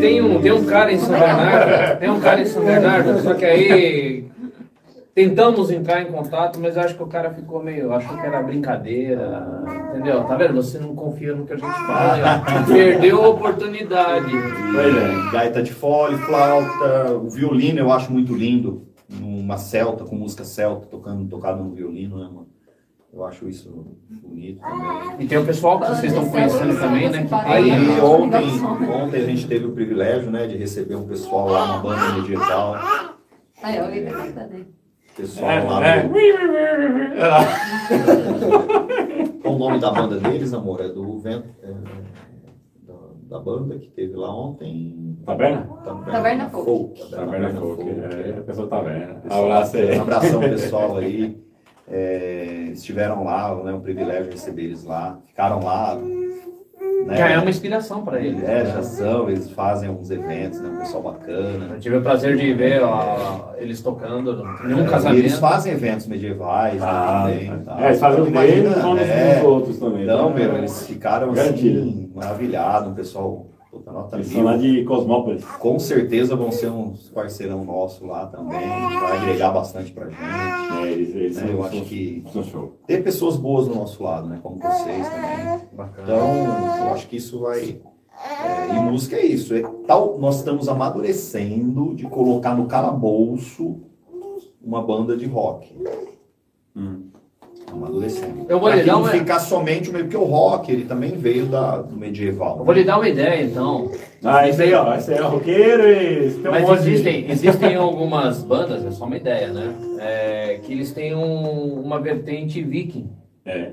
[0.00, 3.34] Tem um, tem um cara em São Bernardo, tem um cara em São Bernardo, só
[3.34, 4.30] que aí
[5.14, 9.64] tentamos entrar em contato, mas acho que o cara ficou meio, achou que era brincadeira,
[9.90, 10.24] entendeu?
[10.24, 10.54] Tá vendo?
[10.54, 14.30] Você não confia no que a gente fala, perdeu a oportunidade.
[14.72, 18.86] Pois é, gaita de fole, flauta, o violino eu acho muito lindo,
[19.20, 22.49] uma celta com música celta tocando tocado no violino, né, mano?
[23.12, 25.16] Eu acho isso bonito também.
[25.18, 27.26] E tem o pessoal que vocês estão conhecendo também, né?
[27.44, 31.78] Aí ontem, ontem a gente teve o privilégio né, de receber um pessoal lá na
[31.78, 32.76] banda medieval.
[33.62, 34.66] Aí, alguém tá cantando
[35.16, 36.08] Pessoal é, lá é.
[39.42, 40.80] Qual o nome da banda deles, amor?
[40.80, 41.48] É do vento.
[41.62, 41.72] É,
[42.86, 42.94] da,
[43.36, 45.18] da, banda que teve lá ontem.
[45.26, 45.68] Taberna?
[45.84, 47.10] Taberna Folk.
[47.10, 47.82] Taberna Folk.
[47.82, 49.20] É, a pessoa Taberna.
[49.28, 49.98] Abraço aí.
[49.98, 51.49] Um abração pessoal aí.
[51.90, 55.98] É, estiveram lá, né, um privilégio receber eles lá, ficaram lá
[57.04, 57.16] Né?
[57.16, 58.42] Já é uma inspiração para eles.
[58.44, 60.68] É, já são, eles fazem alguns eventos, né?
[60.68, 61.74] Um pessoal bacana.
[61.74, 65.18] Eu tive o prazer de ver ó, eles tocando num é, casamento.
[65.18, 67.58] eles fazem eventos medievais ah, também.
[67.64, 67.76] Tá.
[67.80, 70.04] É, eles fazem os deles e é, outros também.
[70.04, 75.44] Não, meu, eles ficaram assim, maravilhados, o pessoal Puta, nota Eles são lá de Cosmópolis.
[75.44, 78.58] Com certeza vão ser uns parceirão nosso lá também.
[78.58, 80.20] Vai agregar bastante pra gente.
[80.20, 81.52] É, eles, eles né?
[81.52, 82.24] Eu acho que
[82.86, 84.40] ter pessoas boas do nosso lado, né?
[84.42, 85.68] Como vocês também.
[85.72, 86.02] Bacana.
[86.02, 87.80] Então, eu acho que isso vai.
[88.44, 89.54] É, e música é isso.
[89.54, 93.82] É, tal, nós estamos amadurecendo de colocar no calabouço
[94.60, 95.72] uma banda de rock.
[96.74, 97.09] Hum
[97.72, 98.46] amadurecendo.
[98.48, 99.10] Eu vou lhe dar não uma...
[99.10, 102.58] ficar somente o meio, porque o rock ele também veio da, do medieval.
[102.58, 103.90] Eu vou lhe dar uma ideia então.
[104.22, 106.46] Ah, esse aí, ó, esse aí é roqueiro e.
[106.46, 107.32] Um Mas existem, de...
[107.32, 109.74] existem algumas bandas, é só uma ideia, né?
[109.98, 113.10] É, que eles têm um, uma vertente viking.
[113.44, 113.72] É.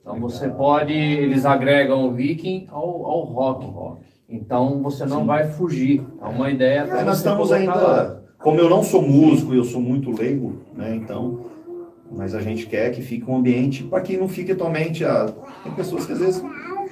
[0.00, 3.66] Então você pode, eles agregam o viking ao, ao rock.
[3.66, 4.00] rock.
[4.28, 5.26] Então você não Sim.
[5.26, 6.02] vai fugir.
[6.22, 6.80] É uma ideia.
[6.80, 7.74] É, nós estamos ainda.
[7.74, 8.20] Lá.
[8.38, 10.94] Como eu não sou músico e eu sou muito leigo, né?
[10.94, 11.40] Então
[12.10, 15.26] mas a gente quer que fique um ambiente para que não fique totalmente a...
[15.62, 16.42] tem pessoas que às vezes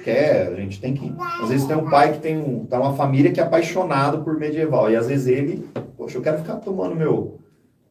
[0.03, 2.93] quer a gente tem que às vezes tem um pai que tem um tá uma
[2.93, 6.95] família que é apaixonado por medieval e às vezes ele poxa eu quero ficar tomando
[6.95, 7.39] meu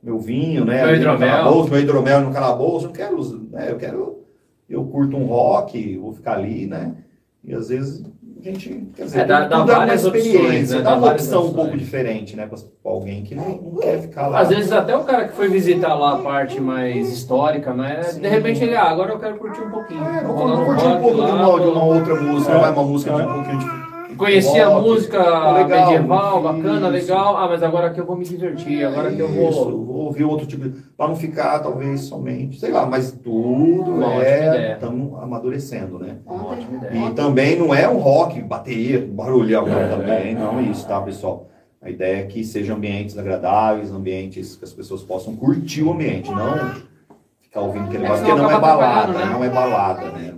[0.03, 1.69] meu vinho né meu hidromel.
[1.69, 4.25] meu hidromel no calabouço eu quero né, eu quero
[4.69, 6.95] eu curto um rock vou ficar ali né
[7.43, 8.05] e às vezes
[8.53, 10.83] gente, quer dizer, é, dá, dá várias experiência, né?
[10.83, 11.53] dá, uma opção opções.
[11.53, 14.41] um pouco diferente, né, para alguém que não, não, quer ficar lá.
[14.41, 18.21] Às vezes até o cara que foi visitar lá a parte mais histórica, né, Sim.
[18.21, 20.05] de repente ele, ah, agora eu quero curtir um pouquinho.
[20.05, 22.71] É, vou curtir um pouco lá, de, uma, de uma outra música, é.
[22.71, 23.86] uma música de um pouquinho de
[24.17, 25.19] Conheci a música
[25.53, 27.09] legal, medieval, bacana, isso.
[27.09, 27.37] legal.
[27.37, 29.51] Ah, mas agora que eu vou me divertir, agora que eu vou.
[29.51, 30.69] Isso, vou ouvir outro tipo.
[30.97, 32.59] Para não ficar, talvez, somente.
[32.59, 34.73] Sei lá, mas tudo Uma é.
[34.73, 36.17] Estamos amadurecendo, né?
[36.27, 37.07] Uma ótima ideia.
[37.07, 40.31] E também não é um rock, bateria, barulhão é, também.
[40.31, 41.49] É, não, isso, tá, pessoal?
[41.81, 46.31] A ideia é que sejam ambientes agradáveis, ambientes que as pessoas possam curtir o ambiente,
[46.31, 46.75] não
[47.41, 49.25] ficar ouvindo aquele é, porque não é balada, né?
[49.27, 50.35] não é balada, né?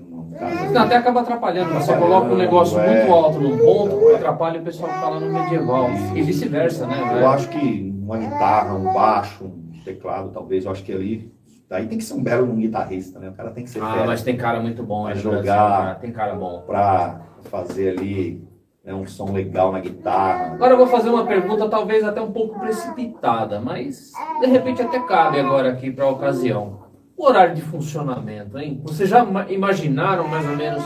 [0.73, 1.75] Não, até acaba atrapalhando.
[1.75, 2.97] Você coloca um negócio é.
[2.97, 5.91] muito alto num ponto, atrapalha o pessoal que tá lá no medieval.
[6.15, 7.21] E vice-versa, né?
[7.21, 11.33] Eu acho que uma guitarra, um baixo, um teclado, talvez, eu acho que ali.
[11.69, 13.29] Daí tem que ser um belo um guitarrista, né?
[13.29, 16.13] O cara tem que ser Ah, mas tem cara muito bom pra jogar, Brasil, tem
[16.13, 16.63] cara bom.
[16.67, 18.49] Pra fazer ali
[18.83, 20.55] né, um som legal na guitarra.
[20.55, 24.99] Agora eu vou fazer uma pergunta, talvez até um pouco precipitada, mas de repente até
[25.01, 26.88] cabe agora aqui para a ocasião.
[27.19, 28.81] O horário de funcionamento, hein?
[28.85, 30.85] Vocês já imaginaram mais ou menos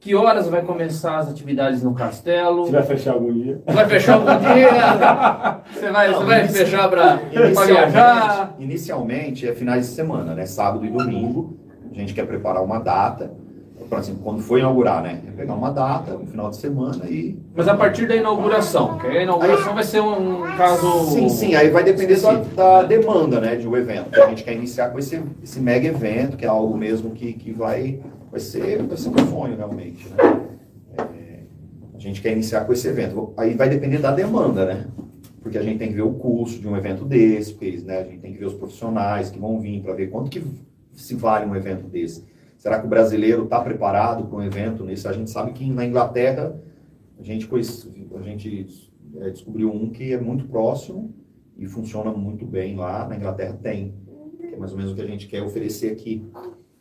[0.00, 2.64] que horas vai começar as atividades no castelo?
[2.64, 3.62] Você vai fechar algum dia?
[3.66, 5.60] Vai fechar algum dia?
[5.70, 7.16] Você vai, Não, você vai fechar para
[7.66, 8.54] viajar?
[8.58, 10.46] Inicialmente é finais de semana, né?
[10.46, 11.58] Sábado e domingo.
[11.92, 13.30] A gente quer preparar uma data
[13.90, 15.20] por exemplo, quando for inaugurar, né?
[15.26, 17.36] É pegar uma data, um final de semana e.
[17.52, 21.10] Mas a partir da inauguração, que a inauguração aí, vai ser um caso.
[21.10, 24.22] Sim, sim, aí vai depender da, da, demanda, né, de um evento.
[24.22, 27.50] A gente quer iniciar com esse, esse mega evento, que é algo mesmo que, que
[27.50, 30.40] vai, vai ser, vai ser um sonho realmente, né?
[30.96, 31.38] É,
[31.92, 33.34] a gente quer iniciar com esse evento.
[33.36, 34.86] Aí vai depender da demanda, né?
[35.42, 38.04] Porque a gente tem que ver o custo de um evento desse, porque, né, a
[38.04, 40.44] gente tem que ver os profissionais que vão vir para ver quanto que
[40.94, 42.24] se vale um evento desse.
[42.60, 45.08] Será que o brasileiro está preparado para um evento nesse?
[45.08, 46.60] A gente sabe que na Inglaterra
[47.18, 47.48] a gente,
[48.14, 51.14] a gente é, descobriu um que é muito próximo
[51.56, 53.08] e funciona muito bem lá.
[53.08, 53.94] Na Inglaterra tem,
[54.38, 56.22] que é mais ou menos o que a gente quer oferecer aqui.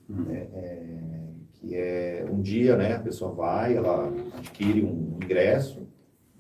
[0.10, 0.26] Uhum.
[0.30, 2.96] É, é, que é um dia, né?
[2.96, 5.88] A pessoa vai, ela adquire um ingresso,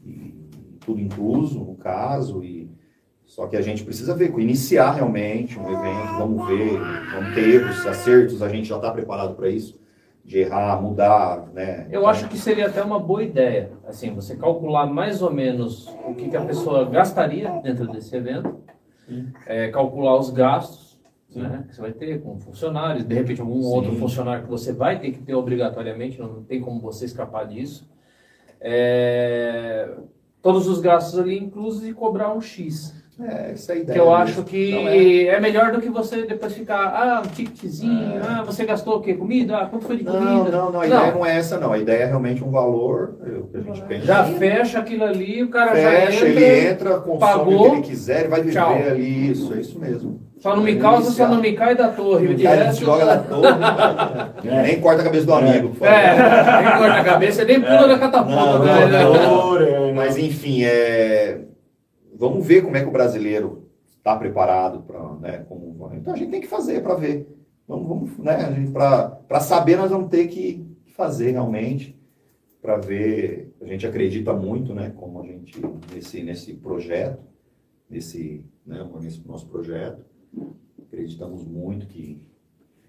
[0.03, 0.33] e
[0.81, 2.68] tudo incluso, no caso, e
[3.29, 6.79] só que a gente precisa ver, iniciar realmente um evento, vamos ver,
[7.13, 9.79] vamos ter erros, acertos, a gente já está preparado para isso,
[10.25, 11.87] de errar, mudar, né?
[11.91, 16.15] Eu acho que seria até uma boa ideia, assim, você calcular mais ou menos o
[16.15, 18.63] que, que a pessoa gastaria dentro desse evento,
[19.45, 20.99] é, calcular os gastos,
[21.35, 23.67] né, que você vai ter com funcionários, de repente algum Sim.
[23.67, 27.87] outro funcionário que você vai ter que ter obrigatoriamente, não tem como você escapar disso.
[28.59, 29.87] É,
[30.41, 32.98] todos os gastos ali inclusos e cobrar um X.
[33.21, 33.93] É, essa é a ideia.
[33.93, 35.27] Que eu acho que é.
[35.27, 35.39] é.
[35.41, 38.21] melhor do que você depois ficar, ah, um ticketzinho, é.
[38.25, 39.13] ah, você gastou o quê?
[39.13, 39.57] Comida?
[39.57, 40.25] Ah, quanto foi de comida?
[40.25, 41.73] Não, não, não, a ideia não é essa, não.
[41.73, 43.17] A ideia é realmente um valor
[43.51, 44.05] que a gente pensa.
[44.05, 46.27] Já fecha aquilo ali, o cara fecha, já entra.
[46.27, 48.73] ele entra, consome pagou, o que ele quiser, ele vai viver tchau.
[48.73, 49.31] ali.
[49.31, 50.21] Isso, é isso mesmo.
[50.37, 52.29] Só não me causa, só não me cai da torre.
[52.29, 54.47] Não cai, joga da torre.
[54.47, 54.61] é.
[54.61, 55.75] Nem corta a cabeça do amigo.
[55.81, 58.35] É, nem corta a cabeça, nem pula da catapulta.
[58.35, 59.91] Não, não, né?
[59.93, 61.39] Mas enfim, é
[62.19, 66.29] vamos ver como é que o brasileiro está preparado para, né, como, então a gente
[66.31, 67.27] tem que fazer para ver.
[67.67, 68.35] Vamos, vamos, né,
[69.27, 70.63] para saber nós vamos ter que
[70.95, 71.97] fazer realmente.
[72.61, 73.55] para ver.
[73.61, 75.59] A gente acredita muito, né, como a gente
[75.93, 77.23] nesse nesse projeto,
[77.89, 80.03] nesse, né, nesse nosso projeto,
[80.85, 82.21] acreditamos muito que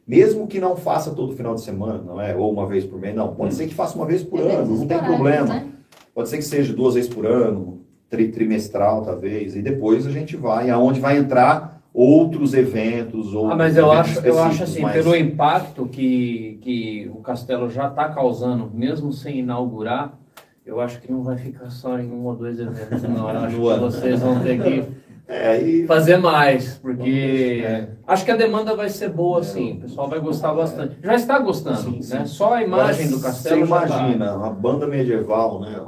[0.06, 2.34] mesmo que não faça todo final de semana, não é?
[2.34, 3.32] Ou uma vez por mês, não.
[3.36, 5.46] Pode ser que faça uma vez por É ano, não tem problema.
[5.46, 5.72] né?
[6.12, 7.79] Pode ser que seja duas vezes por ano,
[8.10, 13.56] tri- trimestral talvez, e depois a gente vai aonde vai entrar outros eventos ou Ah,
[13.56, 18.08] mas eu acho, eu acho assim, mas- pelo impacto que, que o Castelo já está
[18.08, 20.18] causando, mesmo sem inaugurar,
[20.66, 23.28] eu acho que não vai ficar só em um ou dois eventos, não.
[23.30, 24.84] Eu acho que vocês vão ter que
[25.32, 27.88] É, e fazer mais, porque É.
[28.04, 29.74] acho que a demanda vai ser boa, sim.
[29.74, 30.96] O pessoal vai gostar bastante.
[31.00, 32.14] Já está gostando, Sim, sim.
[32.14, 32.24] né?
[32.24, 33.86] Só a imagem do castelo Você tá.
[33.86, 35.80] imagina, uma banda medieval, né?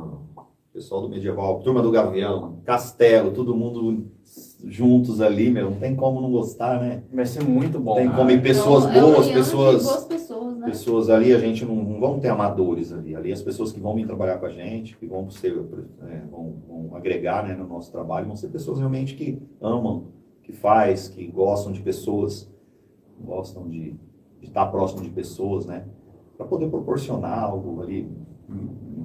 [0.73, 4.07] Pessoal do medieval, turma do Gavião, Castelo, todo mundo
[4.65, 7.02] juntos ali, meu, não tem como não gostar, né?
[7.12, 7.94] Vai ser muito bom.
[7.94, 10.67] Tem como ir pessoas Então, é boas, de pessoas boas pessoas, né?
[10.67, 13.15] pessoas ali, a gente não, não vão ter amadores ali.
[13.15, 15.52] Ali as pessoas que vão vir trabalhar com a gente, que vão ser,
[16.09, 20.07] é, vão, vão agregar né, no nosso trabalho, vão ser pessoas realmente que amam,
[20.42, 22.51] que faz, que gostam de pessoas,
[23.20, 23.94] gostam de,
[24.41, 25.84] de estar próximo de pessoas, né?
[26.36, 28.10] Para poder proporcionar algo ali.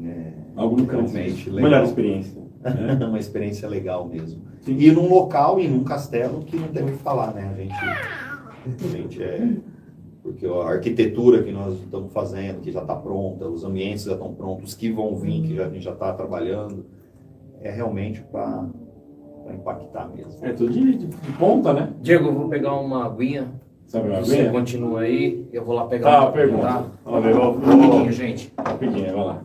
[0.04, 1.84] É, Algo realmente Melhor legal.
[1.84, 2.42] experiência.
[2.64, 2.98] né?
[3.08, 4.42] uma experiência legal mesmo.
[4.62, 4.76] Sim.
[4.80, 7.50] E num local e num castelo que não tem o que falar, né?
[7.54, 7.74] A gente,
[8.86, 9.50] a gente é.
[10.24, 14.34] Porque a arquitetura que nós estamos fazendo, que já está pronta, os ambientes já estão
[14.34, 16.86] prontos, os que vão vir, que já, a gente já está trabalhando,
[17.62, 18.66] é realmente para
[19.54, 20.46] impactar mesmo.
[20.46, 21.94] É tudo de, de- de ponta, né?
[22.02, 23.48] Diego, eu vou pegar uma aguinha.
[23.88, 24.52] Sabe uma Você aguinha?
[24.52, 25.46] continua aí.
[25.54, 26.84] Eu vou lá pegar Tá, uma pergunta.
[27.06, 28.54] Vamos ver, vou, Rapidinho, gente.
[28.58, 29.38] rapidinho, vai lá.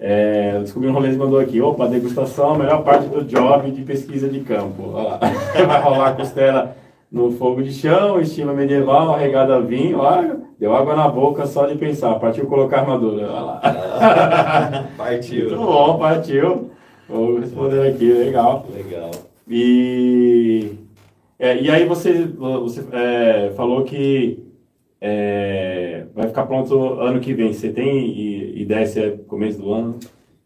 [0.00, 1.60] É, descobri um rolê que mandou aqui.
[1.60, 4.90] Opa, degustação, a melhor parte do job de pesquisa de campo.
[4.94, 5.18] Olha lá.
[5.66, 6.76] Vai rolar costela
[7.10, 9.98] no fogo de chão, estilo medieval, regada a vinho.
[9.98, 12.14] Olha, deu água na boca só de pensar.
[12.20, 13.26] Partiu colocar armadura.
[13.28, 14.84] Olha lá.
[14.96, 15.48] Partiu.
[15.48, 16.70] Muito bom, partiu.
[17.08, 18.66] Vou responder aqui, legal.
[18.72, 19.10] Legal.
[19.48, 20.72] E,
[21.38, 24.42] é, e aí você, você é, falou que
[25.00, 27.52] é, vai ficar pronto ano que vem.
[27.52, 29.98] Você tem ideia se é começo do ano?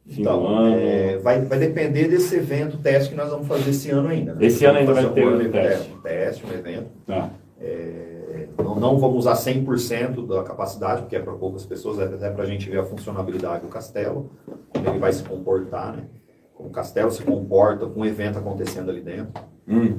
[0.07, 0.75] Fim do Então, ano?
[0.77, 4.35] é, vai, vai depender desse evento teste que nós vamos fazer esse ano ainda.
[4.35, 4.45] né?
[4.45, 5.93] Esse ano ainda vai ter um um teste.
[5.93, 6.87] Um teste, um evento.
[7.07, 7.31] Tá.
[7.61, 12.29] É, não, não vamos usar 100% da capacidade, porque é para poucas pessoas, é até
[12.31, 14.31] para a gente ver a funcionalidade do castelo,
[14.69, 16.05] como ele vai se comportar, né?
[16.55, 19.33] Como o castelo se comporta com o evento acontecendo ali dentro.
[19.67, 19.99] Hum.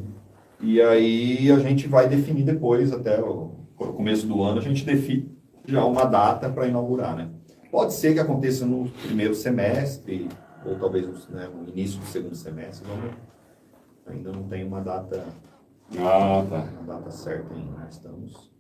[0.63, 5.29] E aí a gente vai definir depois, até o começo do ano, a gente define
[5.65, 7.29] já uma data para inaugurar, né?
[7.69, 10.29] Pode ser que aconteça no primeiro semestre,
[10.65, 13.13] ou talvez no, né, no início do segundo semestre, vamos,
[14.07, 15.25] ainda não tem uma data,
[15.97, 16.67] Ah, tá.
[16.79, 18.51] uma data certa ainda, estamos...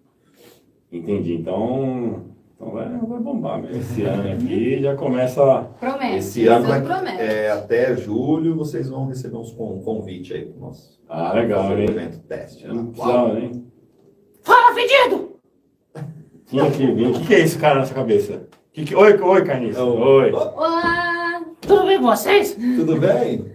[0.91, 1.35] Entendi.
[1.35, 2.32] Então,
[2.67, 3.77] então vai, vai bombar mesmo.
[3.77, 5.63] Esse ano aqui já começa.
[5.79, 6.15] Promete.
[6.17, 7.21] Esse ano vai, promete.
[7.21, 11.85] é, até julho vocês vão receber uns con convite aí pro nosso Ah, legal, hein?
[11.89, 12.65] evento teste.
[12.65, 13.65] Eu não precisava, hein?
[14.43, 15.33] Fala, fedido!
[16.47, 17.07] Tinha que vir.
[17.07, 18.43] O que, que é isso, cara, na sua cabeça?
[18.71, 18.95] Que que...
[18.95, 19.83] Oi, oi, Carniça.
[19.83, 20.31] Oi.
[20.31, 21.41] Olá!
[21.61, 22.55] Tudo bem com vocês?
[22.55, 23.45] Tudo bem?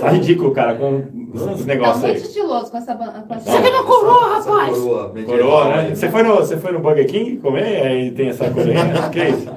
[0.00, 1.02] Tá ridículo, cara, com
[1.34, 2.22] esse Tá negócio muito aí.
[2.22, 2.94] estiloso com essa...
[2.94, 3.50] Com essa...
[3.50, 4.78] Você quer uma coroa, Essa rapaz?
[4.78, 5.94] Coroa, medieval Coroa, né?
[5.94, 7.86] Você foi no, você foi no Burger King comer?
[7.86, 9.08] Aí tem essa coroinha.
[9.10, 9.48] que é isso?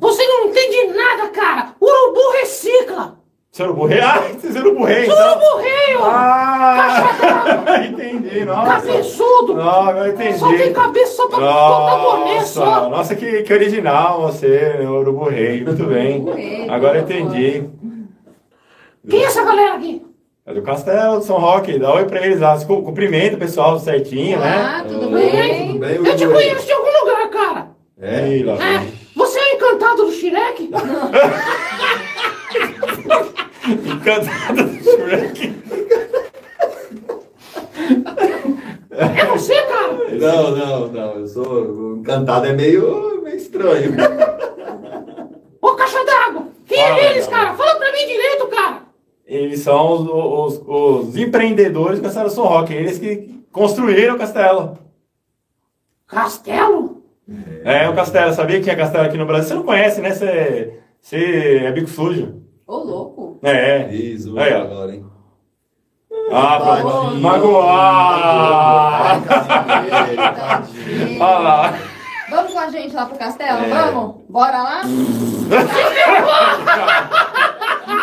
[0.00, 1.74] Você não entende nada, cara!
[1.80, 3.20] Urubu recicla!
[3.52, 4.00] Você era o burrei?
[4.00, 5.38] Ah, você era o burrei, então.
[5.40, 5.98] Morreio!
[6.02, 7.82] Ah!
[7.84, 8.70] entendi, nossa.
[8.80, 9.54] Cabeçudo!
[9.54, 10.38] Não, agora entendi.
[10.38, 12.88] Só tem cabeça só pra botar boné Nossa, só!
[12.88, 15.64] nossa que, que original você, o Urubu Rei.
[15.64, 16.16] Muito bem.
[16.20, 17.64] Urubu Rei, Agora entendi.
[19.08, 20.02] Quem é essa galera aqui?
[20.46, 21.78] É do Castelo, do São Roque.
[21.78, 22.58] Dá oi pra eles lá.
[22.64, 24.58] Cu- Cumprimento o pessoal certinho, né?
[24.58, 25.66] Olá, tudo Oi, bem?
[25.68, 27.68] Tudo bem, Eu te conheço de algum lugar, cara!
[28.00, 28.42] É?
[28.44, 28.92] Lá É, vem.
[29.14, 30.70] você é encantado do Shrek?
[33.86, 35.54] Encantado do Shrek.
[38.90, 39.92] É você, cara?
[40.18, 41.12] Não, não, não.
[41.20, 41.44] Eu sou.
[41.46, 43.94] o Encantado é meio, meio estranho.
[45.60, 46.44] Ô, caixa d'água!
[46.66, 47.46] Quem Fala, é eles, cara.
[47.46, 47.56] cara?
[47.56, 48.79] Fala pra mim direito, cara!
[49.30, 52.74] Eles são os, os, os empreendedores do Castelo São Roque.
[52.74, 54.76] Eles que construíram o castelo.
[56.08, 57.04] Castelo?
[57.64, 58.32] É, o castelo.
[58.32, 59.50] Sabia que tinha castelo aqui no Brasil?
[59.50, 60.10] Você não conhece, né?
[60.10, 62.42] Você, você é bico sujo.
[62.66, 63.38] Ô, louco.
[63.44, 63.94] É.
[63.94, 64.62] Isso, Aí, ó.
[64.62, 65.06] agora, hein?
[66.32, 67.14] Ah, pronto.
[67.16, 69.22] Magoar!
[71.20, 71.74] Olha lá.
[72.30, 73.64] Vamos com a gente lá pro castelo?
[73.64, 73.68] É.
[73.68, 74.16] Vamos?
[74.28, 74.82] Bora lá?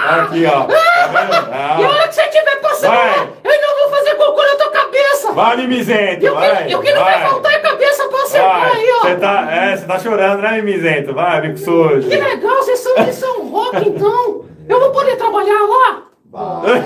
[0.08, 0.64] Aqui, ó.
[0.64, 1.82] Tá vendo?
[1.82, 3.30] E a hora que você estiver passando Vai.
[3.44, 5.32] eu não vou fazer cocô na tua cabeça!
[5.34, 6.66] vai, mimizento, Eu vai.
[6.66, 8.72] que, eu que não vai faltar a cabeça pra acertar Vai.
[8.72, 9.02] aí, ó!
[9.02, 11.14] Você tá, é, você tá chorando, né, mimizento?
[11.14, 12.10] Vai, bico sujo.
[12.10, 14.46] Que legal, você lá em São Roque, então.
[14.70, 16.04] Eu vou poder trabalhar lá?
[16.32, 16.84] Vai.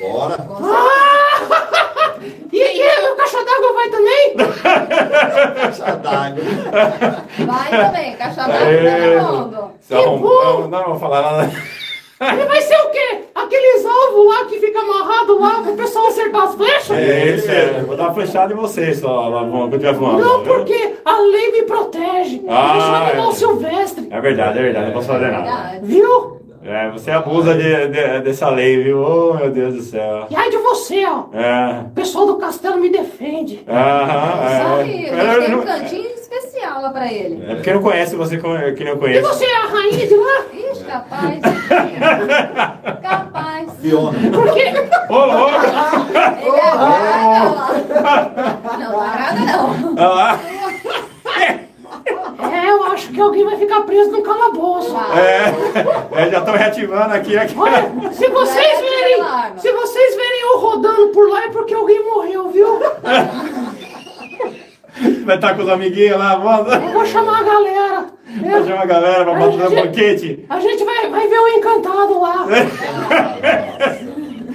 [0.00, 0.36] Bora.
[0.62, 1.20] Ah!
[2.52, 4.34] E, e o caixa d'água vai também?
[4.36, 6.44] Caixa d'água.
[7.46, 8.90] Vai também, caixa d'água É.
[8.90, 9.70] tá levando.
[9.80, 11.50] Se arruma- Não, não vou falar nada.
[12.20, 13.18] Ele vai ser o quê?
[13.34, 16.90] Aqueles alvos lá que fica amarrado lá pro pessoal acertar as flechas?
[16.98, 17.82] É isso, é.
[17.86, 20.18] Vou dar uma flechada em você só, lá quando tiver voando.
[20.22, 20.54] Não, viu?
[20.54, 22.42] porque a lei me protege.
[22.46, 23.34] Ah, eu sou animal é.
[23.34, 24.08] silvestre.
[24.10, 25.44] É verdade, é verdade, não posso fazer nada.
[25.44, 25.78] Verdade.
[25.86, 26.40] Viu?
[26.62, 29.00] É, você abusa de- de- dessa lei, viu?
[29.02, 30.26] Oh, meu Deus do céu.
[30.28, 31.24] E ai de você, ó.
[31.34, 31.80] É.
[31.86, 33.64] O pessoal do castelo me defende.
[33.66, 34.84] Aham, Só é.
[34.84, 37.42] que a gente tem um cantinho especial lá pra ele.
[37.48, 39.22] É porque não conhece você que não E conhece.
[39.22, 40.44] você é a rainha de lá?
[40.90, 41.40] Capaz.
[43.00, 43.70] capaz.
[43.80, 44.18] Fiona.
[44.32, 44.74] Porque
[45.08, 45.66] Ô, louco!
[46.40, 47.60] Ele é vaga.
[48.78, 49.92] Não, vagada não.
[49.92, 50.40] Olha lá.
[52.52, 54.96] É, eu acho que alguém vai ficar preso no calabouço.
[55.14, 57.36] É, é, já estão reativando aqui.
[57.38, 57.54] aqui.
[57.56, 59.24] Olha, se vocês é verem,
[59.58, 62.80] se vocês verem eu rodando por lá é porque alguém morreu, viu?
[65.24, 66.74] Vai estar com os amiguinhos lá, manda.
[66.76, 68.06] Eu vou chamar a galera.
[68.42, 70.46] Vai chamar a galera pra bater um gente- banquete.
[70.48, 72.46] A gente vai, vai ver o encantado lá.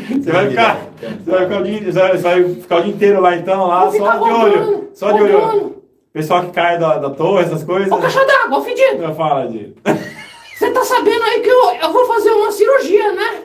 [0.08, 0.78] Você vai ficar,
[1.24, 3.92] você vai ficar, o dia, você vai- ficar o dia inteiro lá então, lá, Vou
[4.00, 4.34] só de olho.
[4.60, 5.40] rodando, Só de olho.
[5.40, 5.76] rodando.
[6.14, 7.92] Pessoal que cai da, da torre, essas coisas.
[7.92, 9.02] Ô, caixa d'água, fedido.
[9.02, 9.76] Não fala de.
[10.56, 13.42] Você tá sabendo aí que eu, eu vou fazer uma cirurgia, né?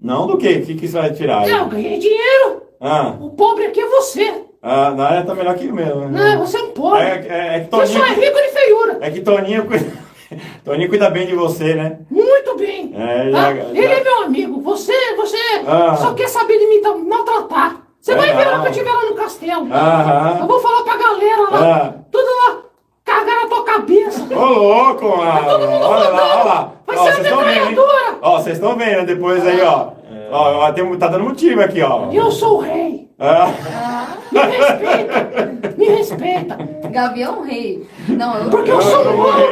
[0.00, 0.60] Não do quê?
[0.62, 1.40] O que, que você vai tirar?
[1.42, 1.50] aí?
[1.50, 2.62] Eu ganhei dinheiro.
[2.80, 4.32] Ah, O pobre aqui é você.
[4.62, 6.08] Ah, na área tá melhor que eu mesmo.
[6.08, 6.34] né?
[6.36, 7.00] Não, você é um pobre.
[7.02, 8.98] É, é, é que Você só é rico de feiura.
[9.00, 9.92] é que Toninho cuida,
[10.64, 11.98] Toninho cuida bem de você, né?
[12.10, 12.92] Muito bem.
[12.96, 13.54] É, Tá?
[13.54, 14.60] já- Ele já- é meu amigo.
[14.62, 15.96] Você, você Ah.
[15.96, 17.76] só quer saber de me tra- maltratar.
[18.00, 18.60] Você vai ver lá não.
[18.62, 19.68] que eu estiver lá no castelo.
[19.72, 20.38] Aham.
[20.40, 21.76] Eu vou falar pra galera lá.
[21.76, 21.94] Ah.
[22.10, 22.58] Tudo lá.
[23.04, 24.22] Cagar na tua cabeça.
[24.34, 25.44] Ô louco, mano!
[25.48, 26.72] todo mundo Olha lá, olha lá!
[26.86, 27.64] Vai Ó, ser vocês estão vendo, hein?
[27.70, 28.18] metralhadora.
[28.22, 29.88] Ó, vocês estão vendo depois aí, ó.
[30.30, 32.10] Ó, ó, tem, tá dando motivo aqui, ó.
[32.12, 33.07] Eu sou o rei.
[33.18, 34.16] Ah.
[34.30, 35.74] Me respeita.
[35.76, 36.58] Me respeita.
[36.90, 37.86] Gavião Rei.
[38.08, 39.42] Não, eu Porque eu sou um ouro.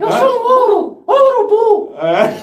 [0.00, 1.02] Eu sou um ouro.
[1.06, 2.34] Ouro É.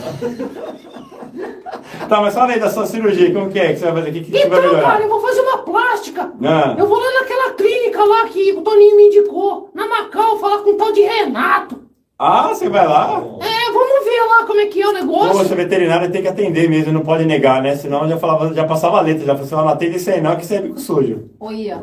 [2.07, 4.09] Tá, mas fala aí da sua cirurgia, como que é que você vai fazer?
[4.09, 4.91] O que, que você vai Então, melhorar?
[4.91, 6.31] cara, eu vou fazer uma plástica.
[6.43, 6.75] Ah.
[6.77, 9.69] Eu vou lá naquela clínica lá que o Toninho me indicou.
[9.73, 11.81] Na Macau, falar com um tal de Renato.
[12.23, 13.19] Ah, você vai lá?
[13.41, 15.33] É, vamos ver lá como é que é o negócio.
[15.33, 17.75] você veterinário tem que atender mesmo, não pode negar, né?
[17.75, 20.35] Senão já falava, já passava a letra, já falava assim, não atende isso aí não,
[20.35, 21.31] que isso é bico sujo.
[21.39, 21.81] Olha.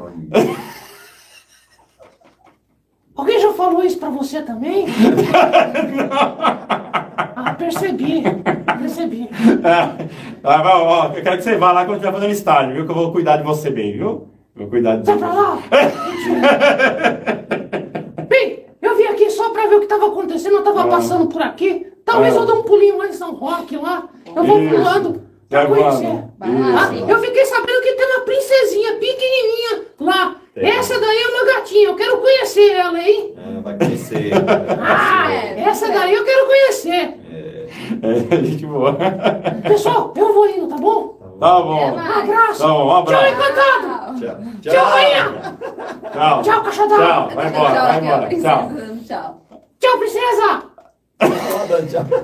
[3.17, 4.87] Alguém já falou isso pra você também?
[7.35, 8.23] ah, percebi.
[8.79, 9.29] Percebi.
[10.45, 12.85] Ah, vai, ó, eu quero que você vá lá quando estiver fazendo estágio, viu?
[12.85, 14.29] Que eu vou cuidar de você bem, viu?
[14.55, 15.59] Vou cuidar de Sai pra lá.
[19.59, 20.55] Pra ver o que tava acontecendo.
[20.59, 20.87] Eu tava Ah.
[20.87, 21.85] passando por aqui.
[22.05, 22.41] Talvez Ah.
[22.41, 24.05] eu dê um pulinho lá em São Roque lá.
[24.25, 24.71] Eu vou Isso.
[24.77, 26.25] pulando pra Vai conhecer.
[26.41, 30.37] Ah, eu fiquei sabendo que tem uma princesinha pequenininha lá.
[30.55, 30.65] Tem.
[30.71, 31.89] Essa daí é uma gatinha.
[31.89, 33.35] Eu quero conhecer ela, hein?
[33.37, 34.31] É, vai conhecer.
[34.81, 35.61] Ah, é.
[35.61, 37.15] essa daí eu quero conhecer.
[37.33, 38.97] É, gente boa.
[39.67, 41.19] Pessoal, eu vou indo, tá bom?
[41.41, 41.79] Tá bom.
[41.79, 42.63] É, Um abraço.
[42.63, 43.27] Tá bom, um Tchau, abraço.
[43.35, 44.21] encantado.
[44.21, 44.37] Tchau.
[44.63, 46.43] Tchau.
[46.43, 46.43] Tchau.
[46.71, 47.07] Tchau, d'água.
[47.07, 48.29] Tchau, vai embora, Tchau, vai embora.
[48.29, 48.71] Tchau.
[49.07, 49.48] Tchau.
[49.81, 50.63] Tchau, princesa.
[51.69, 52.05] Dando tchau.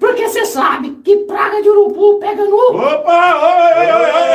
[0.00, 2.56] Porque você sabe que praga de urubu pega no...
[2.56, 3.34] Opa!
[3.76, 4.34] Oi, oi, oi!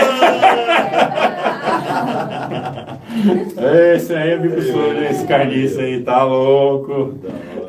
[3.96, 7.16] Esse aí é bico sujo, esse carniça aí, tá louco.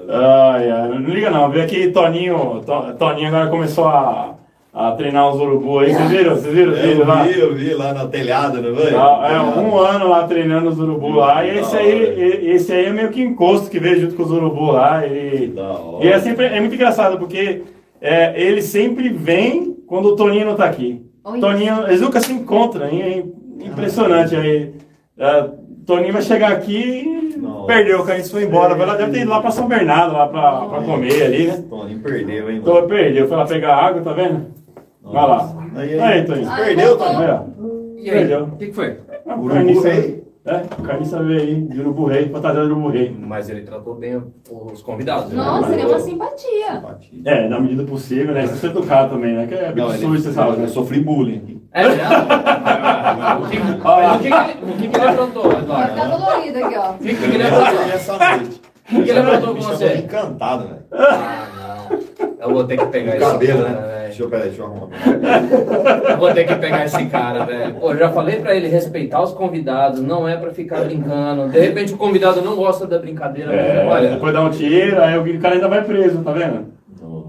[0.09, 4.35] Ai, ai, não liga não, vê aqui Toninho, To- Toninho agora começou a,
[4.73, 6.35] a treinar os urubu aí, vocês viram?
[6.37, 7.27] Vocês viram É, vídeos lá?
[7.27, 8.95] Eu vi, eu vi lá na telhada, não foi?
[8.95, 12.93] Ah, É, um ano lá treinando os urubu lá, e esse aí, esse aí é
[12.93, 15.53] meio que encosto que veio junto com os urubu lá, e...
[16.01, 17.63] E é, sempre, é muito engraçado, porque
[18.01, 21.03] é, ele sempre vem quando o Toninho não tá aqui.
[21.25, 21.41] Oi.
[21.41, 23.33] Toninho, eles nunca se encontram, hein?
[23.61, 24.35] é impressionante.
[24.37, 24.73] Aí,
[25.19, 25.47] é,
[25.85, 27.30] Toninho vai chegar aqui e.
[27.67, 28.75] perdeu, o Carlinhos foi embora.
[28.75, 31.65] Ela deve ter ido lá pra São Bernardo, lá pra, pra comer ali, né?
[31.69, 32.59] Toninho perdeu, hein?
[32.59, 34.47] Então perdeu, foi lá pegar água, tá vendo?
[35.03, 35.57] Vai lá.
[35.77, 36.49] Aí, Aí, Toninho.
[36.57, 36.97] Perdeu.
[36.97, 37.45] Toninho?
[37.59, 37.61] Ó.
[37.97, 38.45] E aí, Perdeu.
[38.45, 38.97] o que, que foi?
[39.27, 40.21] Ah, o Urubu rei.
[40.43, 43.15] É, o Carniça veio aí, de Urubu Rei, fantasia de Urubu Rei.
[43.15, 45.37] Mas ele tratou bem os convidados, né?
[45.37, 46.83] Nossa, ele é uma simpatia.
[47.27, 48.45] É, na medida possível, né?
[48.45, 49.47] Isso é educado também, né?
[49.47, 50.65] Que é sujo, você sabe, né?
[50.65, 51.60] eu sofri bullying.
[51.73, 52.27] É verdade?
[53.43, 55.95] o que, o que, ele- o que, que ele aprontou, Eduardo?
[55.95, 56.91] dolorido aqui, ó.
[56.93, 57.83] O que, que ele aprontou?
[57.95, 58.61] essa noite.
[58.93, 59.95] O que ele aprontou com você?
[59.99, 60.83] encantado, velho.
[60.93, 62.01] Ah, não.
[62.41, 64.01] Eu vou ter que pegar esse cabelo, cara, né?
[64.07, 64.89] Deixa eu, peraí, deixa eu arrumar.
[66.11, 67.75] Eu vou ter que pegar esse cara, velho.
[67.75, 71.49] Pô, eu já falei pra ele respeitar os convidados, não é pra ficar brincando.
[71.51, 74.11] De repente o convidado não gosta da brincadeira, É, olha.
[74.11, 76.73] depois dá um tiro, aí o cara ainda vai preso, tá vendo?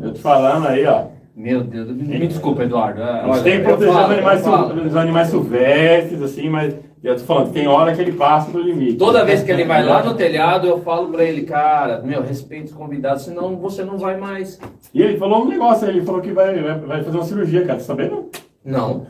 [0.01, 1.03] Eu te falando aí, ó.
[1.41, 3.01] Meu Deus, me, me desculpa, Eduardo.
[3.01, 7.15] A Olha, gente tem que proteger falo, os, animais os animais silvestres, assim, mas eu
[7.15, 8.97] tô falando, tem hora que ele passa do limite.
[8.97, 12.65] Toda vez que ele vai lá no telhado, eu falo pra ele, cara, meu, respeite
[12.65, 14.59] os convidados, senão você não vai mais.
[14.93, 17.85] E ele falou um negócio, ele falou que vai, vai, fazer uma cirurgia, cara, tá
[17.85, 18.29] sabendo?
[18.63, 19.07] Não.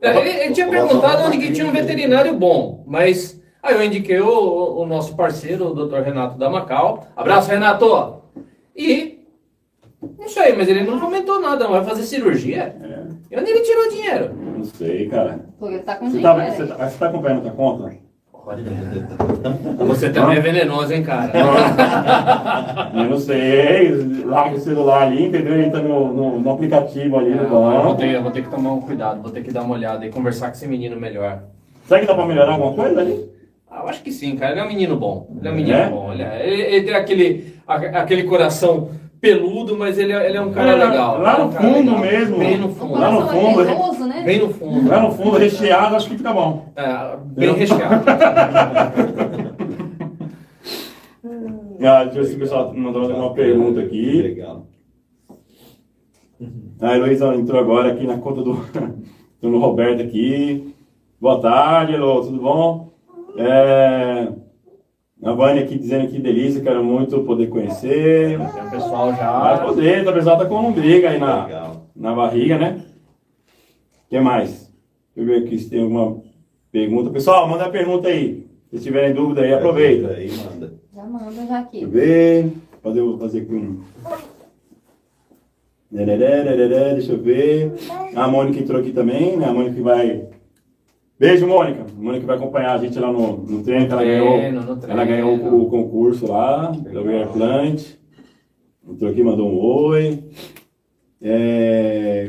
[0.00, 4.18] É, Ele, ele tinha perguntado onde que tinha um veterinário bom, mas aí eu indiquei
[4.18, 6.00] o, o nosso parceiro, o Dr.
[6.00, 7.06] Renato da Macau.
[7.16, 8.20] Abraço, Renato!
[8.76, 9.21] E
[10.18, 12.74] não sei, mas ele não comentou nada, não vai fazer cirurgia?
[12.82, 14.30] É, E onde ele tirou o dinheiro?
[14.56, 15.40] não sei, cara.
[15.58, 16.36] Porque ele tá com Você dinheiro.
[16.38, 17.92] tá, você, tá, você tá acompanhando a conta?
[19.86, 21.30] Você também é venenoso, hein, cara?
[22.94, 23.92] Eu não sei,
[24.24, 25.60] larga o celular ali, entendeu?
[25.60, 27.94] Entra no, no, no aplicativo ali no eu, vou banco.
[27.96, 30.10] ter, eu vou ter que tomar um cuidado, vou ter que dar uma olhada e
[30.10, 31.44] conversar com esse menino melhor.
[31.86, 33.30] Será que dá pra melhorar alguma coisa ali?
[33.70, 34.52] Ah, eu acho que sim, cara.
[34.52, 35.28] Ele é um menino bom.
[35.38, 35.88] Ele é um menino É?
[35.88, 36.12] bom.
[36.12, 38.90] Ele, é- ele- ele tem aquele, a- aquele coração
[39.22, 41.20] peludo, mas ele é, ele é um cara É, legal.
[41.20, 42.38] lá é no cara fundo mesmo.
[42.38, 42.92] Bem no fundo.
[42.98, 44.22] Lá no fundo, né?
[44.24, 44.88] Bem no fundo.
[44.88, 46.72] Lá no fundo, recheado, acho que fica bom.
[46.74, 48.04] É, bem recheado.
[51.84, 54.22] Ah, deixa eu ver se o pessoal mandou alguma pergunta aqui.
[54.22, 54.68] Legal.
[56.80, 58.64] A Heloísa entrou agora aqui na conta do,
[59.42, 60.72] do Roberto aqui.
[61.20, 62.92] Boa tarde, Elo, tudo bom?
[63.36, 64.28] É,
[65.22, 68.38] a Vânia aqui dizendo que delícia, quero muito poder conhecer.
[68.38, 69.16] Tem o pessoal Vai
[69.56, 69.64] já.
[69.64, 71.86] poder, o pessoal tá com lombriga aí na, Legal.
[71.94, 72.80] na barriga, né?
[74.06, 74.50] O que mais?
[75.14, 76.20] Deixa eu ver aqui se tem alguma
[76.72, 77.10] pergunta.
[77.10, 78.46] Pessoal, manda a pergunta aí.
[78.70, 80.08] Se tiverem dúvida aí, aproveita.
[80.14, 80.74] Aí, manda.
[80.94, 81.86] Já manda já Deixa eu aqui.
[81.86, 82.52] ver.
[82.82, 83.80] Fazer, vou fazer aqui um.
[85.90, 87.72] Dereré, dereré, Deixa eu ver.
[88.16, 89.46] A Mônica entrou aqui também, né?
[89.46, 90.26] A Mônica vai.
[91.22, 91.86] Beijo, Mônica.
[91.96, 94.38] Mônica vai acompanhar a gente lá no, no treino, ela ganhou.
[94.38, 95.00] Treino, no treino.
[95.00, 97.80] Ela ganhou o, o concurso lá, da Wear Plant.
[98.88, 100.24] Entrou aqui, mandou um oi.
[101.22, 102.28] É...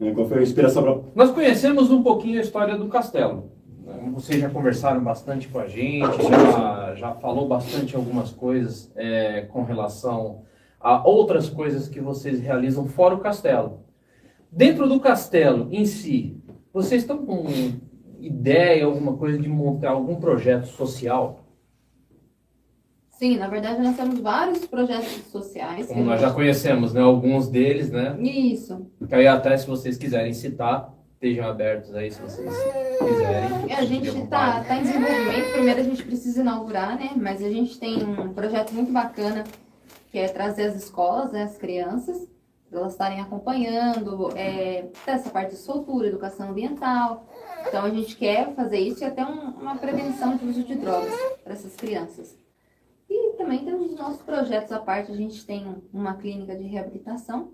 [0.00, 1.00] é, Qual foi a inspiração para.
[1.12, 3.50] Nós conhecemos um pouquinho a história do castelo.
[4.12, 9.64] Vocês já conversaram bastante com a gente, já, já falou bastante algumas coisas é, com
[9.64, 10.42] relação
[10.78, 13.80] a outras coisas que vocês realizam fora o castelo.
[14.52, 16.40] Dentro do castelo em si,
[16.72, 17.44] vocês estão com
[18.26, 21.40] ideia, alguma coisa de montar algum projeto social?
[23.10, 25.86] Sim, na verdade nós temos vários projetos sociais.
[25.86, 27.00] Como nós já conhecemos, né?
[27.00, 28.16] Alguns deles, né?
[28.20, 28.86] Isso.
[29.06, 32.50] Que aí até se vocês quiserem citar, estejam abertos aí se vocês
[32.98, 33.72] quiserem.
[33.72, 35.52] A gente está tá em desenvolvimento.
[35.52, 37.10] Primeiro a gente precisa inaugurar, né?
[37.16, 39.44] Mas a gente tem um projeto muito bacana
[40.10, 42.28] que é trazer as escolas, né, as crianças,
[42.70, 47.26] elas estarem acompanhando é, essa parte de soltura, educação ambiental.
[47.66, 51.12] Então a gente quer fazer isso e até um- uma prevenção de uso de drogas
[51.42, 52.36] para essas crianças.
[53.08, 55.10] E também temos os nossos projetos à parte.
[55.12, 57.52] A gente tem uma clínica de reabilitação.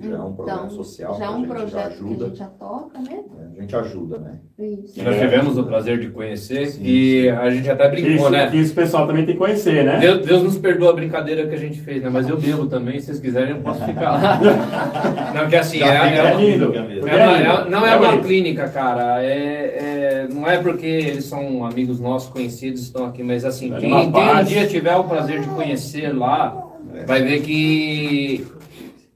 [0.00, 1.14] Que já é um programa Então, social.
[1.16, 2.24] Já é que a um gente já projeto que a ajuda.
[2.26, 3.20] gente já toca, né?
[3.56, 4.38] A gente ajuda, né?
[4.58, 5.04] Isso.
[5.04, 7.28] Nós tivemos o prazer de conhecer Sim, e sim.
[7.28, 8.50] a gente até brincou, Isso, né?
[8.50, 9.98] que isso o pessoal também tem que conhecer, né?
[10.00, 12.10] Deus, Deus nos perdoa a brincadeira que a gente fez, né?
[12.12, 14.40] Mas eu bebo também, se vocês quiserem eu posso ficar lá.
[15.32, 16.74] Não, que assim, é, Já é É lindo.
[16.74, 18.26] É uma- é- não é É uma bonito.
[18.26, 19.22] clínica, cara.
[19.22, 23.78] É, é- não é porque eles são amigos nossos, conhecidos, estão aqui, mas assim, É
[23.78, 26.66] quem, quem um dia tiver o prazer de conhecer lá,
[27.06, 28.44] vai ver que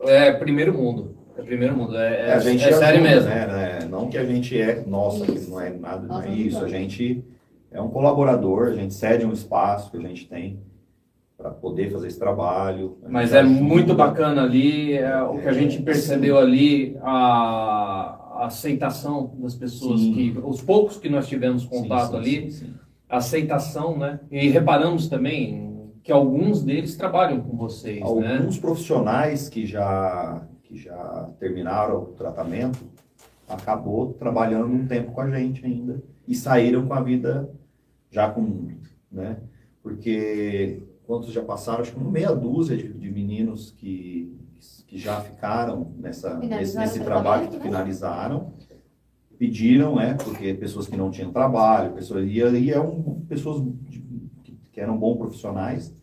[0.03, 1.17] é primeiro mundo.
[1.37, 1.97] É primeiro mundo.
[1.97, 3.29] É, é, a gente é sério ajuda, mesmo.
[3.31, 3.89] Né, né?
[3.89, 6.65] Não que a gente é, nossa, que não é nada, não é isso.
[6.65, 7.25] A gente
[7.71, 10.61] é um colaborador, a gente cede um espaço que a gente tem
[11.37, 12.99] para poder fazer esse trabalho.
[13.09, 13.61] Mas é ajuda.
[13.61, 20.01] muito bacana ali, é, o que a gente percebeu ali, a, a aceitação das pessoas,
[20.01, 20.13] Sim.
[20.13, 22.75] que os poucos que nós tivemos Sim, contato sim, ali, sim, sim.
[23.09, 24.19] a aceitação, né?
[24.29, 25.68] E reparamos também
[26.09, 28.39] que alguns deles trabalham com vocês, né?
[28.39, 32.79] Alguns profissionais que já, que já terminaram o tratamento
[33.47, 37.51] acabou trabalhando um tempo com a gente ainda e saíram com a vida
[38.11, 38.69] já com,
[39.13, 39.37] né?
[39.83, 41.83] Porque quantos já passaram?
[41.83, 44.35] Acho que uma meia dúzia de, de meninos que,
[44.87, 47.63] que já ficaram nessa, nesse, nesse trabalho, que né?
[47.65, 48.55] finalizaram,
[49.39, 54.01] pediram, é, porque pessoas que não tinham trabalho, pessoas, e, e eram pessoas de-
[54.43, 55.98] que, que eram bons profissionais,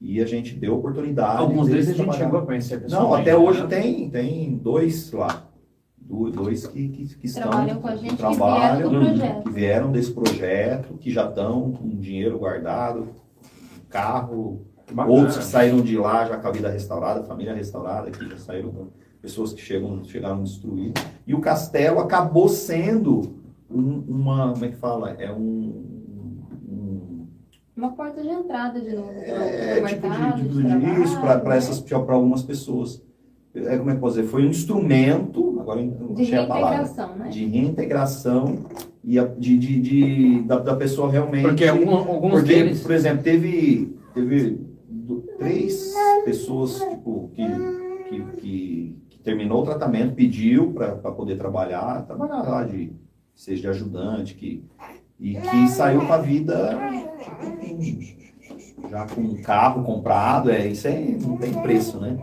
[0.00, 1.42] e a gente deu oportunidade.
[1.42, 3.66] Alguns deles a gente chegou a conhecer Não, até hoje né?
[3.68, 5.46] tem, tem dois lá.
[5.98, 7.50] Dois que, que, que estão.
[7.50, 9.42] Trabalham com a gente, que que vieram trabalham, do projeto.
[9.44, 13.08] que vieram desse projeto, que já estão com dinheiro guardado,
[13.88, 14.66] carro,
[15.08, 18.88] Outros que saíram de lá já com a vida restaurada, família restaurada, que já saíram
[19.22, 20.92] pessoas que chegam, chegaram a destruir.
[21.26, 23.36] E o castelo acabou sendo
[23.70, 25.10] um, uma, como é que fala?
[25.10, 25.89] É um
[27.80, 29.10] uma porta de entrada de novo.
[29.10, 33.02] É, tipo de, de, de, isso, para essas, para algumas pessoas.
[33.54, 34.28] É, como é que posso dizer?
[34.28, 37.28] Foi um instrumento, agora eu de a palavra, né?
[37.30, 38.58] de reintegração
[39.02, 41.48] e a, de, de, de da, da, pessoa realmente.
[41.48, 42.80] Porque alguns porque, deles...
[42.82, 44.60] por exemplo, teve, teve
[45.38, 45.92] três
[46.24, 47.42] pessoas tipo, que,
[48.08, 52.92] que, que, que terminou o tratamento, pediu para poder trabalhar, trabalhar lá de
[53.34, 54.62] seja de ajudante, que,
[55.20, 56.78] e que saiu com a vida
[58.90, 62.16] já com um carro comprado, é, isso aí não tem preço, né?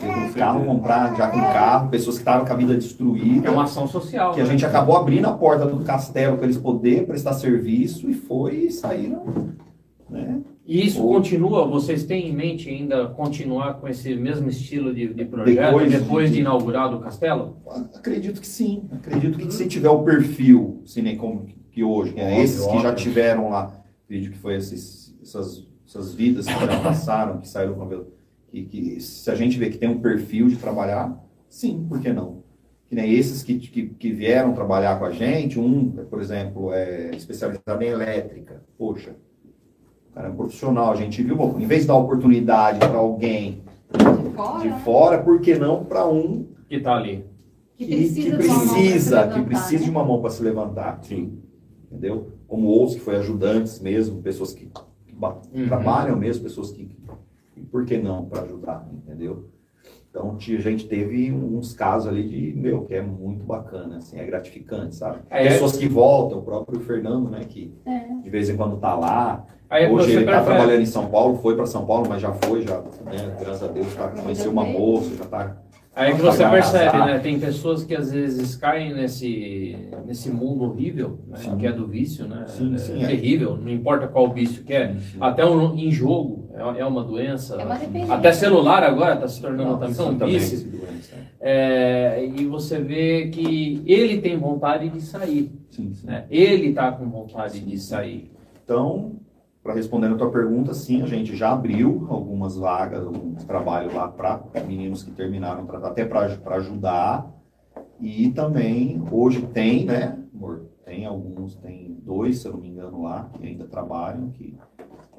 [0.00, 3.48] um carro comprado, já com carro, pessoas que estavam com a vida destruída.
[3.48, 4.32] É uma ação social.
[4.32, 4.46] Que né?
[4.46, 8.66] a gente acabou abrindo a porta do castelo para eles poderem prestar serviço e foi
[8.66, 9.54] e saíram.
[10.08, 10.40] Né?
[10.64, 11.14] E isso Ou...
[11.14, 11.66] continua?
[11.66, 16.28] Vocês têm em mente ainda continuar com esse mesmo estilo de, de projeto depois, depois
[16.28, 17.56] de, de inaugurar o castelo?
[17.94, 18.88] Acredito que sim.
[18.92, 21.46] Acredito que se tiver o perfil, assim, né, como
[21.78, 23.72] que hoje, né, esses que já tiveram lá,
[24.04, 28.04] acredito que foi esses, essas, essas vidas que já passaram, que saíram com
[28.48, 31.16] que, que se a gente vê que tem um perfil de trabalhar,
[31.48, 32.42] sim, por que não?
[32.88, 37.14] Que nem esses que, que, que vieram trabalhar com a gente, um, por exemplo, é
[37.14, 38.60] especializado em elétrica.
[38.76, 39.14] Poxa,
[40.12, 40.90] cara é profissional.
[40.90, 43.62] A gente viu, bom, em vez de dar oportunidade para alguém
[43.96, 47.24] de fora, de fora, por que não para um que está ali?
[47.76, 50.98] Que precisa, que precisa, que precisa de uma mão para se levantar.
[51.02, 51.38] Sim.
[51.90, 52.32] Entendeu?
[52.46, 54.66] Como outros que foi ajudantes mesmo, pessoas que,
[55.06, 55.66] que uhum.
[55.66, 56.90] trabalham mesmo, pessoas que,
[57.52, 59.48] que por que não para ajudar, entendeu?
[60.10, 64.24] Então a gente teve uns casos ali de, meu, que é muito bacana, assim, é
[64.24, 65.20] gratificante, sabe?
[65.30, 68.14] É, Pessoas que voltam, o próprio Fernando, né, que é.
[68.22, 71.54] de vez em quando tá lá, Aí Hoje ele está trabalhando em São Paulo, foi
[71.54, 75.14] para São Paulo, mas já foi, já, né, graças a Deus, tá, conheceu uma moça,
[75.14, 75.56] já está
[75.94, 77.18] Aí que você percebe, né?
[77.18, 79.76] Tem pessoas que às vezes caem nesse,
[80.06, 81.38] nesse mundo horrível, né?
[81.58, 82.44] que é do vício, né?
[82.46, 84.94] Sim, é sim, é terrível, não importa qual vício que é.
[84.94, 87.56] Sim, Até um, em jogo é, é uma doença.
[87.60, 90.78] É uma Até celular agora está se tornando não, também um vício.
[91.40, 95.52] É, e você vê que ele tem vontade de sair.
[95.70, 96.26] Sim, né?
[96.30, 98.30] Ele está com vontade de sair.
[98.64, 99.12] Então,
[99.68, 104.08] para responder a tua pergunta, sim, a gente já abriu algumas vagas, alguns trabalhos lá
[104.08, 107.30] para meninos que terminaram, pra, até para ajudar.
[108.00, 110.70] E também, hoje tem, né, amor?
[110.86, 114.30] Tem alguns, tem dois, se eu não me engano, lá, que ainda trabalham.
[114.30, 114.56] Que,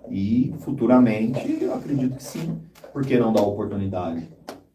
[0.10, 2.60] e futuramente, eu acredito que sim.
[2.92, 4.28] Por que não dar oportunidade?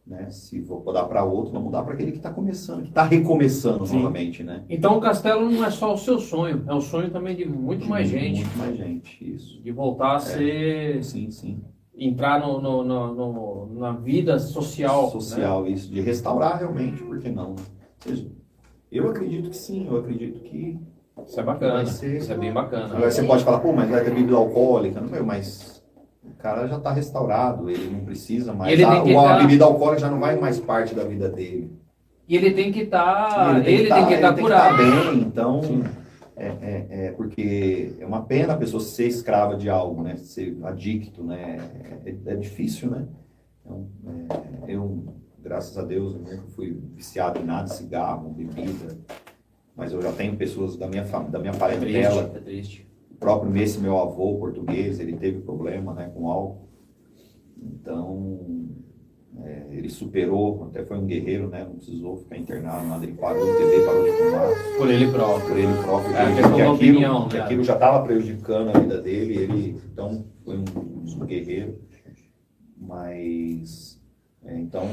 [0.07, 0.29] Né?
[0.29, 3.87] Se for dar para outro, vamos dar para aquele que está começando, que está recomeçando
[3.87, 3.97] Sim.
[3.97, 4.63] novamente, né?
[4.69, 7.85] Então o castelo não é só o seu sonho, é o sonho também de muito
[7.85, 8.41] de mais gente.
[8.41, 9.63] Muito mais gente, isso.
[9.63, 10.21] De voltar a é.
[10.21, 11.05] ser.
[11.05, 11.65] Sim, sim.
[11.97, 15.11] Entrar no, no, no, no na vida social.
[15.11, 15.71] Social, né?
[15.71, 15.91] isso.
[15.91, 17.57] De restaurar realmente, por que não?
[18.93, 20.79] Eu acredito que sim, eu acredito que.
[21.27, 21.87] Isso é bacana.
[21.87, 22.19] Ser...
[22.19, 22.95] Isso é bem bacana.
[22.95, 25.01] Agora você pode falar, pô, mas vai ter bebida alcoólica.
[25.01, 25.74] Não, mas o
[26.45, 28.79] cara já está restaurado, ele não precisa mais.
[28.83, 29.39] A, a tá...
[29.39, 31.73] bebida alcoólica já não vai mais parte da vida dele.
[32.29, 33.31] E ele tem que estar.
[33.31, 34.77] Tá, ele tem que estar tá, tá curado.
[34.77, 35.63] bem, então.
[36.37, 40.17] É, é, é, porque é uma pena a pessoa ser escrava de algo, né?
[40.17, 41.59] Ser adicto, né?
[42.05, 43.07] É, é difícil, né?
[43.65, 43.89] Então,
[44.67, 45.03] é, eu,
[45.39, 48.99] graças a Deus, eu nunca fui viciado em nada, cigarro, bebida.
[49.75, 52.23] Mas eu já tenho pessoas da minha, da minha parentela.
[52.23, 52.94] É triste, é triste
[53.25, 56.69] próprio esse meu avô português, ele teve problema né, com álcool.
[57.57, 58.39] Então,
[59.43, 61.65] é, ele superou, até foi um guerreiro, né?
[61.65, 64.49] Não precisou ficar internado, nada, ele parou de beber, parou de fumar.
[64.77, 65.49] Por ele próprio.
[65.49, 66.17] Por ele próprio.
[66.17, 67.43] É, que, que, aquilo, opinião, que né?
[67.43, 70.65] aquilo já estava prejudicando a vida dele, ele então foi um,
[71.23, 71.81] um guerreiro.
[72.77, 73.99] Mas
[74.45, 74.87] é, então,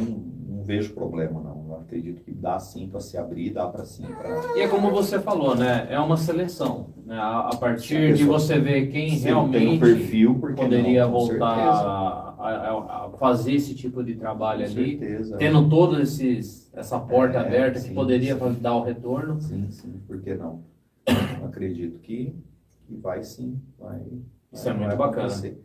[0.47, 1.41] não vejo problema.
[1.81, 4.57] Acredito que dá sim para se abrir, dá para sim para.
[4.57, 5.87] E é como você falou, né?
[5.89, 6.89] É uma seleção.
[7.05, 7.17] Né?
[7.17, 13.05] A, a partir de você ver quem realmente um perfil, poderia não, voltar a, a,
[13.05, 15.37] a, fazer esse tipo de trabalho com ali, certeza.
[15.37, 18.57] tendo toda essa porta é, aberta sim, que poderia sim.
[18.61, 19.41] dar o retorno.
[19.41, 20.63] Sim, sim, por que não?
[21.07, 22.35] Eu acredito que,
[22.87, 23.59] que vai sim.
[23.79, 24.01] Vai,
[24.51, 25.27] Isso vai, é muito bacana.
[25.27, 25.61] Acontecer.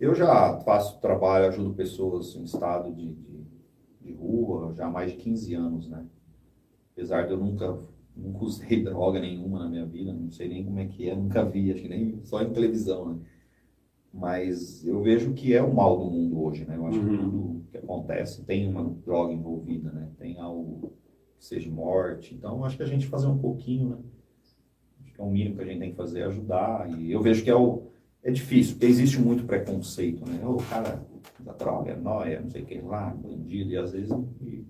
[0.00, 3.33] Eu já faço trabalho, ajudo pessoas em estado de, de,
[4.04, 6.04] de, rua já há mais de 15 anos, né?
[6.92, 7.78] Apesar de eu nunca,
[8.16, 11.44] nunca usei droga nenhuma na minha vida, não sei nem como é que é, nunca
[11.44, 13.20] vi, acho que nem só em televisão, né?
[14.12, 16.76] Mas eu vejo que é o mal do mundo hoje, né?
[16.76, 17.08] Eu acho uhum.
[17.08, 20.08] que tudo que acontece tem uma droga envolvida, né?
[20.16, 20.92] Tem algo
[21.36, 22.32] que seja morte.
[22.32, 23.96] Então, acho que a gente fazer um pouquinho, né?
[25.02, 26.88] Acho que é o mínimo que a gente tem que fazer, é ajudar.
[26.96, 27.88] E eu vejo que é o
[28.22, 30.40] é difícil, porque existe muito preconceito, né?
[30.46, 31.04] O cara
[31.44, 34.64] da droga, nóia, não sei o que lá, bandido, e às vezes e,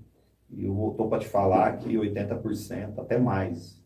[0.50, 3.82] e eu estou para te falar que 80%, até mais.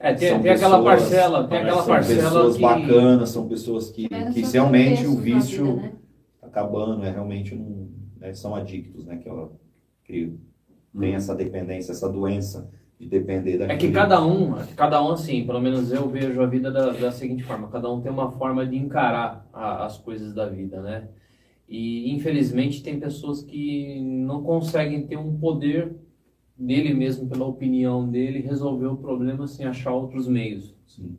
[0.00, 2.62] É, tem, tem pessoas, aquela parcela, tem aquela são parcela pessoas que...
[2.62, 5.92] bacanas, são pessoas que, É, que realmente o vício vida, né?
[6.40, 9.16] tá acabando, é realmente um, né, são adictos, né?
[9.16, 9.58] Que, eu,
[10.04, 10.32] que
[10.98, 13.78] tem essa dependência, essa doença de depender É daquele...
[13.78, 17.42] que cada um, cada um assim, pelo menos eu vejo a vida da, da seguinte
[17.42, 21.08] forma, cada um tem uma forma de encarar a- as coisas da vida, né?
[21.68, 25.94] E infelizmente tem pessoas que não conseguem ter um poder
[26.56, 30.74] dele mesmo, pela opinião dele, resolver o problema sem achar outros meios.
[30.86, 31.16] Sim.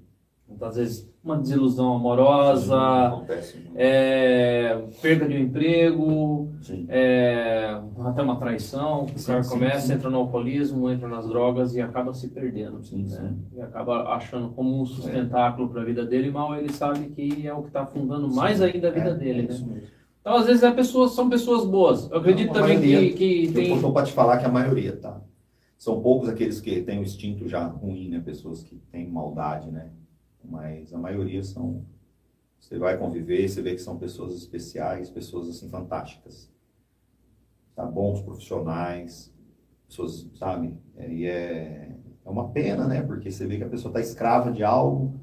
[0.52, 2.76] Então, às vezes, uma desilusão amorosa,
[3.08, 3.74] Acontece muito.
[3.76, 6.50] é, perda de um emprego,
[6.88, 9.94] é, até uma traição, o cara começa, sim.
[9.94, 12.84] entra no alcoolismo, entra nas drogas e acaba se perdendo.
[12.84, 13.10] Sim, né?
[13.10, 13.38] sim.
[13.58, 17.54] E acaba achando como um sustentáculo para a vida dele, mal ele sabe que é
[17.54, 19.48] o que está afundando mais ainda a vida É, dele.
[19.52, 19.82] é né?
[20.30, 22.08] Então, às vezes, é pessoas, são pessoas boas.
[22.12, 23.14] Eu acredito Não, também que, maioria.
[23.16, 23.74] que Eu tem.
[23.74, 25.20] estou para te falar que a maioria, tá?
[25.76, 28.20] São poucos aqueles que têm o instinto já ruim, né?
[28.20, 29.92] Pessoas que têm maldade, né?
[30.46, 31.84] Mas a maioria são.
[32.60, 36.48] Você vai conviver, você vê que são pessoas especiais, pessoas assim fantásticas.
[37.76, 37.84] Tá?
[37.84, 39.34] Bons profissionais,
[39.88, 40.78] pessoas, sabe?
[40.96, 43.02] É, E é, é uma pena, né?
[43.02, 45.20] Porque você vê que a pessoa está escrava de algo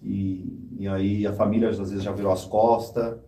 [0.00, 3.18] e, e aí a família às vezes já virou as costas,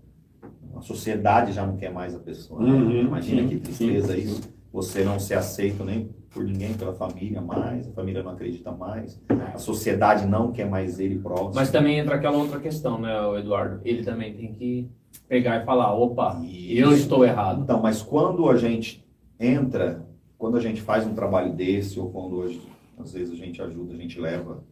[0.81, 2.62] a sociedade já não quer mais a pessoa.
[2.62, 2.70] né?
[2.73, 4.20] Uhum, Imagina sim, que tristeza sim.
[4.23, 4.41] isso.
[4.73, 9.20] Você não ser aceito nem por ninguém, pela família mais, a família não acredita mais,
[9.52, 11.55] a sociedade não quer mais ele próximo.
[11.57, 13.81] Mas também entra aquela outra questão, né, Eduardo?
[13.84, 14.89] Ele também tem que
[15.28, 17.02] pegar e falar: opa, eu Isso.
[17.02, 17.62] estou errado.
[17.62, 19.05] Então, mas quando a gente
[19.41, 20.07] entra,
[20.39, 22.62] quando a gente faz um trabalho desse, ou quando hoje,
[22.99, 24.62] às vezes a gente ajuda, a gente leva,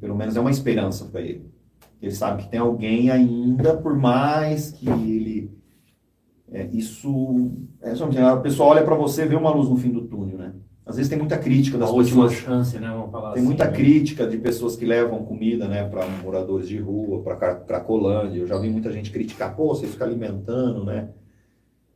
[0.00, 1.46] pelo menos é uma esperança para ele.
[2.02, 5.50] Ele sabe que tem alguém ainda, por mais que ele.
[6.50, 7.52] é, isso.
[7.80, 10.36] É, só, a pessoa olha para você e vê uma luz no fim do túnel,
[10.36, 10.52] né?
[10.84, 12.44] Às vezes tem muita crítica das última pessoas.
[12.44, 12.88] chance, né?
[12.88, 13.46] Vamos falar Tem assim.
[13.46, 13.70] muita né?
[13.70, 18.40] crítica de pessoas que levam comida, né, para moradores de rua, para Cracolândia.
[18.40, 21.10] Eu já vi muita gente criticar, pô, você fica alimentando, né?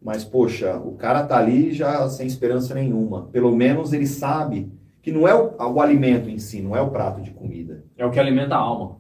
[0.00, 3.22] Mas, poxa, o cara tá ali já sem esperança nenhuma.
[3.32, 4.70] Pelo menos ele sabe
[5.02, 7.82] que não é o, o alimento em si, não é o prato de comida.
[7.98, 8.98] É o que alimenta a alma,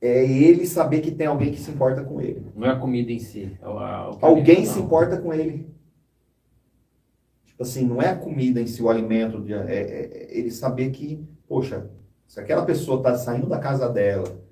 [0.00, 2.46] É ele saber que tem alguém que se importa com ele.
[2.54, 3.56] não é a comida em si.
[3.60, 5.66] É o, é o que Alguém se importa com ele.
[7.44, 10.90] Tipo assim, não é a comida em si, o alimento, é, é- é ele saber
[10.90, 11.90] que, poxa,
[12.26, 14.44] se aquela pessoa está saindo da casa dela,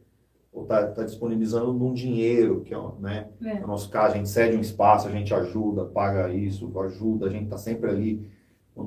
[0.51, 3.61] ou está disponibilizando um dinheiro, que é, o- né, É.
[3.61, 7.31] no nosso caso, a gente cede um espaço, a gente ajuda, paga isso, ajuda, a
[7.31, 8.27] gente está sempre ali,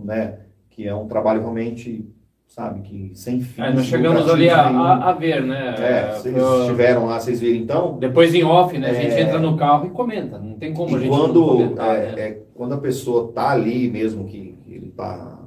[0.04, 0.40] né,
[0.72, 2.10] que é um trabalho realmente,
[2.48, 3.62] sabe, que sem fim.
[3.62, 5.76] É, nós chegamos ali a, a, a ver, né?
[5.78, 8.90] É, vocês eu- estiveram lá, vocês viram então, Depois em off, né?
[8.90, 9.22] A gente É.
[9.22, 10.40] entra no carro e comenta.
[10.40, 12.22] Não tem como a E gente quando, não comentar, é, né?
[12.22, 15.40] é, quando a pessoa tá ali mesmo, que, que ele tá.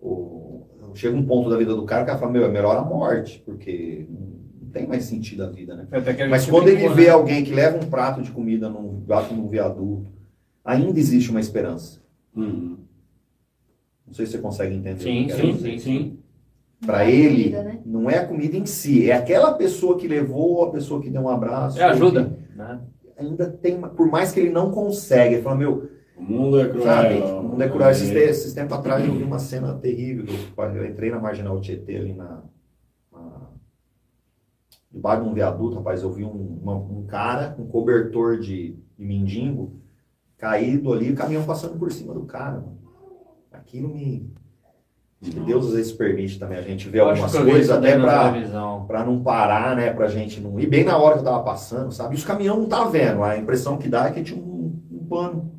[0.00, 2.82] o- chega um ponto da vida do cara que ela fala, meu, é melhor a
[2.84, 5.86] morte, porque não tem mais sentido a vida, né?
[5.90, 7.10] Até que a Mas quando ele vê né?
[7.10, 10.10] alguém que leva um prato de comida num num viaduto,
[10.64, 12.00] ainda existe uma esperança.
[12.36, 12.76] Uhum.
[14.10, 14.94] Não sei se você consegue entender.
[14.94, 16.18] o que Sim, sim, sim, sim.
[16.84, 17.80] Para ele, comida, né?
[17.86, 21.22] não é a comida em si, é aquela pessoa que levou, a pessoa que deu
[21.22, 21.78] um abraço.
[21.78, 22.36] É ajuda.
[22.56, 22.80] Né?
[23.16, 26.84] Ainda tem, por mais que ele não consegue, ele fala, meu, O mundo é cruel.
[26.84, 27.14] Sabe?
[27.18, 27.90] O mundo é cruel.
[27.90, 28.24] Esses, É.
[28.24, 30.24] esses tempos atrás eu vi uma cena terrível.
[30.74, 32.42] Eu, entrei na Marginal Tietê ali na,
[33.12, 33.48] na-
[34.90, 36.02] debaixo de um viaduto, rapaz.
[36.02, 39.80] Eu vi um, uma- um cara com cobertor de, de mendigo
[40.36, 42.54] caído ali, o caminhão passando por cima do cara.
[42.60, 42.79] mano.
[43.70, 44.28] Aquilo me.
[45.20, 49.76] Deus às vezes permite também a gente ver Eu algumas coisas até pra não parar,
[49.76, 49.92] né?
[49.92, 52.14] Pra gente não ir bem na hora que eu tava passando, sabe?
[52.14, 53.22] E os caminhões não tava vendo.
[53.22, 55.52] A impressão que dá é que tinha um, um pano.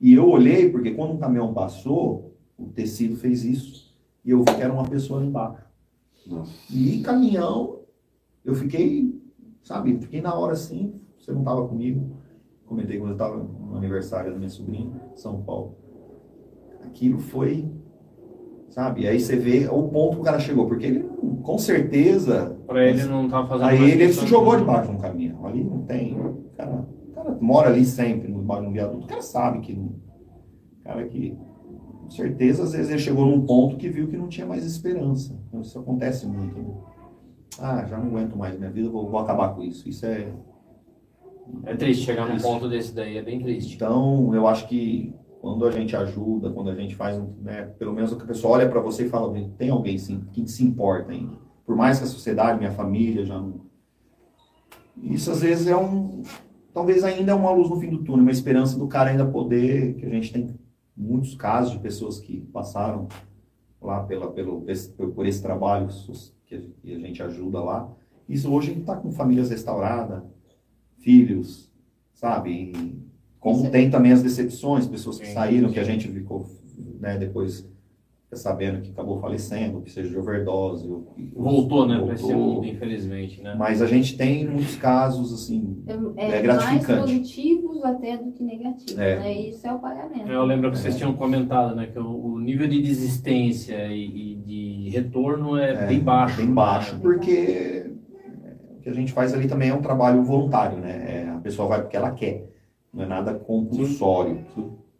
[0.00, 3.96] E eu olhei, porque quando um caminhão passou, o tecido fez isso.
[4.24, 5.64] E eu vi que era uma pessoa embaixo.
[6.26, 6.52] Nossa.
[6.70, 7.80] E caminhão,
[8.44, 9.20] eu fiquei,
[9.64, 12.16] sabe, fiquei na hora assim, você não tava comigo.
[12.66, 15.81] Comentei quando eu tava no aniversário da minha sobrinha, São Paulo.
[16.84, 17.68] Aquilo foi,
[18.70, 21.08] sabe, aí você vê o ponto que o cara chegou, porque ele,
[21.42, 24.96] com certeza, Pra ele não tá fazendo Aí ele, ele se jogou de- debaixo de
[24.96, 25.46] um caminhão.
[25.46, 26.14] Ali não tem.
[26.18, 29.04] O cara, o cara mora ali sempre, no um viaduto.
[29.04, 29.74] O cara sabe que.
[29.74, 29.86] não-
[30.80, 31.36] O cara que.
[32.02, 35.38] Com certeza, às vezes ele chegou num ponto que viu que não tinha mais esperança.
[35.48, 36.58] Então, Isso acontece muito.
[36.58, 36.74] né?
[37.60, 39.86] Ah, já não aguento mais minha vida, vou, vou acabar com isso.
[39.88, 40.28] Isso é.
[41.64, 43.74] É triste chegar num ponto desse daí, é bem triste.
[43.76, 48.14] Então, eu acho que quando a gente ajuda, quando a gente faz, né, pelo menos
[48.14, 51.36] que a pessoa olha para você e fala, tem alguém sim, que se importa ainda.
[51.66, 53.60] Por mais que a sociedade, minha família já não,
[54.96, 56.22] Isso às vezes é um.
[56.72, 59.94] Talvez ainda é uma luz no fim do túnel, uma esperança do cara ainda poder.
[59.96, 60.54] Que a gente tem
[60.96, 63.08] muitos casos de pessoas que passaram
[63.80, 64.64] lá pela, pelo,
[65.12, 65.88] por esse trabalho
[66.46, 66.54] que
[66.84, 67.92] a gente ajuda lá.
[68.28, 70.22] Isso hoje a gente está com famílias restauradas,
[70.98, 71.68] filhos,
[72.14, 73.01] sabe?
[73.42, 76.46] Como tem também as decepções, pessoas que saíram, que a gente ficou
[77.00, 77.68] né, depois
[78.36, 80.88] sabendo que acabou falecendo, que seja de overdose.
[80.88, 83.54] Ou, voltou, né, para esse mundo, infelizmente, né?
[83.58, 85.82] Mas a gente tem muitos casos, assim,
[86.16, 86.86] é, é, é gratificante.
[86.86, 89.18] mais positivos até do que negativos, é.
[89.18, 89.32] né?
[89.32, 90.30] Isso é o pagamento.
[90.30, 94.90] Eu lembro que vocês tinham comentado, né, que o, nível de desistência e, e de
[94.90, 96.36] retorno é, é, bem baixo.
[96.38, 97.00] Bem baixo, né?
[97.02, 97.90] porque
[98.78, 101.24] o que a gente faz ali também é um trabalho voluntário, né?
[101.24, 102.51] É, a pessoa vai porque ela quer,
[102.92, 104.44] não é nada compulsório.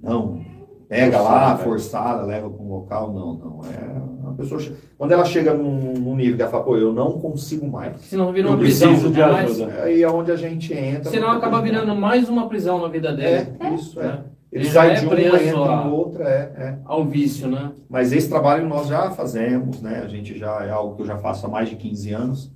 [0.00, 0.40] Não,
[0.88, 3.60] pega lá, forçada, leva para um local, não, não.
[3.64, 4.60] É uma pessoa.
[4.98, 8.00] Quando ela chega num, num nível que ela fala, pô, eu não consigo mais.
[8.02, 8.94] Senão vira uma prisão.
[8.94, 9.24] de né?
[9.24, 9.72] ajuda.
[9.72, 11.10] É aí é onde a gente entra.
[11.10, 13.54] Senão acaba virando mais uma prisão na vida dele.
[13.60, 14.06] É, isso, é.
[14.06, 14.32] é.
[14.52, 16.78] Ele, Ele sai é de uma, entra em outra, é, é.
[16.84, 17.72] Ao vício, né?
[17.88, 20.02] Mas esse trabalho nós já fazemos, né?
[20.04, 22.52] A gente já é algo que eu já faço há mais de 15 anos,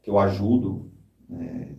[0.00, 0.92] que eu ajudo.
[1.28, 1.70] Né?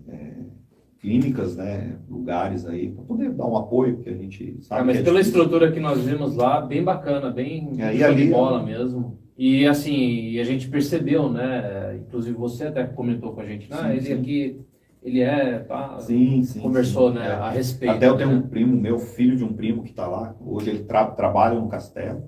[1.05, 4.81] É, clínicas, né, lugares aí, para poder dar um apoio, que a gente sabe.
[4.81, 5.41] É, mas é pela difícil.
[5.41, 9.19] estrutura que nós vimos lá, bem bacana, bem é, e ali, bola mesmo.
[9.37, 11.99] E assim, a gente percebeu, né?
[12.01, 14.13] Inclusive você até comentou com a gente, ah, ele sim.
[14.13, 14.61] aqui,
[15.03, 17.95] ele é, tá, sim, sim, conversou, né, a respeito.
[17.95, 18.37] Até eu tenho né?
[18.37, 21.67] um primo, meu filho de um primo que está lá, hoje ele tra trabalha no
[21.67, 22.23] castelo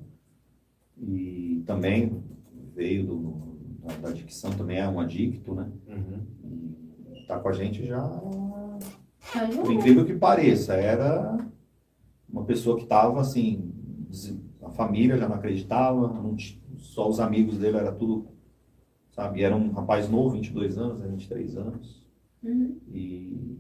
[1.00, 2.22] e também
[2.76, 3.38] veio do,
[3.84, 5.68] da, da dicção, também é um adicto, né?
[5.88, 6.20] Uhum.
[6.44, 8.04] E está com a gente já
[9.32, 11.38] por incrível que pareça, era
[12.30, 13.72] uma pessoa que estava assim,
[14.64, 16.36] a família já não acreditava, não,
[16.78, 18.28] só os amigos dele era tudo,
[19.12, 19.44] sabe?
[19.44, 22.08] Era um rapaz novo, 22 anos, 23 né, anos.
[22.44, 22.78] Uhum.
[22.92, 23.58] E,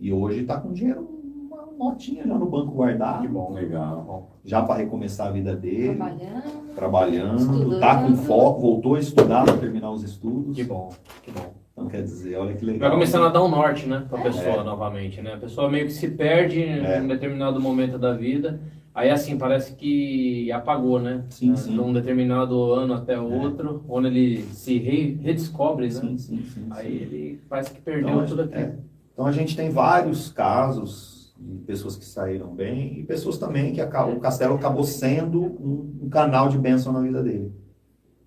[0.00, 3.22] e hoje está com dinheiro, uma notinha já no banco guardado.
[3.22, 4.38] Que bom, legal.
[4.44, 5.96] Já para recomeçar a vida dele.
[5.96, 6.74] Trabalhando.
[6.74, 10.56] Trabalhando, tá com foco, voltou a estudar para terminar os estudos.
[10.56, 10.90] Que bom,
[11.22, 11.63] que bom.
[11.74, 12.88] Então quer dizer, olha que legal.
[12.88, 14.62] Vai começando a dar um norte, né, para a pessoa é.
[14.62, 15.34] novamente, né?
[15.34, 16.98] A pessoa meio que se perde é.
[16.98, 18.60] em um determinado momento da vida.
[18.94, 21.24] Aí assim, parece que apagou, né?
[21.28, 21.56] Sim, né?
[21.56, 21.72] sim.
[21.72, 23.36] De um determinado ano até o é.
[23.36, 26.00] outro, onde ele se re redescobre, né?
[26.00, 26.66] Sim, sim, sim.
[26.70, 27.02] Aí sim.
[27.02, 28.60] ele parece que perdeu então, tudo aquilo.
[28.60, 28.76] É.
[29.12, 33.80] Então a gente tem vários casos de pessoas que saíram bem e pessoas também que
[33.80, 37.52] a, o castelo acabou sendo um, um canal de bênção na vida dele.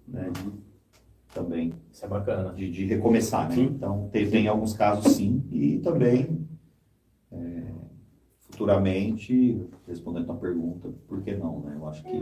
[0.06, 0.32] Né?
[1.38, 1.74] Também.
[1.92, 2.54] Isso é bacana.
[2.54, 3.56] De, de recomeçar, né?
[3.56, 3.72] Sim.
[3.76, 6.48] Então, tem, tem, alguns casos sim, e também,
[7.32, 7.64] é,
[8.40, 11.76] futuramente, respondendo a pergunta, por que não, né?
[11.80, 12.22] Eu acho que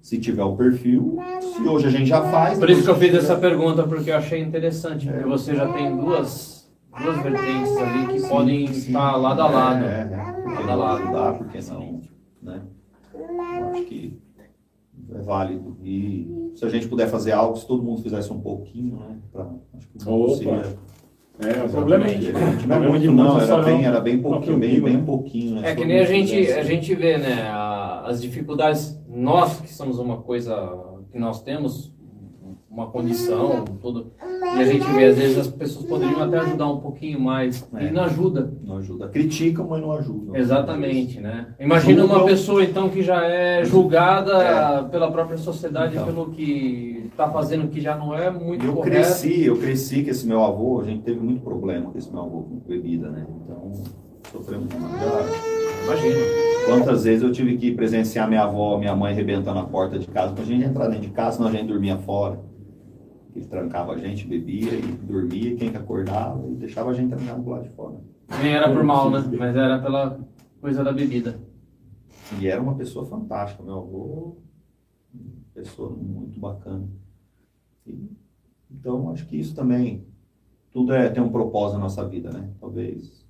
[0.00, 2.58] se tiver o perfil, se hoje a gente já faz...
[2.58, 5.26] Por isso que eu fiz essa pergunta, porque eu achei interessante, porque é.
[5.26, 6.70] você já tem duas,
[7.02, 8.88] duas vertentes ali que sim, podem sim.
[8.88, 9.84] estar lado a lado.
[9.84, 11.02] É, é, lado a lado.
[11.02, 12.00] Ajudar, porque não,
[12.42, 12.62] né?
[13.14, 14.23] Eu acho que
[15.12, 15.76] é válido.
[15.82, 19.16] E se a gente puder fazer algo, se todo mundo fizesse um pouquinho, né?
[19.32, 20.34] Pra, acho que Opa.
[20.36, 20.84] seria...
[21.40, 22.16] É, o problema é
[22.64, 25.60] não é muito não, era bem, era bem pouquinho, bem, bem um pouquinho.
[25.60, 25.70] Né?
[25.70, 27.50] É que nem a gente, a gente vê, né,
[28.04, 30.54] as dificuldades, nós que somos uma coisa
[31.10, 31.92] que nós temos,
[32.74, 34.12] uma condição, tudo.
[34.20, 37.66] E a gente vê, às vezes as pessoas poderiam até ajudar um pouquinho mais.
[37.74, 37.86] É.
[37.86, 38.52] E não ajuda.
[38.64, 39.08] Não ajuda.
[39.08, 40.34] Criticam, mas não ajudam.
[40.34, 41.54] Exatamente, né?
[41.60, 44.82] Imagina uma pessoa, então, que já é julgada é.
[44.90, 46.06] pela própria sociedade então.
[46.06, 48.96] pelo que está fazendo que já não é muito eu correto.
[48.96, 52.22] cresci, eu cresci com esse meu avô, a gente teve muito problema com esse meu
[52.22, 53.24] avô com bebida, né?
[53.44, 53.72] Então,
[54.32, 55.84] sofremos já...
[55.84, 56.18] Imagina.
[56.66, 60.32] Quantas vezes eu tive que presenciar minha avó, minha mãe arrebentando a porta de casa,
[60.32, 62.40] pra gente entrar dentro de casa, senão a gente dormia fora.
[63.34, 67.42] Ele trancava a gente, bebia e dormia, quem que acordava e deixava a gente trancado
[67.42, 67.96] do lado de fora.
[68.42, 69.24] Nem era por mal, né?
[69.38, 70.20] Mas era pela
[70.60, 71.38] coisa da bebida.
[72.40, 74.36] E era uma pessoa fantástica, meu avô,
[75.52, 76.88] pessoa muito bacana.
[77.86, 78.10] E,
[78.70, 80.06] então, acho que isso também,
[80.70, 82.50] tudo é, tem um propósito na nossa vida, né?
[82.60, 83.23] Talvez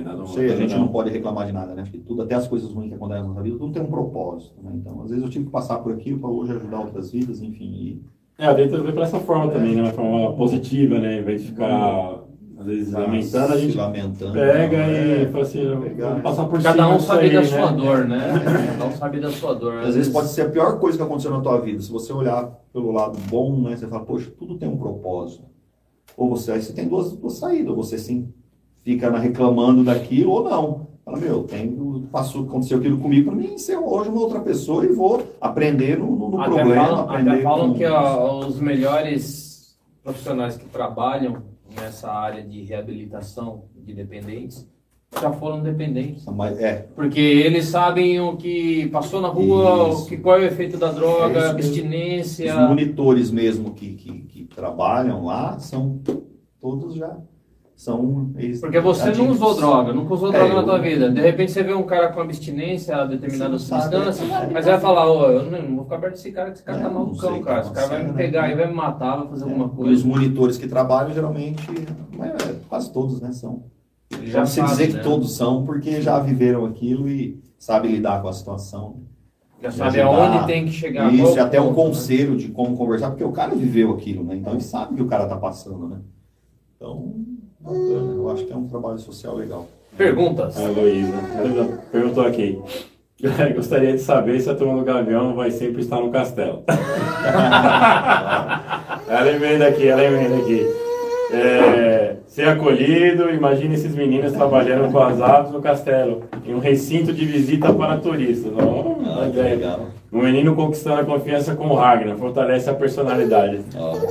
[0.00, 0.80] não sei, a gente não.
[0.80, 1.82] não pode reclamar de nada, né?
[1.82, 3.90] Acho que tudo, até as coisas ruins que acontecem na nossa vida, tudo tem um
[3.90, 4.72] propósito, né?
[4.74, 7.64] Então, às vezes eu tive que passar por aquilo para hoje ajudar outras vidas, enfim.
[7.64, 8.02] E...
[8.38, 9.54] É, a vida ver por essa forma é.
[9.54, 9.82] também, né?
[9.82, 11.20] Uma forma positiva, né?
[11.20, 12.20] Em vez de ficar,
[12.58, 15.64] às vezes, lamentando, a gente lamentando, pega não, e é, fala assim,
[15.98, 17.46] vamos passar por Cada um sabe aí, da né?
[17.46, 18.18] sua dor, né?
[18.72, 19.74] Cada um sabe da sua dor.
[19.80, 21.82] Às, às vezes pode ser a pior coisa que aconteceu na tua vida.
[21.82, 23.76] Se você olhar pelo lado bom, né?
[23.76, 25.44] Você fala, poxa, tudo tem um propósito.
[26.16, 27.74] Ou você, aí você tem duas, duas saídas.
[27.76, 28.32] Você sim
[28.82, 30.92] fica reclamando daquilo ou não.
[31.04, 31.76] Fala, meu, tem,
[32.12, 36.14] passou, aconteceu aquilo comigo, para mim ser hoje uma outra pessoa e vou aprender no,
[36.14, 36.74] no problema.
[36.74, 37.74] Falam, aprender até falam com...
[37.74, 41.42] que ó, os melhores profissionais que trabalham
[41.74, 44.70] nessa área de reabilitação de dependentes
[45.20, 46.24] já foram dependentes.
[46.26, 46.86] Mas, é.
[46.94, 50.04] Porque eles sabem o que passou na rua, Isso.
[50.04, 52.54] o que, qual é o efeito da droga, É abstinência.
[52.54, 56.00] Os monitores mesmo que, que, que trabalham lá são
[56.60, 57.18] todos já
[57.82, 61.10] são Porque você não usou droga, nunca usou É, droga na eu- tua vida.
[61.10, 64.50] De repente você vê um cara com abstinência a determinada não substância, né?
[64.52, 66.78] mas vai falar, ô, eu não, não vou ficar perto desse cara, que esse cara
[66.78, 67.60] É, tá não malucão, sei cara.
[67.60, 68.52] Esse cara vai me acontecendo, pegar né?
[68.52, 70.06] e vai me matar, vai fazer alguma É, Os coisa.
[70.06, 73.64] monitores que trabalham geralmente, é, quase todos, né, são.
[74.12, 74.98] Ele Já se dizer né?
[74.98, 79.00] que todos são, porque já viveram aquilo e sabem lidar com a situação.
[79.60, 81.12] Já sabe aonde tem que chegar.
[81.12, 81.84] Isso, e até um ponto, né?
[81.88, 84.36] conselho de como conversar, porque o cara viveu aquilo, né?
[84.36, 85.98] Então ele sabe o que o cara tá passando, né?
[86.76, 87.14] Então,
[87.62, 89.66] bacana, eu acho que é um trabalho social legal.
[89.96, 90.56] Perguntas.
[90.56, 91.14] A Heloísa.
[91.36, 92.60] Ela perguntou aqui.
[93.54, 96.64] Gostaria de saber se a turma do Gavião vai sempre estar no castelo.
[99.08, 100.66] ela emenda aqui, ela emenda aqui.
[101.32, 107.12] É, ser acolhido, imagine esses meninos trabalhando com as aves no castelo, em um recinto
[107.12, 108.50] de visita para turistas.
[108.56, 109.54] Oh, Ah, que ideia.
[109.56, 109.80] legal.
[110.10, 113.60] Um menino conquistando a confiança com o Ragnar, fortalece a personalidade.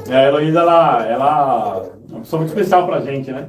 [0.10, 3.48] É, A Heloísa, ela, ela é uma pessoa muito especial pra gente, né?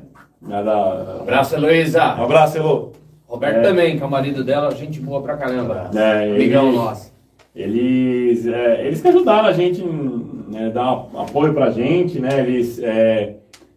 [0.51, 2.17] Ela Abraço, Heloísa.
[2.19, 2.93] Um abraço, Elo.
[3.27, 3.63] Roberto É.
[3.63, 5.91] também, que é o marido dela, gente boa pra caramba.
[5.95, 7.13] É, Amigão ele- nosso.
[7.55, 12.41] Eles, é, eles que ajudaram a gente, né, dar apoio pra gente, né?
[12.41, 13.37] Eles é,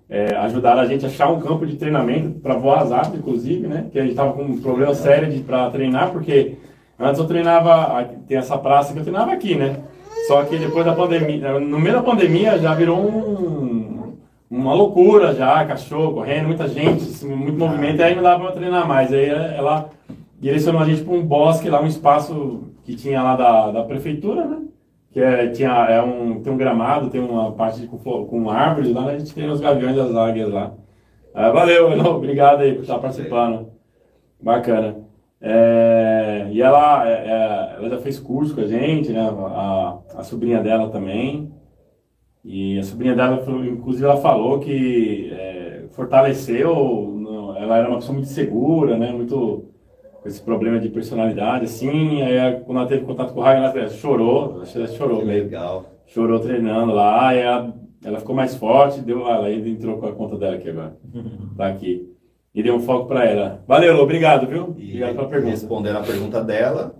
[0.09, 3.88] é, ajudaram a gente a achar um campo de treinamento para voar aves, inclusive, né?
[3.92, 6.58] Que a gente tava com um problema sério de, para treinar, porque
[7.00, 9.77] antes eu treinava, tem essa praça que eu treinava aqui, né?
[10.27, 14.14] Só que depois da pandemia, no meio da pandemia já virou um,
[14.50, 18.53] uma loucura já, cachorro correndo, muita gente, assim, muito movimento, e aí não dava para
[18.53, 19.11] treinar mais.
[19.11, 19.90] Aí ela
[20.40, 24.45] direcionou a gente para um bosque lá, um espaço que tinha lá da, da prefeitura,
[24.45, 24.58] né?
[25.15, 29.05] Que é, tinha, é um, tem um gramado, tem uma parte com, com árvores lá,
[29.05, 29.13] né?
[29.13, 30.73] A gente tem os gaviões e as águias lá.
[31.33, 33.71] Ah, valeu, Elô, obrigado aí por estar participando.
[34.41, 34.97] Bacana.
[35.39, 39.21] É, e ela, é, é, ela já fez curso com a gente, né?
[39.21, 41.49] A, a sobrinha dela também.
[42.43, 47.55] E a sobrinha dela, inclusive, ela falou que é, fortaleceu.
[47.57, 49.13] ela era uma pessoa muito segura, né?
[49.13, 49.63] Muito
[50.25, 52.23] com esse problema de personalidade, assim.
[52.23, 55.25] Aí, quando ela teve contato com o Ragnar, ela chorou, acho que ela chorou que
[55.25, 55.85] mesmo legal.
[56.07, 60.11] chorou treinando lá, e ela, ela ficou mais forte, deu, ela ainda entrou com a
[60.13, 60.97] conta dela aqui agora.
[61.55, 62.11] Tá aqui.
[62.55, 63.63] E deu um foco pra ela.
[63.67, 64.73] Valeu, obrigado, viu?
[64.79, 65.51] E Obrigado pela pergunta.
[65.51, 66.95] respondendo a pergunta dela,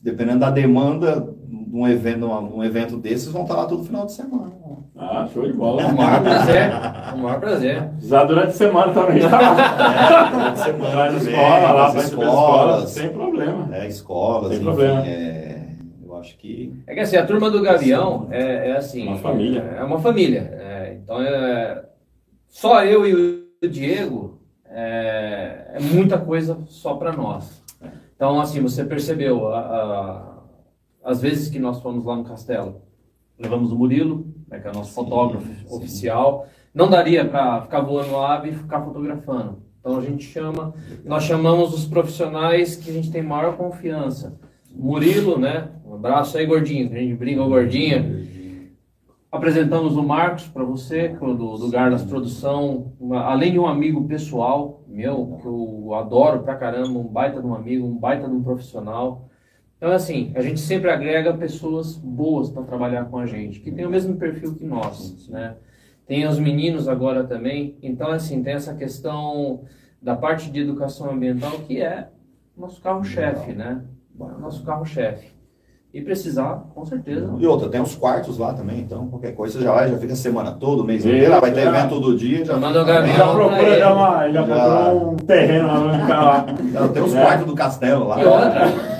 [0.00, 4.12] dependendo da demanda de um evento, um evento desses, vão estar lá todo final de
[4.12, 4.52] semana.
[4.98, 5.86] Ah, show de bola.
[5.86, 6.70] O maior prazer.
[7.14, 7.88] O maior prazer.
[8.00, 9.20] Já durante a semana também.
[9.28, 9.36] Tá?
[10.26, 13.68] É, durante a semana Vai na escola, lá, vai escola, escolas, sem problema.
[13.76, 15.06] é, escolas, Sem enfim, problema.
[15.06, 15.66] é,
[16.04, 19.06] eu acho que É que assim, a turma do Gavião é, é assim.
[19.06, 19.60] Uma família.
[19.76, 20.40] É uma família.
[20.58, 21.82] é, então é.
[22.48, 23.14] Só eu e
[23.62, 27.62] o Diego é, é muita coisa só para nós.
[28.14, 30.35] Então, assim, você percebeu, a- a-
[31.06, 32.82] as vezes que nós fomos lá no castelo,
[33.38, 35.74] levamos o Murilo, né, que é o nosso Sim, fotógrafo sim.
[35.74, 36.46] oficial.
[36.74, 39.58] Não daria para ficar voando ave e ficar fotografando.
[39.80, 44.38] Então a gente chama, nós chamamos os profissionais que a gente tem maior confiança.
[44.74, 45.68] Murilo, né?
[45.86, 46.88] Um abraço aí, gordinho.
[46.90, 48.26] que A gente brinca, ô, gordinho.
[49.30, 54.04] Apresentamos o Marcos para você, é do, do Gardas Produção, uma- além de um amigo
[54.06, 58.34] pessoal meu, que eu adoro pra caramba, um baita de um amigo, um baita de
[58.34, 59.28] um profissional.
[59.76, 63.84] Então, assim, a gente sempre agrega pessoas boas para trabalhar com a gente, que tem
[63.84, 65.54] o mesmo perfil que nós, né?
[66.06, 67.76] Tem os meninos agora também.
[67.82, 69.60] Então, assim, tem essa questão
[70.00, 72.08] da parte de educação ambiental, que é
[72.56, 73.82] nosso carro-chefe, né?
[74.40, 75.34] Nosso carro-chefe.
[75.92, 77.34] E precisar, com certeza.
[77.38, 80.16] E outra, tem os quartos lá também, então qualquer coisa já vai, já fica a
[80.16, 82.44] semana toda, o mês inteiro, vai ter evento todo dia.
[82.44, 83.16] Já, Manda o Ele Gabriel.
[83.16, 84.54] já procura já uma, já Já.
[84.86, 86.46] procurou um terreno lá ficar lá.
[86.88, 87.22] Tem os É.
[87.22, 88.20] quartos do castelo lá.
[88.22, 88.95] E outra,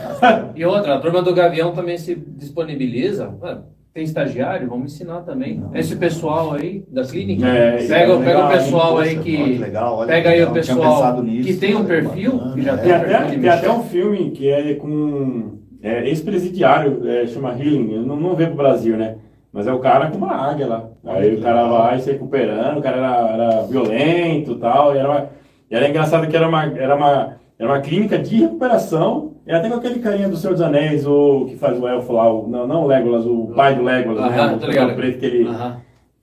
[0.55, 3.33] e outra, a turma do Gavião também se disponibiliza.
[3.41, 3.65] Mano,
[3.97, 5.65] tem estagiário, vamos ensinar também.
[5.73, 9.59] Esse pessoal aí da clínica, É, pega, é pega o pessoal aí olha que.
[9.59, 12.63] legal, olha pega aí legal, o não pessoal nisso, que tem um perfil, bacana, que
[12.63, 12.77] já é.
[12.77, 17.95] tem Tem até, tem até um filme que é com é, ex-presidiário, é, chama Healing,
[17.95, 19.17] eu não, não veio pro Brasil, né?
[19.51, 20.91] Mas é o cara com uma águia lá.
[21.03, 24.99] Aí que o cara vai se recuperando, o cara era, era violento e tal, e
[24.99, 25.31] era, uma,
[25.71, 29.69] e era engraçado que era uma, era, uma, era uma clínica de recuperação, e até
[29.69, 32.67] com aquele carinha do Senhor dos Anéis, o que faz o elfo lá, o, não,
[32.67, 34.59] não o Legolas, o pai do Legolas, Aham, né?
[34.59, 34.97] tô O ligado.
[34.97, 35.49] preto que ele,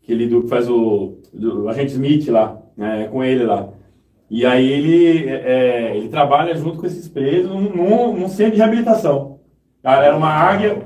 [0.04, 3.70] aquele do que faz o, do, o agente Smith lá, né, com ele lá.
[4.30, 9.40] E aí ele, é, ele trabalha junto com esses presos num, num centro de reabilitação.
[9.84, 10.82] Ela era uma águia,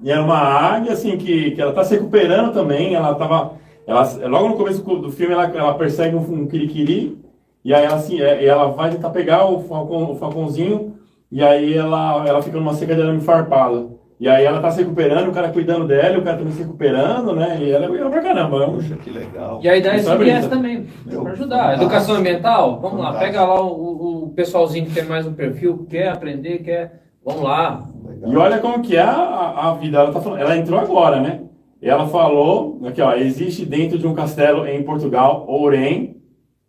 [0.00, 3.54] e era uma águia assim que, que ela está se recuperando também, ela tava,
[3.86, 7.18] ela, logo no começo do filme, ela, ela persegue um, um quiriquiri,
[7.64, 10.93] e aí ela, assim, é, ela vai tentar pegar o, falcão, o falcãozinho,
[11.34, 13.98] e aí ela, ela fica numa seca de arame farpado.
[14.20, 17.34] E aí ela tá se recuperando, o cara cuidando dela, o cara também se recuperando,
[17.34, 17.58] né?
[17.60, 18.62] E ela é legal pra caramba.
[18.62, 19.58] É Puxa, que legal.
[19.60, 21.56] E a ideia é Isso também, Meu, para ajudar.
[21.56, 21.82] fantástico.
[21.82, 23.32] Educação ambiental, vamos lá, Fantástico.
[23.32, 27.02] pega lá o, o pessoalzinho que tem mais um perfil, quer aprender, quer.
[27.24, 27.84] Vamos lá.
[28.06, 28.32] Legal.
[28.32, 29.98] E olha como que é a, a vida.
[29.98, 31.40] Ela, tá falando, ela entrou agora, né?
[31.82, 36.22] Ela falou, aqui ó, existe dentro de um castelo em Portugal, Ourém,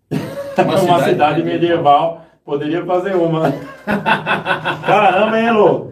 [0.58, 2.25] uma, cidade cidade, medieval.
[2.46, 3.52] Poderia fazer uma.
[4.86, 5.88] Caramba, hein, Elô?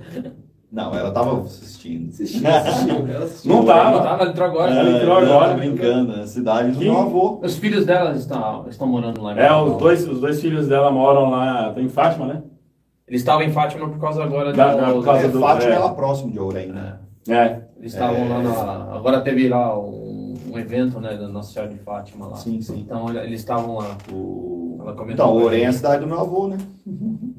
[0.71, 2.11] Não, ela tava assistindo.
[2.45, 2.57] Ela
[3.23, 3.49] assistiu.
[3.49, 4.01] Não Não tava.
[4.03, 4.71] tava, ela entrou agora.
[4.71, 5.49] Ela É, entrou ela agora.
[5.49, 7.39] tá brincando, na cidade do meu avô.
[7.43, 9.33] Os filhos dela estão, estão morando lá.
[9.35, 12.43] em É, os dois, os dois filhos dela moram lá, em Fátima, né?
[13.07, 15.75] Eles estavam em Fátima por causa agora da- por causa É, do- Fátima é.
[15.75, 16.95] é lá próximo de Ourém, né?
[17.29, 17.61] É.
[17.79, 18.95] Eles estavam lá na.
[18.95, 20.02] Agora teve lá um,
[20.53, 22.35] um evento, né, da Nossa Senhora de Fátima lá.
[22.35, 22.79] Sim, sim.
[22.81, 23.97] Então olha, eles estavam lá.
[24.11, 24.77] O...
[24.81, 26.57] Ela comentou Então, Ourém é a cidade do meu avô, né?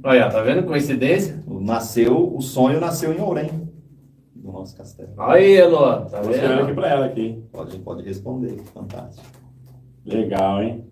[0.03, 0.65] Olha, tá vendo?
[0.65, 1.43] Coincidência?
[1.47, 3.51] O- Nasceu, o sonho nasceu em Ourém,
[4.35, 5.11] do nosso castelo.
[5.19, 6.75] Aí, Elô, tá Vou escrever aqui vendo?
[6.75, 7.43] pra ela aqui.
[7.53, 9.27] Pode, pode responder, fantástico.
[10.05, 10.85] Legal, hein?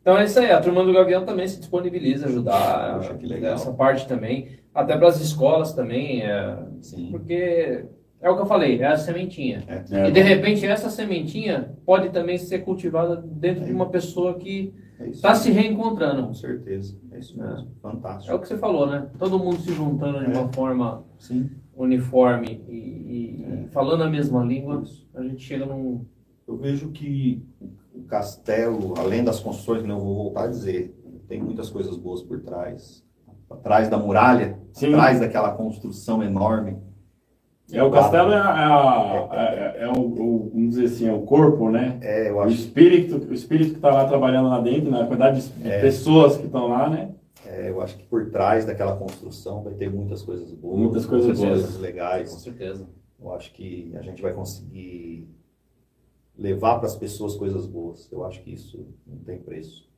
[0.00, 3.26] Então é isso aí, a turma do Gavião também se disponibiliza a ajudar Poxa, que
[3.26, 3.54] legal.
[3.54, 7.08] essa parte também, até para as escolas também, é, Sim.
[7.10, 7.86] porque
[8.24, 9.62] é o que eu falei, é a sementinha.
[9.68, 14.34] É, É, E de repente essa sementinha pode também ser cultivada dentro de uma pessoa
[14.34, 15.16] que é isso.
[15.16, 16.28] está se reencontrando.
[16.28, 16.96] Com certeza.
[17.12, 17.58] É isso mesmo.
[17.58, 18.38] É o Fantástico.
[18.38, 19.08] que você falou, né?
[19.18, 21.50] Todo mundo se juntando de uma forma Sim.
[21.76, 24.82] uniforme e, e- falando a mesma língua,
[25.14, 26.06] a gente chega num.
[26.48, 27.42] Eu vejo que
[27.94, 30.94] o castelo, além das construções, que eu vou voltar a dizer,
[31.28, 33.04] tem muitas coisas boas por trás.
[33.50, 34.94] Atrás da muralha, Sim.
[34.94, 36.76] atrás daquela construção enorme.
[37.72, 41.12] É, o castelo é, a- é, a- é- é o, o- vamos dizer assim, é
[41.12, 41.98] o corpo, né?
[42.02, 45.00] É, eu O acho, espírito, o espírito que está lá trabalhando lá dentro, né?
[45.00, 45.80] a quantidade de É.
[45.80, 47.10] pessoas que estão lá, né?
[47.46, 51.38] é, eu acho que por trás daquela construção vai ter muitas coisas boas, Muitas coisas
[51.38, 51.78] boas.
[51.78, 52.30] legais.
[52.32, 52.86] certeza.
[53.20, 55.28] Eu acho que a gente vai conseguir
[56.38, 58.10] levar para as pessoas coisas boas.
[58.12, 59.88] Eu acho que isso não tem preço.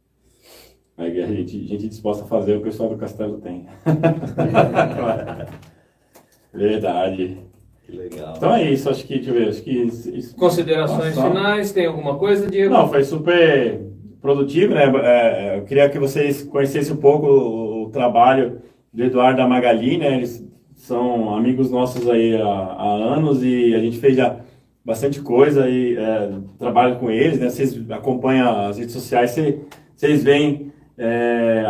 [0.98, 3.66] Aí a gente, gente disposta a fazer, o pessoal do castelo tem.
[6.52, 7.40] Verdade.
[7.86, 8.34] Que legal.
[8.36, 11.28] Então é isso, acho que, deixa eu ver, acho que isso- isso- Considerações Nossa.
[11.28, 12.72] finais, tem alguma coisa, Diego?
[12.74, 13.80] Não, foi super
[14.20, 14.84] produtivo, né?
[15.04, 18.60] É, eu queria que vocês conhecessem um pouco o, o trabalho
[18.92, 20.16] do Eduardo e da Magali, né?
[20.16, 24.36] Eles são amigos nossos aí há, há anos e a gente fez já
[24.84, 27.48] bastante coisa aí, é, trabalho com eles, né?
[27.48, 29.60] Vocês acompanham as redes sociais, cê-
[29.94, 31.64] vocês veem é,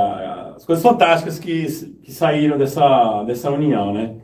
[0.56, 1.66] as coisas fantásticas que,
[2.02, 4.14] que saíram dessa, dessa união, né?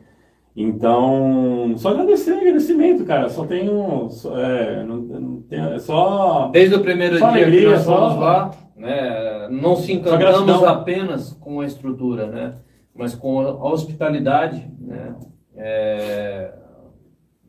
[0.55, 3.27] Então, só agradecer, agradecimento, cara.
[3.29, 4.07] Só tenho.
[4.37, 6.49] É, não, não tenho, é só.
[6.51, 11.59] Desde o primeiro dia que alegria, nós só- lá, né, não se encantamos apenas com
[11.61, 12.53] a estrutura, né,
[12.95, 15.15] mas com a hospitalidade, né,
[15.55, 16.53] é,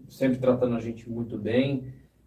[0.08, 1.84] sempre tratando a gente muito bem.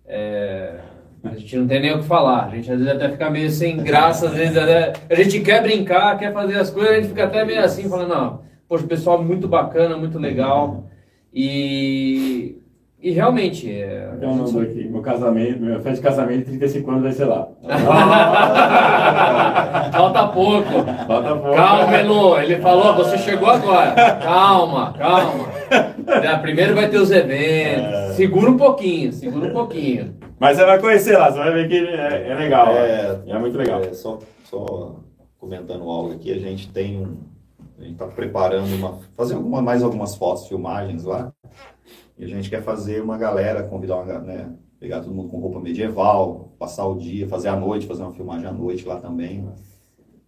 [0.10, 0.80] é,
[1.22, 3.50] a gente não tem nem o que falar, a gente às vezes até fica meio
[3.52, 7.10] sem graça, às vezes até- a gente quer brincar, quer fazer as coisas, a gente
[7.10, 10.86] fica até meio assim, falando, não, poxa, pessoal muito bacana, muito legal.
[11.34, 12.58] E,
[13.02, 17.04] e realmente, é, Eu mandou aqui, meu casamento, minha festa de casamento de 35 anos
[17.04, 17.48] vai ser lá.
[19.92, 20.70] Falta pouco.
[21.08, 21.56] Falta pouco.
[21.56, 22.40] Calma, Elô.
[22.40, 23.94] Ele falou, você chegou agora.
[24.22, 25.48] Calma, calma.
[26.08, 28.16] É, Primeiro vai ter os eventos.
[28.16, 30.16] Segura um pouquinho, segura um pouquinho.
[30.40, 32.68] Mas você vai conhecer lá, você vai ver que é, é legal.
[32.70, 33.82] É, É, é muito legal.
[33.82, 34.96] É, só, só
[35.40, 37.18] comentando algo aqui, a gente tem um.
[37.78, 39.00] A gente está preparando uma.
[39.16, 41.32] fazer alguma, mais algumas fotos, filmagens lá.
[42.18, 45.60] E a gente quer fazer uma galera, convidar uma né, pegar todo mundo com roupa
[45.60, 49.48] medieval, passar o dia, fazer a noite, fazer uma filmagem à noite lá também.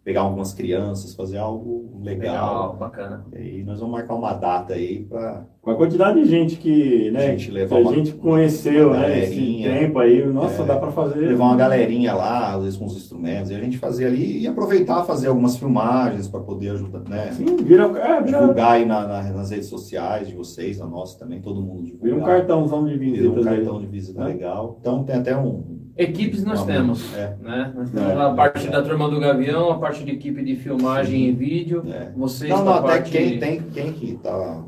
[0.04, 2.76] Pegar algumas crianças, fazer algo legal.
[2.78, 3.26] bacana.
[3.34, 7.12] E aí nós vamos marcar uma data aí para Com a quantidade de gente que,
[7.12, 10.76] né, Gente, que a uma- gente conheceu, uma né, esse tempo aí, nossa, É, dá
[10.78, 11.20] pra fazer.
[11.20, 14.48] levar uma galerinha lá, às vezes com os instrumentos, e a gente fazer ali e
[14.48, 17.30] aproveitar fazer algumas filmagens para poder ajudar, né?
[17.34, 21.20] Sim, vira, é, vira, divulgar aí na- na- nas redes sociais de vocês, na nossa
[21.20, 22.38] também, todo mundo vira um divulgar.
[22.40, 23.56] cartãozão de Vira visitas um aí.
[23.58, 24.26] cartão de visita né?
[24.26, 24.78] legal.
[24.82, 25.78] Então tem até um.
[25.96, 27.14] Equipes nós uma- temos.
[27.16, 27.74] É, Né?
[27.76, 28.14] Nós temos É.
[28.16, 31.84] a parte da turma do Gavião, a parte de equipe de filmagem e vídeo.
[31.88, 32.10] é.
[32.18, 33.12] Vocês Não, não, até parte...
[33.12, 34.64] quem tem, quem que tá.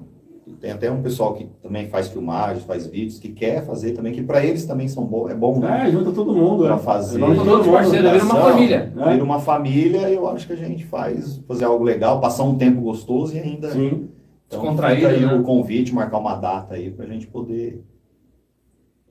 [0.61, 4.21] Tem até um pessoal que também faz filmagens, faz vídeos, que quer fazer também, que
[4.21, 5.87] para eles também são bom, é bom, né?
[5.87, 6.77] É, junta todo mundo, Pra é.
[6.77, 7.19] fazer.
[7.19, 8.93] Junta Todos todo mundo, parceiros, vira uma família.
[8.95, 9.11] né?
[9.13, 12.79] Vira uma família, eu acho que a gente faz fazer algo legal, passar um tempo
[12.79, 13.71] gostoso e ainda.
[13.71, 14.07] Sim.
[14.47, 15.33] Então, Descontraído, aí né?
[15.33, 17.83] o convite, marcar uma data aí pra gente poder.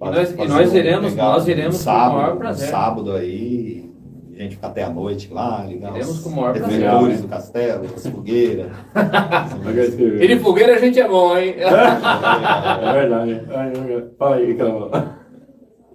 [0.00, 1.32] E nós, e nós iremos, legal.
[1.32, 2.68] nós iremos um sábado, com o maior um prazer.
[2.68, 3.89] sábado aí,
[4.40, 6.80] a gente fica até a noite lá, ligar Iremos os com o maior prazer.
[6.80, 8.66] refletores do castelo, as fogueiras.
[10.20, 11.54] E de fogueira a gente é bom, hein?
[11.58, 13.42] É verdade.
[13.50, 14.90] Ai, ai, Fala aí, Carol.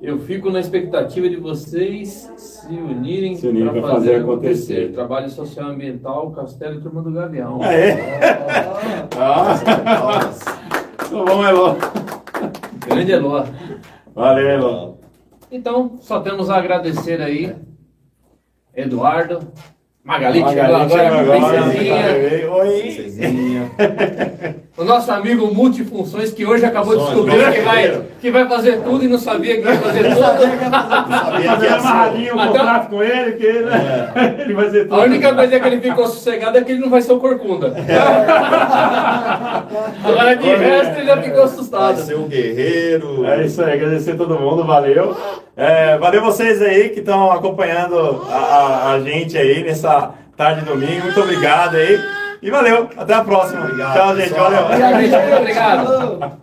[0.01, 4.73] Eu fico na expectativa de vocês se unirem Se unirem para fazer, fazer acontecer.
[4.73, 4.93] acontecer.
[4.93, 7.59] Trabalho social ambiental, Castelo e Turma do Gavião.
[7.63, 8.29] Ah, é?
[9.17, 9.55] Ah,
[9.95, 10.45] Palmas.
[11.07, 11.75] então vamos, Elô.
[12.87, 13.43] Grande Elô.
[14.13, 14.97] Valeu, Elô.
[15.51, 17.55] Então, só temos a agradecer aí,
[18.75, 19.39] Eduardo,
[20.03, 22.91] Magali, Magali agora, chegou agora, princesinha, Oi.
[22.91, 23.71] Cezinha.
[24.77, 29.05] o nosso amigo multifunções que hoje acabou de descobrir que vai, que vai fazer tudo
[29.05, 30.15] e não sabia que ia fazer tudo.
[31.61, 31.73] Ser.
[31.73, 33.69] amarradinho o Até- contrato com ele, que ele,
[34.39, 34.99] ele vai ser tudo.
[34.99, 37.73] A única coisa que ele ficou sossegado é que ele não vai ser o corcunda.
[40.03, 41.97] Agora de resto ele já ficou Vai assustado.
[42.01, 43.25] ser um guerreiro.
[43.25, 45.15] É isso aí, agradecer a todo mundo, valeu.
[45.55, 50.65] É, valeu vocês aí que estão acompanhando a, a- a gente aí nessa tarde de
[50.67, 51.03] domingo.
[51.03, 51.97] Muito obrigado aí.
[52.45, 53.61] E valeu, até a próxima.
[53.65, 54.51] Obrigado, Tchau, gente, pessoal.
[54.51, 55.37] valeu.
[55.39, 56.31] Obrigado.